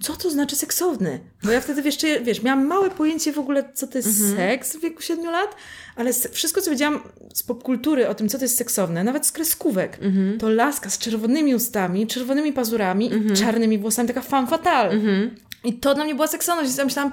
co 0.00 0.16
to 0.16 0.30
znaczy 0.30 0.56
seksowny? 0.56 1.20
Bo 1.44 1.50
ja 1.50 1.60
wtedy, 1.60 1.82
wiesz, 1.82 1.98
wiesz 2.22 2.42
miałam 2.42 2.66
małe 2.66 2.90
pojęcie 2.90 3.32
w 3.32 3.38
ogóle, 3.38 3.72
co 3.74 3.86
to 3.86 3.98
jest 3.98 4.20
mhm. 4.20 4.36
seks 4.36 4.76
w 4.76 4.80
wieku 4.80 5.02
7 5.02 5.24
lat, 5.24 5.56
ale 5.96 6.12
wszystko, 6.12 6.60
co 6.60 6.70
wiedziałam 6.70 7.00
z 7.34 7.42
popkultury 7.42 8.08
o 8.08 8.14
tym, 8.14 8.28
co 8.28 8.38
to 8.38 8.44
jest 8.44 8.56
seksowne, 8.56 9.04
nawet 9.04 9.26
z 9.26 9.32
kreskówek, 9.32 9.98
mhm. 10.02 10.38
to 10.38 10.48
laska 10.48 10.90
z 10.90 10.98
czerwonymi 10.98 11.54
ustami, 11.54 12.06
czerwonymi 12.06 12.52
pazurami 12.52 13.12
mhm. 13.12 13.32
i 13.32 13.36
czarnymi 13.36 13.78
włosami, 13.78 14.08
taka 14.08 14.22
femme 14.22 14.48
fatale. 14.48 14.90
Mhm. 14.90 15.36
I 15.64 15.74
to 15.74 15.94
dla 15.94 16.04
mnie 16.04 16.14
była 16.14 16.26
seksowność. 16.26 16.74
I 16.74 16.78
ja 16.78 16.84
myślałam, 16.84 17.12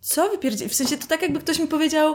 co 0.00 0.30
wypierdzie... 0.30 0.68
W 0.68 0.74
sensie 0.74 0.96
to 0.96 1.06
tak, 1.06 1.22
jakby 1.22 1.38
ktoś 1.40 1.58
mi 1.58 1.66
powiedział, 1.66 2.14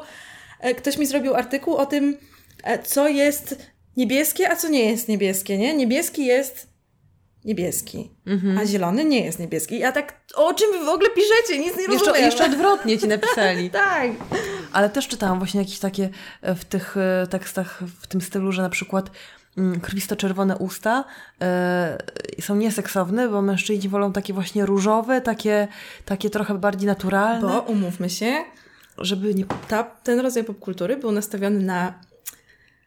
e, 0.60 0.76
ktoś 0.76 0.98
mi 0.98 1.06
zrobił 1.06 1.36
artykuł 1.36 1.76
o 1.76 1.86
tym, 1.86 2.18
e, 2.64 2.84
co 2.84 3.08
jest 3.08 3.56
niebieskie, 3.98 4.50
a 4.50 4.56
co 4.56 4.70
nie 4.70 4.90
jest 4.90 5.08
niebieskie, 5.08 5.58
nie? 5.58 5.74
Niebieski 5.74 6.26
jest 6.26 6.73
niebieski, 7.46 8.12
mhm. 8.26 8.58
a 8.58 8.66
zielony 8.66 9.06
nie 9.06 9.26
jest 9.26 9.40
niebieski. 9.40 9.80
Ja 9.80 9.92
tak, 9.92 10.22
o 10.36 10.54
czym 10.54 10.72
wy 10.72 10.86
w 10.86 10.90
ogóle 10.90 11.10
piszecie? 11.10 11.60
Nic 11.60 11.78
nie 11.78 11.88
rozumiem. 11.88 12.22
Jeszcze 12.22 12.46
odwrotnie 12.46 12.98
ci 13.00 13.08
napisali. 13.08 13.70
tak. 13.86 14.12
Ale 14.74 14.90
też 14.90 15.08
czytałam 15.08 15.38
właśnie 15.38 15.60
jakieś 15.60 15.80
takie 15.80 16.10
e, 16.42 16.56
w 16.56 16.66
tych 16.66 16.98
e, 16.98 17.28
tekstach 17.28 17.84
w 18.02 18.08
tym 18.08 18.22
stylu, 18.22 18.52
że 18.52 18.62
na 18.62 18.70
przykład 18.70 19.12
mm, 19.58 19.80
krwisto-czerwone 19.80 20.58
usta 20.58 21.04
y, 22.38 22.42
są 22.42 22.56
nieseksowne, 22.56 23.30
bo 23.30 23.42
mężczyźni 23.42 23.90
wolą 23.90 24.14
takie 24.14 24.34
właśnie 24.34 24.66
różowe, 24.66 25.22
takie, 25.22 25.68
takie 26.06 26.30
trochę 26.30 26.54
bardziej 26.54 26.88
naturalne. 26.88 27.48
Bo 27.48 27.60
umówmy 27.60 28.10
się, 28.10 28.36
żeby 28.98 29.36
nie... 29.36 29.46
Ta, 29.68 29.84
ten 29.84 30.20
rodzaj 30.20 30.44
popkultury 30.44 30.98
był 30.98 31.12
nastawiony 31.12 31.60
na 31.60 31.94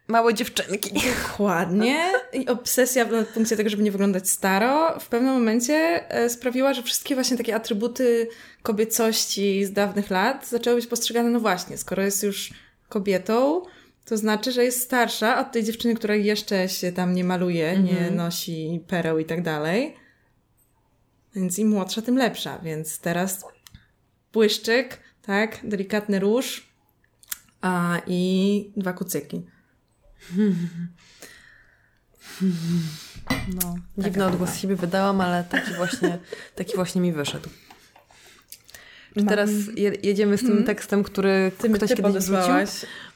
małe 0.08 0.34
dziewczynki. 0.34 0.90
Dokładnie. 1.28 2.12
I 2.32 2.48
obsesja 2.48 3.04
w 3.04 3.26
punkcie 3.26 3.56
tego, 3.56 3.70
żeby 3.70 3.82
nie 3.82 3.92
wyglądać 3.92 4.30
staro, 4.30 5.00
w 5.00 5.08
pewnym 5.08 5.34
momencie 5.34 6.10
e, 6.10 6.30
sprawiła, 6.30 6.74
że 6.74 6.82
wszystkie 6.82 7.14
właśnie 7.14 7.36
takie 7.36 7.54
atrybuty 7.54 8.28
kobiecości 8.62 9.64
z 9.64 9.72
dawnych 9.72 10.10
lat 10.10 10.48
zaczęły 10.48 10.76
być 10.76 10.86
postrzegane, 10.86 11.30
no 11.30 11.40
właśnie, 11.40 11.78
skoro 11.78 12.02
jest 12.02 12.22
już 12.22 12.50
kobietą, 12.88 13.62
to 14.04 14.16
znaczy, 14.16 14.52
że 14.52 14.64
jest 14.64 14.82
starsza 14.82 15.40
od 15.40 15.52
tej 15.52 15.64
dziewczyny, 15.64 15.94
która 15.94 16.14
jeszcze 16.14 16.68
się 16.68 16.92
tam 16.92 17.14
nie 17.14 17.24
maluje, 17.24 17.70
mhm. 17.70 17.86
nie 17.86 18.10
nosi 18.10 18.84
pereł 18.86 19.18
i 19.18 19.24
tak 19.24 19.42
dalej. 19.42 19.94
Więc 21.34 21.58
im 21.58 21.68
młodsza, 21.68 22.02
tym 22.02 22.16
lepsza. 22.16 22.58
Więc 22.58 22.98
teraz 22.98 23.44
błyszczyk, 24.32 25.00
tak, 25.22 25.60
delikatny 25.64 26.18
róż 26.18 26.68
a, 27.60 28.00
i 28.06 28.72
dwa 28.76 28.92
kucyki. 28.92 29.46
No, 33.62 33.74
dziwny 33.98 34.26
odgłos 34.26 34.50
z 34.50 34.58
siebie 34.58 34.76
wydałam, 34.76 35.20
ale 35.20 35.44
taki 35.44 35.74
właśnie, 35.74 36.18
taki 36.54 36.74
właśnie 36.74 37.00
mi 37.00 37.12
wyszedł. 37.12 37.48
Czy 39.18 39.24
teraz 39.24 39.50
jedziemy 40.02 40.36
z 40.36 40.40
tym 40.40 40.48
hmm. 40.48 40.66
tekstem, 40.66 41.04
który 41.04 41.52
ty, 41.58 41.70
ktoś 41.70 41.90
ty 41.90 41.96
kiedyś 41.96 42.14
wrzucił? 42.14 42.54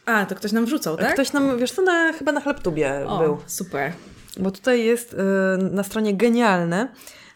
A, 0.06 0.26
to 0.26 0.34
ktoś 0.34 0.52
nam 0.52 0.66
wrzucał, 0.66 0.96
tak? 0.96 1.12
Ktoś 1.12 1.32
nam, 1.32 1.58
wiesz 1.58 1.72
co, 1.72 1.82
na, 1.82 2.12
chyba 2.12 2.32
na 2.32 2.40
Chlebtubie 2.40 3.06
o, 3.06 3.18
był. 3.18 3.38
super. 3.46 3.92
Bo 4.36 4.50
tutaj 4.50 4.84
jest 4.84 5.14
y, 5.14 5.16
na 5.58 5.82
stronie 5.82 6.16
genialne 6.16 6.88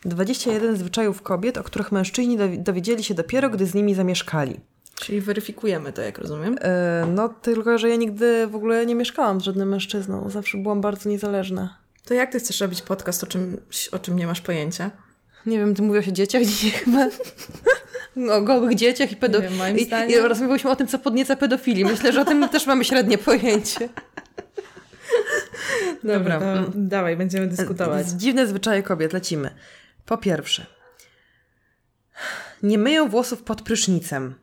21 0.04 0.76
zwyczajów 0.76 1.22
kobiet, 1.22 1.58
o 1.58 1.62
których 1.62 1.92
mężczyźni 1.92 2.38
dowiedzieli 2.58 3.04
się 3.04 3.14
dopiero, 3.14 3.50
gdy 3.50 3.66
z 3.66 3.74
nimi 3.74 3.94
zamieszkali. 3.94 4.60
Czyli 4.94 5.20
weryfikujemy 5.20 5.92
to, 5.92 6.02
jak 6.02 6.18
rozumiem? 6.18 6.56
E, 6.60 7.06
no, 7.14 7.28
tylko 7.28 7.78
że 7.78 7.88
ja 7.88 7.96
nigdy 7.96 8.46
w 8.46 8.54
ogóle 8.54 8.86
nie 8.86 8.94
mieszkałam 8.94 9.40
z 9.40 9.44
żadnym 9.44 9.68
mężczyzną. 9.68 10.30
Zawsze 10.30 10.58
byłam 10.58 10.80
bardzo 10.80 11.10
niezależna. 11.10 11.78
To 12.04 12.14
jak 12.14 12.32
ty 12.32 12.38
chcesz 12.38 12.60
robić 12.60 12.82
podcast, 12.82 13.24
o 13.24 13.26
czym, 13.26 13.60
o 13.92 13.98
czym 13.98 14.16
nie 14.16 14.26
masz 14.26 14.40
pojęcia? 14.40 14.90
Nie 15.46 15.58
wiem, 15.58 15.74
ty 15.74 15.82
mówisz 15.82 16.08
o 16.08 16.12
dzieciach 16.12 16.42
dzisiaj 16.42 16.70
chyba. 16.70 17.06
o 18.36 18.42
gołych 18.42 18.74
dzieciach 18.74 19.12
i 19.12 19.16
pedofilii. 19.16 19.82
I, 20.08 20.12
I 20.12 20.18
rozmawialiśmy 20.18 20.70
o 20.70 20.76
tym, 20.76 20.86
co 20.86 20.98
podnieca 20.98 21.36
pedofilii. 21.36 21.84
Myślę, 21.84 22.12
że 22.12 22.20
o 22.20 22.24
tym 22.24 22.48
też 22.48 22.66
mamy 22.66 22.84
średnie 22.84 23.18
pojęcie. 23.18 23.88
Dobra, 26.04 26.38
Dobra 26.40 26.64
dawaj, 26.74 27.16
będziemy 27.16 27.46
dyskutować. 27.46 28.08
Dziwne 28.08 28.46
zwyczaje 28.46 28.82
kobiet, 28.82 29.12
lecimy. 29.12 29.50
Po 30.06 30.18
pierwsze, 30.18 30.66
nie 32.62 32.78
myją 32.78 33.08
włosów 33.08 33.42
pod 33.42 33.62
prysznicem. 33.62 34.34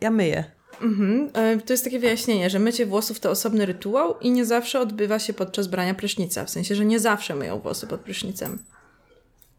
Ja 0.00 0.10
myję. 0.10 0.44
Mhm. 0.82 1.30
E, 1.34 1.58
to 1.58 1.72
jest 1.72 1.84
takie 1.84 1.98
wyjaśnienie, 1.98 2.50
że 2.50 2.58
mycie 2.58 2.86
włosów 2.86 3.20
to 3.20 3.30
osobny 3.30 3.66
rytuał 3.66 4.18
i 4.20 4.30
nie 4.30 4.44
zawsze 4.44 4.80
odbywa 4.80 5.18
się 5.18 5.32
podczas 5.32 5.66
brania 5.66 5.94
prysznica. 5.94 6.44
W 6.44 6.50
sensie, 6.50 6.74
że 6.74 6.84
nie 6.84 7.00
zawsze 7.00 7.34
myją 7.34 7.58
włosy 7.58 7.86
pod 7.86 8.00
prysznicem. 8.00 8.58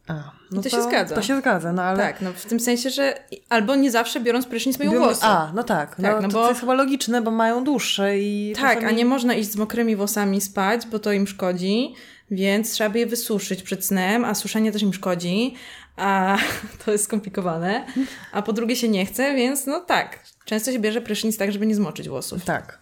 A, 0.08 0.14
no 0.52 0.62
to, 0.62 0.70
to, 0.70 0.76
się 0.78 0.84
zgadza. 0.84 1.16
To 1.16 1.22
się 1.22 1.40
zgadza, 1.40 1.74
no 1.74 1.84
ale... 1.84 1.98
Tak, 1.98 2.22
no 2.22 2.34
w 2.34 2.46
tym 2.46 2.60
sensie, 2.60 2.90
że 2.90 3.24
albo 3.50 3.76
nie 3.76 3.92
zawsze 3.92 4.20
biorąc 4.20 4.46
prysznic 4.46 4.80
myją 4.80 4.92
Biorą... 4.92 5.06
włosy. 5.06 5.22
A, 5.24 5.52
no 5.56 5.64
tak. 5.64 5.90
tak 5.90 6.00
no, 6.00 6.22
no 6.22 6.28
to, 6.28 6.34
bo... 6.34 6.42
to 6.44 6.50
jest 6.50 6.62
chyba 6.62 6.74
logiczne, 6.74 7.22
bo 7.22 7.32
mają 7.32 7.64
dłuższe 7.64 8.20
i... 8.20 8.54
Tak, 8.56 8.74
czasami... 8.74 8.86
a 8.86 8.92
nie 8.92 9.06
można 9.06 9.34
iść 9.34 9.52
z 9.52 9.56
mokrymi 9.56 9.96
włosami 9.96 10.42
spać, 10.42 10.88
bo 10.88 11.00
to 11.00 11.12
im 11.12 11.28
szkodzi, 11.28 11.96
więc 12.32 12.72
trzeba 12.72 12.90
by 12.90 13.00
je 13.00 13.06
wysuszyć 13.06 13.64
przed 13.64 13.86
snem, 13.86 14.26
a 14.26 14.36
suszenie 14.36 14.72
też 14.72 14.82
im 14.82 14.94
szkodzi, 14.94 15.56
a 15.96 16.38
to 16.86 16.92
jest 16.92 17.04
skomplikowane. 17.04 17.86
A 18.32 18.42
po 18.42 18.54
drugie 18.54 18.76
się 18.76 18.90
nie 18.90 19.06
chce, 19.06 19.36
więc 19.36 19.66
no 19.66 19.80
tak, 19.80 20.20
często 20.46 20.72
się 20.72 20.80
bierze 20.80 21.02
prysznic 21.02 21.38
tak, 21.38 21.52
żeby 21.52 21.66
nie 21.66 21.76
zmoczyć 21.76 22.10
włosów. 22.10 22.46
Tak. 22.46 22.80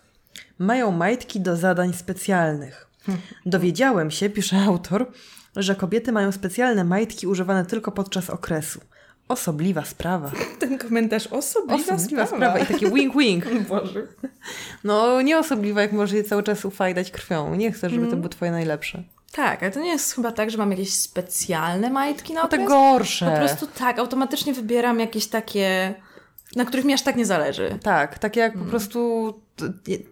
Mają 0.60 0.92
majtki 0.92 1.40
do 1.40 1.56
zadań 1.56 1.94
specjalnych. 1.94 2.88
Dowiedziałem 3.46 4.12
się, 4.12 4.30
pisze 4.30 4.58
autor, 4.58 5.12
że 5.56 5.76
kobiety 5.76 6.12
mają 6.12 6.32
specjalne 6.32 6.84
majtki 6.84 7.28
używane 7.28 7.66
tylko 7.66 7.92
podczas 7.92 8.30
okresu. 8.30 8.82
Osobliwa 9.28 9.86
sprawa. 9.86 10.32
Ten 10.60 10.78
komentarz, 10.78 11.28
osobliwa, 11.28 11.76
osobliwa 11.76 12.26
sprawa. 12.26 12.28
sprawa. 12.28 12.60
I 12.60 12.66
takie 12.66 12.92
wink 12.92 13.18
wink. 13.18 13.46
Boże. 13.70 14.08
No 14.84 15.22
nie 15.22 15.40
osobliwa, 15.40 15.82
jak 15.82 15.92
może 15.92 16.18
je 16.18 16.24
cały 16.24 16.44
czas 16.44 16.66
ufajdać 16.66 17.12
krwią. 17.12 17.56
Nie 17.56 17.72
chcę, 17.72 17.90
żeby 17.90 18.02
mm. 18.02 18.12
to 18.12 18.18
było 18.18 18.30
twoje 18.30 18.52
najlepsze. 18.52 19.04
Tak, 19.32 19.64
ale 19.64 19.72
to 19.72 19.80
nie 19.80 19.90
jest 19.90 20.16
chyba 20.16 20.32
tak, 20.32 20.52
że 20.52 20.58
mam 20.58 20.72
jakieś 20.72 20.94
specjalne 20.94 21.90
majtki 21.90 22.34
na 22.34 22.44
okres? 22.44 22.60
No 22.60 22.68
te 22.68 22.70
gorsze. 22.70 23.32
Po 23.32 23.38
prostu 23.38 23.68
tak, 23.68 24.00
automatycznie 24.00 24.54
wybieram 24.54 25.00
jakieś 25.00 25.28
takie, 25.28 25.96
na 26.56 26.66
których 26.66 26.86
mi 26.86 26.94
aż 26.94 27.02
tak 27.02 27.16
nie 27.16 27.26
zależy. 27.26 27.80
Tak, 27.84 28.20
takie 28.20 28.40
jak 28.40 28.54
mm. 28.54 28.66
po 28.66 28.70
prostu, 28.70 29.34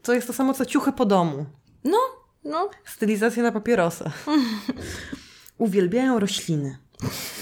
to 0.04 0.14
jest 0.14 0.28
to 0.28 0.34
samo 0.34 0.54
co 0.54 0.66
ciuchy 0.66 0.92
po 0.92 1.06
domu. 1.06 1.46
No, 1.84 1.98
no. 2.44 2.70
Stylizacja 2.86 3.44
na 3.44 3.52
papierosa. 3.52 4.12
Uwielbiają 5.58 6.20
rośliny. 6.20 6.78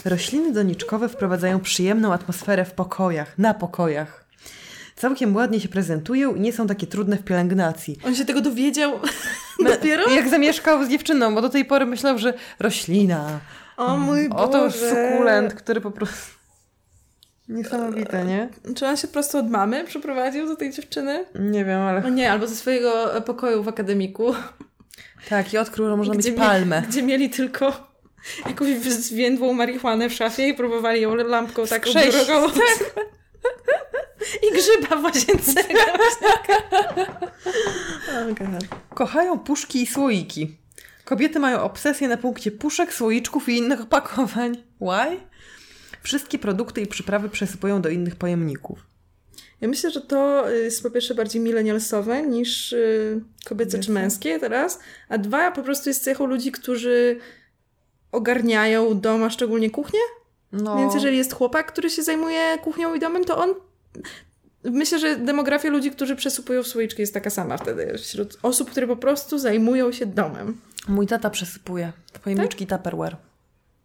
Rośliny 0.05 0.51
doniczkowe 0.51 1.09
wprowadzają 1.09 1.59
przyjemną 1.59 2.13
atmosferę 2.13 2.65
w 2.65 2.73
pokojach, 2.73 3.37
na 3.37 3.53
pokojach. 3.53 4.26
Całkiem 4.97 5.35
ładnie 5.35 5.59
się 5.59 5.69
prezentują 5.69 6.35
i 6.35 6.39
nie 6.39 6.53
są 6.53 6.67
takie 6.67 6.87
trudne 6.87 7.17
w 7.17 7.23
pielęgnacji. 7.23 7.97
On 8.05 8.15
się 8.15 8.25
tego 8.25 8.41
dowiedział 8.41 8.99
dopiero? 9.69 10.09
Jak 10.09 10.29
zamieszkał 10.29 10.85
z 10.85 10.89
dziewczyną, 10.89 11.35
bo 11.35 11.41
do 11.41 11.49
tej 11.49 11.65
pory 11.65 11.85
myślał, 11.85 12.17
że 12.17 12.33
roślina. 12.59 13.39
O 13.77 13.97
mój 13.97 14.29
Boże. 14.29 14.43
Oto 14.43 14.71
sukulent, 14.71 15.53
który 15.53 15.81
po 15.81 15.91
prostu... 15.91 16.37
Niesamowite, 17.49 18.25
nie? 18.25 18.49
Czy 18.75 18.87
on 18.87 18.97
się 18.97 19.07
po 19.07 19.13
prostu 19.13 19.37
od 19.37 19.49
mamy 19.49 19.83
przeprowadził 19.83 20.47
do 20.47 20.55
tej 20.55 20.71
dziewczyny? 20.71 21.25
Nie 21.35 21.65
wiem, 21.65 21.81
ale... 21.81 22.05
O 22.05 22.09
nie, 22.09 22.31
albo 22.31 22.47
ze 22.47 22.55
swojego 22.55 23.21
pokoju 23.25 23.63
w 23.63 23.67
akademiku. 23.67 24.35
Tak, 25.29 25.53
i 25.53 25.57
odkrył, 25.57 25.87
że 25.87 25.97
można 25.97 26.15
gdzie 26.15 26.31
mieć 26.31 26.39
palmę. 26.39 26.83
gdzie 26.89 27.03
mieli 27.03 27.29
tylko 27.29 27.87
jakąś 28.45 28.69
zwiędłą 28.79 29.53
marihuanę 29.53 30.09
w 30.09 30.13
szafie 30.13 30.47
i 30.47 30.53
próbowali 30.53 31.01
ją 31.01 31.15
lampką 31.15 31.67
taką 31.67 31.91
drogą. 31.91 32.49
Tak. 32.51 33.05
I 34.43 34.53
grzyba 34.53 34.95
w 34.95 35.03
łazience. 35.03 35.63
Kochają 38.93 39.39
puszki 39.39 39.81
i 39.81 39.87
słoiki. 39.87 40.57
Kobiety 41.05 41.39
mają 41.39 41.61
obsesję 41.61 42.07
na 42.07 42.17
punkcie 42.17 42.51
puszek, 42.51 42.93
słoiczków 42.93 43.49
i 43.49 43.57
innych 43.57 43.81
opakowań. 43.81 44.63
Why? 44.81 45.17
Wszystkie 46.03 46.39
produkty 46.39 46.81
i 46.81 46.87
przyprawy 46.87 47.29
przesypują 47.29 47.81
do 47.81 47.89
innych 47.89 48.15
pojemników. 48.15 48.79
Ja 49.61 49.67
myślę, 49.67 49.91
że 49.91 50.01
to 50.01 50.49
jest 50.49 50.83
po 50.83 50.91
pierwsze 50.91 51.15
bardziej 51.15 51.41
milenialsowe 51.41 52.21
niż 52.21 52.73
y, 52.73 53.21
kobiece 53.45 53.79
czy 53.79 53.91
męskie 53.91 54.39
teraz, 54.39 54.79
a 55.09 55.17
dwa 55.17 55.51
po 55.51 55.63
prostu 55.63 55.89
jest 55.89 56.03
cechą 56.03 56.25
ludzi, 56.25 56.51
którzy 56.51 57.19
ogarniają 58.11 58.99
dom, 58.99 59.23
a 59.23 59.29
szczególnie 59.29 59.69
kuchnię. 59.69 59.99
No. 60.51 60.77
Więc 60.77 60.93
jeżeli 60.93 61.17
jest 61.17 61.33
chłopak, 61.33 61.71
który 61.71 61.89
się 61.89 62.03
zajmuje 62.03 62.57
kuchnią 62.63 62.95
i 62.95 62.99
domem, 62.99 63.25
to 63.25 63.37
on 63.37 63.53
Myślę, 64.63 64.99
że 64.99 65.15
demografia 65.15 65.69
ludzi, 65.69 65.91
którzy 65.91 66.15
przesypują 66.15 66.63
w 66.63 66.67
słoiczki 66.67 67.01
jest 67.01 67.13
taka 67.13 67.29
sama 67.29 67.57
wtedy. 67.57 67.97
Wśród 67.97 68.37
osób, 68.43 68.71
które 68.71 68.87
po 68.87 68.95
prostu 68.95 69.39
zajmują 69.39 69.91
się 69.91 70.05
domem. 70.05 70.61
Mój 70.87 71.07
tata 71.07 71.29
przesypuje 71.29 71.93
pojemniczki 72.23 72.67
tak? 72.67 72.79
Tupperware. 72.79 73.17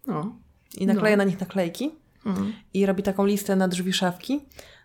No. 0.06 0.36
I 0.76 0.86
nakleja 0.86 1.16
no. 1.16 1.24
na 1.24 1.30
nich 1.30 1.40
naklejki. 1.40 1.90
Mhm. 2.26 2.52
I 2.74 2.86
robi 2.86 3.02
taką 3.02 3.26
listę 3.26 3.56
na 3.56 3.68
drzwi 3.68 3.92
szafki, 3.92 4.40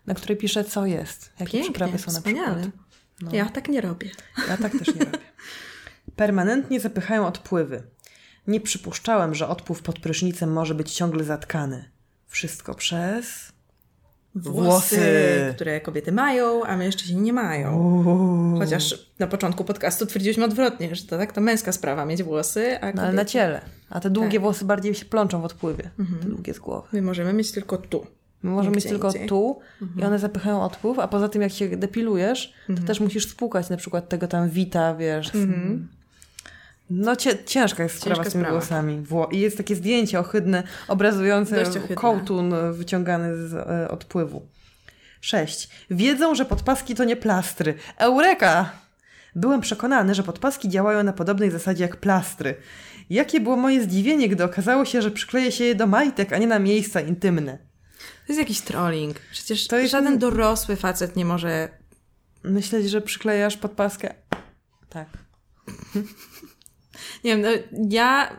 na 0.06 0.14
której 0.14 0.36
pisze, 0.36 0.64
co 0.64 0.86
jest. 0.86 1.32
Jakie 1.40 1.52
Pięknie, 1.52 1.62
przyprawy 1.62 1.98
są 1.98 2.10
wspaniale. 2.10 2.48
na 2.48 2.54
przykład. 2.54 2.84
No. 3.20 3.30
Ja 3.32 3.48
tak 3.48 3.68
nie 3.68 3.80
robię. 3.80 4.10
Ja 4.48 4.56
tak 4.56 4.78
też 4.78 4.94
nie 4.94 5.04
robię. 5.04 5.18
Permanentnie 6.16 6.80
zapychają 6.80 7.26
odpływy. 7.26 7.82
Nie 8.46 8.60
przypuszczałem, 8.60 9.34
że 9.34 9.48
odpływ 9.48 9.82
pod 9.82 9.98
prysznicem 9.98 10.52
może 10.52 10.74
być 10.74 10.94
ciągle 10.94 11.24
zatkany. 11.24 11.90
Wszystko 12.26 12.74
przez 12.74 13.52
włosy, 14.40 14.62
włosy, 14.66 15.52
które 15.54 15.80
kobiety 15.80 16.12
mają, 16.12 16.64
a 16.64 16.76
mężczyźni 16.76 17.20
nie 17.20 17.32
mają. 17.32 17.78
Uuu. 17.78 18.58
Chociaż 18.58 19.10
na 19.18 19.26
początku 19.26 19.64
podcastu 19.64 20.06
twierdziliśmy 20.06 20.44
odwrotnie, 20.44 20.96
że 20.96 21.04
to 21.04 21.18
tak 21.18 21.32
to 21.32 21.40
męska 21.40 21.72
sprawa 21.72 22.04
mieć 22.04 22.22
włosy, 22.22 22.76
a 22.76 22.80
kobiety... 22.80 22.96
no, 22.96 23.02
ale 23.02 23.12
na 23.12 23.24
ciele. 23.24 23.60
A 23.90 24.00
te 24.00 24.10
długie 24.10 24.32
tak. 24.32 24.40
włosy 24.40 24.64
bardziej 24.64 24.94
się 24.94 25.04
plączą 25.04 25.40
w 25.40 25.44
odpływie. 25.44 25.90
Mhm. 25.98 26.22
Te 26.22 26.28
długie 26.28 26.54
z 26.54 26.58
głowy. 26.58 26.88
My 26.92 27.02
możemy 27.02 27.32
mieć 27.32 27.52
tylko 27.52 27.78
tu. 27.78 28.06
My 28.42 28.50
możemy 28.50 28.76
mieć 28.76 28.84
tylko 28.84 29.08
indziej. 29.08 29.28
tu 29.28 29.60
mhm. 29.82 30.00
i 30.00 30.04
one 30.04 30.18
zapychają 30.18 30.62
odpływ, 30.62 30.98
a 30.98 31.08
poza 31.08 31.28
tym 31.28 31.42
jak 31.42 31.52
się 31.52 31.68
depilujesz, 31.68 32.52
to 32.66 32.72
mhm. 32.72 32.86
też 32.86 33.00
musisz 33.00 33.28
spłukać 33.28 33.70
na 33.70 33.76
przykład 33.76 34.08
tego 34.08 34.28
tam 34.28 34.48
wita, 34.48 34.94
wiesz, 34.94 35.34
mhm. 35.34 35.88
No 36.90 37.16
ciężka 37.46 37.82
jest 37.82 38.00
sprawa 38.00 38.24
z 38.24 38.32
tymi 38.32 38.44
sprawa. 38.44 38.58
włosami. 38.58 39.00
Wło 39.00 39.28
I 39.32 39.38
jest 39.38 39.56
takie 39.56 39.76
zdjęcie 39.76 40.20
ohydne, 40.20 40.62
obrazujące 40.88 41.64
kołtun 41.94 42.54
wyciągany 42.72 43.48
z 43.48 43.54
e, 43.54 43.88
odpływu. 43.90 44.46
6. 45.20 45.68
Wiedzą, 45.90 46.34
że 46.34 46.44
podpaski 46.44 46.94
to 46.94 47.04
nie 47.04 47.16
plastry. 47.16 47.74
Eureka! 47.96 48.70
Byłem 49.34 49.60
przekonany, 49.60 50.14
że 50.14 50.22
podpaski 50.22 50.68
działają 50.68 51.02
na 51.02 51.12
podobnej 51.12 51.50
zasadzie 51.50 51.84
jak 51.84 51.96
plastry. 51.96 52.54
Jakie 53.10 53.40
było 53.40 53.56
moje 53.56 53.82
zdziwienie, 53.82 54.28
gdy 54.28 54.44
okazało 54.44 54.84
się, 54.84 55.02
że 55.02 55.10
przykleje 55.10 55.52
się 55.52 55.64
je 55.64 55.74
do 55.74 55.86
majtek, 55.86 56.32
a 56.32 56.38
nie 56.38 56.46
na 56.46 56.58
miejsca 56.58 57.00
intymne. 57.00 57.58
To 57.98 58.32
jest 58.32 58.38
jakiś 58.38 58.60
trolling. 58.60 59.16
Przecież 59.30 59.66
to 59.66 59.78
jest... 59.78 59.92
żaden 59.92 60.18
dorosły 60.18 60.76
facet 60.76 61.16
nie 61.16 61.24
może... 61.24 61.68
Myśleć, 62.42 62.90
że 62.90 63.00
przyklejasz 63.00 63.56
podpaskę. 63.56 64.14
Tak. 64.88 65.08
Nie 67.24 67.36
wiem, 67.36 67.42
no, 67.42 67.48
ja 67.90 68.36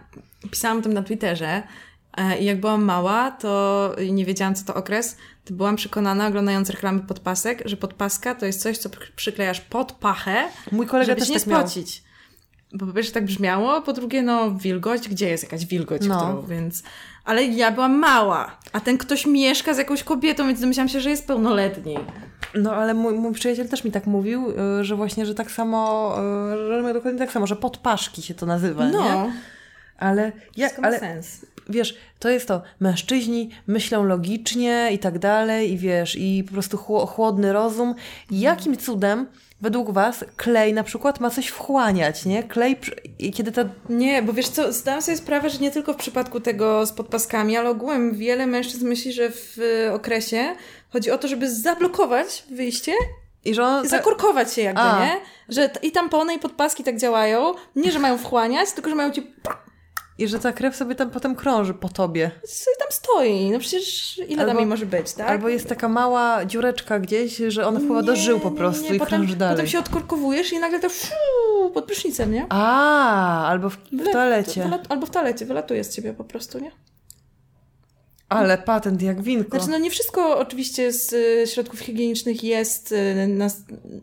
pisałam 0.52 0.78
o 0.78 0.82
tym 0.82 0.94
na 0.94 1.04
Twitterze 1.04 1.64
e, 2.18 2.40
i 2.40 2.46
jak 2.46 2.60
byłam 2.60 2.84
mała, 2.84 3.32
to 3.32 3.96
nie 4.12 4.26
wiedziałam, 4.26 4.56
co 4.56 4.66
to 4.66 4.80
okres, 4.80 5.18
to 5.46 5.54
byłam 5.54 5.76
przekonana, 5.76 6.28
oglądając 6.28 6.70
reklamy 6.70 7.00
podpasek, 7.00 7.62
że 7.66 7.78
podpaska 7.78 8.36
to 8.36 8.46
jest 8.46 8.62
coś, 8.62 8.78
co 8.78 8.90
przyklejasz 9.16 9.62
pod 9.62 9.92
pachę, 9.92 10.48
Mój 10.72 10.88
kolega 10.88 11.06
żeby 11.06 11.20
też 11.20 11.28
się 11.28 11.34
nie 11.34 11.40
tak 11.40 11.70
spocić. 11.70 12.02
Miał. 12.02 12.10
Bo 12.74 12.86
po 12.86 12.94
pierwsze 12.94 13.12
tak 13.12 13.26
brzmiało, 13.26 13.82
po 13.82 13.94
drugie 13.94 14.22
no 14.22 14.52
wilgoć, 14.52 15.10
gdzie 15.10 15.30
jest 15.30 15.44
jakaś 15.44 15.66
wilgoć, 15.66 16.02
no. 16.08 16.18
którą, 16.18 16.42
więc... 16.42 16.84
Ale 17.26 17.46
ja 17.46 17.72
byłam 17.72 18.00
mała, 18.00 18.58
a 18.74 18.80
ten 18.80 18.98
ktoś 18.98 19.26
mieszka 19.26 19.74
z 19.74 19.78
jakąś 19.78 20.04
kobietą, 20.04 20.48
więc 20.48 20.60
domyślałam 20.60 20.90
się, 20.90 21.02
że 21.02 21.10
jest 21.10 21.28
pełnoletni. 21.28 21.96
No 22.56 22.76
ale 22.76 22.94
mój, 22.94 23.14
mój 23.14 23.34
przyjaciel 23.34 23.70
też 23.70 23.84
mi 23.84 23.92
tak 23.92 24.06
mówił, 24.06 24.52
y, 24.80 24.84
że 24.86 24.96
właśnie, 24.96 25.26
że 25.26 25.36
tak 25.36 25.52
samo, 25.52 26.16
y, 26.54 26.84
że 26.84 26.94
dokładnie 26.94 27.20
tak 27.20 27.32
samo, 27.32 27.48
że 27.48 27.56
podpaszki 27.56 28.22
się 28.22 28.34
to 28.34 28.46
nazywa, 28.46 28.86
no. 28.86 29.04
nie? 29.04 29.34
Ale, 29.98 30.32
ja, 30.58 30.70
ale 30.82 31.00
sens. 31.00 31.46
wiesz, 31.70 31.98
to 32.20 32.30
jest 32.30 32.48
to, 32.48 32.62
mężczyźni 32.80 33.50
myślą 33.68 34.04
logicznie 34.04 34.90
i 34.92 35.00
tak 35.00 35.20
dalej 35.20 35.72
i 35.72 35.78
wiesz, 35.78 36.16
i 36.20 36.44
po 36.48 36.54
prostu 36.54 36.78
chłodny 37.08 37.54
rozum. 37.54 37.96
Jakim 38.32 38.78
cudem 38.78 39.28
według 39.62 39.92
Was 39.92 40.26
klej 40.38 40.74
na 40.74 40.84
przykład 40.84 41.20
ma 41.20 41.30
coś 41.30 41.48
wchłaniać, 41.48 42.26
nie? 42.26 42.44
Klej, 42.44 42.78
kiedy 43.34 43.52
to... 43.52 43.62
Nie, 43.90 44.24
bo 44.24 44.34
wiesz 44.34 44.50
co, 44.50 44.74
zdałam 44.74 45.02
sobie 45.02 45.18
sprawę, 45.18 45.50
że 45.50 45.60
nie 45.60 45.72
tylko 45.72 45.94
w 45.94 45.98
przypadku 45.98 46.40
tego 46.40 46.86
z 46.86 46.92
podpaskami, 46.92 47.58
ale 47.58 47.70
ogółem 47.70 48.16
wiele 48.16 48.48
mężczyzn 48.48 48.88
myśli, 48.88 49.14
że 49.14 49.30
w 49.32 49.58
okresie 49.94 50.56
chodzi 50.90 51.12
o 51.12 51.18
to, 51.18 51.28
żeby 51.28 51.52
zablokować 51.52 52.44
wyjście 52.52 52.94
i 53.46 53.54
że 53.54 53.64
on... 53.64 53.88
Zakurkować 53.88 54.54
się 54.54 54.62
jakby, 54.62 54.82
A. 54.82 55.06
nie? 55.06 55.16
Że 55.50 55.70
i 55.82 55.92
tampony 55.92 56.34
i 56.34 56.40
podpaski 56.40 56.84
tak 56.84 56.98
działają. 56.98 57.54
Nie, 57.76 57.92
że 57.92 58.00
mają 58.00 58.18
wchłaniać, 58.18 58.72
tylko 58.72 58.90
że 58.90 58.96
mają 58.96 59.12
ci 59.12 59.34
i 60.20 60.28
że 60.28 60.40
ta 60.40 60.52
krew 60.52 60.76
sobie 60.76 60.96
tam 60.96 61.10
potem 61.10 61.36
krąży 61.36 61.74
po 61.74 61.90
tobie. 61.90 62.32
Sobie 62.46 62.78
tam 62.80 62.88
stoi. 62.92 63.52
No 63.52 63.60
przecież 63.60 64.18
ile 64.18 64.42
albo, 64.42 64.52
tam 64.52 64.58
jej 64.58 64.66
może 64.66 64.86
być, 64.86 65.14
tak? 65.14 65.30
Albo 65.30 65.50
jest 65.50 65.70
taka 65.70 65.90
mała 65.90 66.46
dziureczka 66.46 67.00
gdzieś, 67.00 67.38
że 67.48 67.68
ona 67.68 67.80
wpływa 67.80 68.04
do 68.04 68.16
żył 68.16 68.40
po 68.40 68.52
prostu 68.52 68.84
nie, 68.84 68.90
nie. 68.90 68.96
i 68.96 69.00
potem, 69.00 69.20
krąży 69.20 69.36
dalej. 69.36 69.56
Potem 69.56 69.68
się 69.68 69.80
odkorkowujesz 69.80 70.54
i 70.54 70.60
nagle 70.60 70.80
to 70.80 70.90
fiu, 70.90 71.70
pod 71.74 71.86
prysznicem, 71.86 72.32
nie? 72.34 72.46
A, 72.50 73.48
albo 73.48 73.70
w, 73.70 73.78
w 73.78 74.12
toalecie. 74.12 74.70
albo 74.90 75.06
w 75.06 75.10
toalecie, 75.10 75.46
wylatuje 75.46 75.84
z 75.84 75.96
ciebie 75.96 76.14
po 76.14 76.24
prostu, 76.24 76.60
nie? 76.60 76.72
Ale 78.30 78.58
patent 78.58 79.02
jak 79.02 79.22
winko. 79.22 79.58
Znaczy, 79.58 79.72
no 79.72 79.78
nie 79.78 79.90
wszystko 79.90 80.40
oczywiście 80.40 80.92
z 80.92 81.14
y, 81.14 81.48
środków 81.48 81.80
higienicznych 81.80 82.44
jest, 82.44 82.92
y, 82.92 83.28
na, 83.28 83.48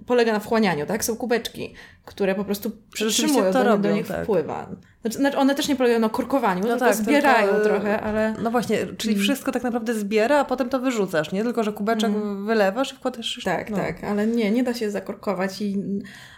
polega 0.06 0.32
na 0.32 0.40
wchłanianiu, 0.40 0.86
tak? 0.86 1.04
Są 1.04 1.16
kubeczki, 1.16 1.74
które 2.04 2.34
po 2.34 2.44
prostu 2.44 2.70
przytrzymują, 2.92 3.44
to 3.44 3.52
do, 3.52 3.64
robią, 3.64 3.82
do 3.82 3.96
nich 3.96 4.06
tak. 4.06 4.22
wpływa. 4.22 4.68
Znaczy, 5.06 5.18
znaczy 5.18 5.38
one 5.38 5.54
też 5.54 5.68
nie 5.68 5.76
polegają 5.76 6.00
na 6.00 6.08
korkowaniu, 6.08 6.62
no 6.62 6.68
tylko 6.68 6.84
tak, 6.84 6.94
zbierają 6.94 7.52
tylko, 7.52 7.64
trochę, 7.64 8.00
ale... 8.00 8.34
No 8.42 8.50
właśnie, 8.50 8.78
czyli 8.98 9.14
mm. 9.14 9.22
wszystko 9.22 9.52
tak 9.52 9.62
naprawdę 9.62 9.94
zbiera, 9.94 10.38
a 10.38 10.44
potem 10.44 10.68
to 10.68 10.78
wyrzucasz, 10.78 11.32
nie? 11.32 11.42
Tylko, 11.44 11.64
że 11.64 11.72
kubeczek 11.72 12.10
mm. 12.10 12.46
wylewasz 12.46 12.92
i 12.92 12.96
wkładasz... 12.96 13.40
Tak, 13.44 13.70
no. 13.70 13.76
tak, 13.76 14.04
ale 14.04 14.26
nie, 14.26 14.50
nie 14.50 14.62
da 14.62 14.74
się 14.74 14.90
zakorkować 14.90 15.62
i 15.62 15.76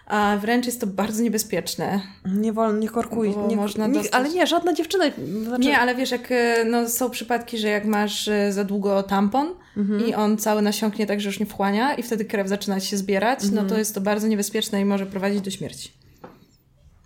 a 0.07 0.37
wręcz 0.41 0.67
jest 0.67 0.81
to 0.81 0.87
bardzo 0.87 1.23
niebezpieczne. 1.23 2.01
Nie 2.25 2.53
wolno, 2.53 2.79
nie 2.79 2.89
korkuj. 2.89 3.37
Nie, 3.49 3.57
można 3.57 3.87
nie. 3.87 4.15
Ale 4.15 4.29
nie, 4.29 4.47
żadna 4.47 4.73
dziewczyna... 4.73 5.05
Znaczy... 5.45 5.63
Nie, 5.63 5.79
ale 5.79 5.95
wiesz, 5.95 6.11
jak 6.11 6.33
e, 6.33 6.65
no, 6.65 6.89
są 6.89 7.11
przypadki, 7.11 7.59
że 7.59 7.69
jak 7.69 7.85
masz 7.85 8.29
e, 8.29 8.53
za 8.53 8.65
długo 8.65 9.03
tampon 9.03 9.55
mhm. 9.77 10.07
i 10.07 10.15
on 10.15 10.39
cały 10.39 10.63
nasiąknie 10.63 11.07
tak, 11.07 11.21
że 11.21 11.29
już 11.29 11.41
nie 11.41 11.47
wchłania 11.47 11.95
i 11.95 12.03
wtedy 12.03 12.25
krew 12.25 12.49
zaczyna 12.49 12.81
się 12.81 12.97
zbierać, 12.97 13.45
mhm. 13.45 13.63
no 13.65 13.71
to 13.71 13.79
jest 13.79 13.95
to 13.95 14.01
bardzo 14.01 14.29
niebezpieczne 14.29 14.81
i 14.81 14.85
może 14.85 15.07
prowadzić 15.07 15.41
do 15.41 15.51
śmierci. 15.51 15.93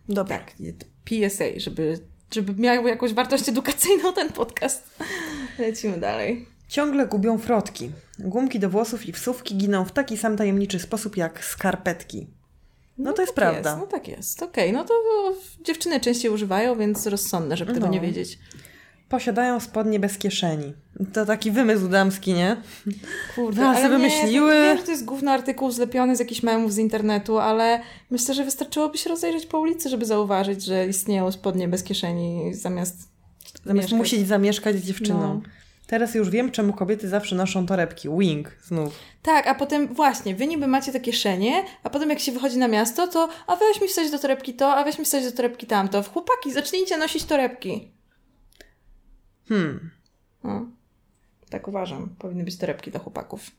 Dobra. 0.08 0.38
Tak, 0.38 0.52
PSA, 1.04 1.44
żeby, 1.56 1.98
żeby 2.34 2.62
miał 2.62 2.86
jakąś 2.86 3.12
wartość 3.12 3.48
edukacyjną 3.48 4.12
ten 4.12 4.32
podcast. 4.32 4.98
Lecimy 5.58 6.00
dalej. 6.00 6.46
Ciągle 6.68 7.06
gubią 7.06 7.38
frotki. 7.38 7.90
Gumki 8.18 8.58
do 8.58 8.70
włosów 8.70 9.06
i 9.06 9.12
wsówki 9.12 9.56
giną 9.56 9.84
w 9.84 9.92
taki 9.92 10.16
sam 10.16 10.36
tajemniczy 10.36 10.78
sposób 10.78 11.16
jak 11.16 11.44
skarpetki. 11.44 12.26
No, 12.98 13.10
no 13.10 13.12
to 13.12 13.22
jest 13.22 13.34
tak 13.34 13.44
prawda. 13.44 13.70
Jest, 13.70 13.80
no 13.80 13.86
tak 13.86 14.08
jest. 14.08 14.42
Okej, 14.42 14.70
okay. 14.70 14.72
no 14.72 14.84
to 14.84 14.94
dziewczyny 15.64 16.00
częściej 16.00 16.30
używają, 16.30 16.78
więc 16.78 17.06
rozsądne, 17.06 17.56
żeby 17.56 17.72
no. 17.72 17.74
tego 17.74 17.88
nie 17.88 18.00
wiedzieć. 18.00 18.38
Posiadają 19.12 19.60
spodnie 19.60 20.00
bez 20.00 20.18
kieszeni. 20.18 20.72
To 21.12 21.26
taki 21.26 21.50
wymysł 21.50 21.88
damski, 21.88 22.32
nie? 22.34 22.56
Kurde, 23.34 23.66
ale 23.66 23.88
wymyśliły. 23.88 24.54
Nie, 24.54 24.60
wiem, 24.60 24.78
że 24.78 24.84
to 24.84 24.90
jest 24.90 25.04
główny 25.04 25.30
artykuł 25.30 25.70
zlepiony 25.70 26.16
z 26.16 26.18
jakichś 26.18 26.42
memów 26.42 26.72
z 26.72 26.78
internetu, 26.78 27.38
ale 27.38 27.80
myślę, 28.10 28.34
że 28.34 28.44
wystarczyłoby 28.44 28.98
się 28.98 29.10
rozejrzeć 29.10 29.46
po 29.46 29.60
ulicy, 29.60 29.88
żeby 29.88 30.04
zauważyć, 30.06 30.64
że 30.64 30.86
istnieją 30.86 31.32
spodnie 31.32 31.68
bez 31.68 31.82
kieszeni 31.82 32.54
zamiast 32.54 32.96
Zamiast 33.64 33.84
mieszkać. 33.88 33.98
musieć 33.98 34.28
zamieszkać 34.28 34.76
z 34.76 34.86
dziewczyną. 34.86 35.20
No. 35.20 35.40
Teraz 35.86 36.14
już 36.14 36.30
wiem, 36.30 36.50
czemu 36.50 36.72
kobiety 36.72 37.08
zawsze 37.08 37.36
noszą 37.36 37.66
torebki. 37.66 38.08
Wing 38.18 38.56
znów. 38.64 38.94
Tak, 39.22 39.46
a 39.46 39.54
potem 39.54 39.94
właśnie, 39.94 40.34
wy 40.34 40.46
niby 40.46 40.66
macie 40.66 40.92
te 40.92 41.00
kieszenie, 41.00 41.64
a 41.84 41.90
potem 41.90 42.10
jak 42.10 42.18
się 42.18 42.32
wychodzi 42.32 42.58
na 42.58 42.68
miasto, 42.68 43.08
to 43.08 43.28
a 43.46 43.56
weź 43.56 43.80
mi 43.80 43.88
wstać 43.88 44.10
do 44.10 44.18
torebki 44.18 44.54
to, 44.54 44.74
a 44.76 44.84
weź 44.84 44.98
mi 44.98 45.04
wstać 45.04 45.24
do 45.24 45.32
torebki 45.32 45.66
tamto. 45.66 46.02
Chłopaki, 46.02 46.52
zacznijcie 46.52 46.98
nosić 46.98 47.24
torebki. 47.24 47.92
Hmm. 49.48 49.90
No. 50.44 50.66
Tak 51.50 51.68
uważam. 51.68 52.08
Powinny 52.18 52.44
być 52.44 52.58
torebki 52.58 52.90
dla 52.90 53.00
chłopaków. 53.00 53.50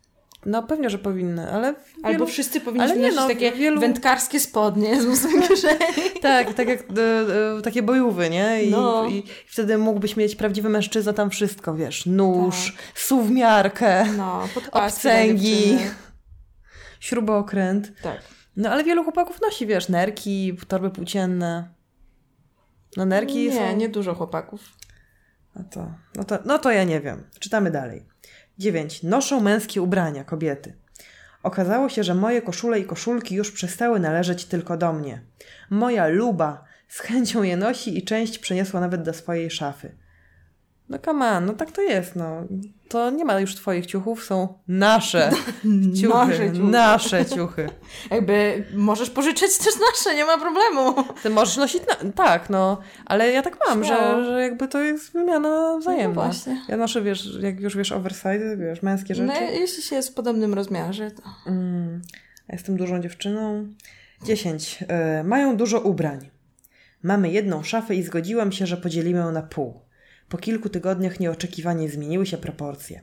No 0.46 0.64
pewnie, 0.64 0.90
że 0.90 1.00
powinny, 1.00 1.52
ale... 1.52 1.74
Wielu... 1.74 1.84
Albo 2.04 2.26
wszyscy 2.26 2.62
powinni 2.62 3.00
mieć 3.00 3.16
no, 3.16 3.28
takie 3.28 3.52
wielu... 3.52 3.82
wędkarskie 3.82 4.40
spodnie 4.40 5.02
z 5.02 5.06
łusem 5.06 5.42
kieszeni. 5.42 5.80
tak, 6.22 6.54
tak 6.54 6.68
jak 6.68 6.80
e, 6.80 6.84
e, 7.58 7.62
takie 7.62 7.84
bojówy, 7.84 8.30
nie? 8.30 8.64
I, 8.64 8.72
no. 8.72 9.06
i, 9.06 9.14
I, 9.14 9.24
wtedy 9.48 9.78
mógłbyś 9.78 10.18
mieć 10.18 10.36
prawdziwy 10.36 10.70
mężczyzna 10.70 11.14
tam 11.14 11.30
wszystko, 11.30 11.76
wiesz, 11.76 12.06
nóż, 12.06 12.74
tak. 12.78 13.00
suwmiarkę, 13.00 14.06
no, 14.18 14.48
obcęgi, 14.72 15.78
śrubokręt. 17.00 17.92
Tak. 18.02 18.22
No 18.56 18.70
ale 18.70 18.84
wielu 18.84 19.04
chłopaków 19.04 19.42
nosi, 19.42 19.68
wiesz, 19.68 19.90
nerki, 19.90 20.58
torby 20.68 20.90
płócienne. 20.90 21.70
No 22.98 23.06
nerki 23.06 23.50
Nie, 23.50 23.72
są... 23.72 23.76
nie 23.78 23.90
dużo 23.90 24.16
chłopaków. 24.16 24.62
No 25.56 25.64
to, 25.64 25.92
no, 26.16 26.24
to, 26.24 26.40
no 26.46 26.60
to 26.60 26.72
ja 26.72 26.84
nie 26.84 27.02
wiem. 27.02 27.24
Czytamy 27.40 27.72
dalej. 27.72 28.06
9. 28.58 29.04
Noszą 29.04 29.40
męskie 29.40 29.82
ubrania 29.82 30.24
kobiety. 30.24 30.74
Okazało 31.44 31.90
się, 31.90 32.04
że 32.04 32.16
moje 32.16 32.42
koszule 32.42 32.80
i 32.80 32.86
koszulki 32.86 33.36
już 33.36 33.52
przestały 33.52 34.00
należeć 34.00 34.46
tylko 34.46 34.78
do 34.78 34.94
mnie. 34.94 35.22
Moja 35.70 36.08
luba 36.08 36.64
z 36.88 37.00
chęcią 37.00 37.44
je 37.44 37.58
nosi 37.58 37.98
i 37.98 38.04
część 38.04 38.40
przeniosła 38.40 38.80
nawet 38.80 39.02
do 39.04 39.14
swojej 39.14 39.52
szafy. 39.52 39.96
No 40.90 41.00
come 41.00 41.38
on, 41.38 41.46
no 41.46 41.54
tak 41.54 41.72
to 41.72 41.82
jest, 41.82 42.16
no. 42.16 42.44
To 42.90 43.10
nie 43.10 43.26
ma 43.26 43.40
już 43.40 43.56
twoich 43.56 43.86
ciuchów, 43.86 44.26
są 44.26 44.60
nasze 44.68 45.32
ciuchy. 46.02 46.08
nasze 46.08 46.52
ciuchy. 46.52 46.64
Nasze 46.64 47.26
ciuchy. 47.36 47.70
Jakby 48.12 48.66
możesz 48.74 49.10
pożyczyć 49.10 49.58
też 49.58 49.74
nasze, 49.92 50.16
nie 50.16 50.26
ma 50.26 50.38
problemu. 50.38 51.04
Ty 51.24 51.30
możesz 51.30 51.58
nosić, 51.58 51.82
na... 51.88 52.12
tak, 52.12 52.50
no. 52.50 52.78
Ale 53.06 53.32
ja 53.32 53.42
tak 53.42 53.58
mam, 53.68 53.84
że, 53.84 54.26
że 54.26 54.42
jakby 54.42 54.68
to 54.68 54.80
jest 54.82 55.14
wymiana 55.14 55.78
wzajemna. 55.80 56.08
No 56.08 56.30
właśnie. 56.30 56.62
Ja 56.68 56.78
noszę, 56.78 57.02
wiesz, 57.02 57.38
jak 57.42 57.60
już 57.60 57.78
wiesz 57.78 57.92
oversize, 57.92 58.58
wiesz, 58.58 58.82
męskie 58.82 59.16
rzeczy. 59.16 59.34
No 59.34 59.42
jeśli 59.42 59.84
się 59.84 59.96
jest 59.96 60.10
w 60.10 60.14
podobnym 60.14 60.54
rozmiarze, 60.54 61.12
to... 61.12 61.24
Mm, 61.48 62.02
jestem 62.50 62.78
dużą 62.78 63.00
dziewczyną. 63.00 63.68
10. 64.24 64.84
Y, 65.22 65.24
mają 65.24 65.58
dużo 65.58 65.80
ubrań. 65.80 66.30
Mamy 67.04 67.32
jedną 67.32 67.64
szafę 67.64 67.96
i 67.96 68.04
zgodziłam 68.04 68.52
się, 68.52 68.68
że 68.68 68.78
podzielimy 68.78 69.20
ją 69.20 69.32
na 69.32 69.42
pół. 69.42 69.83
Po 70.30 70.38
kilku 70.38 70.70
tygodniach 70.70 71.20
nieoczekiwanie 71.20 71.90
zmieniły 71.90 72.26
się 72.26 72.38
proporcje. 72.38 73.02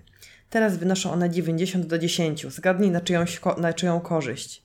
Teraz 0.50 0.76
wynoszą 0.76 1.12
one 1.12 1.30
90 1.30 1.86
do 1.86 1.98
10. 1.98 2.46
Zgadnij 2.46 2.90
na, 2.90 3.00
czyjąś, 3.00 3.40
na 3.56 3.72
czyją 3.72 4.00
korzyść. 4.00 4.62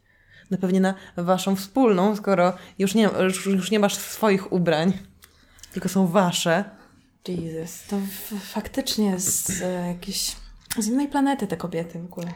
No 0.52 0.58
pewnie 0.58 0.80
na 0.80 0.96
waszą 1.18 1.56
wspólną, 1.56 2.16
skoro 2.16 2.54
już 2.80 2.96
nie, 2.96 3.10
już, 3.24 3.46
już 3.46 3.72
nie 3.72 3.80
masz 3.80 3.96
swoich 3.96 4.54
ubrań, 4.54 4.94
tylko 5.74 5.90
są 5.90 6.08
wasze. 6.08 6.64
Jesus, 7.28 7.84
to 7.90 8.00
faktycznie 8.40 9.20
z 9.20 9.62
e, 9.62 9.88
jakiejś 9.88 10.36
z 10.80 10.88
innej 10.88 11.08
planety 11.08 11.48
te 11.48 11.58
kobiety 11.58 12.00
w 12.00 12.06
ogóle. 12.06 12.28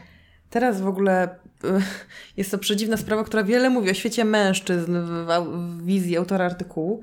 Teraz 0.50 0.80
w 0.80 0.86
ogóle 0.86 1.22
e, 1.22 1.80
jest 2.36 2.50
to 2.50 2.58
przedziwna 2.58 2.96
sprawa, 2.96 3.24
która 3.24 3.44
wiele 3.44 3.70
mówi 3.70 3.90
o 3.90 3.94
świecie 3.94 4.24
mężczyzn 4.24 4.92
w, 4.92 5.26
w 5.46 5.84
wizji 5.84 6.16
autora 6.16 6.44
artykułu, 6.44 7.02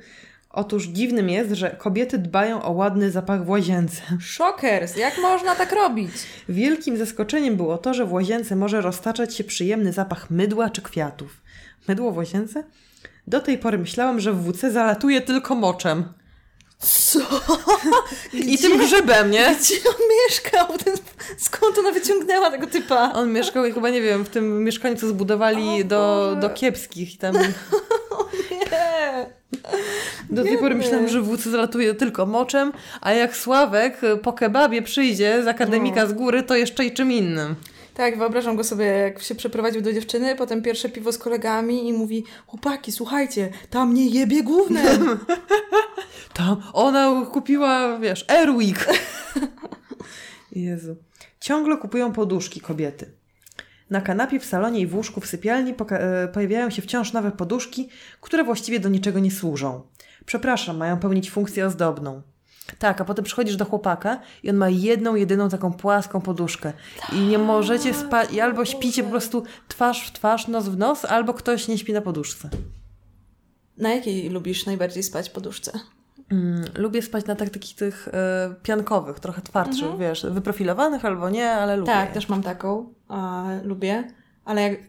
Otóż 0.50 0.88
dziwnym 0.88 1.30
jest, 1.30 1.52
że 1.52 1.70
kobiety 1.70 2.18
dbają 2.18 2.64
o 2.64 2.72
ładny 2.72 3.12
zapach 3.12 3.46
w 3.46 3.50
łazience. 3.50 4.02
Szokers! 4.20 4.98
Jak 4.98 5.18
można 5.18 5.56
tak 5.56 5.72
robić? 5.72 6.12
Wielkim 6.50 6.98
zaskoczeniem 6.98 7.56
było 7.56 7.78
to, 7.78 7.94
że 7.94 8.06
w 8.06 8.14
łazience 8.14 8.56
może 8.56 8.82
roztaczać 8.82 9.36
się 9.36 9.44
przyjemny 9.44 9.94
zapach 9.94 10.30
mydła 10.30 10.70
czy 10.70 10.82
kwiatów. 10.82 11.42
Mydło 11.88 12.12
w 12.12 12.18
łazience? 12.18 12.64
Do 13.28 13.40
tej 13.40 13.58
pory 13.58 13.78
myślałam, 13.78 14.20
że 14.20 14.34
w 14.34 14.52
WC 14.52 14.72
zalatuje 14.72 15.22
tylko 15.22 15.56
moczem. 15.56 16.14
Co? 16.80 17.20
I 18.34 18.58
tym 18.58 18.78
grzybem, 18.78 19.32
nie? 19.32 19.56
Gdzie 19.60 19.76
on 19.90 19.96
mieszkał? 20.26 20.68
Skąd 21.38 21.78
ona 21.78 21.92
wyciągnęła 21.92 22.52
tego 22.52 22.68
typa? 22.68 23.12
On 23.14 23.32
mieszkał 23.32 23.64
chyba, 23.64 23.90
nie 23.90 24.02
wiem, 24.02 24.26
w 24.26 24.30
tym 24.30 24.64
mieszkaniu, 24.64 24.96
co 24.96 25.08
zbudowali 25.08 25.86
do, 25.86 26.36
do 26.42 26.50
kiepskich. 26.50 27.16
I 27.16 27.18
tam... 27.18 27.36
o 28.12 28.30
nie! 28.52 29.26
Do 30.30 30.44
tej 30.44 30.58
pory 30.58 30.76
myślałam, 30.76 31.08
że 31.08 31.22
WC 31.22 31.50
zalatuje 31.50 31.94
tylko 31.94 32.26
moczem, 32.26 32.74
a 33.02 33.14
jak 33.14 33.38
Sławek 33.38 34.02
po 34.24 34.34
kebabie 34.34 34.82
przyjdzie 34.82 35.44
z 35.44 35.48
akademika 35.48 36.04
no. 36.04 36.10
z 36.10 36.14
góry, 36.14 36.44
to 36.44 36.56
jeszcze 36.56 36.86
i 36.86 36.92
czym 36.92 37.12
innym. 37.12 37.56
Tak, 37.98 38.18
wyobrażam 38.18 38.56
go 38.56 38.64
sobie, 38.64 38.86
jak 38.86 39.22
się 39.22 39.36
przeprowadził 39.36 39.82
do 39.82 39.94
dziewczyny, 39.94 40.36
potem 40.36 40.62
pierwsze 40.62 40.90
piwo 40.90 41.12
z 41.12 41.18
kolegami 41.18 41.90
i 41.90 41.94
mówi 41.94 42.24
chłopaki, 42.48 42.92
słuchajcie, 42.92 43.50
tam 43.70 43.94
nie 43.94 44.08
jebie 44.08 44.44
głównym. 44.44 45.20
tam 46.34 46.62
ona 46.74 47.26
kupiła, 47.26 48.00
wiesz, 48.00 48.26
Airwick. 48.30 48.86
Jezu. 50.52 50.96
Ciągle 51.40 51.78
kupują 51.78 52.14
poduszki 52.14 52.62
kobiety. 52.62 53.12
Na 53.90 54.02
kanapie 54.02 54.40
w 54.40 54.46
salonie 54.46 54.80
i 54.80 54.88
w 54.88 54.96
łóżku 54.96 55.22
w 55.22 55.28
sypialni 55.28 55.74
e, 55.92 56.28
pojawiają 56.28 56.70
się 56.70 56.82
wciąż 56.82 57.14
nowe 57.14 57.32
poduszki, 57.32 57.90
które 58.22 58.44
właściwie 58.44 58.80
do 58.80 58.90
niczego 58.90 59.20
nie 59.20 59.32
służą. 59.32 59.82
Przepraszam, 60.26 60.78
mają 60.78 61.00
pełnić 61.00 61.32
funkcję 61.32 61.66
ozdobną. 61.66 62.22
Tak, 62.76 63.02
a 63.02 63.06
potem 63.06 63.26
przychodzisz 63.26 63.56
do 63.56 63.66
chłopaka 63.66 64.20
i 64.44 64.50
on 64.50 64.56
ma 64.56 64.70
jedną, 64.70 65.16
jedyną 65.16 65.50
taką 65.50 65.74
płaską 65.74 66.22
poduszkę. 66.22 66.74
I 67.14 67.20
nie 67.20 67.38
możecie 67.38 67.94
spać, 67.94 68.38
albo 68.38 68.66
śpicie 68.66 69.04
po 69.04 69.10
prostu 69.10 69.44
twarz 69.68 70.08
w 70.08 70.12
twarz, 70.14 70.48
nos 70.48 70.70
w 70.70 70.78
nos, 70.78 71.06
albo 71.06 71.34
ktoś 71.34 71.68
nie 71.68 71.78
śpi 71.78 71.94
na 71.94 72.02
poduszce. 72.02 72.50
Na 73.78 73.94
jakiej 73.94 74.30
lubisz 74.30 74.66
najbardziej 74.66 75.04
spać 75.04 75.30
poduszce? 75.30 75.72
Mm, 76.32 76.66
lubię 76.76 77.02
spać 77.02 77.26
na 77.26 77.36
tak, 77.36 77.50
takich 77.50 77.76
tych 77.76 78.08
y, 78.08 78.12
piankowych, 78.64 79.20
trochę 79.20 79.42
twardszych, 79.42 79.84
mhm. 79.84 80.00
wiesz, 80.00 80.26
wyprofilowanych 80.30 81.06
albo 81.06 81.30
nie, 81.30 81.52
ale 81.52 81.78
lubię. 81.78 81.92
Tak, 81.92 82.12
też 82.12 82.30
mam 82.30 82.44
taką, 82.44 82.94
a, 83.08 83.46
lubię, 83.64 84.12
ale 84.46 84.62
jak, 84.62 84.80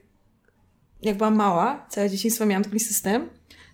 jak 1.02 1.16
byłam 1.16 1.34
mała, 1.34 1.86
całe 1.88 2.10
dzieciństwo 2.10 2.46
miałam 2.46 2.64
taki 2.64 2.80
system, 2.80 3.28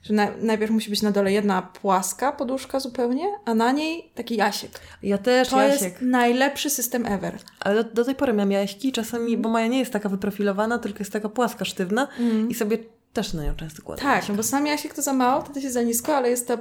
że 0.04 0.14
na, 0.14 0.28
najpierw 0.40 0.72
musi 0.72 0.90
być 0.90 1.02
na 1.02 1.10
dole 1.10 1.32
jedna 1.32 1.62
płaska 1.62 2.32
poduszka 2.32 2.80
zupełnie, 2.80 3.24
a 3.44 3.54
na 3.54 3.72
niej 3.72 4.10
taki 4.14 4.36
jasiek. 4.36 4.80
Ja 5.02 5.18
też 5.18 5.48
to 5.48 5.62
jasiek. 5.62 5.82
jest 5.82 6.02
najlepszy 6.02 6.70
system 6.70 7.06
ever. 7.06 7.38
Ale 7.60 7.84
do, 7.84 7.90
do 7.90 8.04
tej 8.04 8.14
pory 8.14 8.32
miałam 8.32 8.52
jaśki, 8.52 8.92
czasami, 8.92 9.28
mm. 9.28 9.42
bo 9.42 9.48
moja 9.48 9.66
nie 9.66 9.78
jest 9.78 9.92
taka 9.92 10.08
wyprofilowana, 10.08 10.78
tylko 10.78 10.98
jest 10.98 11.12
taka 11.12 11.28
płaska, 11.28 11.64
sztywna 11.64 12.08
mm. 12.18 12.50
i 12.50 12.54
sobie 12.54 12.78
też 13.12 13.32
na 13.32 13.44
nią 13.44 13.54
często 13.56 13.82
kładę. 13.82 14.02
Tak, 14.02 14.28
no 14.28 14.34
bo 14.34 14.42
sam 14.42 14.66
Jasiek 14.66 14.94
to 14.94 15.02
za 15.02 15.12
mało, 15.12 15.42
to 15.42 15.60
jest 15.60 15.74
za 15.74 15.82
nisko, 15.82 16.16
ale 16.16 16.30
jest 16.30 16.48
to... 16.48 16.58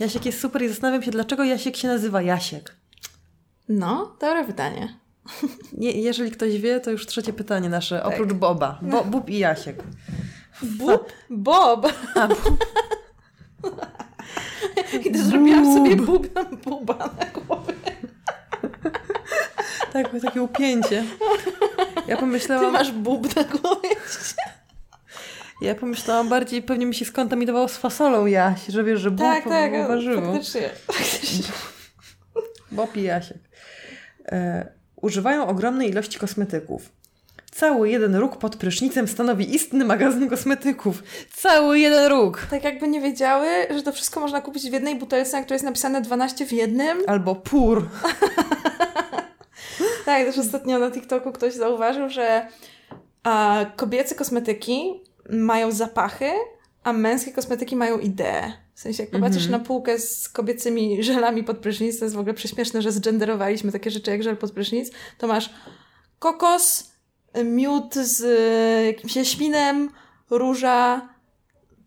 Jasiek 0.00 0.26
jest 0.26 0.40
super 0.40 0.62
i 0.62 0.68
zastanawiam 0.68 1.02
się, 1.02 1.10
dlaczego 1.10 1.44
Jasiek 1.44 1.76
się 1.76 1.88
nazywa 1.88 2.22
Jasiek. 2.22 2.76
No, 3.68 4.16
dobre 4.20 4.44
pytanie. 4.44 4.98
Nie, 5.72 5.90
jeżeli 5.90 6.30
ktoś 6.30 6.60
wie, 6.60 6.80
to 6.80 6.90
już 6.90 7.06
trzecie 7.06 7.32
pytanie 7.32 7.68
nasze, 7.68 8.00
tak. 8.00 8.06
oprócz 8.14 8.32
Boba. 8.32 8.78
Bo, 8.82 9.04
Bób 9.04 9.30
i 9.30 9.38
Jasiek. 9.38 9.82
Bób? 10.62 11.12
Bob. 11.30 11.92
A, 12.14 12.28
Bób. 12.28 12.64
I 15.04 15.12
to 15.12 15.18
zrobiłam 15.18 15.74
sobie 15.74 15.96
bub 15.96 16.34
na 16.34 16.44
buba 16.44 16.94
na 16.98 17.26
głowie. 17.40 17.74
Tak, 19.92 20.10
takie 20.22 20.42
upięcie. 20.42 21.04
Ja 22.06 22.16
Ty 22.16 22.20
pomyślałam, 22.20 22.72
masz 22.72 22.92
bub 22.92 23.36
na 23.36 23.44
głowie. 23.44 23.88
ja 25.60 25.74
pomyślałam 25.74 26.28
bardziej, 26.28 26.62
pewnie 26.62 26.86
mi 26.86 26.94
się 26.94 27.04
skontaminowało 27.04 27.68
z 27.68 27.76
fasolą 27.76 28.26
Jaś, 28.26 28.66
że 28.66 28.84
wiesz, 28.84 29.00
że 29.00 29.10
Bóg 29.10 29.26
Tak, 29.26 29.44
tak, 29.44 29.88
warzywo. 29.88 30.32
faktycznie. 30.32 30.70
faktycznie. 30.86 31.44
Bob 32.72 32.96
i 32.96 33.02
Jasiek. 33.02 33.38
E, 34.32 34.68
używają 34.96 35.46
ogromnej 35.46 35.90
ilości 35.90 36.18
kosmetyków. 36.18 36.92
Cały 37.54 37.90
jeden 37.90 38.16
róg 38.16 38.36
pod 38.36 38.56
prysznicem 38.56 39.08
stanowi 39.08 39.54
istny 39.54 39.84
magazyn 39.84 40.28
kosmetyków. 40.30 41.02
Cały 41.36 41.78
jeden 41.78 42.08
róg. 42.10 42.46
Tak 42.50 42.64
jakby 42.64 42.88
nie 42.88 43.00
wiedziały, 43.00 43.46
że 43.70 43.82
to 43.82 43.92
wszystko 43.92 44.20
można 44.20 44.40
kupić 44.40 44.70
w 44.70 44.72
jednej 44.72 44.96
butelce, 44.96 45.36
na 45.36 45.42
której 45.42 45.54
jest 45.54 45.64
napisane 45.64 46.00
12 46.00 46.46
w 46.46 46.52
jednym. 46.52 46.98
Albo 47.06 47.34
pór. 47.34 47.86
Tak, 50.04 50.26
też 50.26 50.38
ostatnio 50.38 50.78
na 50.78 50.90
TikToku 50.90 51.32
ktoś 51.32 51.54
zauważył, 51.54 52.08
że 52.08 52.48
a, 53.22 53.64
kobiece 53.76 54.14
kosmetyki 54.14 55.00
mają 55.30 55.72
zapachy, 55.72 56.30
a 56.82 56.92
męskie 56.92 57.32
kosmetyki 57.32 57.76
mają 57.76 57.98
ideę. 57.98 58.52
W 58.74 58.80
sensie, 58.80 59.02
jak 59.02 59.12
popatrzysz 59.12 59.48
na 59.48 59.58
półkę 59.58 59.98
z 59.98 60.28
kobiecymi 60.28 61.02
żelami 61.02 61.44
pod 61.44 61.58
prysznic, 61.58 61.98
to 61.98 62.04
jest 62.04 62.14
w 62.14 62.18
ogóle 62.18 62.34
prześmieszne, 62.34 62.82
że 62.82 62.92
zgenderowaliśmy 62.92 63.72
takie 63.72 63.90
rzeczy 63.90 64.10
jak 64.10 64.22
żel 64.22 64.36
pod 64.36 64.52
prysznic, 64.52 64.90
to 65.18 65.26
masz 65.26 65.50
kokos, 66.18 66.93
miód 67.44 67.94
z 67.94 68.20
y, 68.20 68.86
jakimś 68.86 69.16
jaśminem, 69.16 69.90
róża, 70.30 71.08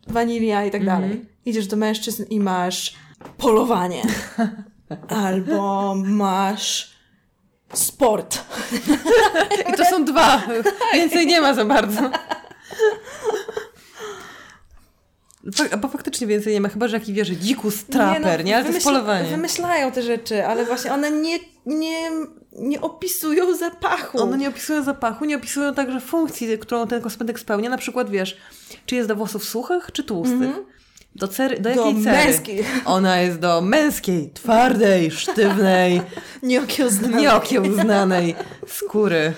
wanilia 0.08 0.66
i 0.66 0.72
tak 0.72 0.86
dalej. 0.86 1.26
Idziesz 1.46 1.68
do 1.68 1.78
mężczyzn 1.78 2.24
i 2.30 2.40
masz 2.40 2.96
polowanie. 3.38 4.02
Albo 5.26 5.96
masz 5.96 6.98
sport. 7.74 8.46
I 9.70 9.78
to 9.78 9.86
są 9.86 10.06
dwa. 10.06 10.42
Więcej 10.94 11.28
nie 11.28 11.42
ma 11.42 11.54
za 11.54 11.66
bardzo. 11.66 12.12
Bo 15.82 15.88
faktycznie 15.88 16.28
więcej 16.28 16.54
nie 16.54 16.62
ma, 16.62 16.70
chyba 16.70 16.88
że 16.88 16.98
jaki 16.98 17.14
wierzy 17.14 17.38
dzikus 17.38 17.86
traper, 17.86 18.46
nie? 18.46 18.56
Ale 18.56 18.66
to 18.66 18.72
jest 18.72 18.86
polowanie. 18.86 19.30
Wymyślają 19.30 19.92
te 19.92 20.02
rzeczy, 20.02 20.46
ale 20.46 20.66
właśnie 20.66 20.94
one 20.94 21.12
nie, 21.12 21.40
nie, 21.66 22.12
nie 22.58 22.82
opisują 22.82 23.56
zapachu. 23.56 24.22
One 24.22 24.38
nie 24.38 24.50
opisują 24.50 24.84
zapachu, 24.84 25.26
nie 25.26 25.36
opisują 25.36 25.74
także 25.74 26.00
funkcji, 26.00 26.58
którą 26.58 26.88
ten 26.88 27.02
kosmetyk 27.02 27.40
spełnia. 27.40 27.70
Na 27.70 27.78
przykład 27.78 28.10
wiesz, 28.10 28.38
czy 28.86 28.96
jest 28.96 29.08
do 29.10 29.16
włosów 29.16 29.44
suchych, 29.44 29.90
czy 29.94 30.04
tłustych. 30.04 30.50
Do, 31.16 31.28
cery, 31.28 31.60
do 31.60 31.76
Do 31.76 31.86
jakiej 31.86 32.04
cery? 32.04 32.18
męskiej. 32.26 32.64
Ona 32.86 33.22
jest 33.22 33.40
do 33.40 33.62
męskiej, 33.62 34.30
twardej, 34.34 35.12
sztywnej, 35.12 36.02
nie 36.44 36.62
okiełznanej. 36.62 37.22
nieokiełznanej 37.22 38.36
skóry. 38.68 39.34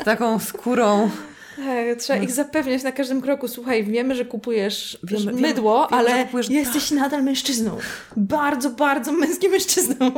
Z 0.00 0.04
taką 0.04 0.38
skórą. 0.38 1.10
Tak, 1.56 1.98
trzeba 1.98 2.18
ich 2.18 2.30
zapewniać 2.30 2.82
na 2.82 2.92
każdym 2.92 3.20
kroku. 3.20 3.48
Słuchaj, 3.48 3.84
wiemy, 3.84 4.14
że 4.14 4.24
kupujesz 4.24 4.98
Wiemy- 5.02 5.24
wiemy- 5.26 5.40
mydło, 5.40 5.88
wiemy, 5.90 6.00
ale 6.02 6.24
kupujesz- 6.26 6.50
jesteś 6.50 6.90
nadal 6.90 7.22
mężczyzną. 7.24 7.78
Bardzo, 8.16 8.70
bardzo 8.70 9.12
męskim 9.12 9.50
mężczyzną. 9.50 9.96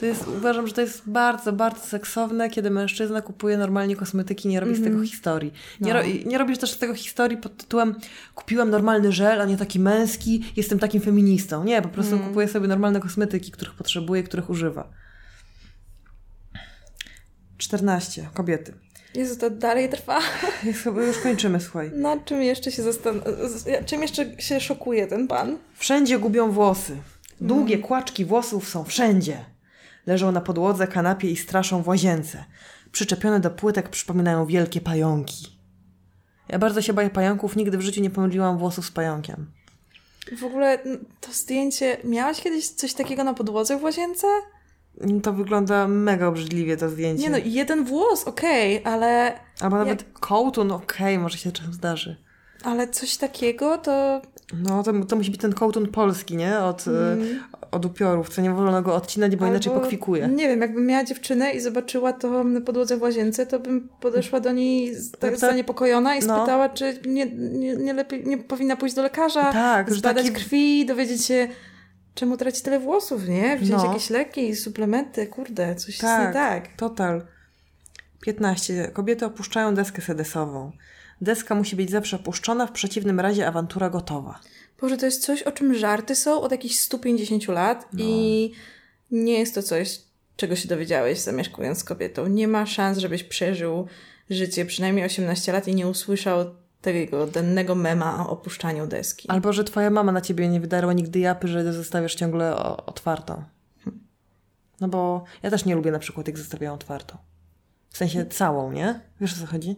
To 0.00 0.06
jest, 0.06 0.28
uważam, 0.28 0.66
że 0.66 0.72
to 0.72 0.80
jest 0.80 1.02
bardzo, 1.06 1.52
bardzo 1.52 1.80
seksowne, 1.80 2.50
kiedy 2.50 2.70
mężczyzna 2.70 3.22
kupuje 3.22 3.58
normalnie 3.58 3.96
kosmetyki, 3.96 4.48
nie 4.48 4.60
robi 4.60 4.76
z 4.76 4.84
tego 4.84 5.02
historii. 5.04 5.52
Nie, 5.80 5.94
No. 5.94 6.00
ro, 6.02 6.06
nie 6.26 6.38
robisz 6.38 6.58
też 6.58 6.70
z 6.70 6.78
tego 6.78 6.94
historii 6.94 7.36
pod 7.36 7.56
tytułem 7.56 7.94
kupiłam 8.34 8.70
normalny 8.70 9.12
żel, 9.12 9.40
a 9.40 9.44
nie 9.44 9.56
taki 9.56 9.80
męski, 9.80 10.44
jestem 10.56 10.78
takim 10.78 11.00
feministą. 11.00 11.64
Nie, 11.64 11.82
po 11.82 11.88
prostu 11.88 12.18
kupuję 12.18 12.48
sobie 12.48 12.68
normalne 12.68 13.00
kosmetyki, 13.00 13.50
których 13.52 13.74
potrzebuję, 13.74 14.22
których 14.22 14.50
używa. 14.50 14.88
14. 17.58 18.28
Kobiety. 18.34 18.74
Jezu, 19.14 19.36
to 19.36 19.50
dalej 19.50 19.88
trwa. 19.88 20.20
Chyba 20.84 21.02
już 21.02 21.18
kończymy, 21.18 21.60
słuchaj. 21.60 21.90
Na 21.94 22.16
czym 22.20 22.42
jeszcze 22.42 22.72
się 22.72 22.82
zastan... 22.82 23.22
z- 23.44 23.86
Czym 23.86 24.02
jeszcze 24.02 24.42
się 24.42 24.60
szokuje 24.60 25.06
ten 25.06 25.28
pan? 25.28 25.58
Wszędzie 25.74 26.18
gubią 26.18 26.50
włosy. 26.52 26.96
Długie 27.40 27.78
kłaczki 27.78 28.24
włosów 28.24 28.68
są 28.68 28.84
wszędzie. 28.84 29.44
Leżą 30.06 30.32
na 30.32 30.40
podłodze, 30.40 30.86
kanapie 30.86 31.30
i 31.30 31.36
straszą 31.36 31.82
w 31.82 31.88
łazience. 31.88 32.44
Przyczepione 32.92 33.40
do 33.40 33.50
płytek 33.50 33.88
przypominają 33.88 34.46
wielkie 34.46 34.80
pająki. 34.80 35.60
Ja 36.48 36.58
bardzo 36.58 36.82
się 36.82 36.92
boję 36.92 37.10
pająków, 37.10 37.56
nigdy 37.56 37.78
w 37.78 37.80
życiu 37.80 38.00
nie 38.00 38.10
pomyliłam 38.10 38.58
włosów 38.58 38.86
z 38.86 38.90
pająkiem. 38.90 39.50
W 40.38 40.44
ogóle 40.44 40.78
to 41.20 41.32
zdjęcie... 41.32 41.96
Miałaś 42.04 42.40
kiedyś 42.40 42.68
coś 42.68 42.94
takiego 42.94 43.24
na 43.24 43.34
podłodze 43.34 43.78
w 43.78 43.82
łazience? 43.82 44.26
To 45.22 45.32
wygląda 45.32 45.88
mega 45.88 46.26
obrzydliwie, 46.26 46.76
to 46.76 46.88
zdjęcie. 46.88 47.22
Nie 47.22 47.30
no, 47.30 47.38
jeden 47.44 47.84
włos, 47.84 48.24
okej, 48.24 48.84
ale... 48.84 49.32
Albo 49.60 49.76
nawet 49.76 50.04
kołtun, 50.20 50.72
okej, 50.72 51.18
może 51.18 51.38
się 51.38 51.52
czasem 51.52 51.72
zdarzy. 51.72 52.16
Ale 52.64 52.88
coś 52.88 53.16
takiego 53.16 53.78
to... 53.78 54.22
No, 54.62 54.82
to, 54.82 54.92
to 55.04 55.16
musi 55.16 55.30
być 55.30 55.40
ten 55.40 55.52
kołtun 55.52 55.88
polski, 55.88 56.36
nie? 56.36 56.58
Od, 56.58 56.88
mm. 56.88 57.40
od 57.70 57.84
upiorów, 57.84 58.28
co 58.28 58.42
nie 58.42 58.50
wolno 58.50 58.82
go 58.82 58.94
odcinać, 58.94 59.36
bo 59.36 59.46
inaczej 59.46 59.72
Albo, 59.72 59.84
pokwikuje. 59.84 60.28
Nie 60.28 60.48
wiem, 60.48 60.60
jakbym 60.60 60.86
miała 60.86 61.04
dziewczynę 61.04 61.50
i 61.50 61.60
zobaczyła 61.60 62.12
to 62.12 62.44
na 62.44 62.60
podłodze 62.60 62.96
w 62.96 63.02
łazience, 63.02 63.46
to 63.46 63.58
bym 63.58 63.88
podeszła 64.00 64.40
do 64.40 64.52
niej 64.52 64.94
z- 64.94 65.10
tak 65.10 65.32
to- 65.32 65.38
zaniepokojona 65.38 66.16
i 66.16 66.20
no. 66.26 66.38
spytała, 66.38 66.68
czy 66.68 66.98
nie, 67.06 67.26
nie, 67.26 67.76
nie 67.76 67.92
lepiej, 67.92 68.26
nie 68.26 68.38
powinna 68.38 68.76
pójść 68.76 68.94
do 68.94 69.02
lekarza, 69.02 69.52
Tak, 69.52 69.92
zbadać 69.92 70.24
taki- 70.24 70.36
krwi, 70.36 70.86
dowiedzieć 70.86 71.24
się, 71.24 71.48
czemu 72.20 72.36
traci 72.36 72.62
tyle 72.62 72.80
włosów, 72.80 73.28
nie? 73.28 73.56
Wziąć 73.56 73.82
No. 73.82 73.88
jakieś 73.88 74.10
leki, 74.10 74.56
suplementy, 74.56 75.26
kurde, 75.26 75.74
coś 75.74 75.88
jest 75.88 76.00
Tak, 76.00 76.28
nie 76.28 76.34
tak. 76.34 76.76
total. 76.76 77.26
15. 78.20 78.90
Kobiety 78.92 79.24
opuszczają 79.26 79.74
deskę 79.74 80.02
sedesową. 80.02 80.72
Deska 81.20 81.54
musi 81.54 81.76
być 81.76 81.90
zawsze 81.90 82.16
opuszczona, 82.16 82.66
w 82.66 82.72
przeciwnym 82.72 83.20
razie 83.20 83.46
awantura 83.46 83.90
gotowa. 83.90 84.40
Boże, 84.80 84.96
to 84.96 85.06
jest 85.06 85.22
coś, 85.22 85.42
o 85.42 85.52
czym 85.52 85.74
żarty 85.74 86.14
są 86.14 86.40
od 86.40 86.52
jakichś 86.52 86.76
150 86.76 87.48
lat 87.48 87.88
No. 87.92 88.04
i 88.04 88.52
nie 89.10 89.38
jest 89.38 89.54
to 89.54 89.62
coś, 89.62 90.00
czego 90.36 90.56
się 90.56 90.68
dowiedziałeś 90.68 91.18
zamieszkując 91.18 91.78
z 91.78 91.84
kobietą. 91.84 92.26
Nie 92.26 92.48
ma 92.48 92.66
szans, 92.66 92.98
żebyś 92.98 93.24
przeżył 93.24 93.86
życie 94.30 94.64
przynajmniej 94.64 95.04
18 95.04 95.52
lat 95.52 95.68
i 95.68 95.74
nie 95.74 95.86
usłyszał 95.88 96.44
tego 96.80 97.26
dennego 97.26 97.74
mema 97.74 98.26
o 98.26 98.30
opuszczaniu 98.30 98.86
deski. 98.86 99.28
Albo, 99.28 99.52
że 99.52 99.64
twoja 99.64 99.90
mama 99.90 100.12
na 100.12 100.20
ciebie 100.20 100.48
nie 100.48 100.60
wydarła 100.60 100.92
nigdy 100.92 101.18
japy, 101.18 101.48
że 101.48 101.72
zostawiasz 101.72 102.14
ciągle 102.14 102.56
otwartą. 102.86 103.44
No 104.80 104.88
bo 104.88 105.24
ja 105.42 105.50
też 105.50 105.64
nie 105.64 105.74
lubię 105.74 105.90
na 105.90 105.98
przykład, 105.98 106.26
jak 106.26 106.38
zostawiają 106.38 106.74
otwartą. 106.74 107.18
W 107.90 107.98
sensie 107.98 108.26
całą, 108.26 108.72
nie? 108.72 109.00
Wiesz 109.20 109.32
o 109.32 109.40
co 109.40 109.46
chodzi? 109.46 109.76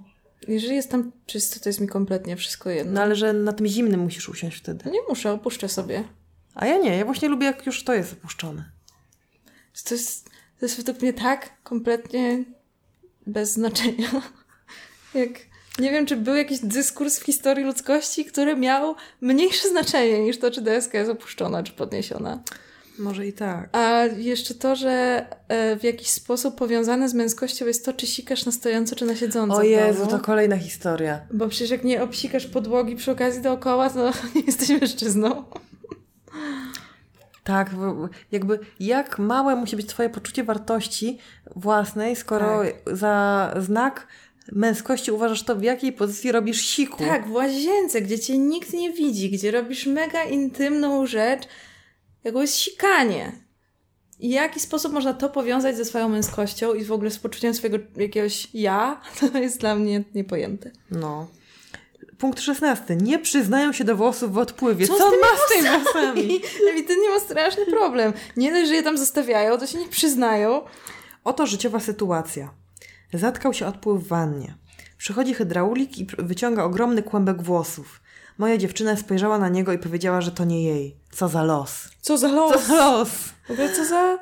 Jeżeli 0.49 0.77
jest 0.77 0.91
tam 0.91 1.13
czysto, 1.27 1.61
to 1.61 1.69
jest 1.69 1.81
mi 1.81 1.89
kompletnie 1.89 2.37
wszystko 2.37 2.71
jedno. 2.71 2.93
No 2.93 3.01
ale 3.01 3.17
że 3.17 3.33
na 3.33 3.53
tym 3.53 3.67
zimnym 3.67 4.01
musisz 4.01 4.29
usiąść 4.29 4.59
wtedy. 4.59 4.91
Nie 4.91 5.01
muszę, 5.09 5.33
opuszczę 5.33 5.69
sobie. 5.69 6.05
A 6.55 6.67
ja 6.67 6.79
nie, 6.79 6.97
ja 6.97 7.05
właśnie 7.05 7.29
lubię, 7.29 7.47
jak 7.47 7.67
już 7.67 7.85
to 7.85 7.95
jest 7.95 8.13
opuszczone. 8.13 8.71
To 9.85 9.95
jest, 9.95 10.25
to 10.61 10.67
jest 10.67 10.77
według 10.77 11.03
mnie 11.03 11.13
tak 11.13 11.63
kompletnie 11.63 12.45
bez 13.27 13.53
znaczenia. 13.53 14.09
Jak 15.15 15.31
nie 15.79 15.91
wiem, 15.91 16.07
czy 16.07 16.17
był 16.17 16.35
jakiś 16.35 16.59
dyskurs 16.61 17.19
w 17.19 17.25
historii 17.25 17.65
ludzkości, 17.65 18.25
który 18.25 18.57
miał 18.57 18.95
mniejsze 19.21 19.69
znaczenie 19.69 20.21
niż 20.21 20.39
to, 20.39 20.51
czy 20.51 20.61
deska 20.61 20.99
jest 20.99 21.11
opuszczona, 21.11 21.63
czy 21.63 21.73
podniesiona. 21.73 22.43
Może 22.99 23.27
i 23.27 23.33
tak. 23.33 23.69
A 23.73 24.05
jeszcze 24.05 24.55
to, 24.55 24.77
że 24.77 25.27
e, 25.49 25.77
w 25.77 25.85
jakiś 25.85 26.11
sposób 26.11 26.57
powiązane 26.57 27.09
z 27.09 27.15
męskością 27.15 27.67
jest 27.67 27.85
to, 27.85 27.93
czy 27.93 28.07
sikasz 28.07 28.47
na 28.47 28.53
stojąco, 28.53 28.97
czy 28.97 29.05
na 29.05 29.17
siedząco. 29.17 29.57
O 29.57 29.63
Jezu, 29.63 30.07
to 30.07 30.19
kolejna 30.19 30.57
historia. 30.57 31.21
Bo 31.33 31.49
przecież 31.49 31.71
jak 31.71 31.85
nie 31.85 32.03
obsikasz 32.03 32.47
podłogi 32.47 32.97
przy 32.97 33.11
okazji 33.11 33.43
dookoła, 33.43 33.91
to 33.91 34.13
nie 34.35 34.41
jesteś 34.41 34.69
mężczyzną. 34.69 35.45
Tak, 37.45 37.71
jakby 38.33 38.59
jak 38.81 39.19
małe 39.19 39.57
musi 39.57 39.77
być 39.77 39.87
twoje 39.87 40.11
poczucie 40.11 40.45
wartości 40.45 41.19
własnej, 41.57 42.17
skoro 42.17 42.63
za 42.87 43.55
znak 43.61 44.07
męskości 44.53 45.11
uważasz 45.11 45.43
to, 45.43 45.57
w 45.57 45.63
jakiej 45.63 45.93
pozycji 45.93 46.33
robisz 46.33 46.61
siku. 46.61 47.05
Tak, 47.05 47.29
w 47.29 47.33
łazience, 47.33 48.01
gdzie 48.01 48.19
cię 48.19 48.39
nikt 48.39 48.73
nie 48.73 48.93
widzi, 48.93 49.31
gdzie 49.31 49.51
robisz 49.51 49.87
mega 49.87 50.25
intymną 50.25 51.07
rzecz, 51.07 51.43
jaką 52.25 52.41
jest 52.41 52.57
sikanie. 52.57 53.33
I 54.21 54.31
jaki 54.31 54.61
sposób 54.61 54.93
można 54.93 55.15
to 55.15 55.29
powiązać 55.29 55.77
ze 55.77 55.85
swoją 55.85 56.09
męskością 56.09 56.75
i 56.75 56.85
w 56.85 56.93
ogóle 56.93 57.11
z 57.11 57.19
poczuciem 57.19 57.55
swojego 57.55 57.79
jakiegoś 57.97 58.49
ja, 58.55 59.01
to 59.21 59.39
jest 59.39 59.61
dla 59.61 59.75
mnie 59.75 60.05
niepojęte. 60.15 60.71
No. 60.91 61.27
Punkt 62.19 62.41
16. 62.41 62.97
Nie 62.97 63.19
przyznają 63.19 63.73
się 63.73 63.85
do 63.85 63.97
włosów 63.97 64.33
w 64.33 64.39
odpływie. 64.39 64.87
Co 64.87 64.99
Co, 64.99 65.11
tymi 65.11 65.23
ma 65.23 65.29
z 65.29 65.55
tymi 65.55 65.83
włosami? 65.83 66.41
Ewidentnie 66.71 67.09
ma 67.09 67.21
straszny 67.21 67.67
problem. 67.67 68.13
Nie 68.37 68.53
dość, 68.53 68.69
że 68.69 68.75
je 68.75 68.83
tam 68.83 68.99
zostawiają, 68.99 69.59
to 69.59 69.67
się 69.67 69.79
nie 69.79 69.89
przyznają. 69.89 70.63
Oto 71.25 71.47
życiowa 71.47 71.81
sytuacja. 71.81 72.62
Zatkał 73.15 73.55
się 73.55 73.67
odpływ 73.67 74.03
w 74.05 74.09
wannie. 74.09 74.55
Przychodzi 74.99 75.35
hydraulik 75.35 75.99
i 75.99 76.07
wyciąga 76.19 76.65
ogromny 76.65 77.03
kłębek 77.03 77.43
włosów. 77.43 78.01
Moja 78.39 78.57
dziewczyna 78.57 78.97
spojrzała 78.97 79.39
na 79.39 79.49
niego 79.49 79.73
i 79.73 79.79
powiedziała, 79.79 80.21
że 80.21 80.31
to 80.33 80.45
nie 80.45 80.65
jej. 80.65 80.97
Co 81.11 81.29
za 81.29 81.43
los. 81.43 81.89
Co 82.01 82.19
za 82.19 82.29
los? 82.29 82.53
Co 82.53 82.59
za 82.61 82.91
los. 82.91 83.09
W 83.49 83.51
ogóle 83.51 83.73
co 83.73 83.85
za... 83.85 84.19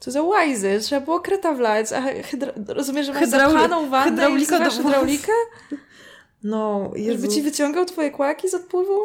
Co 0.00 0.10
za 0.10 0.22
łajzy. 0.22 0.78
Trzeba 0.82 1.00
było 1.00 1.20
kreta 1.20 1.52
wlać. 1.54 1.92
A 1.92 2.02
hydra... 2.22 2.52
rozumiesz, 2.68 3.06
że 3.06 3.12
masz 3.12 3.22
Hydrauli- 3.22 3.52
zapchaną 3.52 3.90
wannę 3.90 4.10
hydraulika 4.10 4.56
i 4.58 4.64
do 4.64 4.70
hydraulikę? 4.70 5.32
No, 6.44 6.90
Żeby 6.96 7.00
Jezu. 7.02 7.28
ci 7.28 7.42
wyciągał 7.42 7.84
twoje 7.84 8.10
kłaki 8.10 8.48
z 8.48 8.54
odpływu? 8.54 9.04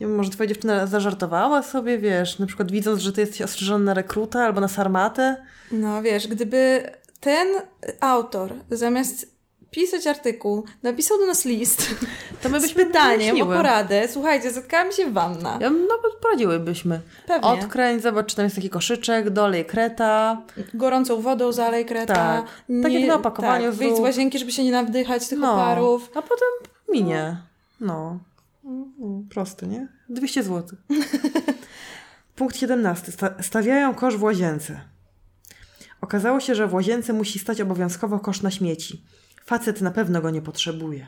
Nie 0.00 0.06
wiem, 0.06 0.14
może 0.14 0.30
twoja 0.30 0.46
dziewczyna 0.46 0.86
zażartowała 0.86 1.62
sobie, 1.62 1.98
wiesz, 1.98 2.38
na 2.38 2.46
przykład 2.46 2.72
widząc, 2.72 3.00
że 3.00 3.12
ty 3.12 3.20
jesteś 3.20 3.42
ostrzeżony 3.42 3.84
na 3.84 3.94
rekruta 3.94 4.44
albo 4.44 4.60
na 4.60 4.68
sarmatę. 4.68 5.36
No 5.72 6.02
wiesz, 6.02 6.28
gdyby 6.28 6.90
ten 7.20 7.48
autor 8.00 8.54
zamiast 8.70 9.36
pisać 9.70 10.06
artykuł, 10.06 10.64
napisał 10.82 11.18
do 11.18 11.26
nas 11.26 11.44
list 11.44 11.94
To 12.42 12.48
my 12.48 12.60
z 12.60 12.62
byśmy 12.62 12.86
pytaniem 12.86 13.42
o 13.42 13.46
poradę. 13.46 14.08
Słuchajcie, 14.08 14.50
zatkała 14.50 14.84
mi 14.84 14.92
się 14.92 15.10
wanna. 15.10 15.58
Ja 15.60 15.70
nawet 15.70 16.14
poradziłybyśmy. 16.22 17.00
Pewnie. 17.26 17.48
Odkręć, 17.48 18.02
zobacz, 18.02 18.26
czy 18.26 18.36
tam 18.36 18.44
jest 18.44 18.56
taki 18.56 18.70
koszyczek, 18.70 19.30
dolej 19.30 19.64
kreta. 19.64 20.42
Gorącą 20.74 21.20
wodą 21.20 21.52
zalej 21.52 21.86
kreta. 21.86 22.14
Tak. 22.14 22.44
Tak 22.82 22.92
jak 22.92 23.08
na 23.08 23.14
opakowaniu 23.14 23.66
Tak, 23.66 23.74
wyjdź 23.74 23.96
z 23.96 24.00
łazienki, 24.00 24.38
żeby 24.38 24.52
się 24.52 24.64
nie 24.64 24.72
nawdychać 24.72 25.28
tych 25.28 25.38
No, 25.38 25.52
oparów. 25.52 26.10
a 26.14 26.22
potem 26.22 26.48
minie. 26.88 27.36
No. 27.80 28.18
Prosty, 29.30 29.66
nie? 29.66 29.88
200 30.08 30.42
zł. 30.42 30.78
Punkt 32.36 32.56
17. 32.56 33.12
Sta- 33.12 33.34
stawiają 33.42 33.94
kosz 33.94 34.16
w 34.16 34.22
łazience. 34.22 34.80
Okazało 36.06 36.40
się, 36.40 36.54
że 36.54 36.66
w 36.66 36.74
łazience 36.74 37.12
musi 37.12 37.38
stać 37.38 37.60
obowiązkowo 37.60 38.18
kosz 38.18 38.42
na 38.42 38.50
śmieci. 38.50 39.02
Facet 39.44 39.80
na 39.80 39.90
pewno 39.90 40.22
go 40.22 40.30
nie 40.30 40.42
potrzebuje. 40.42 41.06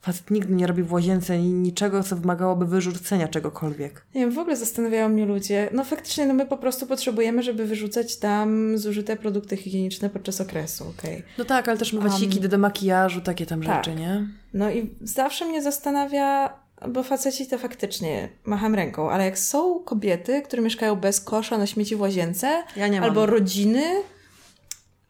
Facet 0.00 0.30
nigdy 0.30 0.54
nie 0.54 0.66
robi 0.66 0.82
w 0.82 0.92
łazience 0.92 1.38
ni- 1.38 1.52
niczego, 1.52 2.02
co 2.02 2.16
wymagałoby 2.16 2.66
wyrzucenia 2.66 3.28
czegokolwiek. 3.28 4.06
Nie 4.14 4.20
wiem, 4.20 4.32
w 4.32 4.38
ogóle 4.38 4.56
zastanawiają 4.56 5.08
mnie 5.08 5.26
ludzie. 5.26 5.68
No 5.72 5.84
faktycznie, 5.84 6.26
no 6.26 6.34
my 6.34 6.46
po 6.46 6.56
prostu 6.56 6.86
potrzebujemy, 6.86 7.42
żeby 7.42 7.66
wyrzucać 7.66 8.16
tam 8.16 8.78
zużyte 8.78 9.16
produkty 9.16 9.56
higieniczne 9.56 10.10
podczas 10.10 10.40
okresu, 10.40 10.84
okej. 10.98 11.22
No 11.38 11.44
tak, 11.44 11.68
ale 11.68 11.78
też 11.78 11.92
mywaciki 11.92 12.40
do 12.40 12.58
makijażu, 12.58 13.20
takie 13.20 13.46
tam 13.46 13.62
tak. 13.62 13.84
rzeczy, 13.84 13.96
nie? 13.96 14.28
No 14.54 14.70
i 14.70 14.94
zawsze 15.02 15.44
mnie 15.44 15.62
zastanawia, 15.62 16.52
bo 16.88 17.02
faceci 17.02 17.46
to 17.46 17.58
faktycznie 17.58 18.28
macham 18.44 18.74
ręką, 18.74 19.10
ale 19.10 19.24
jak 19.24 19.38
są 19.38 19.78
kobiety, 19.84 20.42
które 20.42 20.62
mieszkają 20.62 20.96
bez 20.96 21.20
kosza 21.20 21.58
na 21.58 21.66
śmieci 21.66 21.96
w 21.96 22.00
łazience, 22.00 22.62
Ja 22.76 23.02
albo 23.02 23.26
rodziny, 23.26 23.82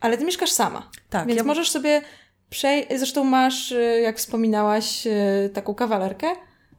ale 0.01 0.19
ty 0.19 0.25
mieszkasz 0.25 0.51
sama. 0.51 0.91
Tak, 1.11 1.27
Więc 1.27 1.39
ja- 1.39 1.45
możesz 1.45 1.71
sobie 1.71 2.03
przejść, 2.51 2.89
zresztą 2.97 3.25
masz, 3.25 3.73
y, 3.73 4.01
jak 4.03 4.19
wspominałaś, 4.19 5.07
y, 5.07 5.51
taką 5.55 5.75
kawalerkę, 5.75 6.27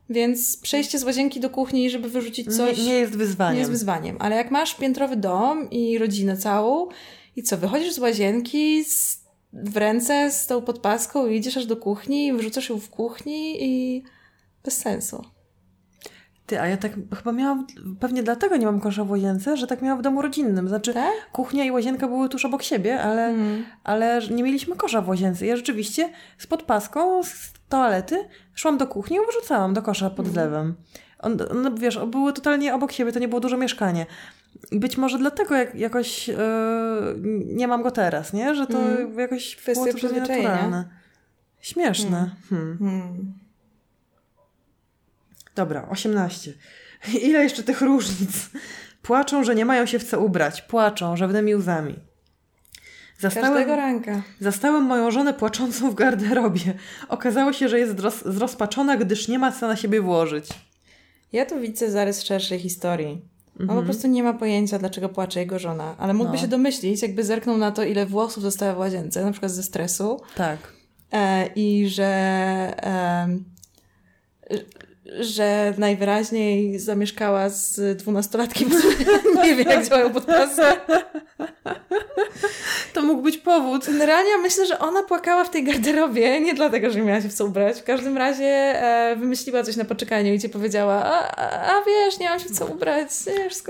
więc 0.09 0.57
przejście 0.57 0.99
z 0.99 1.03
łazienki 1.03 1.39
do 1.39 1.49
kuchni, 1.49 1.89
żeby 1.89 2.09
wyrzucić 2.09 2.55
coś, 2.57 2.77
Nie, 2.77 2.84
nie 2.85 2.93
jest 2.93 3.18
wyzwaniem. 3.18 3.53
nie 3.53 3.59
jest 3.59 3.72
wyzwaniem. 3.72 4.18
Ale 4.19 4.35
jak 4.35 4.51
masz 4.51 4.76
piętrowy 4.76 5.15
dom 5.15 5.69
i 5.69 5.97
rodzinę 5.97 6.38
całą 6.38 6.88
i 7.35 7.43
co, 7.43 7.57
wychodzisz 7.57 7.93
z 7.93 7.99
łazienki 7.99 8.84
z, 8.85 9.19
w 9.53 9.77
ręce 9.77 10.31
z 10.31 10.47
tą 10.47 10.61
podpaską 10.61 11.27
i 11.27 11.35
idziesz 11.38 11.57
aż 11.57 11.65
do 11.65 11.77
kuchni 11.77 12.34
wyrzucasz 12.34 12.69
ją 12.69 12.80
w 12.80 12.89
kuchni 12.89 13.63
i 13.65 14.03
bez 14.63 14.77
sensu. 14.77 15.25
Ty, 16.45 16.59
a 16.61 16.67
ja 16.67 16.77
tak 16.77 16.91
chyba 17.17 17.31
miałam, 17.31 17.67
pewnie 17.99 18.23
dlatego 18.23 18.57
nie 18.57 18.65
mam 18.65 18.79
kosza 18.79 19.03
w 19.03 19.09
łazience, 19.11 19.57
że 19.57 19.67
tak 19.67 19.81
miałam 19.81 19.99
w 19.99 20.01
domu 20.01 20.21
rodzinnym. 20.21 20.67
Znaczy, 20.67 20.93
Tak? 20.93 21.11
kuchnia 21.31 21.65
i 21.65 21.71
łazienka 21.71 22.07
były 22.07 22.29
tuż 22.29 22.45
obok 22.45 22.63
siebie, 22.63 23.01
ale, 23.01 23.25
Mhm. 23.27 23.65
ale 23.83 24.21
nie 24.31 24.43
mieliśmy 24.43 24.75
kosza 24.75 25.01
w 25.01 25.09
łazience. 25.09 25.45
Ja 25.45 25.55
rzeczywiście 25.57 26.09
z 26.38 26.47
podpaską 26.47 27.23
z 27.23 27.53
toalety 27.69 28.27
szłam 28.53 28.77
do 28.77 28.88
kuchni 28.88 29.17
i 29.17 29.19
wyrzucałam 29.25 29.73
do 29.73 29.81
kosza 29.81 30.09
pod 30.09 30.27
zlewem. 30.27 30.75
On, 31.19 31.38
no, 31.63 31.71
wiesz, 31.71 31.99
były 32.07 32.33
totalnie 32.33 32.75
obok 32.75 32.91
siebie, 32.91 33.11
to 33.11 33.19
nie 33.19 33.27
było 33.27 33.41
duże 33.41 33.57
mieszkanie. 33.57 34.05
Być 34.71 34.97
może 34.97 35.17
dlatego 35.17 35.55
jak, 35.55 35.75
jakoś 35.75 36.29
e, 36.29 36.35
nie 37.45 37.67
mam 37.67 37.81
go 37.83 37.91
teraz, 37.91 38.33
nie? 38.33 38.55
Że 38.55 38.67
to 38.67 38.79
Mhm. 38.79 39.19
jakoś 39.19 39.55
Kwestia 39.55 39.83
było 39.83 39.95
przyzwyczajenia. 39.95 40.49
naturalne. 40.49 40.89
Śmieszne. 41.59 42.29
Hmm. 42.49 42.77
Hmm. 42.77 43.33
Dobra, 45.55 45.87
18. 45.89 46.53
Ile 47.21 47.43
jeszcze 47.43 47.63
tych 47.63 47.81
różnic? 47.81 48.49
Płaczą, 49.01 49.43
że 49.43 49.55
nie 49.55 49.65
mają 49.65 49.85
się 49.85 49.99
w 49.99 50.03
co 50.03 50.19
ubrać. 50.19 50.61
Płaczą, 50.61 51.17
żadnymi 51.17 51.55
łzami. 51.55 51.95
Każdego 53.21 53.45
Zastałem, 53.47 53.69
ranka. 53.69 54.21
zastałem 54.39 54.83
moją 54.83 55.11
żonę 55.11 55.33
płaczącą 55.33 55.89
w 55.91 55.95
garderobie. 55.95 56.73
Okazało 57.09 57.53
się, 57.53 57.69
że 57.69 57.79
jest 57.79 57.99
roz, 57.99 58.23
zrozpaczona, 58.25 58.97
gdyż 58.97 59.27
nie 59.27 59.39
ma 59.39 59.51
co 59.51 59.67
na 59.67 59.75
siebie 59.75 60.01
włożyć. 60.01 60.49
Ja 61.33 61.45
tu 61.45 61.59
widzę 61.59 61.91
zarys 61.91 62.23
szerszej 62.23 62.59
historii. 62.59 63.21
On 63.55 63.61
Mhm. 63.61 63.79
po 63.79 63.85
prostu 63.85 64.07
nie 64.07 64.23
ma 64.23 64.33
pojęcia, 64.33 64.79
dlaczego 64.79 65.09
płacze 65.09 65.39
jego 65.39 65.59
żona. 65.59 65.95
Ale 65.97 66.13
mógłby 66.13 66.35
No. 66.35 66.41
się 66.41 66.47
domyślić, 66.47 67.01
jakby 67.01 67.23
zerknął 67.23 67.57
na 67.57 67.71
to, 67.71 67.83
ile 67.83 68.05
włosów 68.05 68.43
została 68.43 68.73
w 68.73 68.77
łazience, 68.77 69.25
na 69.25 69.31
przykład 69.31 69.51
ze 69.51 69.63
stresu. 69.63 70.21
Tak. 70.35 70.59
E, 71.11 71.47
I 71.55 71.89
że, 71.89 72.05
em, 72.77 73.43
że 75.19 75.73
najwyraźniej 75.77 76.79
zamieszkała 76.79 77.49
z 77.49 77.97
dwunastolatkiem, 77.97 78.69
nie 79.43 79.55
wie, 79.55 79.63
jak 79.63 79.88
działają 79.88 80.13
podpasy. 80.13 80.61
To 83.01 83.07
mógł 83.07 83.21
być 83.21 83.37
powód. 83.37 83.85
Generalnie 83.85 84.37
myślę, 84.37 84.65
że 84.65 84.79
ona 84.79 85.03
płakała 85.03 85.43
w 85.43 85.49
tej 85.49 85.63
garderobie, 85.63 86.39
nie 86.45 86.53
dlatego, 86.53 86.89
że 86.89 86.99
nie 86.99 87.05
miała 87.05 87.21
się 87.21 87.29
w 87.29 87.33
co 87.33 87.45
ubrać. 87.45 87.79
W 87.79 87.83
każdym 87.83 88.17
razie 88.17 88.45
e, 88.45 89.15
wymyśliła 89.15 89.63
coś 89.63 89.75
na 89.75 89.85
poczekaniu 89.85 90.33
i 90.33 90.39
ci 90.39 90.49
powiedziała, 90.49 90.93
a, 90.93 91.35
a, 91.35 91.77
a 91.77 91.85
wiesz, 91.85 92.19
nie 92.19 92.29
mam 92.29 92.39
się 92.39 92.45
w 92.45 92.51
co 92.51 92.65
ubrać, 92.65 93.11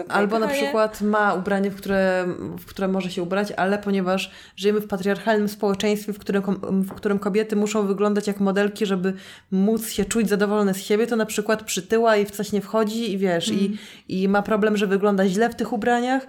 Albo 0.09 0.39
na 0.39 0.47
przykład 0.47 1.01
ma 1.01 1.33
ubranie, 1.33 1.71
w 1.71 1.75
które, 1.75 2.25
w 2.57 2.65
które 2.65 2.87
może 2.87 3.11
się 3.11 3.23
ubrać, 3.23 3.51
ale 3.51 3.77
ponieważ 3.77 4.31
żyjemy 4.55 4.79
w 4.81 4.87
patriarchalnym 4.87 5.49
społeczeństwie, 5.49 6.13
w 6.13 6.19
którym, 6.19 6.43
w 6.61 6.93
którym 6.93 7.19
kobiety 7.19 7.55
muszą 7.55 7.87
wyglądać 7.87 8.27
jak 8.27 8.39
modelki, 8.39 8.85
żeby 8.85 9.13
móc 9.51 9.89
się 9.89 10.05
czuć 10.05 10.29
zadowolone 10.29 10.73
z 10.73 10.77
siebie, 10.77 11.07
to 11.07 11.15
na 11.15 11.25
przykład 11.25 11.63
przytyła 11.63 12.17
i 12.17 12.25
w 12.25 12.31
coś 12.31 12.51
nie 12.51 12.61
wchodzi 12.61 13.11
i 13.11 13.17
wiesz, 13.17 13.47
i, 13.47 13.77
i 14.09 14.27
ma 14.29 14.41
problem, 14.41 14.77
że 14.77 14.87
wygląda 14.87 15.27
źle 15.27 15.49
w 15.49 15.55
tych 15.55 15.73
ubraniach, 15.73 16.27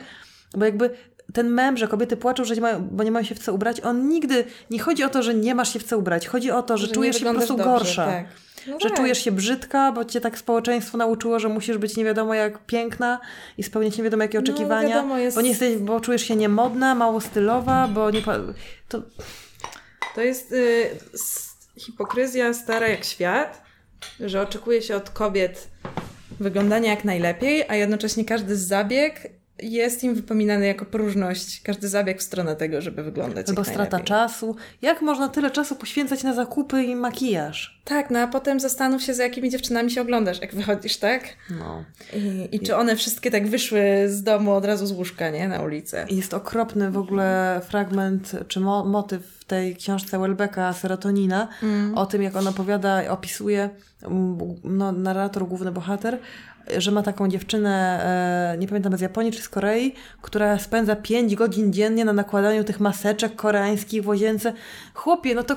bo 0.57 0.65
jakby 0.65 0.91
ten 1.33 1.49
mem, 1.49 1.77
że 1.77 1.89
kobiety 1.89 2.17
płaczą, 2.17 2.45
że 2.45 2.55
nie 2.55 2.61
mają, 2.61 2.89
bo 2.93 3.05
nie 3.05 3.11
mają 3.11 3.25
się 3.25 3.35
w 3.35 3.39
co 3.39 3.53
ubrać, 3.55 3.81
on 3.81 4.09
nigdy, 4.09 4.45
nie 4.71 4.79
chodzi 4.79 5.05
o 5.05 5.09
to, 5.09 5.23
że 5.23 5.35
nie 5.35 5.55
masz 5.55 5.73
się 5.73 5.79
w 5.79 5.85
co 5.85 5.99
ubrać, 5.99 6.27
chodzi 6.29 6.51
o 6.51 6.63
to, 6.63 6.79
że, 6.79 6.87
nie 6.87 6.93
czujesz 6.93 7.17
się 7.19 7.25
po 7.25 7.35
prostu 7.35 7.57
dobrze, 7.57 7.71
gorsza. 7.73 8.07
Tak. 8.07 8.27
No 8.67 8.81
Że 8.81 8.89
tak. 8.89 8.97
czujesz 8.99 9.19
się 9.25 9.33
brzydka, 9.33 9.93
bo 9.93 10.05
cię 10.05 10.21
tak 10.21 10.39
społeczeństwo 10.39 10.99
nauczyło, 10.99 11.39
że 11.39 11.49
musisz 11.49 11.79
być 11.79 11.97
nie 11.97 12.05
wiadomo 12.05 12.35
jak 12.35 12.67
piękna 12.67 13.21
i 13.59 13.63
spełniać 13.63 13.99
nie 13.99 14.05
wiadomo 14.05 14.23
jakie 14.23 14.39
No, 14.39 14.45
oczekiwania, 14.45 14.89
wiadomo, 14.89 15.19
jest- 15.19 15.37
bo, 15.37 15.41
nie 15.41 15.49
jesteś, 15.49 15.77
bo 15.77 16.01
czujesz 16.01 16.23
się 16.23 16.37
niemodna, 16.37 16.95
mało 16.95 17.21
stylowa, 17.21 17.89
bo 17.89 18.11
nie... 18.11 18.23
To, 18.89 19.03
To 20.15 20.21
jest 20.21 20.53
y, 20.53 20.91
hipokryzja 21.77 22.55
stara 22.55 22.89
jak 22.89 23.05
świat, 23.05 23.63
że 24.21 24.43
oczekuje 24.43 24.83
się 24.83 24.97
od 24.97 25.11
kobiet 25.11 25.69
wyglądania 26.41 26.91
jak 26.91 27.05
najlepiej, 27.05 27.65
a 27.69 27.75
jednocześnie 27.77 28.25
każdy 28.25 28.57
zabieg 28.57 29.31
jest 29.63 30.05
im 30.05 30.15
wypominany 30.15 30.67
jako 30.67 30.85
próżność. 30.85 31.63
Każdy 31.63 31.89
zabieg 31.89 32.21
w 32.21 32.23
stronę 32.23 32.57
tego, 32.57 32.81
żeby 32.81 33.03
wyglądać 33.03 33.49
albo 33.49 33.65
strata 33.65 33.83
najlepiej. 33.83 34.07
czasu. 34.07 34.57
Jak 34.83 35.03
można 35.03 35.29
tyle 35.29 35.51
czasu 35.51 35.77
poświęcać 35.77 36.23
na 36.23 36.35
zakupy 36.35 36.83
i 36.83 36.97
makijaż? 36.97 37.83
Tak, 37.85 38.11
no 38.11 38.19
a 38.19 38.27
potem 38.27 38.61
zastanów 38.61 39.03
się, 39.03 39.15
za 39.15 39.23
jakimi 39.23 39.51
dziewczynami 39.51 39.91
się 39.91 40.01
oglądasz, 40.01 40.41
jak 40.41 40.55
wychodzisz, 40.55 40.97
tak? 40.97 41.25
No. 41.51 41.85
I, 42.17 42.57
I 42.57 42.61
czy 42.61 42.77
one 42.77 42.97
wszystkie 42.97 43.31
tak 43.31 43.49
wyszły 43.49 43.83
z 44.07 44.23
domu 44.23 44.53
od 44.53 44.65
razu 44.65 44.87
z 44.87 44.93
łóżka, 44.93 45.31
nie? 45.31 45.49
Na 45.49 45.61
ulicę. 45.63 46.07
Jest 46.11 46.35
okropny 46.35 46.91
w 46.91 46.99
ogóle 46.99 47.61
fragment, 47.69 48.33
czy 48.49 48.61
mo 48.61 48.85
motyw 48.85 49.27
w 49.27 49.45
tej 49.45 49.77
książce 49.77 50.19
Welbecka 50.19 50.73
Serotonina, 50.73 51.49
o 51.95 52.07
tym, 52.07 52.23
jak 52.23 52.37
on 52.37 52.47
opowiada, 52.47 53.11
opisuje, 53.11 53.71
mm, 54.03 54.39
no, 54.65 54.93
narrator, 54.93 55.47
główny 55.49 55.73
bohater, 55.73 56.19
że 56.79 56.91
ma 56.91 57.03
taką 57.03 57.29
dziewczynę, 57.29 58.05
e, 58.55 58.59
nie 58.59 58.69
pamiętam 58.69 58.97
z 58.97 59.01
Japonii 59.01 59.33
czy 59.33 59.43
z 59.43 59.49
Korei, 59.49 59.95
która 60.23 60.59
spędza 60.59 60.97
5 60.97 61.37
godzin 61.37 61.73
dziennie 61.73 62.05
na 62.05 62.13
nakładaniu 62.13 62.65
tych 62.65 62.81
maseczek 62.81 63.37
koreańskich 63.37 64.03
w 64.03 64.09
łazience. 64.09 64.53
Chłopie, 64.95 65.35
no 65.35 65.43
to 65.43 65.57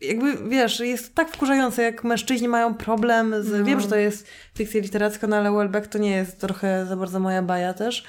jakby, 0.00 0.48
wiesz, 0.48 0.80
jest 0.80 1.14
tak 1.14 1.30
wkurzające, 1.30 1.82
jak 1.82 2.04
mężczyźni 2.04 2.48
mają 2.48 2.74
problem 2.74 3.34
z... 3.42 3.66
Wiem, 3.66 3.80
że 3.80 3.88
to 3.88 3.96
jest 3.96 4.26
fikcja 4.54 4.80
literacka, 4.80 5.26
no 5.26 5.36
ale 5.36 5.52
Welbeck 5.52 5.86
to 5.86 5.98
nie 5.98 6.10
jest 6.10 6.40
trochę 6.40 6.86
za 6.86 6.96
bardzo 6.96 7.20
moja 7.20 7.42
baja 7.42 7.74
też. 7.74 8.04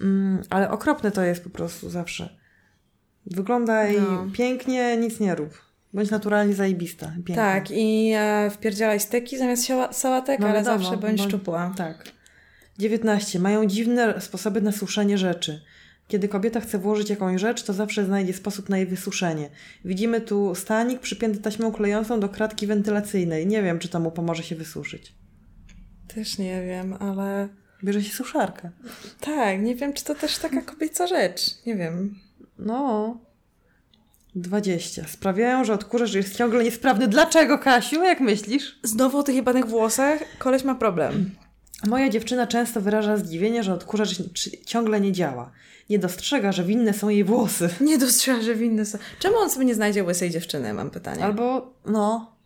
Mm, 0.00 0.42
ale 0.50 0.70
okropne 0.70 1.10
to 1.10 1.22
jest 1.22 1.44
po 1.44 1.50
prostu 1.50 1.90
zawsze. 1.90 2.28
Wyglądaj 3.26 4.00
No. 4.00 4.26
pięknie, 4.32 4.96
nic 4.96 5.20
nie 5.20 5.34
rób. 5.34 5.63
Bądź 5.94 6.10
naturalnie 6.10 6.54
zajebista. 6.54 7.06
Piękna. 7.14 7.34
Tak, 7.34 7.70
i 7.70 8.12
e, 8.16 8.50
wpierdzielaj 8.50 9.00
steki 9.00 9.38
zamiast 9.38 9.66
sałatek, 9.92 10.40
No 10.40 10.46
ale 10.46 10.54
wiadomo, 10.58 10.78
zawsze 10.78 10.96
bądź 10.96 11.18
bądź- 11.20 11.28
szczupła. 11.28 11.74
Tak. 11.76 12.04
19. 12.78 13.38
Mają 13.38 13.66
dziwne 13.66 14.20
sposoby 14.20 14.60
na 14.60 14.72
suszenie 14.72 15.18
rzeczy. 15.18 15.60
Kiedy 16.08 16.28
kobieta 16.28 16.60
chce 16.60 16.78
włożyć 16.78 17.10
jakąś 17.10 17.40
rzecz, 17.40 17.62
to 17.62 17.72
zawsze 17.72 18.04
znajdzie 18.04 18.32
sposób 18.32 18.68
na 18.68 18.78
jej 18.78 18.86
wysuszenie. 18.86 19.50
Widzimy 19.84 20.20
tu 20.20 20.54
stanik 20.54 21.00
przypięty 21.00 21.38
taśmą 21.40 21.72
klejącą 21.72 22.20
do 22.20 22.28
kratki 22.28 22.66
wentylacyjnej. 22.66 23.46
Nie 23.46 23.62
wiem, 23.62 23.78
czy 23.78 23.88
to 23.88 24.00
mu 24.00 24.10
pomoże 24.10 24.42
się 24.42 24.56
wysuszyć. 24.56 25.12
Też 26.14 26.38
nie 26.38 26.62
wiem, 26.66 26.94
ale 27.00 27.48
Bierze 27.84 28.02
się 28.02 28.12
suszarkę. 28.12 28.70
tak, 29.20 29.62
nie 29.62 29.74
wiem, 29.76 29.92
czy 29.92 30.04
to 30.04 30.14
też 30.14 30.38
taka 30.38 30.62
kobieca 30.62 31.06
rzecz. 31.06 31.64
Nie 31.66 31.76
wiem. 31.76 32.14
No. 32.58 33.18
20. 34.34 35.08
Sprawiają, 35.08 35.64
że 35.64 35.72
odkurzacz 35.72 36.14
jest 36.14 36.36
ciągle 36.36 36.64
niesprawny. 36.64 37.08
Dlaczego, 37.08 37.58
Kasiu? 37.58 38.02
Jak 38.02 38.20
myślisz? 38.20 38.78
Znowu 38.82 39.18
o 39.18 39.22
tych 39.22 39.34
jebanych 39.34 39.66
włosach 39.66 40.20
koleś 40.38 40.64
ma 40.64 40.74
problem. 40.74 41.30
Moja 41.86 42.08
dziewczyna 42.08 42.46
często 42.46 42.80
wyraża 42.80 43.16
zdziwienie, 43.16 43.62
że 43.62 43.74
odkurzacz 43.74 44.16
ci- 44.32 44.64
ciągle 44.64 45.00
nie 45.00 45.12
działa. 45.12 45.50
Nie 45.90 45.98
dostrzega, 45.98 46.52
że 46.52 46.64
winne 46.64 46.92
są 46.94 47.08
jej 47.08 47.24
włosy. 47.24 47.68
Nie 47.80 47.98
dostrzega, 47.98 48.42
że 48.42 48.54
winny 48.54 48.86
są. 48.86 48.98
Czemu 49.18 49.36
on 49.36 49.50
sobie 49.50 49.64
nie 49.66 49.74
znajdzie 49.74 50.04
łysej 50.04 50.30
dziewczyny, 50.30 50.74
mam 50.74 50.90
pytanie. 50.90 51.24
Albo, 51.24 51.74
no. 51.86 52.36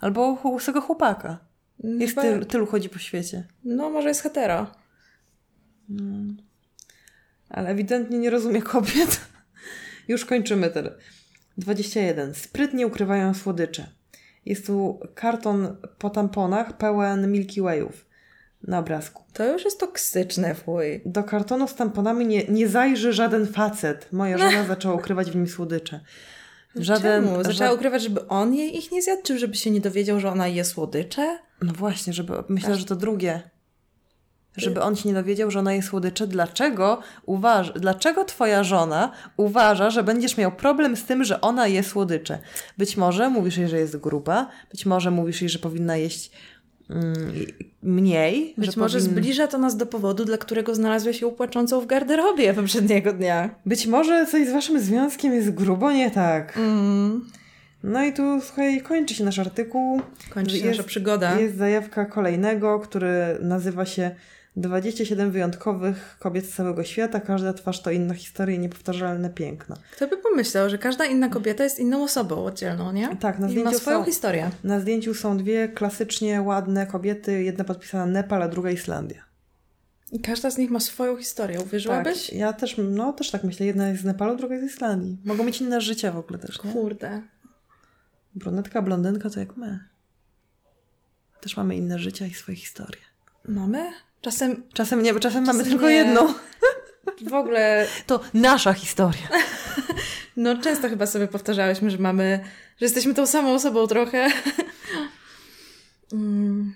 Albo 0.00 0.38
łysego 0.44 0.80
chłopaka. 0.80 1.38
Jest 1.84 2.14
Chyba- 2.14 2.22
tylu, 2.22 2.44
tylu 2.44 2.66
chodzi 2.66 2.88
po 2.88 2.98
świecie. 2.98 3.44
No, 3.64 3.90
może 3.90 4.08
jest 4.08 4.20
hetero. 4.22 4.66
Ale 7.50 7.68
ewidentnie 7.70 8.18
nie 8.18 8.30
rozumie 8.30 8.62
kobiet. 8.62 9.20
Już 10.08 10.24
kończymy 10.24 10.70
ten. 10.70 10.90
21. 11.58 12.34
Sprytnie 12.34 12.86
ukrywają 12.86 13.34
słodycze. 13.34 13.86
Jest 14.46 14.66
tu 14.66 15.00
karton 15.14 15.76
po 15.98 16.10
tamponach 16.10 16.76
pełen 16.76 17.32
Milky 17.32 17.62
Wayów 17.62 18.06
na 18.62 18.78
obrazku. 18.78 19.22
To 19.32 19.52
już 19.52 19.64
jest 19.64 19.80
toksyczne, 19.80 20.54
fuj. 20.54 21.00
Do 21.06 21.24
kartonu 21.24 21.68
z 21.68 21.74
tamponami 21.74 22.26
nie, 22.26 22.44
nie 22.44 22.68
zajrzy 22.68 23.12
żaden 23.12 23.46
facet. 23.46 24.08
Moja 24.12 24.38
żona 24.38 24.64
zaczęła 24.74 24.94
ukrywać 24.94 25.30
w 25.30 25.36
nim 25.36 25.48
słodycze. 25.48 26.00
Żaden, 26.76 27.24
Czemu? 27.24 27.44
Zaczęła 27.44 27.70
ża- 27.70 27.74
ukrywać, 27.74 28.02
żeby 28.02 28.28
on 28.28 28.54
jej 28.54 28.76
ich 28.76 28.92
nie 28.92 29.02
zjadł, 29.02 29.22
czy 29.22 29.38
żeby 29.38 29.54
się 29.54 29.70
nie 29.70 29.80
dowiedział, 29.80 30.20
że 30.20 30.28
ona 30.30 30.48
je 30.48 30.64
słodycze? 30.64 31.38
No 31.62 31.72
właśnie, 31.72 32.12
żeby 32.12 32.32
myślę, 32.48 32.76
że 32.76 32.84
to 32.84 32.96
drugie. 32.96 33.50
Żeby 34.56 34.82
on 34.82 34.96
się 34.96 35.08
nie 35.08 35.14
dowiedział, 35.14 35.50
że 35.50 35.58
ona 35.58 35.72
jest 35.74 35.88
słodycze. 35.88 36.26
Dlaczego 36.26 37.00
uważ, 37.26 37.72
dlaczego 37.72 38.24
twoja 38.24 38.64
żona 38.64 39.12
uważa, 39.36 39.90
że 39.90 40.02
będziesz 40.02 40.36
miał 40.36 40.52
problem 40.52 40.96
z 40.96 41.04
tym, 41.04 41.24
że 41.24 41.40
ona 41.40 41.66
je 41.66 41.82
słodycze? 41.82 42.38
Być 42.78 42.96
może 42.96 43.30
mówisz 43.30 43.56
jej, 43.56 43.68
że 43.68 43.78
jest 43.78 43.96
gruba, 43.96 44.48
być 44.70 44.86
może 44.86 45.10
mówisz 45.10 45.42
jej, 45.42 45.48
że 45.48 45.58
powinna 45.58 45.96
jeść 45.96 46.30
mm, 46.90 47.32
mniej. 47.82 48.54
Być 48.58 48.74
że 48.74 48.80
może 48.80 48.98
powin- 48.98 49.10
zbliża 49.10 49.46
to 49.46 49.58
nas 49.58 49.76
do 49.76 49.86
powodu, 49.86 50.24
dla 50.24 50.38
którego 50.38 50.74
znalazłeś 50.74 51.20
ją 51.20 51.30
płaczącą 51.30 51.80
w 51.80 51.86
garderobie 51.86 52.54
poprzedniego 52.54 53.12
dnia. 53.12 53.50
Być 53.66 53.86
może 53.86 54.26
coś 54.26 54.48
z 54.48 54.52
waszym 54.52 54.80
związkiem 54.80 55.32
jest 55.34 55.50
grubo 55.50 55.92
nie 55.92 56.10
tak. 56.10 56.56
Mm. 56.56 57.26
No 57.82 58.04
i 58.04 58.12
tu, 58.12 58.40
słuchaj, 58.40 58.82
kończy 58.82 59.14
się 59.14 59.24
nasz 59.24 59.38
artykuł. 59.38 60.00
Kończy 60.30 60.50
się 60.50 60.56
Jest- 60.66 60.78
nasza 60.78 60.88
przygoda. 60.88 61.40
Jest 61.40 61.56
zajawka 61.56 62.04
kolejnego, 62.04 62.80
który 62.80 63.12
nazywa 63.40 63.84
się 63.86 64.10
27 64.56 65.30
wyjątkowych 65.30 66.16
kobiet 66.20 66.46
z 66.46 66.54
całego 66.54 66.84
świata. 66.84 67.20
Każda 67.20 67.52
twarz 67.52 67.82
to 67.82 67.90
inna 67.90 68.14
historia 68.14 68.56
i 68.56 68.58
niepowtarzalne 68.58 69.30
piękno. 69.30 69.76
Kto 69.92 70.08
by 70.08 70.16
pomyślał, 70.16 70.70
że 70.70 70.78
każda 70.78 71.04
inna 71.04 71.28
kobieta 71.28 71.64
jest 71.64 71.78
inną 71.78 72.02
osobą 72.04 72.44
oddzielną, 72.44 72.92
nie? 72.92 73.16
Tak, 73.16 73.38
na 73.38 73.46
I 73.46 73.50
ma 73.50 73.60
zdjęciu 73.60 73.78
swoją 73.78 73.98
są- 73.98 74.04
historię. 74.04 74.50
Na 74.64 74.80
zdjęciu 74.80 75.14
są 75.14 75.38
dwie 75.38 75.68
klasycznie 75.68 76.42
ładne 76.42 76.86
kobiety, 76.86 77.42
jedna 77.42 77.64
podpisana 77.64 78.06
Nepal, 78.06 78.42
a 78.42 78.48
druga 78.48 78.70
Islandia. 78.70 79.24
I 80.12 80.20
każda 80.20 80.50
z 80.50 80.58
nich 80.58 80.70
ma 80.70 80.80
swoją 80.80 81.16
historię. 81.16 81.60
Uwierzyłabyś? 81.60 82.26
Tak, 82.26 82.36
ja 82.36 82.52
też, 82.52 82.76
no 82.78 83.12
też 83.12 83.30
tak 83.30 83.44
myślę. 83.44 83.66
Jedna 83.66 83.88
jest 83.88 84.02
z 84.02 84.04
Nepalu, 84.04 84.36
druga 84.36 84.54
jest 84.54 84.68
z 84.72 84.74
Islandii. 84.76 85.18
Mogą 85.24 85.44
mieć 85.44 85.60
inne 85.60 85.80
życie 85.80 86.10
w 86.12 86.16
ogóle 86.16 86.38
też, 86.38 86.64
nie? 86.64 86.72
Kurde. 86.72 87.22
Brunetka, 88.34 88.82
blondynka 88.82 89.30
to 89.30 89.40
jak 89.40 89.56
my. 89.56 89.78
Też 91.40 91.56
mamy 91.56 91.76
inne 91.76 91.98
życia 91.98 92.26
i 92.26 92.34
swoje 92.34 92.56
historie. 92.56 93.00
Mamy? 93.48 93.90
Czasem 94.26 94.62
Czasem 94.72 95.02
nie, 95.02 95.20
czasem 95.20 95.44
mamy 95.44 95.58
Czasem 95.58 95.72
tylko 95.72 95.88
nie. 95.88 95.94
jedną. 95.94 96.34
w 97.30 97.34
ogóle, 97.34 97.86
To 98.06 98.20
nasza 98.34 98.72
historia. 98.72 99.28
no 100.36 100.58
często 100.62 100.88
chyba 100.88 101.06
sobie 101.06 101.28
powtarzałyśmy, 101.28 101.90
że 101.90 101.98
mamy, 101.98 102.40
że 102.80 102.86
jesteśmy 102.86 103.14
tą 103.14 103.26
samą 103.26 103.54
osobą 103.54 103.86
trochę. 103.86 104.28
Mm. 106.12 106.74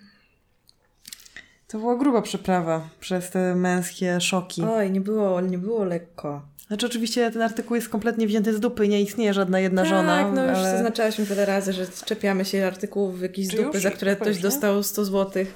To 1.68 1.78
była 1.78 1.96
gruba 1.96 2.22
przeprawa 2.22 2.88
przez 3.00 3.30
te 3.30 3.54
męskie 3.54 4.20
szoki. 4.20 4.62
Oj, 4.62 4.90
nie 4.90 5.00
było, 5.00 5.40
nie 5.40 5.58
było 5.58 5.84
lekko. 5.84 6.42
Znaczy 6.66 6.86
oczywiście 6.86 7.30
ten 7.30 7.42
artykuł 7.42 7.76
jest 7.76 7.88
kompletnie 7.88 8.26
wzięty 8.26 8.54
z 8.54 8.60
dupy, 8.60 8.88
nie 8.88 9.00
istnieje 9.02 9.34
żadna 9.34 9.60
jedna 9.60 9.84
żona. 9.84 10.24
Tak, 10.24 10.32
no 10.34 10.44
już 10.44 10.58
ale... 10.58 10.70
zaznaczałyśmy 10.70 11.24
wiele 11.24 11.46
razy, 11.46 11.72
że 11.72 11.86
czepiamy 12.04 12.44
się 12.44 12.66
artykułów 12.66 13.18
w 13.18 13.22
jakiejś 13.22 13.48
Czy 13.48 13.56
dupy, 13.56 13.70
już? 13.74 13.82
za 13.82 13.90
które 13.90 14.16
ktoś 14.16 14.38
dostał 14.38 14.82
100 14.82 15.04
złotych. 15.04 15.54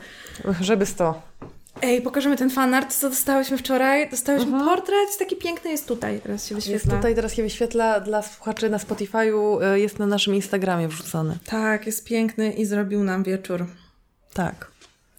Żeby 0.61 0.87
sto. 0.87 1.23
Ej, 1.83 2.03
pokażemy 2.03 2.37
ten 2.37 2.51
fanart, 2.51 2.95
co 2.95 3.11
dostałyśmy 3.11 3.59
wczoraj. 3.59 4.11
Dostałyśmy 4.11 4.51
portret, 4.65 5.19
taki 5.19 5.37
piękny 5.37 5.71
jest 5.71 5.89
tutaj, 5.89 6.21
teraz 6.21 6.47
się 6.49 6.55
Jest 6.55 6.67
wyświetla. 6.69 6.97
tutaj 6.97 7.15
teraz 7.15 7.35
się 7.35 7.43
wyświetla 7.43 8.01
dla 8.01 8.23
słuchaczy 8.23 8.71
na 8.71 8.79
Spotify'u, 8.79 9.63
y, 9.75 9.81
jest 9.81 9.99
na 9.99 10.07
naszym 10.07 10.35
Instagramie 10.35 10.89
wrzucony. 10.89 11.39
Tak, 11.47 11.87
jest 11.87 12.05
piękny 12.05 12.53
i 12.53 12.65
zrobił 12.65 13.05
nam 13.05 13.23
wieczór. 13.23 13.67
Tak. 14.35 14.71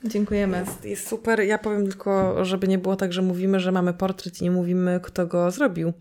Dziękujemy. 0.04 0.58
Jest, 0.60 0.86
jest 0.86 1.08
super. 1.08 1.40
Ja 1.40 1.58
powiem 1.58 1.84
tylko, 1.88 2.46
żeby 2.46 2.68
nie 2.68 2.78
było 2.78 2.96
tak, 2.96 3.14
że 3.14 3.22
mówimy, 3.22 3.60
że 3.60 3.72
mamy 3.72 3.94
portret 3.94 4.42
i 4.42 4.44
nie 4.44 4.52
mówimy, 4.52 5.00
kto 5.04 5.28
go 5.28 5.52
zrobił. 5.52 5.94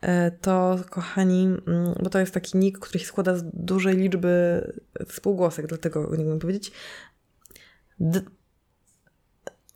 E, 0.00 0.30
To, 0.30 0.78
kochani, 0.90 1.44
mm, 1.66 1.94
bo 2.02 2.10
to 2.10 2.18
jest 2.18 2.34
taki 2.34 2.58
nick, 2.58 2.78
który 2.78 2.98
się 2.98 3.06
składa 3.06 3.36
z 3.36 3.42
dużej 3.52 3.96
liczby 3.96 4.62
spółgłosek, 5.10 5.66
dlatego 5.66 6.16
nie 6.16 6.24
umiem 6.24 6.38
powiedzieć. 6.38 6.72
D- 8.00 8.20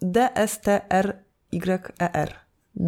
D-S-T-R-Y-E-R. 0.02 2.34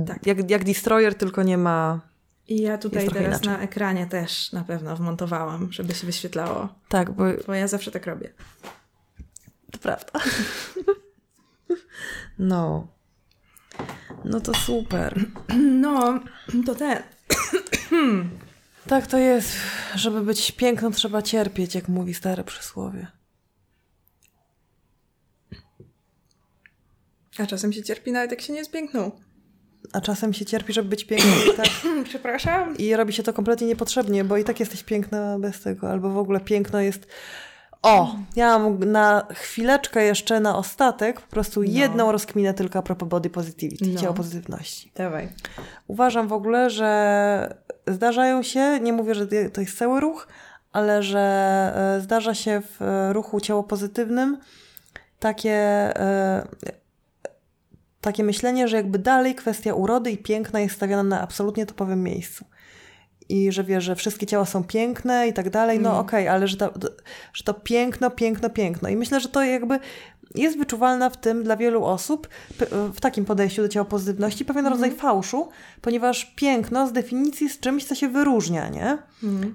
Tak. 0.07 0.27
Jak, 0.27 0.51
jak 0.51 0.65
Destroyer, 0.65 1.15
tylko 1.15 1.43
nie 1.43 1.59
ma... 1.59 2.01
I 2.49 2.63
ja 2.63 2.79
tutaj 2.79 3.09
teraz 3.09 3.27
inaczej. 3.43 3.49
na 3.49 3.59
ekranie 3.59 4.07
też 4.07 4.53
na 4.53 4.65
pewno 4.65 4.97
wmontowałam, 4.97 5.73
żeby 5.73 5.95
się 5.95 6.07
wyświetlało. 6.07 6.69
Tak, 6.89 7.11
bo 7.11 7.25
Bo 7.47 7.55
ja 7.55 7.69
zawsze 7.69 7.91
tak 7.91 8.07
robię. 8.07 8.33
to 9.73 9.79
prawda. 9.79 10.13
No. 12.39 12.87
No 14.25 14.41
to 14.41 14.55
super. 14.55 15.25
No, 15.59 16.21
to 16.67 16.75
ten. 16.75 16.99
Tak 18.87 19.07
to 19.07 19.19
jest. 19.19 19.57
Żeby 19.95 20.21
być 20.23 20.53
piękną, 20.53 20.91
trzeba 20.91 21.23
cierpieć, 21.23 21.75
jak 21.75 21.89
mówi 21.89 22.15
stare 22.15 22.45
przysłowie. 22.45 23.07
A 27.39 27.47
czasem 27.47 27.73
się 27.73 27.83
cierpi 27.83 28.13
nawet 28.13 28.31
jak 28.31 28.41
się 28.41 28.53
nie 28.53 28.59
jest 28.59 28.71
piękną. 28.71 29.11
A 29.93 30.01
czasem 30.01 30.33
się 30.33 30.45
cierpi, 30.45 30.73
żeby 30.73 30.89
być 30.89 31.05
piękną 31.05 31.31
tak. 31.57 31.67
Przepraszam. 32.05 32.77
I 32.77 32.97
robi 32.97 33.13
się 33.13 33.23
to 33.23 33.33
kompletnie 33.33 33.67
niepotrzebnie, 33.67 34.25
bo 34.25 34.37
i 34.37 34.45
tak 34.45 34.61
jesteś 34.61 34.83
piękna 34.83 35.39
bez 35.39 35.61
tego. 35.61 35.91
Albo 35.91 36.11
w 36.11 36.19
ogóle 36.19 36.41
piękno 36.41 36.81
jest. 36.81 37.07
O, 37.83 38.17
ja 38.37 38.59
mam 38.59 38.85
na 38.85 39.27
chwileczkę 39.35 40.05
jeszcze 40.05 40.41
na 40.41 40.57
ostatek 40.57 41.21
po 41.21 41.31
prostu 41.31 41.63
jedną 41.63 42.13
rozkminę 42.13 42.55
tylko 42.55 42.79
a 42.79 42.83
propos 42.83 43.09
body 43.09 43.31
positivity, 43.31 43.87
No. 43.87 44.01
ciało 44.01 44.15
pozytywności. 44.15 44.93
Dawaj. 44.95 45.29
Uważam 45.87 46.29
w 46.29 46.33
ogóle, 46.33 46.71
że 46.71 47.55
zdarzają 47.87 48.43
się, 48.43 48.81
nie 48.81 48.93
mówię, 48.93 49.15
że 49.15 49.27
to 49.53 49.61
jest 49.61 49.79
cały 49.79 50.01
ruch, 50.01 50.29
ale 50.73 51.03
że 51.03 51.19
e, 51.97 52.01
zdarza 52.01 52.35
się 52.35 52.61
w 52.61 52.83
e, 52.83 53.13
ruchu 53.13 53.41
ciało 53.41 53.63
pozytywnym 53.63 54.39
takie, 55.19 55.53
e, 56.01 56.47
takie 58.03 58.25
myślenie, 58.25 58.69
że 58.69 58.77
jakby 58.77 58.99
dalej 58.99 59.35
kwestia 59.35 59.75
urody 59.75 60.11
i 60.11 60.19
piękna 60.19 60.61
jest 60.61 60.75
stawiana 60.75 61.03
na 61.03 61.21
absolutnie 61.21 61.67
topowym 61.67 62.03
miejscu. 62.03 62.45
I 63.29 63.53
że 63.53 63.65
wiesz, 63.65 63.85
że 63.85 63.97
wszystkie 63.97 64.27
ciała 64.27 64.45
są 64.45 64.65
piękne 64.65 65.29
i 65.29 65.33
tak 65.33 65.51
dalej, 65.51 65.81
no 65.81 65.99
okej, 65.99 66.29
ale 66.29 66.49
że 66.49 66.57
to, 66.57 66.73
że 67.33 67.45
to 67.45 67.55
piękno, 67.55 68.11
piękno, 68.11 68.51
piękno. 68.51 68.89
I 68.89 68.97
myślę, 68.97 69.21
że 69.21 69.29
to 69.29 69.45
jakby 69.45 69.79
jest 70.35 70.59
wyczuwalna 70.59 71.11
w 71.11 71.17
tym 71.17 71.45
dla 71.45 71.57
wielu 71.57 71.85
osób, 71.85 72.29
w 72.95 73.01
takim 73.01 73.25
podejściu 73.25 73.63
do 73.63 73.69
ciała 73.69 73.85
pozytywności, 73.85 74.45
pewien 74.45 74.67
rodzaj 74.67 74.91
fałszu, 74.91 75.49
ponieważ 75.81 76.25
piękno 76.37 76.87
z 76.87 76.93
definicji 76.93 77.47
jest 77.47 77.61
czymś, 77.61 77.85
co 77.85 77.95
się 77.95 78.09
wyróżnia, 78.09 78.69
nie? 78.69 78.99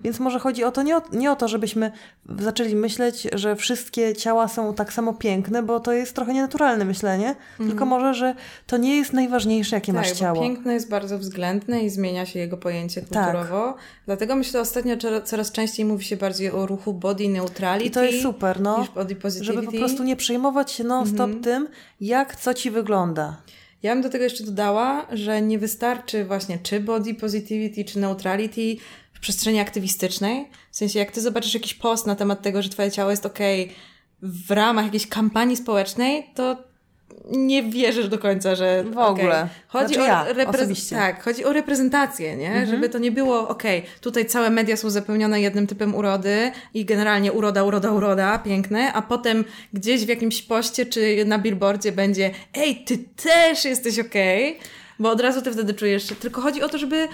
Więc 0.04 0.20
może 0.20 0.40
chodzi 0.40 0.64
o 0.64 0.72
to 0.72 0.84
nie, 0.84 0.98
o 0.98 1.02
nie 1.12 1.32
o 1.32 1.36
to, 1.36 1.48
żebyśmy 1.48 1.92
zaczęli 2.40 2.76
myśleć, 2.76 3.28
że 3.34 3.56
wszystkie 3.56 4.16
ciała 4.16 4.48
są 4.48 4.74
tak 4.74 4.94
samo 4.94 5.14
piękne, 5.14 5.64
bo 5.64 5.80
to 5.80 5.94
jest 5.94 6.16
trochę 6.16 6.34
nienaturalne 6.34 6.86
myślenie, 6.86 7.36
tylko 7.58 7.86
może, 7.86 8.14
że 8.14 8.36
to 8.68 8.78
nie 8.78 8.98
jest 8.98 9.14
najważniejsze, 9.14 9.76
jakie 9.76 9.94
masz 9.94 10.10
tak, 10.10 10.18
ciało. 10.18 10.36
bo 10.36 10.42
piękno 10.42 10.72
jest 10.72 10.90
bardzo 10.90 11.20
względne 11.20 11.84
i 11.84 11.90
zmienia 11.90 12.26
się 12.26 12.40
jego 12.40 12.58
pojęcie 12.58 13.02
Tak. 13.02 13.24
kulturowo. 13.24 13.76
Dlatego 14.06 14.36
myślę, 14.36 14.52
że 14.52 14.62
ostatnio 14.62 14.96
coraz 15.24 15.52
częściej 15.52 15.86
mówi 15.86 16.06
się 16.06 16.18
bardziej 16.18 16.52
o 16.52 16.66
ruchu 16.66 16.94
body 16.94 17.28
neutrality 17.28 17.88
I 17.88 17.92
to 17.92 18.04
jest 18.04 18.22
super, 18.22 18.62
no. 18.62 18.88
Żeby 19.42 19.64
po 19.64 19.72
prostu 19.72 20.04
nie 20.04 20.16
przejmować 20.16 20.72
się 20.72 20.84
non-stop 20.84 21.32
tym, 21.44 21.68
jak 22.02 22.36
co 22.36 22.54
ci 22.54 22.72
wygląda. 22.72 23.38
Ja 23.84 23.94
bym 23.94 24.02
do 24.04 24.10
tego 24.10 24.24
jeszcze 24.24 24.44
dodała, 24.44 25.08
że 25.12 25.42
nie 25.42 25.60
wystarczy 25.60 26.26
właśnie 26.26 26.60
czy 26.64 26.80
body 26.80 27.14
positivity, 27.14 27.86
czy 27.86 28.00
neutrality 28.00 28.76
przestrzeni 29.28 29.60
aktywistycznej. 29.60 30.50
W 30.72 30.78
sensie, 30.78 31.00
jak 31.00 31.12
ty 31.12 31.22
zobaczysz 31.22 31.54
jakiś 31.54 31.74
post 31.74 32.08
na 32.08 32.16
temat 32.16 32.42
tego, 32.42 32.62
że 32.62 32.70
twoje 32.70 32.92
ciało 32.92 33.12
jest 33.12 33.26
ok 33.26 33.40
w 34.22 34.52
ramach 34.52 34.86
jakiejś 34.86 35.08
kampanii 35.08 35.58
społecznej, 35.58 36.30
to 36.36 36.58
nie 37.32 37.64
wierzysz 37.64 38.08
do 38.08 38.18
końca, 38.18 38.56
że. 38.56 38.84
W 38.84 38.98
ogóle. 38.98 39.38
Okay. 39.38 39.50
Chodzi 39.68 39.94
znaczy 39.94 40.12
o 40.12 40.14
ja, 40.14 40.26
repre-. 40.34 40.90
Tak, 40.90 41.24
chodzi 41.24 41.46
o 41.46 41.54
reprezentację, 41.54 42.38
nie? 42.38 42.48
Mhm. 42.48 42.68
Żeby 42.70 42.90
to 42.90 42.98
nie 42.98 43.12
było, 43.12 43.48
okej, 43.48 43.80
okay, 43.80 43.92
tutaj 44.02 44.26
całe 44.26 44.50
media 44.50 44.78
są 44.78 44.90
zapełnione 44.90 45.42
jednym 45.42 45.68
typem 45.68 45.96
urody 45.96 46.52
i 46.74 46.86
generalnie 46.86 47.32
uroda, 47.32 47.64
uroda, 47.64 47.92
uroda, 47.92 48.40
piękne, 48.40 48.94
a 48.94 49.02
potem 49.02 49.46
gdzieś 49.74 50.06
w 50.06 50.10
jakimś 50.10 50.42
poście 50.42 50.86
czy 50.86 51.26
na 51.26 51.40
billboardzie 51.40 51.92
będzie, 51.92 52.32
ej, 52.54 52.84
ty 52.86 52.98
też 52.98 53.66
jesteś 53.66 54.00
okej, 54.00 54.58
okay, 54.58 54.70
bo 55.00 55.10
od 55.10 55.22
razu 55.22 55.42
ty 55.42 55.52
wtedy 55.52 55.74
czujesz 55.74 56.10
się. 56.10 56.16
Tylko 56.16 56.42
chodzi 56.42 56.64
o 56.64 56.70
to, 56.70 56.78
żeby 56.78 57.08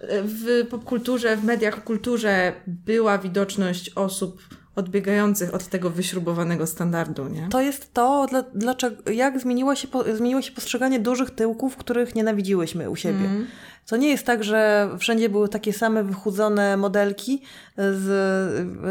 w 0.00 0.66
popkulturze, 0.70 1.36
w 1.36 1.44
mediach, 1.44 1.76
w 1.76 1.84
kulturze 1.84 2.52
była 2.66 3.18
widoczność 3.18 3.90
osób 3.94 4.42
odbiegających 4.76 5.54
od 5.54 5.66
tego 5.66 5.90
wyśrubowanego 5.90 6.66
standardu, 6.66 7.28
nie? 7.28 7.48
To 7.50 7.60
jest 7.60 7.94
to, 7.94 8.26
dla, 8.30 8.42
dlaczego, 8.54 9.10
jak 9.10 9.40
zmieniło 9.40 9.74
się, 9.74 9.88
zmieniło 10.16 10.42
się 10.42 10.52
postrzeganie 10.52 11.00
dużych 11.00 11.30
tyłków, 11.30 11.76
których 11.76 12.14
nienawidziłyśmy 12.14 12.90
u 12.90 12.96
siebie. 12.96 13.24
Mm. 13.24 13.46
To 13.86 13.96
nie 13.96 14.08
jest 14.08 14.26
tak, 14.26 14.44
że 14.44 14.88
wszędzie 14.98 15.28
były 15.28 15.48
takie 15.48 15.72
same 15.72 16.04
wychudzone 16.04 16.76
modelki 16.76 17.42
z, 17.76 18.04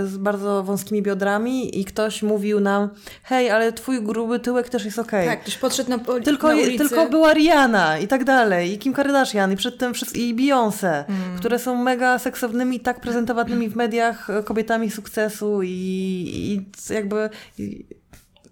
z 0.09 0.17
bardzo 0.17 0.63
wąskimi 0.63 1.01
biodrami 1.01 1.79
i 1.79 1.85
ktoś 1.85 2.23
mówił 2.23 2.59
nam, 2.59 2.89
hej, 3.23 3.49
ale 3.49 3.73
twój 3.73 4.03
gruby 4.03 4.39
tyłek 4.39 4.69
też 4.69 4.85
jest 4.85 4.99
okej. 4.99 5.25
Okay. 5.25 5.35
Tak, 5.35 5.41
ktoś 5.41 5.57
podszedł 5.57 5.89
na, 5.89 5.99
tylko, 5.99 6.47
na 6.47 6.53
ulicy. 6.53 6.89
Tylko 6.89 7.09
była 7.09 7.33
Rihanna 7.33 7.99
i 7.99 8.07
tak 8.07 8.23
dalej, 8.23 8.73
i 8.73 8.77
Kim 8.77 8.93
Kardashian, 8.93 9.51
i 9.51 9.55
przedtem 9.55 9.93
i 10.13 10.35
Beyoncé, 10.35 11.03
mm. 11.07 11.37
które 11.37 11.59
są 11.59 11.83
mega 11.83 12.19
seksownymi, 12.19 12.79
tak 12.79 13.01
prezentowanymi 13.01 13.69
w 13.69 13.75
mediach 13.75 14.27
kobietami 14.45 14.91
sukcesu 14.91 15.63
i, 15.63 15.69
i 15.69 16.65
jakby... 16.93 17.29
I, 17.57 17.85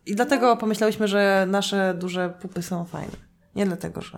i 0.05 0.15
dlatego 0.15 0.57
pomyślałyśmy, 0.57 1.07
że 1.07 1.45
nasze 1.49 1.93
duże 1.93 2.33
pupy 2.41 2.61
są 2.61 2.85
fajne. 2.85 3.17
Nie 3.55 3.65
dlatego, 3.65 4.01
że, 4.01 4.17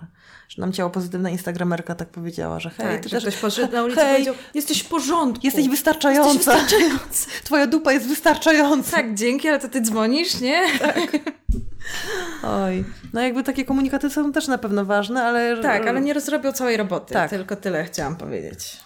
że 0.49 0.61
nam 0.61 0.73
ciało 0.73 0.89
pozytywna 0.89 1.29
instagramerka 1.29 1.95
tak 1.95 2.09
powiedziała, 2.09 2.59
że 2.59 2.69
hej, 2.69 2.87
tak, 2.87 3.01
ty 3.03 3.09
że 3.09 3.15
też... 3.15 3.23
ktoś 3.23 3.41
poszedł 3.41 3.73
na 3.73 3.83
ulicę 3.83 4.01
hej, 4.01 4.13
powiedział, 4.13 4.35
jesteś 4.53 4.83
w 4.83 4.87
porządku. 4.87 5.45
Jesteś 5.45 5.69
wystarczająca. 5.69 6.33
Jesteś 6.33 6.45
wystarczająca. 6.45 7.27
Twoja 7.43 7.67
dupa 7.67 7.93
jest 7.93 8.07
wystarczająca. 8.07 8.91
Tak, 8.91 9.13
dzięki, 9.13 9.49
ale 9.49 9.59
to 9.59 9.69
ty 9.69 9.81
dzwonisz, 9.81 10.41
nie? 10.41 10.79
Tak. 10.79 11.11
Oj. 12.63 12.85
No 13.13 13.21
jakby 13.21 13.43
takie 13.43 13.65
komunikaty 13.65 14.09
są 14.09 14.31
też 14.31 14.47
na 14.47 14.57
pewno 14.57 14.85
ważne, 14.85 15.23
ale... 15.23 15.61
Tak, 15.61 15.87
ale 15.87 16.01
nie 16.01 16.13
rozrobią 16.13 16.51
całej 16.51 16.77
roboty. 16.77 17.13
Tak. 17.13 17.29
Tylko 17.29 17.55
tyle 17.55 17.83
chciałam 17.83 18.15
powiedzieć. 18.15 18.77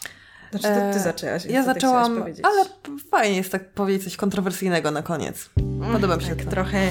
Znaczy, 0.51 0.67
to 0.67 0.93
ty 0.93 0.99
zaczęłaś. 0.99 1.45
Ja 1.45 1.63
zaczęłam, 1.63 2.23
ale 2.43 2.65
fajnie 3.11 3.37
jest 3.37 3.51
tak 3.51 3.69
powiedzieć 3.69 4.03
coś 4.03 4.17
kontrowersyjnego 4.17 4.91
na 4.91 5.01
koniec. 5.01 5.49
Podoba 5.91 6.17
mi 6.17 6.23
się 6.23 6.35
tak, 6.35 6.45
to. 6.45 6.51
trochę 6.51 6.89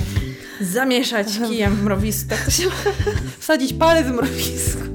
zamieszać 0.60 1.26
kijem 1.48 1.76
w 1.76 1.82
mrowisku. 1.82 2.30
Tak 2.30 2.44
to 2.44 2.50
się... 2.50 2.64
Wsadzić 3.40 3.72
palec 3.72 4.06
w 4.06 4.10
mrowisko. 4.10 4.82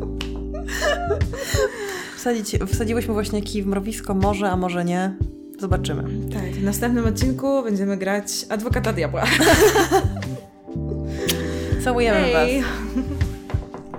Wsadzić, 2.18 2.58
wsadziłyśmy 2.74 3.14
właśnie 3.14 3.42
kij 3.42 3.64
w 3.64 3.68
mrowisko, 3.68 4.14
może, 4.14 4.52
a 4.52 4.56
może 4.56 4.86
nie. 4.86 5.16
Zobaczymy. 5.60 6.04
Tak, 6.34 6.44
w 6.44 6.64
następnym 6.64 7.06
odcinku 7.06 7.64
będziemy 7.64 7.98
grać 7.98 8.46
Adwokata 8.50 8.94
Diabła. 8.94 9.24
Całujemy 11.84 12.20
hey. 12.20 12.62
was. 12.62 12.72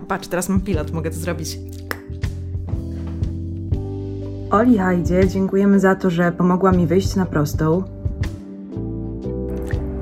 Patrz, 0.08 0.28
teraz 0.28 0.48
mam 0.48 0.60
pilot, 0.60 0.90
mogę 0.90 1.10
to 1.10 1.16
zrobić. 1.16 1.58
Oli 4.54 4.78
Hajdzie 4.78 5.28
dziękujemy 5.28 5.80
za 5.80 5.94
to, 5.94 6.10
że 6.10 6.32
pomogła 6.32 6.72
mi 6.72 6.86
wyjść 6.86 7.16
na 7.16 7.26
prostą. 7.26 7.82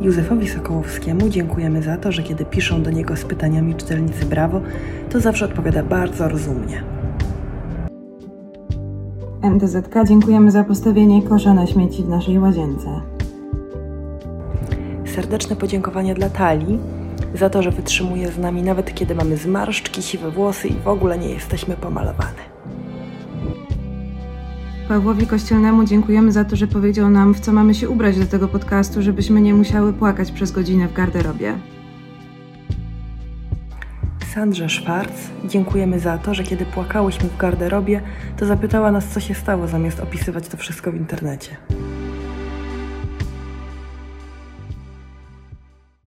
Józefowi 0.01 0.49
Sokołowskiemu 0.49 1.29
dziękujemy 1.29 1.83
za 1.83 1.97
to, 1.97 2.13
że 2.13 2.23
kiedy 2.23 2.45
piszą 2.45 2.83
do 2.83 2.91
niego 2.91 3.17
z 3.17 3.25
pytaniami 3.25 3.75
czytelnicy 3.75 4.25
Brawo, 4.27 4.61
to 5.11 5.21
zawsze 5.21 5.45
odpowiada 5.45 5.83
bardzo 5.83 6.29
rozumnie. 6.29 6.85
MTZK 9.43 9.95
dziękujemy 10.09 10.51
za 10.51 10.65
postawienie 10.65 11.23
kosza 11.23 11.55
na 11.55 11.67
śmieci 11.67 12.03
w 12.03 12.09
naszej 12.09 12.39
łazience. 12.39 13.01
Serdeczne 15.15 15.57
podziękowania 15.57 16.15
dla 16.15 16.31
Talii 16.31 16.79
za 17.35 17.51
to, 17.51 17.63
że 17.63 17.71
wytrzymuje 17.71 18.29
z 18.29 18.39
nami 18.39 18.63
nawet 18.63 18.95
kiedy 18.95 19.15
mamy 19.15 19.37
zmarszczki, 19.37 20.03
siwe 20.03 20.31
włosy 20.31 20.69
i 20.69 20.75
w 20.75 20.89
ogóle 20.89 21.19
nie 21.19 21.29
jesteśmy 21.29 21.77
pomalowane. 21.77 22.52
Pawłowi 24.89 25.27
Kościelnemu 25.27 25.85
dziękujemy 25.85 26.33
za 26.33 26.45
to, 26.45 26.57
że 26.57 26.67
powiedział 26.67 27.11
nam, 27.11 27.35
w 27.35 27.41
co 27.41 27.53
mamy 27.53 27.75
się 27.75 27.89
ubrać 27.89 28.19
do 28.19 28.27
tego 28.27 28.49
podcastu, 28.49 29.03
żebyśmy 29.03 29.41
nie 29.41 29.55
musiały 29.55 29.93
płakać 29.93 30.33
przez 30.33 30.53
godzinę 30.53 30.89
w 30.89 30.93
garderobie. 30.93 31.59
Sandrze 34.35 34.69
Schwarz 34.69 35.09
dziękujemy 35.45 36.01
za 36.01 36.19
to, 36.19 36.35
że 36.35 36.43
kiedy 36.45 36.67
płakałyśmy 36.67 37.29
w 37.29 37.37
garderobie, 37.37 38.01
to 38.37 38.47
zapytała 38.47 38.93
nas, 38.93 39.07
co 39.07 39.21
się 39.21 39.35
stało, 39.35 39.69
zamiast 39.69 40.01
opisywać 40.01 40.49
to 40.49 40.57
wszystko 40.57 40.93
w 40.93 40.97
internecie. 40.97 41.57